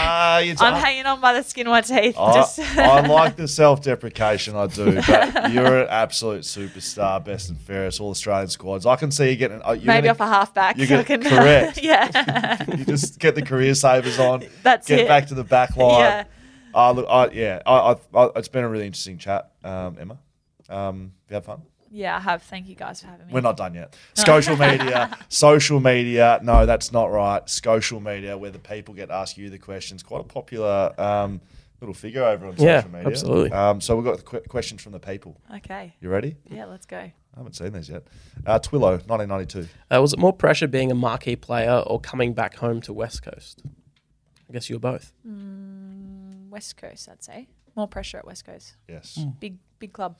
I'm 0.60 0.74
hanging 0.80 1.06
on 1.06 1.20
by 1.20 1.32
the 1.32 1.42
skin 1.42 1.66
of 1.66 1.72
my 1.72 1.80
teeth. 1.80 2.16
I, 2.16 2.32
Just 2.34 2.58
I 2.78 3.00
like 3.06 3.34
the 3.34 3.48
self-deprecation, 3.48 4.54
I 4.54 4.68
do, 4.68 5.00
but 5.02 5.50
you're 5.52 5.80
an 5.82 5.88
absolute 5.90 6.42
superstar, 6.42 7.24
best 7.24 7.48
and 7.48 7.58
fairest, 7.60 8.00
all 8.00 8.10
Australian 8.10 8.48
squads. 8.48 8.86
I 8.86 8.94
can 8.94 9.10
see 9.10 9.30
you 9.30 9.36
getting. 9.36 9.60
uh, 9.62 9.72
You're 9.72 9.86
maybe 9.86 10.06
gonna- 10.06 10.10
off 10.10 10.20
a 10.20 10.26
halfback. 10.26 10.76
you're 10.78 10.86
gonna- 10.86 11.00
I 11.00 11.04
can- 11.04 11.22
correct. 11.22 11.78
yeah. 11.82 12.64
you 12.76 12.84
just 12.84 13.18
get 13.18 13.34
the 13.34 13.42
career 13.42 13.74
savers 13.74 14.18
on. 14.20 14.44
That's 14.62 14.86
get 14.86 15.00
it. 15.00 15.08
back 15.08 15.26
to 15.28 15.34
the 15.34 15.44
back 15.44 15.76
line. 15.76 15.98
Yeah. 16.00 16.24
Uh, 16.74 16.92
look, 16.92 17.06
I, 17.08 17.28
yeah, 17.30 17.62
I, 17.66 17.72
I, 17.74 17.96
I, 18.14 18.30
it's 18.36 18.48
been 18.48 18.62
a 18.64 18.68
really 18.68 18.86
interesting 18.86 19.18
chat, 19.18 19.50
um, 19.64 19.96
Emma. 19.98 20.18
Um, 20.68 21.12
you 21.28 21.34
had 21.34 21.44
fun. 21.44 21.62
Yeah, 21.90 22.16
I 22.16 22.20
have. 22.20 22.42
Thank 22.42 22.68
you 22.68 22.74
guys 22.74 23.00
for 23.00 23.06
having 23.08 23.26
me. 23.26 23.32
We're 23.32 23.40
not 23.40 23.56
done 23.56 23.74
yet. 23.74 23.96
Social 24.14 24.56
media, 24.68 25.16
social 25.28 25.80
media. 25.80 26.38
No, 26.42 26.66
that's 26.66 26.92
not 26.92 27.10
right. 27.10 27.48
Social 27.48 28.00
media, 28.00 28.36
where 28.36 28.50
the 28.50 28.58
people 28.58 28.94
get 28.94 29.10
asked 29.10 29.38
you 29.38 29.48
the 29.50 29.58
questions. 29.58 30.02
Quite 30.02 30.20
a 30.20 30.24
popular 30.24 30.92
um, 31.00 31.40
little 31.80 31.94
figure 31.94 32.24
over 32.24 32.46
on 32.46 32.54
Yeah, 32.58 32.80
social 32.82 32.90
media. 32.92 33.08
absolutely. 33.08 33.52
Um, 33.52 33.80
so 33.80 33.96
we've 33.96 34.04
got 34.04 34.16
the 34.18 34.22
qu- 34.24 34.40
questions 34.48 34.82
from 34.82 34.92
the 34.92 35.00
people. 35.00 35.40
Okay. 35.56 35.94
You 36.00 36.08
ready? 36.10 36.36
Yeah, 36.50 36.66
let's 36.66 36.86
go. 36.86 36.98
I 36.98 37.12
haven't 37.36 37.54
seen 37.54 37.72
these 37.72 37.88
yet. 37.88 38.02
Uh, 38.44 38.58
Twillo, 38.58 38.98
1992. 39.08 39.68
Uh, 39.94 40.00
was 40.00 40.12
it 40.12 40.18
more 40.18 40.32
pressure 40.32 40.66
being 40.66 40.90
a 40.90 40.94
marquee 40.94 41.36
player 41.36 41.82
or 41.86 42.00
coming 42.00 42.34
back 42.34 42.56
home 42.56 42.80
to 42.82 42.92
West 42.92 43.22
Coast? 43.22 43.62
I 44.48 44.52
guess 44.52 44.68
you 44.68 44.76
were 44.76 44.80
both. 44.80 45.12
West 46.50 46.76
Coast, 46.76 47.08
I'd 47.10 47.22
say. 47.22 47.48
More 47.76 47.86
pressure 47.86 48.18
at 48.18 48.26
West 48.26 48.44
Coast. 48.44 48.76
Yes. 48.88 49.18
Big, 49.40 49.56
big 49.78 49.92
club. 49.92 50.16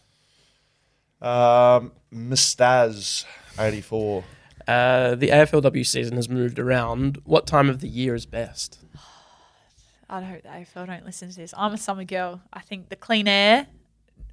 Um, 1.20 1.92
Mistaz, 2.12 3.24
84. 3.58 4.24
Uh, 4.66 5.14
the 5.14 5.28
AFLW 5.28 5.86
season 5.86 6.16
has 6.16 6.28
moved 6.28 6.58
around. 6.58 7.20
What 7.24 7.46
time 7.46 7.68
of 7.70 7.80
the 7.80 7.88
year 7.88 8.14
is 8.14 8.26
best? 8.26 8.78
I 10.10 10.20
don't 10.20 10.30
hope 10.30 10.42
the 10.42 10.48
AFL 10.48 10.86
don't 10.86 11.04
listen 11.04 11.30
to 11.30 11.36
this. 11.36 11.52
I'm 11.56 11.72
a 11.74 11.78
summer 11.78 12.04
girl. 12.04 12.40
I 12.52 12.60
think 12.60 12.88
the 12.88 12.96
clean 12.96 13.28
air, 13.28 13.66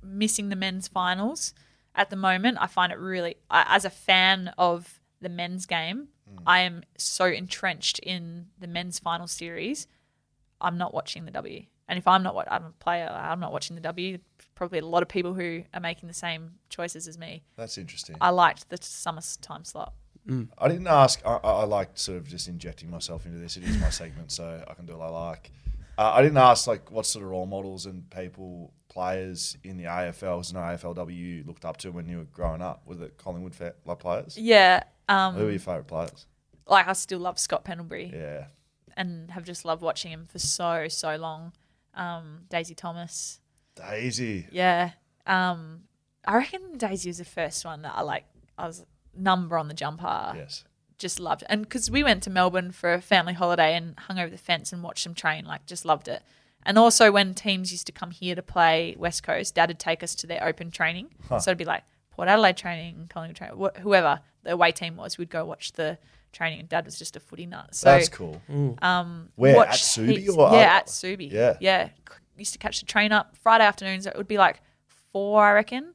missing 0.02 0.50
the 0.50 0.56
men's 0.56 0.88
finals 0.88 1.54
at 1.96 2.10
the 2.10 2.16
moment, 2.16 2.58
I 2.62 2.68
find 2.68 2.92
it 2.92 3.00
really, 3.00 3.36
I, 3.50 3.66
as 3.76 3.86
a 3.86 3.90
fan 3.90 4.54
of 4.58 5.00
the 5.22 5.30
men's 5.30 5.66
game, 5.66 6.10
I 6.46 6.60
am 6.62 6.84
so 6.98 7.26
entrenched 7.26 8.00
in 8.00 8.48
the 8.60 8.68
men's 8.68 9.00
final 9.00 9.28
series. 9.28 9.88
I'm 10.60 10.78
not 10.78 10.94
watching 10.94 11.26
the 11.26 11.32
W. 11.32 11.64
And 11.88 12.00
if 12.00 12.08
I'm 12.08 12.24
not, 12.24 12.34
what 12.34 12.52
I'm 12.52 12.66
a 12.66 12.72
player, 12.72 13.08
I'm 13.08 13.40
not 13.40 13.52
watching 13.52 13.76
the 13.76 13.82
W. 13.82 14.18
Probably 14.56 14.80
a 14.80 14.86
lot 14.86 15.04
of 15.04 15.08
people 15.10 15.34
who 15.34 15.64
are 15.74 15.80
making 15.80 16.08
the 16.08 16.14
same 16.16 16.54
choices 16.70 17.08
as 17.08 17.18
me. 17.18 17.44
That's 17.58 17.78
interesting. 17.78 18.16
I 18.22 18.30
liked 18.32 18.70
the 18.70 18.78
summer 18.82 19.22
time 19.42 19.64
slot. 19.66 19.94
I 20.58 20.68
didn't 20.68 20.88
ask. 20.88 21.22
I, 21.26 21.36
I 21.44 21.52
I 21.52 21.64
like 21.66 21.92
sort 21.94 22.18
of 22.18 22.28
just 22.28 22.48
injecting 22.48 22.90
myself 22.90 23.28
into 23.28 23.38
this. 23.38 23.58
It 23.58 23.64
is 23.64 23.78
my 23.80 23.90
segment, 23.90 24.32
so 24.32 24.64
I 24.68 24.74
can 24.74 24.88
do 24.88 24.98
what 24.98 25.06
I 25.06 25.10
like. 25.28 25.52
Uh, 25.98 26.14
I 26.16 26.22
didn't 26.24 26.38
ask 26.38 26.66
like 26.68 26.90
what 26.92 27.06
sort 27.06 27.24
of 27.24 27.30
role 27.30 27.46
models 27.46 27.86
and 27.86 28.10
people, 28.10 28.74
players 28.90 29.56
in 29.64 29.78
the 29.78 29.84
AFL, 29.84 30.50
and 30.50 30.58
an 30.58 30.78
AFLW 30.78 31.16
you 31.16 31.44
looked 31.46 31.64
up 31.64 31.78
to 31.78 31.92
when 31.92 32.08
you 32.08 32.18
were 32.18 32.24
growing 32.26 32.62
up. 32.62 32.82
Was 32.88 33.00
it 33.02 33.18
Collingwood 33.18 33.54
fa- 33.56 33.76
like 33.86 34.00
players? 34.00 34.36
Yeah. 34.38 34.84
Um, 35.08 35.36
Who 35.36 35.44
were 35.46 35.52
your 35.52 35.60
favourite 35.60 35.88
players? 35.88 36.26
like 36.68 36.88
I 36.88 36.94
still 36.94 37.20
love 37.20 37.38
Scott 37.38 37.64
Pendlebury. 37.64 38.12
Yeah, 38.12 38.46
and 38.98 39.30
have 39.30 39.44
just 39.44 39.64
loved 39.64 39.84
watching 39.84 40.12
him 40.12 40.28
for 40.28 40.40
so 40.40 40.88
so 40.88 41.16
long. 41.18 41.54
Um, 41.96 42.42
Daisy 42.50 42.76
Thomas, 42.76 43.40
Daisy. 43.76 44.48
yeah. 44.52 44.92
Um, 45.26 45.82
I 46.28 46.36
reckon 46.38 46.78
Daisy 46.78 47.10
was 47.10 47.18
the 47.20 47.26
first 47.26 47.66
one 47.66 47.82
that 47.84 47.94
I 47.96 48.02
like. 48.02 48.26
I 48.58 48.68
was 48.68 48.86
number 49.16 49.58
on 49.58 49.68
the 49.68 49.74
jumper. 49.74 50.34
Yes. 50.36 50.64
Just 50.98 51.20
loved 51.20 51.42
it, 51.42 51.48
and 51.50 51.62
because 51.64 51.92
we 51.92 52.04
went 52.04 52.24
to 52.24 52.30
Melbourne 52.30 52.72
for 52.72 52.94
a 52.94 53.02
family 53.02 53.34
holiday 53.34 53.76
and 53.76 54.00
hung 54.00 54.18
over 54.18 54.30
the 54.30 54.38
fence 54.38 54.72
and 54.72 54.82
watched 54.82 55.04
them 55.04 55.14
train, 55.14 55.46
like 55.46 55.66
just 55.66 55.84
loved 55.84 56.08
it. 56.08 56.22
And 56.64 56.78
also 56.78 57.12
when 57.12 57.34
teams 57.34 57.72
used 57.72 57.86
to 57.88 57.92
come 57.92 58.12
here 58.12 58.34
to 58.34 58.42
play 58.42 58.96
West 58.98 59.22
Coast, 59.22 59.56
Dad 59.56 59.70
would 59.70 59.78
take 59.80 60.02
us 60.02 60.16
to 60.16 60.26
their 60.28 60.42
open 60.44 60.72
training. 60.72 61.10
So 61.40 61.52
it'd 61.52 61.58
be 61.58 61.66
like 61.66 61.84
Port 62.12 62.28
Adelaide 62.30 62.56
training, 62.58 63.08
Collingwood 63.10 63.36
training, 63.36 63.58
wh- 63.60 63.78
whoever 63.82 64.22
the 64.44 64.54
away 64.54 64.72
team 64.72 64.96
was, 64.96 65.18
we'd 65.18 65.30
go 65.30 65.44
watch 65.46 65.74
the 65.74 65.98
training. 66.36 66.60
And 66.60 66.70
Dad 66.70 66.86
was 66.86 66.98
just 67.00 67.16
a 67.16 67.20
footy 67.20 67.46
nut. 67.46 67.74
So 67.74 67.86
That's 67.90 68.10
cool. 68.10 68.42
um, 68.82 69.30
Where, 69.36 69.56
watched 69.56 69.98
at 69.98 70.04
Subi 70.04 70.18
heaps- 70.20 70.36
or 70.36 70.52
yeah, 70.52 70.58
at 70.78 70.88
Subi. 70.88 71.32
Yeah. 71.32 71.58
yeah. 71.60 71.90
Used 72.38 72.54
to 72.54 72.60
catch 72.60 72.80
the 72.82 72.86
train 72.86 73.12
up 73.12 73.36
Friday 73.38 73.64
afternoons. 73.64 74.06
It 74.06 74.16
would 74.18 74.28
be 74.28 74.38
like 74.38 74.62
four, 75.12 75.44
I 75.44 75.54
reckon, 75.54 75.94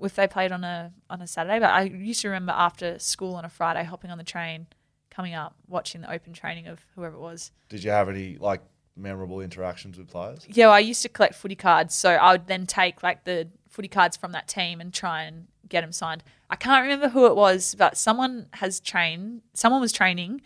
if 0.00 0.14
they 0.16 0.26
played 0.26 0.50
on 0.52 0.64
a 0.64 0.92
on 1.10 1.20
a 1.20 1.26
Saturday. 1.26 1.58
But 1.58 1.70
I 1.70 1.82
used 1.82 2.22
to 2.22 2.28
remember 2.28 2.52
after 2.52 2.98
school 2.98 3.34
on 3.34 3.44
a 3.44 3.48
Friday, 3.50 3.84
hopping 3.84 4.10
on 4.10 4.16
the 4.18 4.24
train, 4.24 4.66
coming 5.10 5.34
up, 5.34 5.54
watching 5.68 6.00
the 6.00 6.10
open 6.10 6.32
training 6.32 6.66
of 6.66 6.84
whoever 6.94 7.16
it 7.16 7.20
was. 7.20 7.52
Did 7.68 7.84
you 7.84 7.90
have 7.90 8.08
any 8.08 8.38
like 8.38 8.62
memorable 8.96 9.42
interactions 9.42 9.98
with 9.98 10.08
players? 10.08 10.46
Yeah, 10.48 10.66
well, 10.66 10.74
I 10.74 10.78
used 10.78 11.02
to 11.02 11.10
collect 11.10 11.34
footy 11.34 11.54
cards, 11.56 11.94
so 11.94 12.10
I 12.12 12.32
would 12.32 12.46
then 12.46 12.66
take 12.66 13.02
like 13.02 13.24
the 13.24 13.48
footy 13.68 13.88
cards 13.88 14.16
from 14.16 14.32
that 14.32 14.48
team 14.48 14.80
and 14.80 14.94
try 14.94 15.24
and 15.24 15.46
get 15.68 15.82
them 15.82 15.92
signed. 15.92 16.24
I 16.48 16.56
can't 16.56 16.82
remember 16.82 17.08
who 17.08 17.26
it 17.26 17.34
was, 17.36 17.74
but 17.78 17.96
someone 17.96 18.46
has 18.54 18.80
trained. 18.80 19.42
Someone 19.54 19.80
was 19.80 19.92
training, 19.92 20.42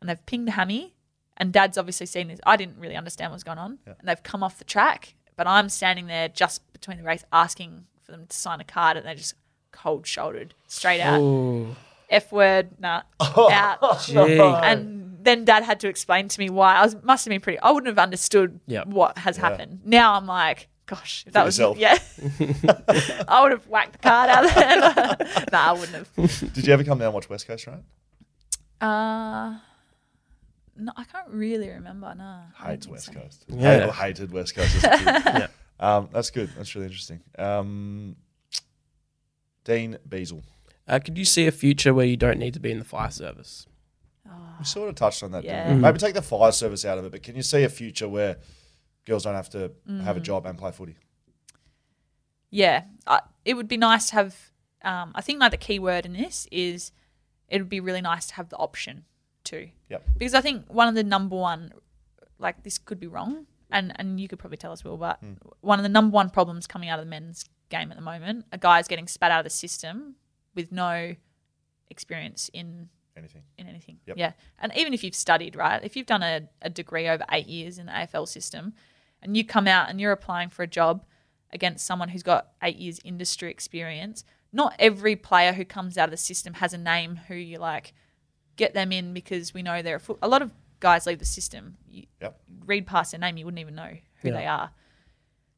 and 0.00 0.08
they've 0.08 0.24
pinged 0.26 0.50
Hammy, 0.50 0.94
and 1.36 1.52
Dad's 1.52 1.78
obviously 1.78 2.06
seen 2.06 2.28
this. 2.28 2.40
I 2.44 2.56
didn't 2.56 2.78
really 2.78 2.96
understand 2.96 3.32
what's 3.32 3.44
going 3.44 3.58
on, 3.58 3.78
and 3.86 3.96
they've 4.08 4.22
come 4.22 4.42
off 4.42 4.58
the 4.58 4.64
track, 4.64 5.14
but 5.36 5.46
I'm 5.46 5.68
standing 5.68 6.06
there 6.06 6.28
just 6.28 6.70
between 6.72 6.98
the 6.98 7.04
race, 7.04 7.24
asking 7.32 7.86
for 8.02 8.12
them 8.12 8.26
to 8.26 8.36
sign 8.36 8.60
a 8.60 8.64
card, 8.64 8.96
and 8.96 9.06
they're 9.06 9.14
just 9.14 9.34
cold 9.72 10.06
shouldered 10.06 10.52
straight 10.66 11.00
out. 11.00 11.20
Ooh, 11.20 11.74
F 12.10 12.32
word, 12.32 12.70
nah, 12.78 13.02
out. 13.20 14.02
gee. 14.04 14.16
And 14.16 15.18
then 15.22 15.44
dad 15.44 15.62
had 15.62 15.80
to 15.80 15.88
explain 15.88 16.28
to 16.28 16.38
me 16.40 16.50
why. 16.50 16.74
I 16.76 16.82
was 16.84 16.96
must 17.02 17.24
have 17.24 17.30
been 17.30 17.40
pretty. 17.40 17.58
I 17.60 17.70
wouldn't 17.70 17.88
have 17.88 17.98
understood 18.02 18.58
Yep. 18.66 18.86
what 18.88 19.18
has 19.18 19.36
happened. 19.36 19.80
Now 19.84 20.14
I'm 20.14 20.26
like, 20.26 20.68
gosh, 20.90 21.24
if 21.26 21.32
that 21.32 21.44
was 21.44 21.56
yourself. 21.58 21.78
yeah, 21.78 21.96
I 23.28 23.40
would 23.42 23.52
have 23.52 23.66
whacked 23.68 23.92
the 23.92 23.98
card 23.98 24.28
out 24.28 24.44
of 24.44 24.54
there. 24.54 25.44
nah, 25.52 25.70
I 25.70 25.72
wouldn't 25.72 26.06
have. 26.16 26.52
Did 26.52 26.66
you 26.66 26.72
ever 26.72 26.84
come 26.84 26.98
down 26.98 27.06
and 27.06 27.14
watch 27.14 27.28
West 27.30 27.46
Coast 27.46 27.66
Right? 27.66 27.82
Uh, 28.80 29.58
no, 30.76 30.92
I 30.96 31.04
can't 31.04 31.28
really 31.28 31.68
remember. 31.68 32.12
No, 32.16 32.24
I 32.24 32.42
don't 32.62 32.70
Hates 32.70 32.86
West 32.88 33.06
so. 33.06 33.12
Coast. 33.12 33.44
Yeah. 33.48 33.86
Hate- 33.86 33.94
hated 33.94 34.32
West 34.32 34.54
Coast 34.54 34.74
as 34.76 34.84
a 34.84 35.22
kid. 35.40 35.48
um, 35.78 36.08
that's 36.12 36.30
good. 36.30 36.50
That's 36.56 36.74
really 36.74 36.86
interesting. 36.86 37.20
Um, 37.38 38.16
Dean 39.64 39.98
Beazle. 40.08 40.42
Uh, 40.88 40.98
could 40.98 41.16
you 41.18 41.24
see 41.24 41.46
a 41.46 41.52
future 41.52 41.94
where 41.94 42.06
you 42.06 42.16
don't 42.16 42.38
need 42.38 42.54
to 42.54 42.60
be 42.60 42.70
in 42.72 42.78
the 42.78 42.84
fire 42.84 43.10
service? 43.10 43.66
We 44.58 44.64
sort 44.64 44.88
of 44.88 44.94
touched 44.94 45.22
on 45.22 45.32
that. 45.32 45.42
didn't 45.42 45.54
Yeah. 45.56 45.74
we? 45.74 45.80
Maybe 45.80 45.98
take 45.98 46.14
the 46.14 46.22
fire 46.22 46.52
service 46.52 46.84
out 46.84 46.98
of 46.98 47.04
it, 47.04 47.12
but 47.12 47.22
can 47.22 47.34
you 47.36 47.42
see 47.42 47.62
a 47.64 47.68
future 47.68 48.08
where 48.08 48.36
girls 49.10 49.24
don't 49.24 49.34
have 49.34 49.50
to 49.50 49.58
have 50.08 50.16
Mm. 50.16 50.22
a 50.22 50.24
job 50.30 50.46
and 50.46 50.56
play 50.58 50.72
footy? 50.72 50.96
yeah, 52.50 52.84
uh, 53.06 53.20
it 53.44 53.54
would 53.54 53.68
be 53.68 53.76
nice 53.76 54.08
to 54.10 54.14
have. 54.16 54.50
Um, 54.82 55.12
I 55.14 55.20
think 55.20 55.40
like 55.40 55.50
the 55.50 55.56
key 55.58 55.78
word 55.78 56.06
in 56.06 56.14
this 56.14 56.48
is 56.50 56.90
it 57.48 57.58
would 57.60 57.68
be 57.68 57.80
really 57.80 58.00
nice 58.00 58.26
to 58.28 58.34
have 58.34 58.48
the 58.48 58.56
option 58.56 59.04
too. 59.44 59.68
Yep. 59.88 60.02
Because 60.18 60.34
I 60.34 60.40
think 60.40 60.72
one 60.72 60.88
of 60.88 60.94
the 60.94 61.04
number 61.04 61.36
one, 61.36 61.72
like 62.38 62.62
this 62.62 62.78
could 62.78 62.98
be 62.98 63.06
wrong, 63.06 63.46
and 63.70 63.92
and 63.98 64.18
you 64.20 64.26
could 64.28 64.38
probably 64.38 64.56
tell 64.56 64.72
us, 64.72 64.82
Will, 64.84 64.96
but 64.96 65.18
Hmm. 65.20 65.34
one 65.60 65.78
of 65.78 65.82
the 65.82 65.88
number 65.88 66.14
one 66.14 66.30
problems 66.30 66.66
coming 66.66 66.88
out 66.88 66.98
of 66.98 67.04
the 67.04 67.10
men's 67.10 67.44
game 67.68 67.90
at 67.92 67.96
the 67.96 68.02
moment, 68.02 68.46
a 68.52 68.58
guy's 68.58 68.88
getting 68.88 69.06
spat 69.06 69.30
out 69.30 69.40
of 69.40 69.44
the 69.44 69.50
system 69.50 70.16
with 70.54 70.72
no 70.72 71.14
experience 71.88 72.48
in 72.52 72.88
Anything. 73.16 73.42
in 73.58 73.66
anything. 73.68 74.00
Yep. 74.06 74.16
Yeah. 74.16 74.32
And 74.58 74.72
even 74.76 74.94
if 74.94 75.04
you've 75.04 75.14
studied, 75.14 75.54
right? 75.56 75.82
If 75.84 75.94
you've 75.96 76.06
done 76.06 76.22
a, 76.22 76.48
a 76.62 76.70
degree 76.70 77.06
over 77.08 77.24
eight 77.30 77.46
years 77.46 77.78
in 77.78 77.86
the 77.86 77.92
AFL 77.92 78.26
system 78.26 78.74
and 79.22 79.36
you 79.36 79.44
come 79.44 79.66
out 79.68 79.88
and 79.90 80.00
you're 80.00 80.12
applying 80.12 80.48
for 80.50 80.62
a 80.62 80.66
job 80.66 81.04
against 81.52 81.84
someone 81.84 82.08
who's 82.10 82.22
got 82.22 82.48
eight 82.62 82.76
years 82.76 83.00
industry 83.04 83.50
experience, 83.50 84.24
not 84.52 84.74
every 84.78 85.16
player 85.16 85.52
who 85.52 85.64
comes 85.64 85.98
out 85.98 86.04
of 86.04 86.10
the 86.10 86.16
system 86.16 86.54
has 86.54 86.72
a 86.72 86.78
name 86.78 87.16
who 87.28 87.34
you 87.34 87.58
like 87.58 87.92
get 88.56 88.74
them 88.74 88.92
in 88.92 89.12
because 89.14 89.52
we 89.54 89.62
know 89.62 89.82
they're 89.82 89.96
a, 89.96 90.00
foot- 90.00 90.18
a 90.22 90.28
lot 90.28 90.42
of 90.42 90.52
guys 90.80 91.06
leave 91.06 91.18
the 91.18 91.24
system. 91.24 91.76
You 91.88 92.04
Yep. 92.20 92.40
read 92.66 92.86
past 92.86 93.12
their 93.12 93.20
name, 93.20 93.36
you 93.36 93.44
wouldn't 93.44 93.60
even 93.60 93.74
know 93.74 93.96
who 94.22 94.28
Yeah. 94.28 94.34
they 94.34 94.46
are. 94.46 94.70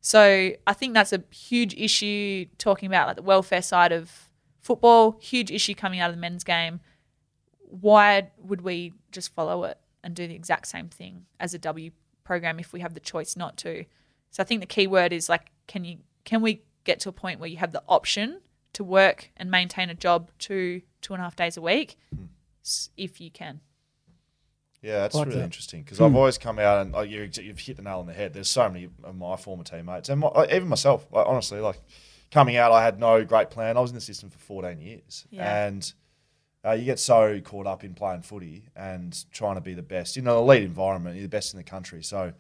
So 0.01 0.51
I 0.67 0.73
think 0.73 0.95
that's 0.95 1.13
a 1.13 1.23
huge 1.31 1.75
issue 1.75 2.47
talking 2.59 2.87
about 2.89 3.07
like 3.07 3.17
the 3.17 3.23
welfare 3.23 3.63
side 3.63 3.93
of 3.93 4.29
football, 4.61 5.19
huge 5.21 5.51
issue 5.51 5.75
coming 5.75 6.01
out 6.01 6.11
of 6.11 6.17
the 6.17 6.21
men's 6.21 6.43
game. 6.45 6.81
Why 7.69 8.31
would 8.39 8.63
we 8.63 8.93
just 9.11 9.33
follow 9.33 9.65
it 9.65 9.79
and 10.05 10.15
do 10.15 10.27
the 10.27 10.35
exact 10.35 10.67
same 10.67 10.89
thing 10.89 11.27
as 11.39 11.55
a 11.55 11.59
W 11.59 11.91
program 12.25 12.59
if 12.59 12.73
we 12.73 12.81
have 12.81 12.95
the 12.95 13.01
choice 13.01 13.37
not 13.37 13.57
to? 13.59 13.85
So 14.31 14.43
I 14.43 14.47
think 14.47 14.61
the 14.61 14.67
key 14.67 14.87
word 14.87 15.13
is 15.13 15.29
like 15.29 15.51
can 15.67 15.85
you 15.85 15.99
can 16.25 16.41
we 16.43 16.63
get 16.85 17.01
to 17.01 17.09
a 17.09 17.13
point 17.13 17.39
where 17.41 17.49
you 17.49 17.59
have 17.59 17.73
the 17.73 17.83
option 17.89 18.41
to 18.73 18.83
work 18.85 19.31
and 19.37 19.51
maintain 19.51 19.91
a 19.91 19.95
job 19.95 20.31
two 20.39 20.83
two 21.01 21.13
and 21.15 21.21
a 21.21 21.25
half 21.25 21.37
days 21.37 21.57
a 21.57 21.63
week 21.63 21.97
if 22.97 23.21
you 23.21 23.31
can. 23.31 23.61
Yeah, 24.81 25.01
that's 25.01 25.15
Like 25.15 25.27
really 25.27 25.39
that. 25.39 25.45
interesting 25.45 25.83
because 25.83 26.01
I've 26.01 26.15
always 26.17 26.39
come 26.39 26.59
out 26.59 26.81
and 26.85 26.95
oh, 26.97 27.03
you, 27.03 27.29
you've 27.41 27.59
hit 27.59 27.77
the 27.77 27.83
nail 27.83 28.01
on 28.01 28.07
the 28.07 28.13
head. 28.13 28.33
There's 28.35 28.49
so 28.51 28.69
many 28.69 28.89
of 29.05 29.15
my 29.17 29.37
former 29.37 29.63
teammates 29.63 30.09
and 30.09 30.21
my, 30.21 30.27
uh, 30.29 30.47
even 30.53 30.67
myself. 30.69 31.07
Like, 31.13 31.25
honestly, 31.27 31.61
like 31.61 31.81
coming 32.33 32.57
out, 32.57 32.73
I 32.73 32.83
had 32.83 32.99
no 32.99 33.25
great 33.25 33.51
plan. 33.51 33.77
I 33.77 33.81
was 33.81 33.91
in 33.91 33.95
the 33.95 34.01
system 34.01 34.29
for 34.31 34.39
14 34.39 34.81
years, 34.81 35.25
Yeah. 35.31 35.67
and 35.67 35.93
uh, 36.65 36.73
you 36.73 36.85
get 36.85 36.99
so 36.99 37.41
caught 37.41 37.67
up 37.67 37.85
in 37.85 37.95
playing 37.95 38.23
footy 38.23 38.65
and 38.77 39.25
trying 39.33 39.55
to 39.57 39.61
be 39.61 39.75
the 39.75 39.83
best 39.83 40.17
in 40.17 40.27
an 40.27 40.37
elite 40.37 40.63
environment. 40.63 41.17
You're 41.17 41.23
the 41.25 41.29
best 41.29 41.53
in 41.55 41.59
the 41.59 41.65
country, 41.65 42.03
so. 42.03 42.33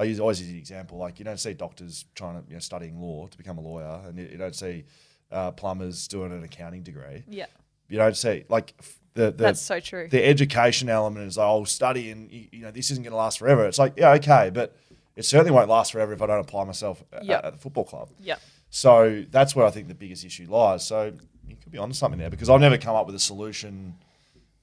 I 0.00 0.04
use 0.04 0.20
always 0.20 0.40
use 0.40 0.48
the 0.52 0.56
example 0.58 0.96
like 0.96 1.18
you 1.18 1.24
don't 1.24 1.40
see 1.40 1.54
doctors 1.54 2.04
trying 2.14 2.40
to 2.40 2.48
you 2.48 2.54
know 2.54 2.60
studying 2.60 3.00
law 3.00 3.26
to 3.26 3.36
become 3.36 3.58
a 3.58 3.60
lawyer, 3.60 4.00
and 4.06 4.16
you, 4.16 4.28
you 4.30 4.38
don't 4.38 4.54
see 4.54 4.84
uh, 5.32 5.50
plumbers 5.50 6.06
doing 6.06 6.30
an 6.30 6.44
accounting 6.44 6.84
degree. 6.84 7.24
Yeah. 7.28 7.46
You 7.88 7.98
don't 7.98 8.16
see 8.16 8.44
like 8.48 8.74
the 9.14 9.32
the 9.32 9.42
That's 9.42 9.60
so 9.60 9.80
true. 9.80 10.06
the 10.08 10.24
education 10.24 10.88
element 10.88 11.26
is 11.26 11.36
like, 11.36 11.48
oh, 11.48 11.64
study 11.64 12.12
and 12.12 12.30
you, 12.30 12.46
you 12.52 12.62
know 12.62 12.70
this 12.70 12.92
isn't 12.92 13.02
going 13.02 13.10
to 13.10 13.16
last 13.16 13.40
forever. 13.40 13.66
It's 13.66 13.80
like, 13.80 13.94
yeah, 13.96 14.12
okay, 14.12 14.52
but 14.54 14.76
it 15.16 15.24
certainly 15.24 15.50
won't 15.50 15.68
last 15.68 15.90
forever 15.90 16.12
if 16.12 16.22
I 16.22 16.26
don't 16.28 16.38
apply 16.38 16.62
myself 16.62 17.02
at, 17.12 17.24
Yep. 17.24 17.44
at 17.44 17.52
the 17.54 17.58
football 17.58 17.82
club. 17.84 18.08
Yep. 18.20 18.40
So 18.70 19.24
that's 19.32 19.56
where 19.56 19.66
I 19.66 19.70
think 19.70 19.88
the 19.88 19.96
biggest 19.96 20.24
issue 20.24 20.46
lies. 20.48 20.86
So 20.86 21.12
you 21.48 21.56
could 21.62 21.72
be 21.72 21.78
onto 21.78 21.94
something 21.94 22.18
there 22.18 22.30
because 22.30 22.48
I've 22.48 22.60
never 22.60 22.78
come 22.78 22.94
up 22.96 23.06
with 23.06 23.14
a 23.14 23.20
solution 23.20 23.94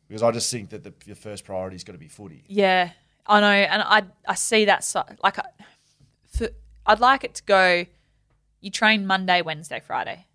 because 0.07 0.23
I 0.23 0.31
just 0.31 0.51
think 0.51 0.69
that 0.69 0.83
the, 0.83 0.93
your 1.05 1.15
first 1.15 1.45
priority 1.45 1.75
is 1.75 1.83
got 1.83 1.93
to 1.93 1.99
be 1.99 2.07
footy. 2.07 2.43
Yeah, 2.47 2.91
I 3.25 3.39
know, 3.39 3.47
and 3.47 3.81
I 3.81 4.03
I 4.27 4.35
see 4.35 4.65
that 4.65 4.83
so, 4.83 5.03
like 5.23 5.39
I, 5.39 5.45
for, 6.31 6.49
I'd 6.85 6.99
like 6.99 7.23
it 7.23 7.35
to 7.35 7.43
go. 7.43 7.85
You 8.61 8.71
train 8.71 9.05
Monday, 9.05 9.41
Wednesday, 9.41 9.79
Friday, 9.79 10.25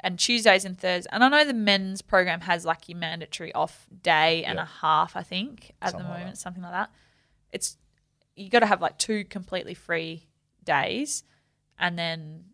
and 0.00 0.18
Tuesdays 0.18 0.64
and 0.64 0.78
Thursdays. 0.78 1.06
And 1.12 1.22
I 1.22 1.28
know 1.28 1.44
the 1.44 1.54
men's 1.54 2.02
program 2.02 2.40
has 2.42 2.64
like 2.64 2.88
your 2.88 2.98
mandatory 2.98 3.52
off 3.52 3.86
day 4.02 4.44
and 4.44 4.58
a 4.58 4.64
half. 4.64 5.16
I 5.16 5.22
think 5.22 5.72
at 5.80 5.90
Something 5.90 6.06
the 6.06 6.12
moment, 6.12 6.34
that. 6.34 6.38
something 6.38 6.62
like 6.62 6.72
that. 6.72 6.90
It's 7.52 7.76
you 8.34 8.48
got 8.50 8.60
to 8.60 8.66
have 8.66 8.80
like 8.80 8.98
two 8.98 9.24
completely 9.24 9.74
free 9.74 10.26
days, 10.64 11.22
and 11.78 11.98
then 11.98 12.44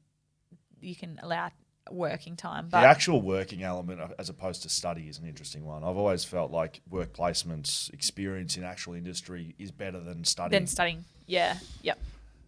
you 0.81 0.95
can 0.95 1.19
allow 1.23 1.51
working 1.91 2.37
time. 2.37 2.69
But 2.71 2.81
the 2.83 2.87
actual 2.87 3.21
working 3.21 3.63
element 3.63 4.01
as 4.19 4.29
opposed 4.29 4.63
to 4.63 4.69
study 4.69 5.09
is 5.09 5.19
an 5.19 5.27
interesting 5.27 5.65
one. 5.65 5.83
I've 5.85 5.97
always 5.97 6.25
felt 6.25 6.51
like 6.51 6.81
work 6.89 7.13
placements, 7.13 7.93
experience 7.93 8.57
in 8.57 8.65
actual 8.65 8.95
industry 8.95 9.55
is 9.59 9.71
better 9.71 10.01
than 10.01 10.25
studying. 10.25 10.63
then 10.63 10.67
studying, 10.67 11.05
yeah, 11.27 11.57
yep. 11.83 11.99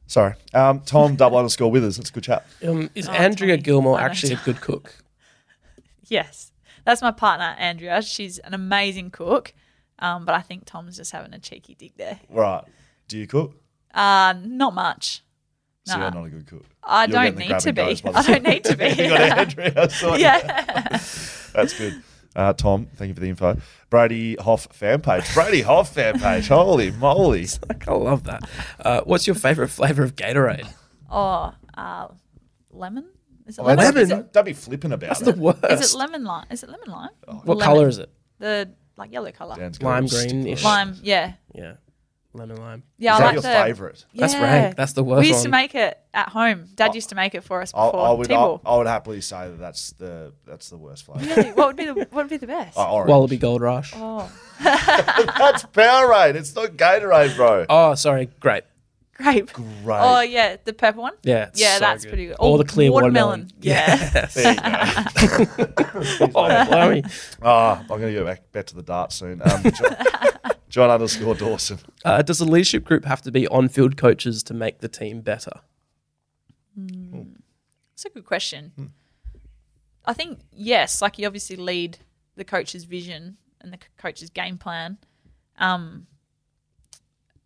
Sorry. 0.07 0.35
Um, 0.53 0.81
Tom, 0.81 1.17
double 1.17 1.39
underscore 1.39 1.71
with 1.71 1.85
us. 1.85 1.97
That's 1.97 2.11
a 2.11 2.13
good 2.13 2.25
chat. 2.25 2.47
Um, 2.67 2.91
is 2.95 3.09
Oh, 3.09 3.13
Andrea 3.13 3.57
Gilmore 3.57 3.99
actually 3.99 4.35
a 4.35 4.41
good 4.45 4.61
cook? 4.61 4.97
Yes, 6.07 6.53
that's 6.85 7.01
my 7.01 7.11
partner 7.11 7.57
Andrea. 7.59 8.03
She's 8.03 8.39
an 8.39 8.53
amazing 8.53 9.11
cook, 9.11 9.55
um, 9.99 10.27
but 10.27 10.35
I 10.35 10.43
think 10.43 10.67
Tom's 10.67 10.99
just 10.99 11.13
having 11.13 11.33
a 11.33 11.39
cheeky 11.39 11.75
dig 11.75 11.97
there. 11.97 12.21
Right. 12.29 12.63
Do 13.09 13.17
you 13.17 13.27
cook? 13.27 13.55
Uh, 13.93 14.35
not 14.45 14.75
much. 14.75 15.23
So 15.87 15.97
Nah. 15.99 16.03
you're 16.05 16.11
not 16.15 16.25
a 16.27 16.31
good 16.31 16.47
cook. 16.47 16.65
I 16.83 17.05
You're 17.05 17.13
don't 17.13 17.37
need 17.37 17.59
to 17.59 17.73
be. 17.73 17.83
goes 17.83 18.01
by 18.01 18.13
the 18.13 18.19
I 18.19 18.23
don't 18.23 18.43
need 18.45 18.65
to 18.65 18.77
be. 18.77 18.89
you 19.03 19.09
got 19.09 19.39
Andrea. 19.39 19.73
I 19.77 20.17
yeah. 20.17 20.41
That's 21.53 21.75
good. 21.79 22.03
Uh, 22.35 22.53
Tom, 22.55 22.87
thank 22.97 23.09
you 23.11 23.15
for 23.15 23.21
the 23.21 23.29
info. 23.29 23.57
Brady 23.91 24.37
Hough 24.43 24.67
fan 24.73 25.01
page. 25.03 25.33
Brady 25.35 25.63
Hough 25.63 25.93
fan 25.93 26.19
page. 26.19 26.49
Holy 26.49 26.91
moly. 26.93 27.47
Like, 27.69 27.87
I 27.87 27.93
love 27.93 28.25
that. 28.25 28.49
Uh, 28.81 29.03
what's 29.05 29.27
your 29.27 29.37
favorite 29.37 29.69
flavor 29.69 30.03
of 30.03 30.17
Gatorade? 30.17 30.67
Oh, 31.11 31.55
uh, 31.77 32.09
lemon. 32.71 33.05
Is 33.47 33.59
it 33.59 33.61
Oh, 33.61 33.65
lemon? 33.67 33.85
don't, 33.85 33.97
Is 33.99 34.09
be, 34.09 34.15
it, 34.17 34.33
don't 34.33 34.45
be 34.47 34.53
flipping 34.55 34.93
about 34.93 35.09
That's 35.11 35.21
it. 35.21 35.37
the 35.37 35.41
worst. 35.41 35.65
is 35.71 35.95
it 35.95 35.99
lemon 35.99 36.25
lime? 36.25 36.47
Is 36.51 36.63
it 36.65 36.71
lemon 36.71 36.91
lime? 36.91 37.11
what 37.27 37.47
Lemon. 37.59 37.63
color 37.63 37.89
is 37.89 37.99
it? 37.99 38.11
The 38.41 38.71
like 38.97 39.13
yellow 39.13 39.31
color. 39.33 39.55
Dan's 39.57 39.81
Lime 39.83 40.07
a 40.07 40.09
green-ish. 40.09 40.61
it. 40.63 40.65
Lime. 40.65 40.97
Yeah. 41.03 41.35
Yeah, 41.55 41.75
lemon 42.35 42.57
lime. 42.57 42.83
Yeah. 42.99 43.15
Is 43.15 43.17
I 43.17 43.23
that 43.23 43.27
like 43.27 43.33
your 43.35 43.43
the. 43.43 43.49
favourite? 43.49 44.05
That's 44.15 44.35
Yeah. 44.35 44.43
rank. 44.43 44.77
That's 44.77 44.93
the 44.93 45.05
worst 45.05 45.21
We 45.23 45.29
used 45.29 45.43
to 45.45 45.49
make 45.49 45.75
it 45.75 45.99
at 46.13 46.29
home. 46.31 46.67
Dad 46.75 46.95
used 46.95 47.09
to 47.11 47.15
make 47.15 47.35
it 47.35 47.43
for 47.45 47.63
us 47.63 47.73
before 47.73 47.97
I 48.01 48.11
would, 48.13 48.27
I, 48.27 48.35
T-ball. 48.35 48.61
I 48.67 48.77
would 48.77 48.87
happily 48.87 49.21
say 49.21 49.49
that 49.49 49.59
that's 49.59 49.93
the 49.93 50.33
that's 50.47 50.69
the 50.71 50.77
worst 50.77 51.05
flavour. 51.07 51.25
Really? 51.25 51.53
What 51.53 51.69
would 51.69 51.77
be 51.77 51.85
the 51.87 51.95
What 51.95 52.13
would 52.13 52.29
be 52.29 52.37
the 52.37 52.47
best? 52.47 52.77
Uh, 52.85 52.93
orange. 52.93 53.09
Wallaby 53.09 53.37
Gold 53.37 53.61
Rush. 53.63 53.93
oh, 53.97 54.31
that's 54.63 55.65
Powerade. 55.67 56.35
It's 56.35 56.55
not 56.55 56.71
Gatorade, 56.77 57.37
bro. 57.37 57.67
Oh, 57.69 57.95
sorry, 57.95 58.29
grape. 58.41 58.65
grape. 59.15 59.51
Great. 59.53 60.01
Oh 60.03 60.21
yeah, 60.21 60.57
the 60.65 60.73
purple 60.73 61.03
one. 61.03 61.15
Yeah, 61.23 61.47
it's 61.49 61.61
Yeah, 61.61 61.75
so 61.75 61.81
that's 61.81 62.05
good. 62.05 62.11
pretty 62.11 62.27
good. 62.27 62.37
Or 62.41 62.55
Oh, 62.55 62.59
the 62.59 62.65
clear 62.65 62.91
watermelon. 62.91 63.51
Yeah. 63.61 63.87
Yes. 64.15 64.35
There 64.45 64.53
you 64.53 64.61
go. 64.61 66.31
oh, 66.35 66.65
blimey. 66.67 67.05
Ah, 67.43 67.81
I'm 67.81 67.87
going 67.87 68.03
to 68.03 68.13
get 68.13 68.25
back, 68.25 68.53
back 68.53 68.67
to 68.67 68.75
the 68.75 68.83
dart 68.83 69.13
soon. 69.13 69.41
Um, 69.43 69.63
John, 70.75 70.89
John 70.89 70.91
underscore 70.91 71.37
Dawson. 71.37 71.79
Uh, 72.05 72.21
does 72.23 72.39
the 72.39 72.45
leadership 72.45 72.83
group 72.85 73.05
have 73.05 73.23
to 73.23 73.31
be 73.31 73.47
on-field 73.47 73.97
coaches 73.97 74.43
to 74.43 74.55
make 74.55 74.81
the 74.81 74.89
team 74.89 75.21
better? 75.21 75.61
It's 77.93 78.05
a 78.05 78.11
good 78.11 78.25
question. 78.25 78.93
I 80.05 80.13
think 80.13 80.41
yes, 80.53 81.01
like 81.01 81.17
you 81.17 81.29
obviously 81.29 81.55
lead 81.55 81.99
the 82.35 82.43
coach's 82.45 82.85
vision 82.85 83.37
and 83.61 83.73
the 83.73 83.79
coach's 83.97 84.31
game 84.31 84.59
plan. 84.59 84.99
Um, 85.59 86.09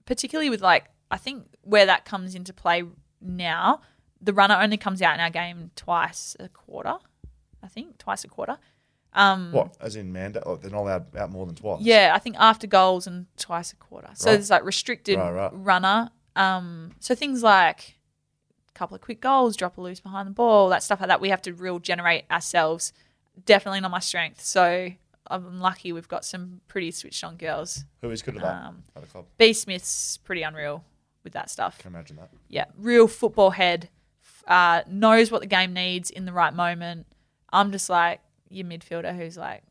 particularly 0.07 0.49
with 0.49 0.63
like 0.63 0.87
I 1.11 1.19
think 1.19 1.49
where 1.61 1.85
that 1.85 2.07
comes 2.07 2.35
into 2.35 2.55
play 2.55 2.83
now, 3.21 3.83
the 4.23 4.33
runner 4.33 4.59
only 4.59 4.79
comes 4.79 5.03
out 5.03 5.13
in 5.13 5.21
our 5.21 5.29
game 5.29 5.71
twice 5.77 6.35
a 6.41 6.49
quarter. 6.49 6.95
I 7.63 7.69
think 7.69 7.99
twice 7.99 8.25
a 8.25 8.29
quarter. 8.29 8.57
Um, 9.15 9.53
What? 9.53 9.77
As 9.81 9.97
in 9.97 10.13
mandate? 10.13 10.47
Like 10.47 10.61
they're 10.61 10.71
not 10.71 10.83
allowed 10.83 11.17
out 11.17 11.31
more 11.31 11.47
than 11.47 11.55
twice? 11.55 11.81
Yeah, 11.83 12.13
I 12.15 12.19
think 12.19 12.37
after 12.39 12.67
goals 12.67 13.07
and 13.07 13.27
twice 13.37 13.73
a 13.73 13.77
quarter. 13.77 14.11
So 14.15 14.31
Right. 14.31 14.37
there's 14.37 14.51
like 14.51 14.65
restricted 14.65 15.19
Right, 15.19 15.31
right. 15.33 15.51
runner. 15.53 16.11
Um, 16.37 16.93
so 17.01 17.15
things 17.15 17.43
like 17.43 17.97
a 18.69 18.73
couple 18.73 18.95
of 18.95 19.01
quick 19.01 19.21
goals, 19.21 19.57
drop 19.57 19.77
a 19.79 19.81
loose 19.81 20.01
behind 20.01 20.29
the 20.29 20.33
ball, 20.33 20.69
that 20.69 20.83
stuff 20.83 21.01
like 21.01 21.09
that. 21.09 21.21
We 21.21 21.31
have 21.31 21.43
to 21.43 21.53
real 21.53 21.79
generate 21.79 22.25
ourselves. 22.31 22.93
Definitely 23.45 23.81
not 23.81 23.91
my 23.91 23.99
strength. 23.99 24.41
So 24.43 24.91
I'm 25.31 25.59
lucky 25.59 25.93
we've 25.93 26.07
got 26.09 26.25
some 26.25 26.61
pretty 26.69 26.91
switched 26.91 27.25
on 27.25 27.37
girls. 27.37 27.85
Who 28.03 28.11
is 28.11 28.23
good 28.23 28.37
at 28.37 28.43
that 28.43 28.65
Um, 28.67 28.85
at 28.95 29.03
the 29.03 29.09
club? 29.09 29.27
B 29.37 29.53
Smith's 29.53 30.19
pretty 30.19 30.43
unreal 30.43 30.85
with 31.25 31.33
that 31.33 31.51
stuff. 31.51 31.79
Can 31.79 31.93
imagine 31.93 32.17
that. 32.17 32.31
Yeah, 32.49 32.67
real 32.77 33.09
football 33.09 33.51
head. 33.51 33.89
Uh, 34.47 34.83
knows 34.87 35.31
what 35.31 35.41
the 35.41 35.47
game 35.47 35.73
needs 35.75 36.09
in 36.11 36.25
the 36.25 36.33
right 36.33 36.55
moment. 36.55 37.07
I'm 37.53 37.71
just 37.73 37.91
like 37.91 38.21
your 38.51 38.67
midfielder 38.67 39.17
who's 39.17 39.37
like, 39.37 39.63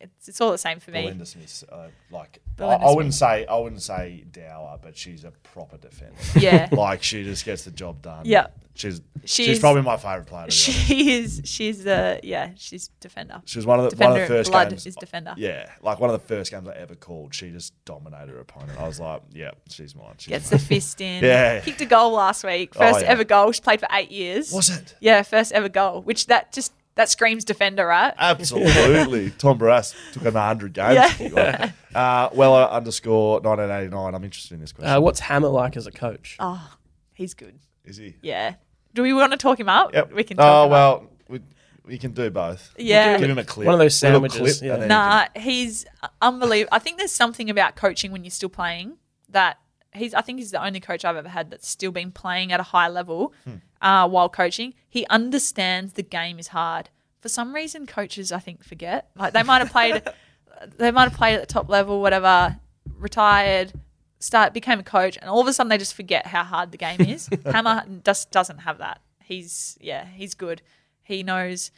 it's, 0.00 0.28
it's 0.28 0.40
all 0.40 0.50
the 0.50 0.58
same 0.58 0.80
for 0.80 0.90
me. 0.90 1.02
Belinda 1.02 1.24
Smith's 1.24 1.62
uh, 1.70 1.88
like 2.10 2.38
I, 2.38 2.50
Belinda 2.56 2.84
I 2.86 2.90
wouldn't 2.94 3.14
Smith. 3.14 3.30
say 3.30 3.46
I 3.46 3.56
wouldn't 3.56 3.80
say 3.80 4.24
dour, 4.30 4.78
but 4.82 4.96
she's 4.98 5.24
a 5.24 5.30
proper 5.30 5.78
defender. 5.78 6.14
Yeah. 6.38 6.68
like 6.72 7.02
she 7.02 7.22
just 7.24 7.44
gets 7.44 7.64
the 7.64 7.70
job 7.70 8.02
done. 8.02 8.26
Yeah. 8.26 8.48
she's 8.74 9.00
she's, 9.24 9.46
She's- 9.46 9.58
probably 9.60 9.80
my 9.82 9.96
favorite 9.96 10.26
player. 10.26 10.50
She 10.50 11.12
is. 11.12 11.40
She's 11.44 11.86
uh 11.86 12.18
yeah. 12.22 12.50
She's 12.56 12.88
defender. 13.00 13.40
She 13.46 13.56
was 13.58 13.64
one 13.66 13.78
of 13.78 13.84
the 13.84 13.90
defender. 13.92 14.12
one 14.12 14.20
of 14.22 14.28
the 14.28 14.34
first 14.34 14.50
blood 14.50 14.68
games. 14.70 14.86
is 14.86 14.96
defender. 14.96 15.34
Yeah, 15.38 15.70
like 15.80 16.00
one 16.00 16.10
of 16.10 16.20
the 16.20 16.26
first 16.26 16.50
games 16.50 16.68
I 16.68 16.74
ever 16.74 16.96
called. 16.96 17.34
She 17.34 17.50
just 17.50 17.72
dominated 17.86 18.28
her 18.30 18.40
opponent. 18.40 18.78
I 18.78 18.86
was 18.86 19.00
like, 19.00 19.22
yeah, 19.32 19.52
she's 19.70 19.94
mine. 19.94 20.14
She's 20.18 20.28
Gets 20.30 20.50
mine. 20.50 20.58
the 20.58 20.64
fist 20.66 21.00
in. 21.00 21.24
Yeah. 21.24 21.60
Kicked 21.60 21.80
a 21.80 21.86
goal 21.86 22.12
last 22.12 22.44
week. 22.44 22.72
Oh, 22.76 22.80
First 22.80 23.00
yeah. 23.02 23.06
ever 23.12 23.24
goal. 23.24 23.52
She 23.52 23.62
played 23.62 23.80
for 23.80 23.88
eight 23.92 24.10
years. 24.10 24.52
Was 24.52 24.68
it? 24.68 24.96
Yeah, 25.00 25.22
first 25.22 25.52
ever 25.52 25.68
goal. 25.70 26.02
Which 26.02 26.26
that 26.26 26.52
just 26.52 26.72
that 26.96 27.08
screams 27.08 27.44
defender, 27.44 27.86
right? 27.86 28.14
Absolutely. 28.16 29.30
Tom 29.38 29.58
Barrass 29.58 29.94
took 30.12 30.22
him 30.22 30.34
100 30.34 30.72
games. 30.72 30.94
Yeah. 30.94 31.08
to 31.08 31.14
kick 31.16 31.34
one. 31.34 31.72
Uh, 31.94 32.28
Weller 32.34 32.64
underscore 32.70 33.40
1989. 33.40 34.14
I'm 34.14 34.24
interested 34.24 34.54
in 34.54 34.60
this 34.60 34.72
question. 34.72 34.94
Uh, 34.94 35.00
what's 35.00 35.20
Hammer 35.20 35.48
like 35.48 35.76
as 35.76 35.86
a 35.86 35.92
coach? 35.92 36.36
Oh, 36.38 36.76
he's 37.12 37.34
good. 37.34 37.58
Is 37.84 37.96
he? 37.96 38.16
Yeah. 38.22 38.54
Do 38.94 39.02
we 39.02 39.12
want 39.12 39.32
to 39.32 39.38
talk 39.38 39.58
him 39.58 39.68
up? 39.68 39.92
Yep. 39.92 40.12
We 40.12 40.24
can. 40.24 40.36
Talk 40.36 40.44
Oh, 40.46 40.66
him 40.66 40.66
up. 40.66 40.70
well, 40.70 41.10
we, 41.28 41.40
we 41.84 41.98
can 41.98 42.12
do 42.12 42.30
both. 42.30 42.72
Yeah. 42.78 43.18
Give 43.18 43.28
him 43.28 43.38
a 43.38 43.44
clip. 43.44 43.66
One 43.66 43.74
of 43.74 43.80
those 43.80 44.00
Little 44.02 44.20
sandwiches, 44.28 44.58
clip, 44.60 44.66
yeah. 44.68 44.72
and 44.74 44.82
then 44.82 44.88
Nah, 44.88 45.26
he's 45.36 45.84
unbelievable. 46.22 46.68
I 46.72 46.78
think 46.78 46.98
there's 46.98 47.10
something 47.12 47.50
about 47.50 47.74
coaching 47.76 48.12
when 48.12 48.22
you're 48.24 48.30
still 48.30 48.48
playing 48.48 48.98
that 49.30 49.58
he's. 49.94 50.14
I 50.14 50.20
think 50.20 50.38
he's 50.38 50.50
the 50.50 50.64
only 50.64 50.80
coach 50.80 51.04
I've 51.04 51.16
ever 51.16 51.28
had 51.28 51.50
that's 51.50 51.68
still 51.68 51.92
been 51.92 52.10
playing 52.12 52.52
at 52.52 52.60
a 52.60 52.64
high 52.64 52.88
level 52.88 53.32
Hmm. 53.44 53.54
uh, 53.80 54.08
while 54.08 54.28
coaching. 54.28 54.74
He 54.88 55.06
understands 55.08 55.94
the 55.94 56.02
game 56.02 56.38
is 56.38 56.48
hard. 56.48 56.90
For 57.20 57.28
some 57.28 57.54
reason, 57.54 57.86
coaches 57.86 58.32
I 58.32 58.38
think 58.38 58.64
forget. 58.64 59.08
Like 59.16 59.32
they 59.32 59.42
might 59.42 59.58
have 59.60 59.70
played, 59.70 60.02
they 60.76 60.90
might 60.90 61.04
have 61.08 61.14
played 61.14 61.34
at 61.34 61.40
the 61.40 61.46
top 61.52 61.68
level, 61.68 62.00
whatever, 62.00 62.58
retired, 62.98 63.72
start 64.18 64.52
became 64.52 64.78
a 64.78 64.82
coach, 64.84 65.16
and 65.16 65.28
all 65.30 65.40
of 65.40 65.46
a 65.48 65.52
sudden 65.52 65.68
they 65.70 65.78
just 65.78 65.94
forget 65.94 66.26
how 66.26 66.44
hard 66.44 66.70
the 66.72 66.78
game 66.78 67.00
is. 67.00 67.28
Hammer 67.46 67.84
just 68.04 68.30
doesn't 68.30 68.58
have 68.58 68.78
that. 68.78 69.00
He's 69.22 69.78
yeah, 69.80 70.04
he's 70.06 70.34
good. 70.34 70.60
He 71.02 71.22
knows. 71.22 71.70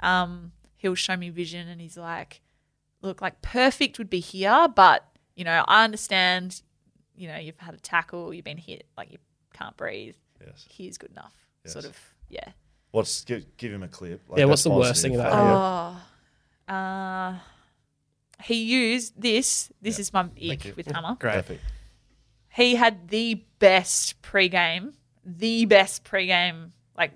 Um, 0.00 0.52
he'll 0.76 0.94
show 0.94 1.16
me 1.16 1.30
vision, 1.30 1.68
and 1.68 1.80
he's 1.80 1.96
like, 1.96 2.40
look, 3.00 3.20
like 3.22 3.42
perfect 3.42 3.98
would 3.98 4.10
be 4.10 4.20
here, 4.20 4.68
but 4.68 5.04
you 5.34 5.44
know, 5.44 5.64
I 5.66 5.84
understand. 5.84 6.62
You 7.14 7.28
know, 7.28 7.36
you've 7.36 7.58
had 7.58 7.74
a 7.74 7.78
tackle, 7.78 8.32
you've 8.32 8.44
been 8.44 8.58
hit, 8.58 8.86
like 8.96 9.12
you 9.12 9.18
can't 9.52 9.76
breathe. 9.76 10.14
Yes. 10.44 10.66
Here's 10.68 10.98
good 10.98 11.10
enough. 11.10 11.34
Yes. 11.64 11.72
Sort 11.74 11.84
of, 11.84 11.96
yeah. 12.28 12.48
What's 12.90 13.24
give, 13.24 13.56
give 13.56 13.72
him 13.72 13.82
a 13.82 13.88
clip. 13.88 14.20
Like, 14.28 14.38
Yeah, 14.38 14.46
what's 14.46 14.62
the 14.64 14.70
worst 14.70 15.02
thing 15.02 15.16
positive. 15.16 15.32
about 15.32 16.02
Oh, 16.68 16.74
uh, 16.74 17.38
he 18.42 18.64
used 18.64 19.20
this. 19.20 19.70
This 19.80 19.98
is 19.98 20.12
my 20.12 20.22
ick 20.36 20.74
with 20.76 20.86
Hammer. 20.86 21.16
Great. 21.18 21.34
Perfect. 21.34 21.62
He 22.48 22.74
had 22.74 23.08
the 23.08 23.44
best 23.58 24.20
pregame, 24.20 24.94
the 25.24 25.64
best 25.64 26.04
pregame, 26.04 26.72
like 26.96 27.12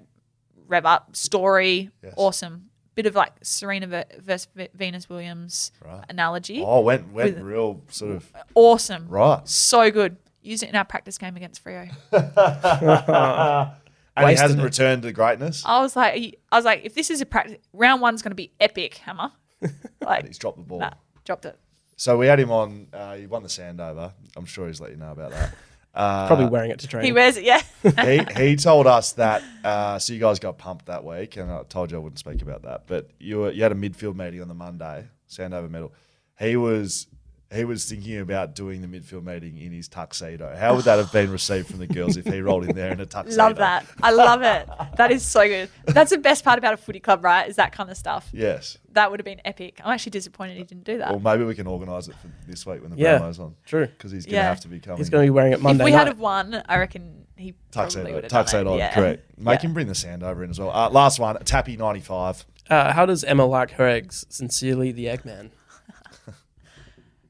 rev 0.66 0.86
up 0.86 1.16
story. 1.16 1.90
Yes. 2.02 2.14
Awesome. 2.16 2.70
Bit 2.97 3.06
of 3.06 3.14
like 3.14 3.32
Serena 3.43 4.05
versus 4.18 4.48
Venus 4.74 5.09
Williams 5.09 5.70
Right. 5.85 6.05
analogy. 6.09 6.62
Oh, 6.66 6.81
went 6.81 7.12
went 7.12 7.39
real 7.40 7.82
sort 7.90 8.16
of 8.16 8.32
Awesome. 8.56 9.06
right. 9.09 9.47
So 9.47 9.90
good. 9.93 10.16
Use 10.43 10.62
it 10.64 10.68
in 10.70 10.74
our 10.77 10.85
practice 10.85 11.18
game 11.18 11.36
against 11.36 11.62
Freo. 11.64 11.90
And 14.18 14.31
he 14.31 14.35
hasn't 14.36 14.60
it. 14.60 14.64
returned 14.64 15.02
to 15.02 15.12
greatness. 15.12 15.62
I 15.66 15.81
was 15.81 15.94
like, 15.94 16.39
I 16.51 16.56
was 16.56 16.64
like, 16.64 16.86
if 16.86 16.94
this 16.94 17.10
is 17.10 17.20
a 17.20 17.27
practice, 17.27 17.59
round 17.74 18.01
one's 18.01 18.23
going 18.23 18.31
to 18.31 18.35
be 18.36 18.51
epic, 18.59 18.94
Hammer. 18.98 19.31
And 20.06 20.27
he's 20.27 20.39
dropped 20.39 20.56
the 20.56 20.62
ball. 20.64 20.78
nah, 20.78 20.93
dropped 21.27 21.44
it. 21.44 21.59
So 21.97 22.16
we 22.16 22.27
had 22.27 22.39
him 22.40 22.51
on. 22.51 22.86
Uh, 22.94 23.16
he 23.16 23.27
won 23.27 23.43
the 23.43 23.48
Sandover. 23.51 24.12
I'm 24.36 24.44
sure 24.47 24.68
he's 24.68 24.81
let 24.81 24.90
you 24.93 24.97
know 24.97 25.10
about 25.12 25.32
that. 25.32 25.55
Uh, 25.97 26.27
Probably 26.27 26.47
wearing 26.47 26.70
it 26.70 26.78
to 26.81 26.86
train. 26.86 27.05
He 27.05 27.12
wears 27.12 27.39
it, 27.39 27.44
yeah. 27.44 27.62
he 28.05 28.23
he 28.51 28.56
told 28.56 28.86
us 28.86 29.12
that. 29.12 29.43
Uh, 29.64 29.98
so 29.98 30.12
you 30.12 30.20
guys 30.20 30.39
got 30.39 30.59
pumped 30.59 30.86
that 30.86 31.05
week, 31.05 31.36
and 31.36 31.51
I 31.51 31.62
told 31.62 31.90
you 31.90 31.97
I 31.97 32.01
wouldn't 32.01 32.18
speak 32.18 32.43
about 32.43 32.62
that. 32.62 32.86
But 32.86 33.10
you 33.18 33.39
were, 33.39 33.51
you 33.51 33.62
had 33.62 33.73
a 33.73 33.77
midfield 33.77 34.14
meeting 34.14 34.43
on 34.43 34.48
the 34.48 34.55
Monday, 34.55 35.09
Sandover 35.28 35.70
medal. 35.70 35.93
He 36.39 36.56
was 36.56 37.06
he 37.55 37.64
was 37.64 37.85
thinking 37.89 38.18
about 38.18 38.55
doing 38.56 38.82
the 38.82 38.89
midfield 38.89 39.24
meeting 39.24 39.56
in 39.56 39.70
his 39.73 39.86
tuxedo. 39.89 40.55
How 40.56 40.74
would 40.74 40.85
that 40.85 40.98
have 40.98 41.12
been 41.12 41.31
received 41.31 41.68
from 41.68 41.78
the 41.78 41.86
girls 41.86 42.16
if 42.16 42.24
he 42.27 42.40
rolled 42.40 42.64
in 42.68 42.74
there 42.74 42.93
in 42.93 43.01
a 43.01 43.06
tuxedo? 43.06 43.44
love 43.44 43.56
that. 43.56 43.86
I 44.02 44.10
love 44.10 44.43
it. 44.43 44.68
That 44.97 45.12
is 45.12 45.24
so 45.24 45.47
good. 45.47 45.70
That's 45.85 46.10
the 46.10 46.18
best 46.18 46.43
part 46.44 46.59
about 46.59 46.74
a 46.74 46.77
footy 46.77 46.98
club, 46.98 47.23
right? 47.24 47.48
Is 47.48 47.56
that 47.56 47.73
kind 47.73 47.89
of 47.90 47.97
stuff. 47.97 48.28
Yes. 48.32 48.78
That 48.93 49.10
would 49.10 49.20
have 49.20 49.24
been 49.24 49.40
epic. 49.44 49.81
I'm 49.85 49.93
actually 49.93 50.10
disappointed 50.10 50.56
he 50.56 50.64
didn't 50.64 50.85
do 50.85 50.98
that. 50.98 51.10
Well, 51.10 51.20
maybe 51.20 51.44
we 51.44 51.55
can 51.55 51.66
organise 51.68 52.09
it 52.09 52.16
for 52.16 52.28
this 52.48 52.66
week 52.66 52.82
when 52.82 52.90
the 52.90 52.97
Yeah, 52.97 53.18
Brownlow's 53.18 53.39
on. 53.39 53.55
true. 53.64 53.86
Because 53.86 54.10
he's 54.10 54.24
going 54.27 54.32
to 54.32 54.36
Yeah. 54.39 54.48
have 54.48 54.60
to 54.60 54.68
be 54.68 54.81
coming. 54.81 54.98
He's 54.98 55.10
going 55.10 55.24
to 55.24 55.27
be 55.27 55.31
wearing 55.35 55.52
it 55.52 55.56
if 55.56 55.60
Monday 55.62 55.85
we 55.85 55.90
night. 55.93 55.98
had 55.98 56.06
have 56.09 56.18
won, 56.18 56.62
I 56.68 56.78
reckon 56.78 57.27
he 57.36 57.52
probably 57.70 57.90
tuxedo, 57.94 58.14
would 58.14 58.24
have 58.24 58.31
tuxedo 58.32 58.64
done 58.64 58.73
on, 58.73 58.78
it. 58.78 58.82
Yeah. 58.82 58.94
correct. 58.94 59.39
Make 59.39 59.60
Yeah. 59.62 59.68
him 59.68 59.74
bring 59.74 59.86
the 59.86 59.93
Sandover 59.93 60.43
in 60.43 60.51
as 60.51 60.59
well. 60.59 60.70
Uh, 60.70 60.90
last 60.90 61.20
one, 61.20 61.39
Tappy 61.44 61.77
ninety 61.77 62.01
five. 62.01 62.44
uh, 62.70 62.93
how 62.93 63.06
does 63.06 63.23
Emma 63.23 63.44
like 63.44 63.73
her 63.73 63.86
eggs? 63.86 64.24
Sincerely, 64.31 64.90
the 64.90 65.05
Eggman. 65.05 65.51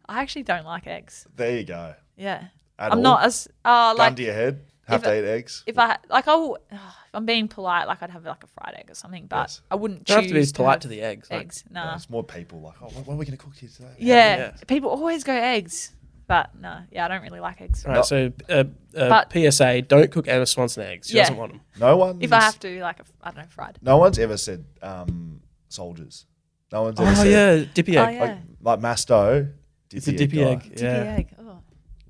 I 0.08 0.20
actually 0.22 0.44
don't 0.44 0.64
like 0.64 0.86
eggs. 0.86 1.26
There 1.36 1.56
you 1.58 1.64
go. 1.64 1.94
Yeah. 2.16 2.44
At 2.78 2.92
I'm 2.92 2.98
all? 2.98 3.02
not 3.02 3.24
as 3.24 3.48
uh, 3.64 3.90
Gun 3.90 3.96
like 3.98 4.16
to 4.16 4.22
your 4.22 4.34
head. 4.34 4.60
Have 4.86 5.02
to 5.02 5.10
I- 5.10 5.18
eat 5.18 5.24
eggs. 5.24 5.64
if 5.66 5.76
I 5.78 5.98
like 6.08 6.28
I'll 6.28 6.56
if 6.70 6.78
I'm 7.12 7.26
being 7.26 7.48
polite, 7.48 7.88
like 7.88 8.02
I'd 8.02 8.10
have 8.10 8.24
like 8.24 8.44
a 8.44 8.46
fried 8.46 8.74
egg 8.78 8.88
or 8.90 8.94
something, 8.94 9.26
but 9.26 9.36
Yes. 9.48 9.60
I 9.70 9.74
wouldn't 9.74 10.04
Don't 10.04 10.18
choose 10.22 10.30
have 10.32 10.44
to 10.46 10.52
be 10.52 10.52
polite 10.56 10.72
have 10.74 10.80
to 10.82 10.88
the 10.88 11.02
eggs. 11.02 11.28
like- 11.30 11.40
Eggs, 11.40 11.64
No, 11.70 11.82
nah. 11.84 11.94
it's 11.96 12.08
more 12.08 12.22
people 12.22 12.60
like, 12.60 12.76
oh, 12.80 12.84
what, 12.86 13.06
what 13.06 13.14
are 13.14 13.16
we 13.16 13.24
going 13.24 13.36
to 13.36 13.44
cook 13.44 13.56
here 13.56 13.68
today? 13.68 13.94
Yeah. 13.98 14.36
Yeah. 14.36 14.50
people 14.68 14.90
always 14.90 15.24
go 15.24 15.32
eggs, 15.32 15.92
but 16.28 16.54
no, 16.60 16.78
yeah, 16.92 17.04
I 17.04 17.08
don't 17.08 17.22
really 17.22 17.40
like 17.40 17.60
eggs. 17.62 17.84
All 17.84 17.94
right, 17.94 18.04
so 18.04 18.30
uh, 18.48 18.52
uh, 18.52 18.64
But- 19.08 19.32
PSA: 19.32 19.82
Don't 19.82 20.10
cook 20.12 20.28
Emma 20.28 20.46
Swanson 20.46 20.84
eggs. 20.84 21.08
She 21.08 21.16
Yeah. 21.16 21.22
doesn't 21.22 21.36
want 21.36 21.52
them. 21.52 21.60
No 21.80 21.96
one. 21.96 22.18
If 22.20 22.32
I 22.32 22.42
have 22.42 22.60
to, 22.60 22.80
like 22.80 23.00
a, 23.00 23.04
I 23.22 23.30
don't 23.32 23.38
know, 23.42 23.48
fried. 23.48 23.78
No 23.82 23.96
one's 23.96 24.18
ever 24.20 24.36
said 24.36 24.64
um, 24.82 25.40
soldiers. 25.68 26.26
No 26.70 26.82
one's 26.82 27.00
ever 27.00 27.10
Oh 27.10 27.14
said 27.14 27.26
yeah, 27.64 27.64
dippy 27.74 27.98
Oh, 27.98 28.04
egg. 28.04 28.14
yeah. 28.14 28.20
like 28.20 28.38
like 28.60 28.80
Masto. 28.80 29.52
It's 29.92 30.08
a 30.08 30.12
dippy 30.12 30.38
guy. 30.38 30.42
egg. 30.52 30.62
Dippy 30.70 30.84
egg. 30.86 31.28
Oh, 31.38 31.58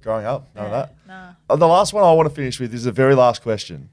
Growing 0.03 0.25
up, 0.27 0.49
none 0.55 0.67
of 0.67 0.71
that. 0.73 0.95
nah. 1.07 1.33
Uh, 1.51 1.57
the 1.57 1.67
last 1.67 1.93
one 1.93 2.05
I 2.05 2.13
want 2.13 2.29
to 2.29 2.35
finish 2.35 2.61
with 2.61 2.73
is 2.73 2.85
the 2.85 2.93
very 2.93 3.15
last 3.15 3.43
question. 3.43 3.91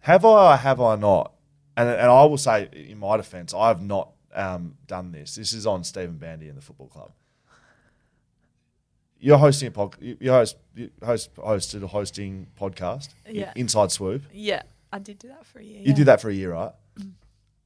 Have 0.00 0.24
I 0.24 0.52
or 0.54 0.56
have 0.56 0.80
I 0.80 0.96
not? 0.96 1.32
And, 1.76 1.88
and 1.88 2.10
I 2.10 2.24
will 2.24 2.36
say, 2.38 2.68
in 2.72 2.98
my 2.98 3.16
defence, 3.16 3.54
I 3.54 3.68
have 3.68 3.80
not 3.80 4.10
um, 4.34 4.76
done 4.86 5.12
this. 5.12 5.36
This 5.36 5.52
is 5.52 5.66
on 5.66 5.84
Stephen 5.84 6.16
Bandy 6.18 6.48
and 6.48 6.56
the 6.58 6.62
football 6.62 6.88
club. 6.88 7.12
You're 9.18 9.38
hosting 9.38 9.68
a 9.68 9.70
pod, 9.70 9.96
you 10.00 10.16
you 10.18 10.30
host, 10.30 10.56
you 10.74 10.90
host, 11.04 11.34
hosted 11.36 11.82
a 11.82 11.86
hosting 11.86 12.46
podcast, 12.58 13.10
Yeah. 13.28 13.52
Inside 13.54 13.92
Swoop. 13.92 14.22
Yeah, 14.32 14.62
I 14.92 14.98
did 14.98 15.18
do 15.18 15.28
that 15.28 15.44
for 15.44 15.58
a 15.58 15.62
year. 15.62 15.82
You 15.84 15.92
did 15.92 16.06
that 16.06 16.20
for 16.22 16.30
a 16.30 16.34
year, 16.34 16.52
right? 16.54 16.72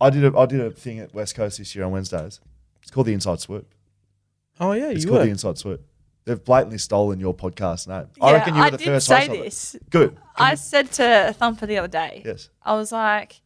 I 0.01 0.11
did 0.11 0.25
a 0.25 0.37
I 0.37 0.47
did 0.47 0.61
a 0.61 0.71
thing 0.73 0.99
at 0.99 1.15
West 1.15 1.37
Coast 1.37 1.59
this 1.59 1.75
year 1.77 1.85
on 1.85 1.93
Wednesdays. 1.93 2.41
It's 2.83 2.91
called 2.91 3.07
the 3.07 3.13
Inside 3.13 3.39
Swoop. 3.39 3.73
Oh 4.61 4.73
yeah, 4.73 4.91
It's 4.91 5.03
you 5.05 5.11
called 5.11 5.21
were. 5.21 5.25
the 5.27 5.31
Inside 5.31 5.59
Swoop. 5.59 5.83
They've 6.25 6.43
blatantly 6.43 6.79
stolen 6.79 7.21
your 7.21 7.35
podcast 7.35 7.87
name. 7.87 8.07
I 8.21 8.33
reckon 8.33 8.55
you 8.55 8.61
were 8.61 8.67
I 8.67 8.71
the 8.71 8.79
did 8.79 8.87
first 8.87 9.07
say 9.07 9.17
host 9.27 9.29
of 9.31 9.35
it. 9.37 9.43
this. 9.45 9.77
Good. 9.91 10.17
I 10.37 10.55
said 10.55 10.91
to 10.93 11.35
Thumper 11.39 11.67
the 11.67 11.79
other 11.79 11.89
day, 11.89 12.23
Yes. 12.25 12.49
I 12.63 12.75
was 12.77 12.93
like, 12.93 13.43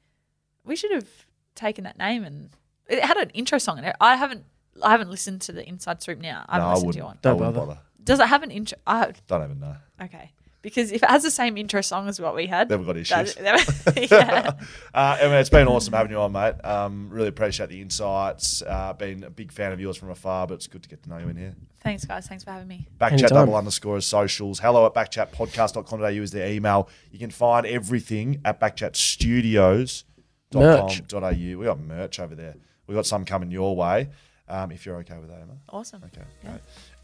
we 0.64 0.76
should 0.76 0.92
have 0.92 1.08
taken 1.56 1.84
that 1.84 1.98
name 1.98 2.22
and 2.24 2.50
it 2.88 3.02
had 3.04 3.16
an 3.16 3.30
intro 3.30 3.58
song 3.58 3.78
in 3.78 3.84
it. 3.84 3.96
I 4.00 4.14
haven't, 4.16 4.44
I 4.82 4.90
haven't 4.90 5.10
listened 5.10 5.40
to 5.42 5.52
the 5.52 5.66
Inside 5.68 6.02
Swoop 6.02 6.20
now. 6.20 6.44
I 6.48 6.54
haven't 6.56 6.68
no, 6.68 6.72
listened 6.74 6.86
wouldn't. 6.86 7.02
to 7.02 7.06
one. 7.06 7.18
Don't 7.22 7.32
I 7.32 7.34
wouldn't 7.36 7.54
bother. 7.56 7.66
bother. 7.66 7.80
Does 8.04 8.20
it 8.20 8.26
have 8.28 8.42
an 8.44 8.50
intro? 8.52 8.78
I, 8.86 9.12
Don't 9.26 9.42
even 9.44 9.58
know. 9.60 9.76
okay, 10.02 10.30
because 10.62 10.92
if 10.92 11.02
it 11.02 11.08
has 11.08 11.22
the 11.22 11.30
same 11.30 11.56
intro 11.56 11.80
song 11.80 12.08
as 12.08 12.20
what 12.20 12.34
we 12.34 12.46
had, 12.46 12.68
They've 12.68 12.84
got 12.84 12.96
issues. 12.96 13.34
that- 13.34 13.96
yeah. 14.10 14.52
Uh, 14.92 15.16
Emma, 15.20 15.36
it's 15.36 15.50
been 15.50 15.68
awesome 15.68 15.94
having 15.94 16.10
you 16.12 16.20
on, 16.20 16.32
mate. 16.32 16.54
Um, 16.64 17.08
really 17.10 17.28
appreciate 17.28 17.68
the 17.68 17.80
insights. 17.80 18.62
Uh, 18.66 18.92
been 18.92 19.24
a 19.24 19.30
big 19.30 19.52
fan 19.52 19.72
of 19.72 19.80
yours 19.80 19.96
from 19.96 20.10
afar, 20.10 20.46
but 20.46 20.54
it's 20.54 20.66
good 20.66 20.82
to 20.82 20.88
get 20.88 21.02
to 21.04 21.08
know 21.08 21.18
you 21.18 21.28
in 21.28 21.36
here. 21.36 21.54
Thanks, 21.80 22.04
guys. 22.04 22.26
Thanks 22.26 22.42
for 22.44 22.50
having 22.50 22.66
me. 22.68 22.88
Backchat 23.00 23.12
Anytime. 23.12 23.28
double 23.46 23.56
underscore 23.56 23.96
is 23.98 24.06
socials. 24.06 24.58
Hello 24.58 24.84
at 24.84 24.94
backchatpodcast.com.au 24.94 26.06
is 26.06 26.32
their 26.32 26.48
email. 26.50 26.88
You 27.12 27.18
can 27.20 27.30
find 27.30 27.64
everything 27.66 28.40
at 28.44 28.60
backchatstudios.com.au. 28.60 31.58
We 31.58 31.64
got 31.64 31.80
merch 31.80 32.20
over 32.20 32.34
there. 32.34 32.54
We 32.86 32.94
got 32.94 33.06
some 33.06 33.24
coming 33.24 33.50
your 33.50 33.76
way. 33.76 34.08
Um, 34.48 34.72
if 34.72 34.86
you're 34.86 34.96
okay 34.96 35.18
with 35.18 35.28
that, 35.28 35.40
Emma. 35.42 35.56
Awesome. 35.68 36.02
Okay, 36.04 36.22
great. 36.42 36.60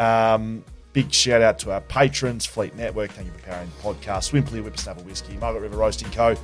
Um, 0.07 0.65
big 0.95 1.13
shout 1.13 1.43
out 1.43 1.59
to 1.59 1.73
our 1.73 1.83
patrons, 1.83 2.47
Fleet 2.47 2.75
Network. 2.77 3.11
Thank 3.11 3.27
you 3.27 3.33
for 3.35 3.51
powering 3.51 3.71
the 3.77 3.83
podcast. 3.83 4.31
Swimply, 4.31 4.63
Whippersnapper 4.63 5.03
Whiskey, 5.03 5.37
Margaret 5.37 5.61
River 5.61 5.77
Roasting 5.77 6.11
Co., 6.13 6.35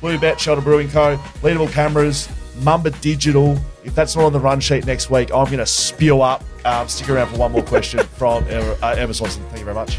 BlueBet, 0.00 0.38
Shelter 0.38 0.60
Brewing 0.60 0.90
Co., 0.90 1.16
Leadable 1.40 1.70
Cameras, 1.70 2.28
Mumba 2.58 2.98
Digital. 3.00 3.58
If 3.82 3.94
that's 3.94 4.14
not 4.14 4.26
on 4.26 4.32
the 4.32 4.40
run 4.40 4.60
sheet 4.60 4.86
next 4.86 5.10
week, 5.10 5.30
I'm 5.32 5.46
going 5.46 5.58
to 5.58 5.66
spew 5.66 6.20
up. 6.20 6.44
Um, 6.64 6.86
stick 6.88 7.08
around 7.08 7.28
for 7.28 7.38
one 7.38 7.52
more 7.52 7.62
question 7.62 8.00
from 8.00 8.44
Emma, 8.48 8.76
uh, 8.82 8.94
Emma 8.96 9.12
Swanson. 9.12 9.42
Thank 9.44 9.58
you 9.58 9.64
very 9.64 9.74
much. 9.74 9.98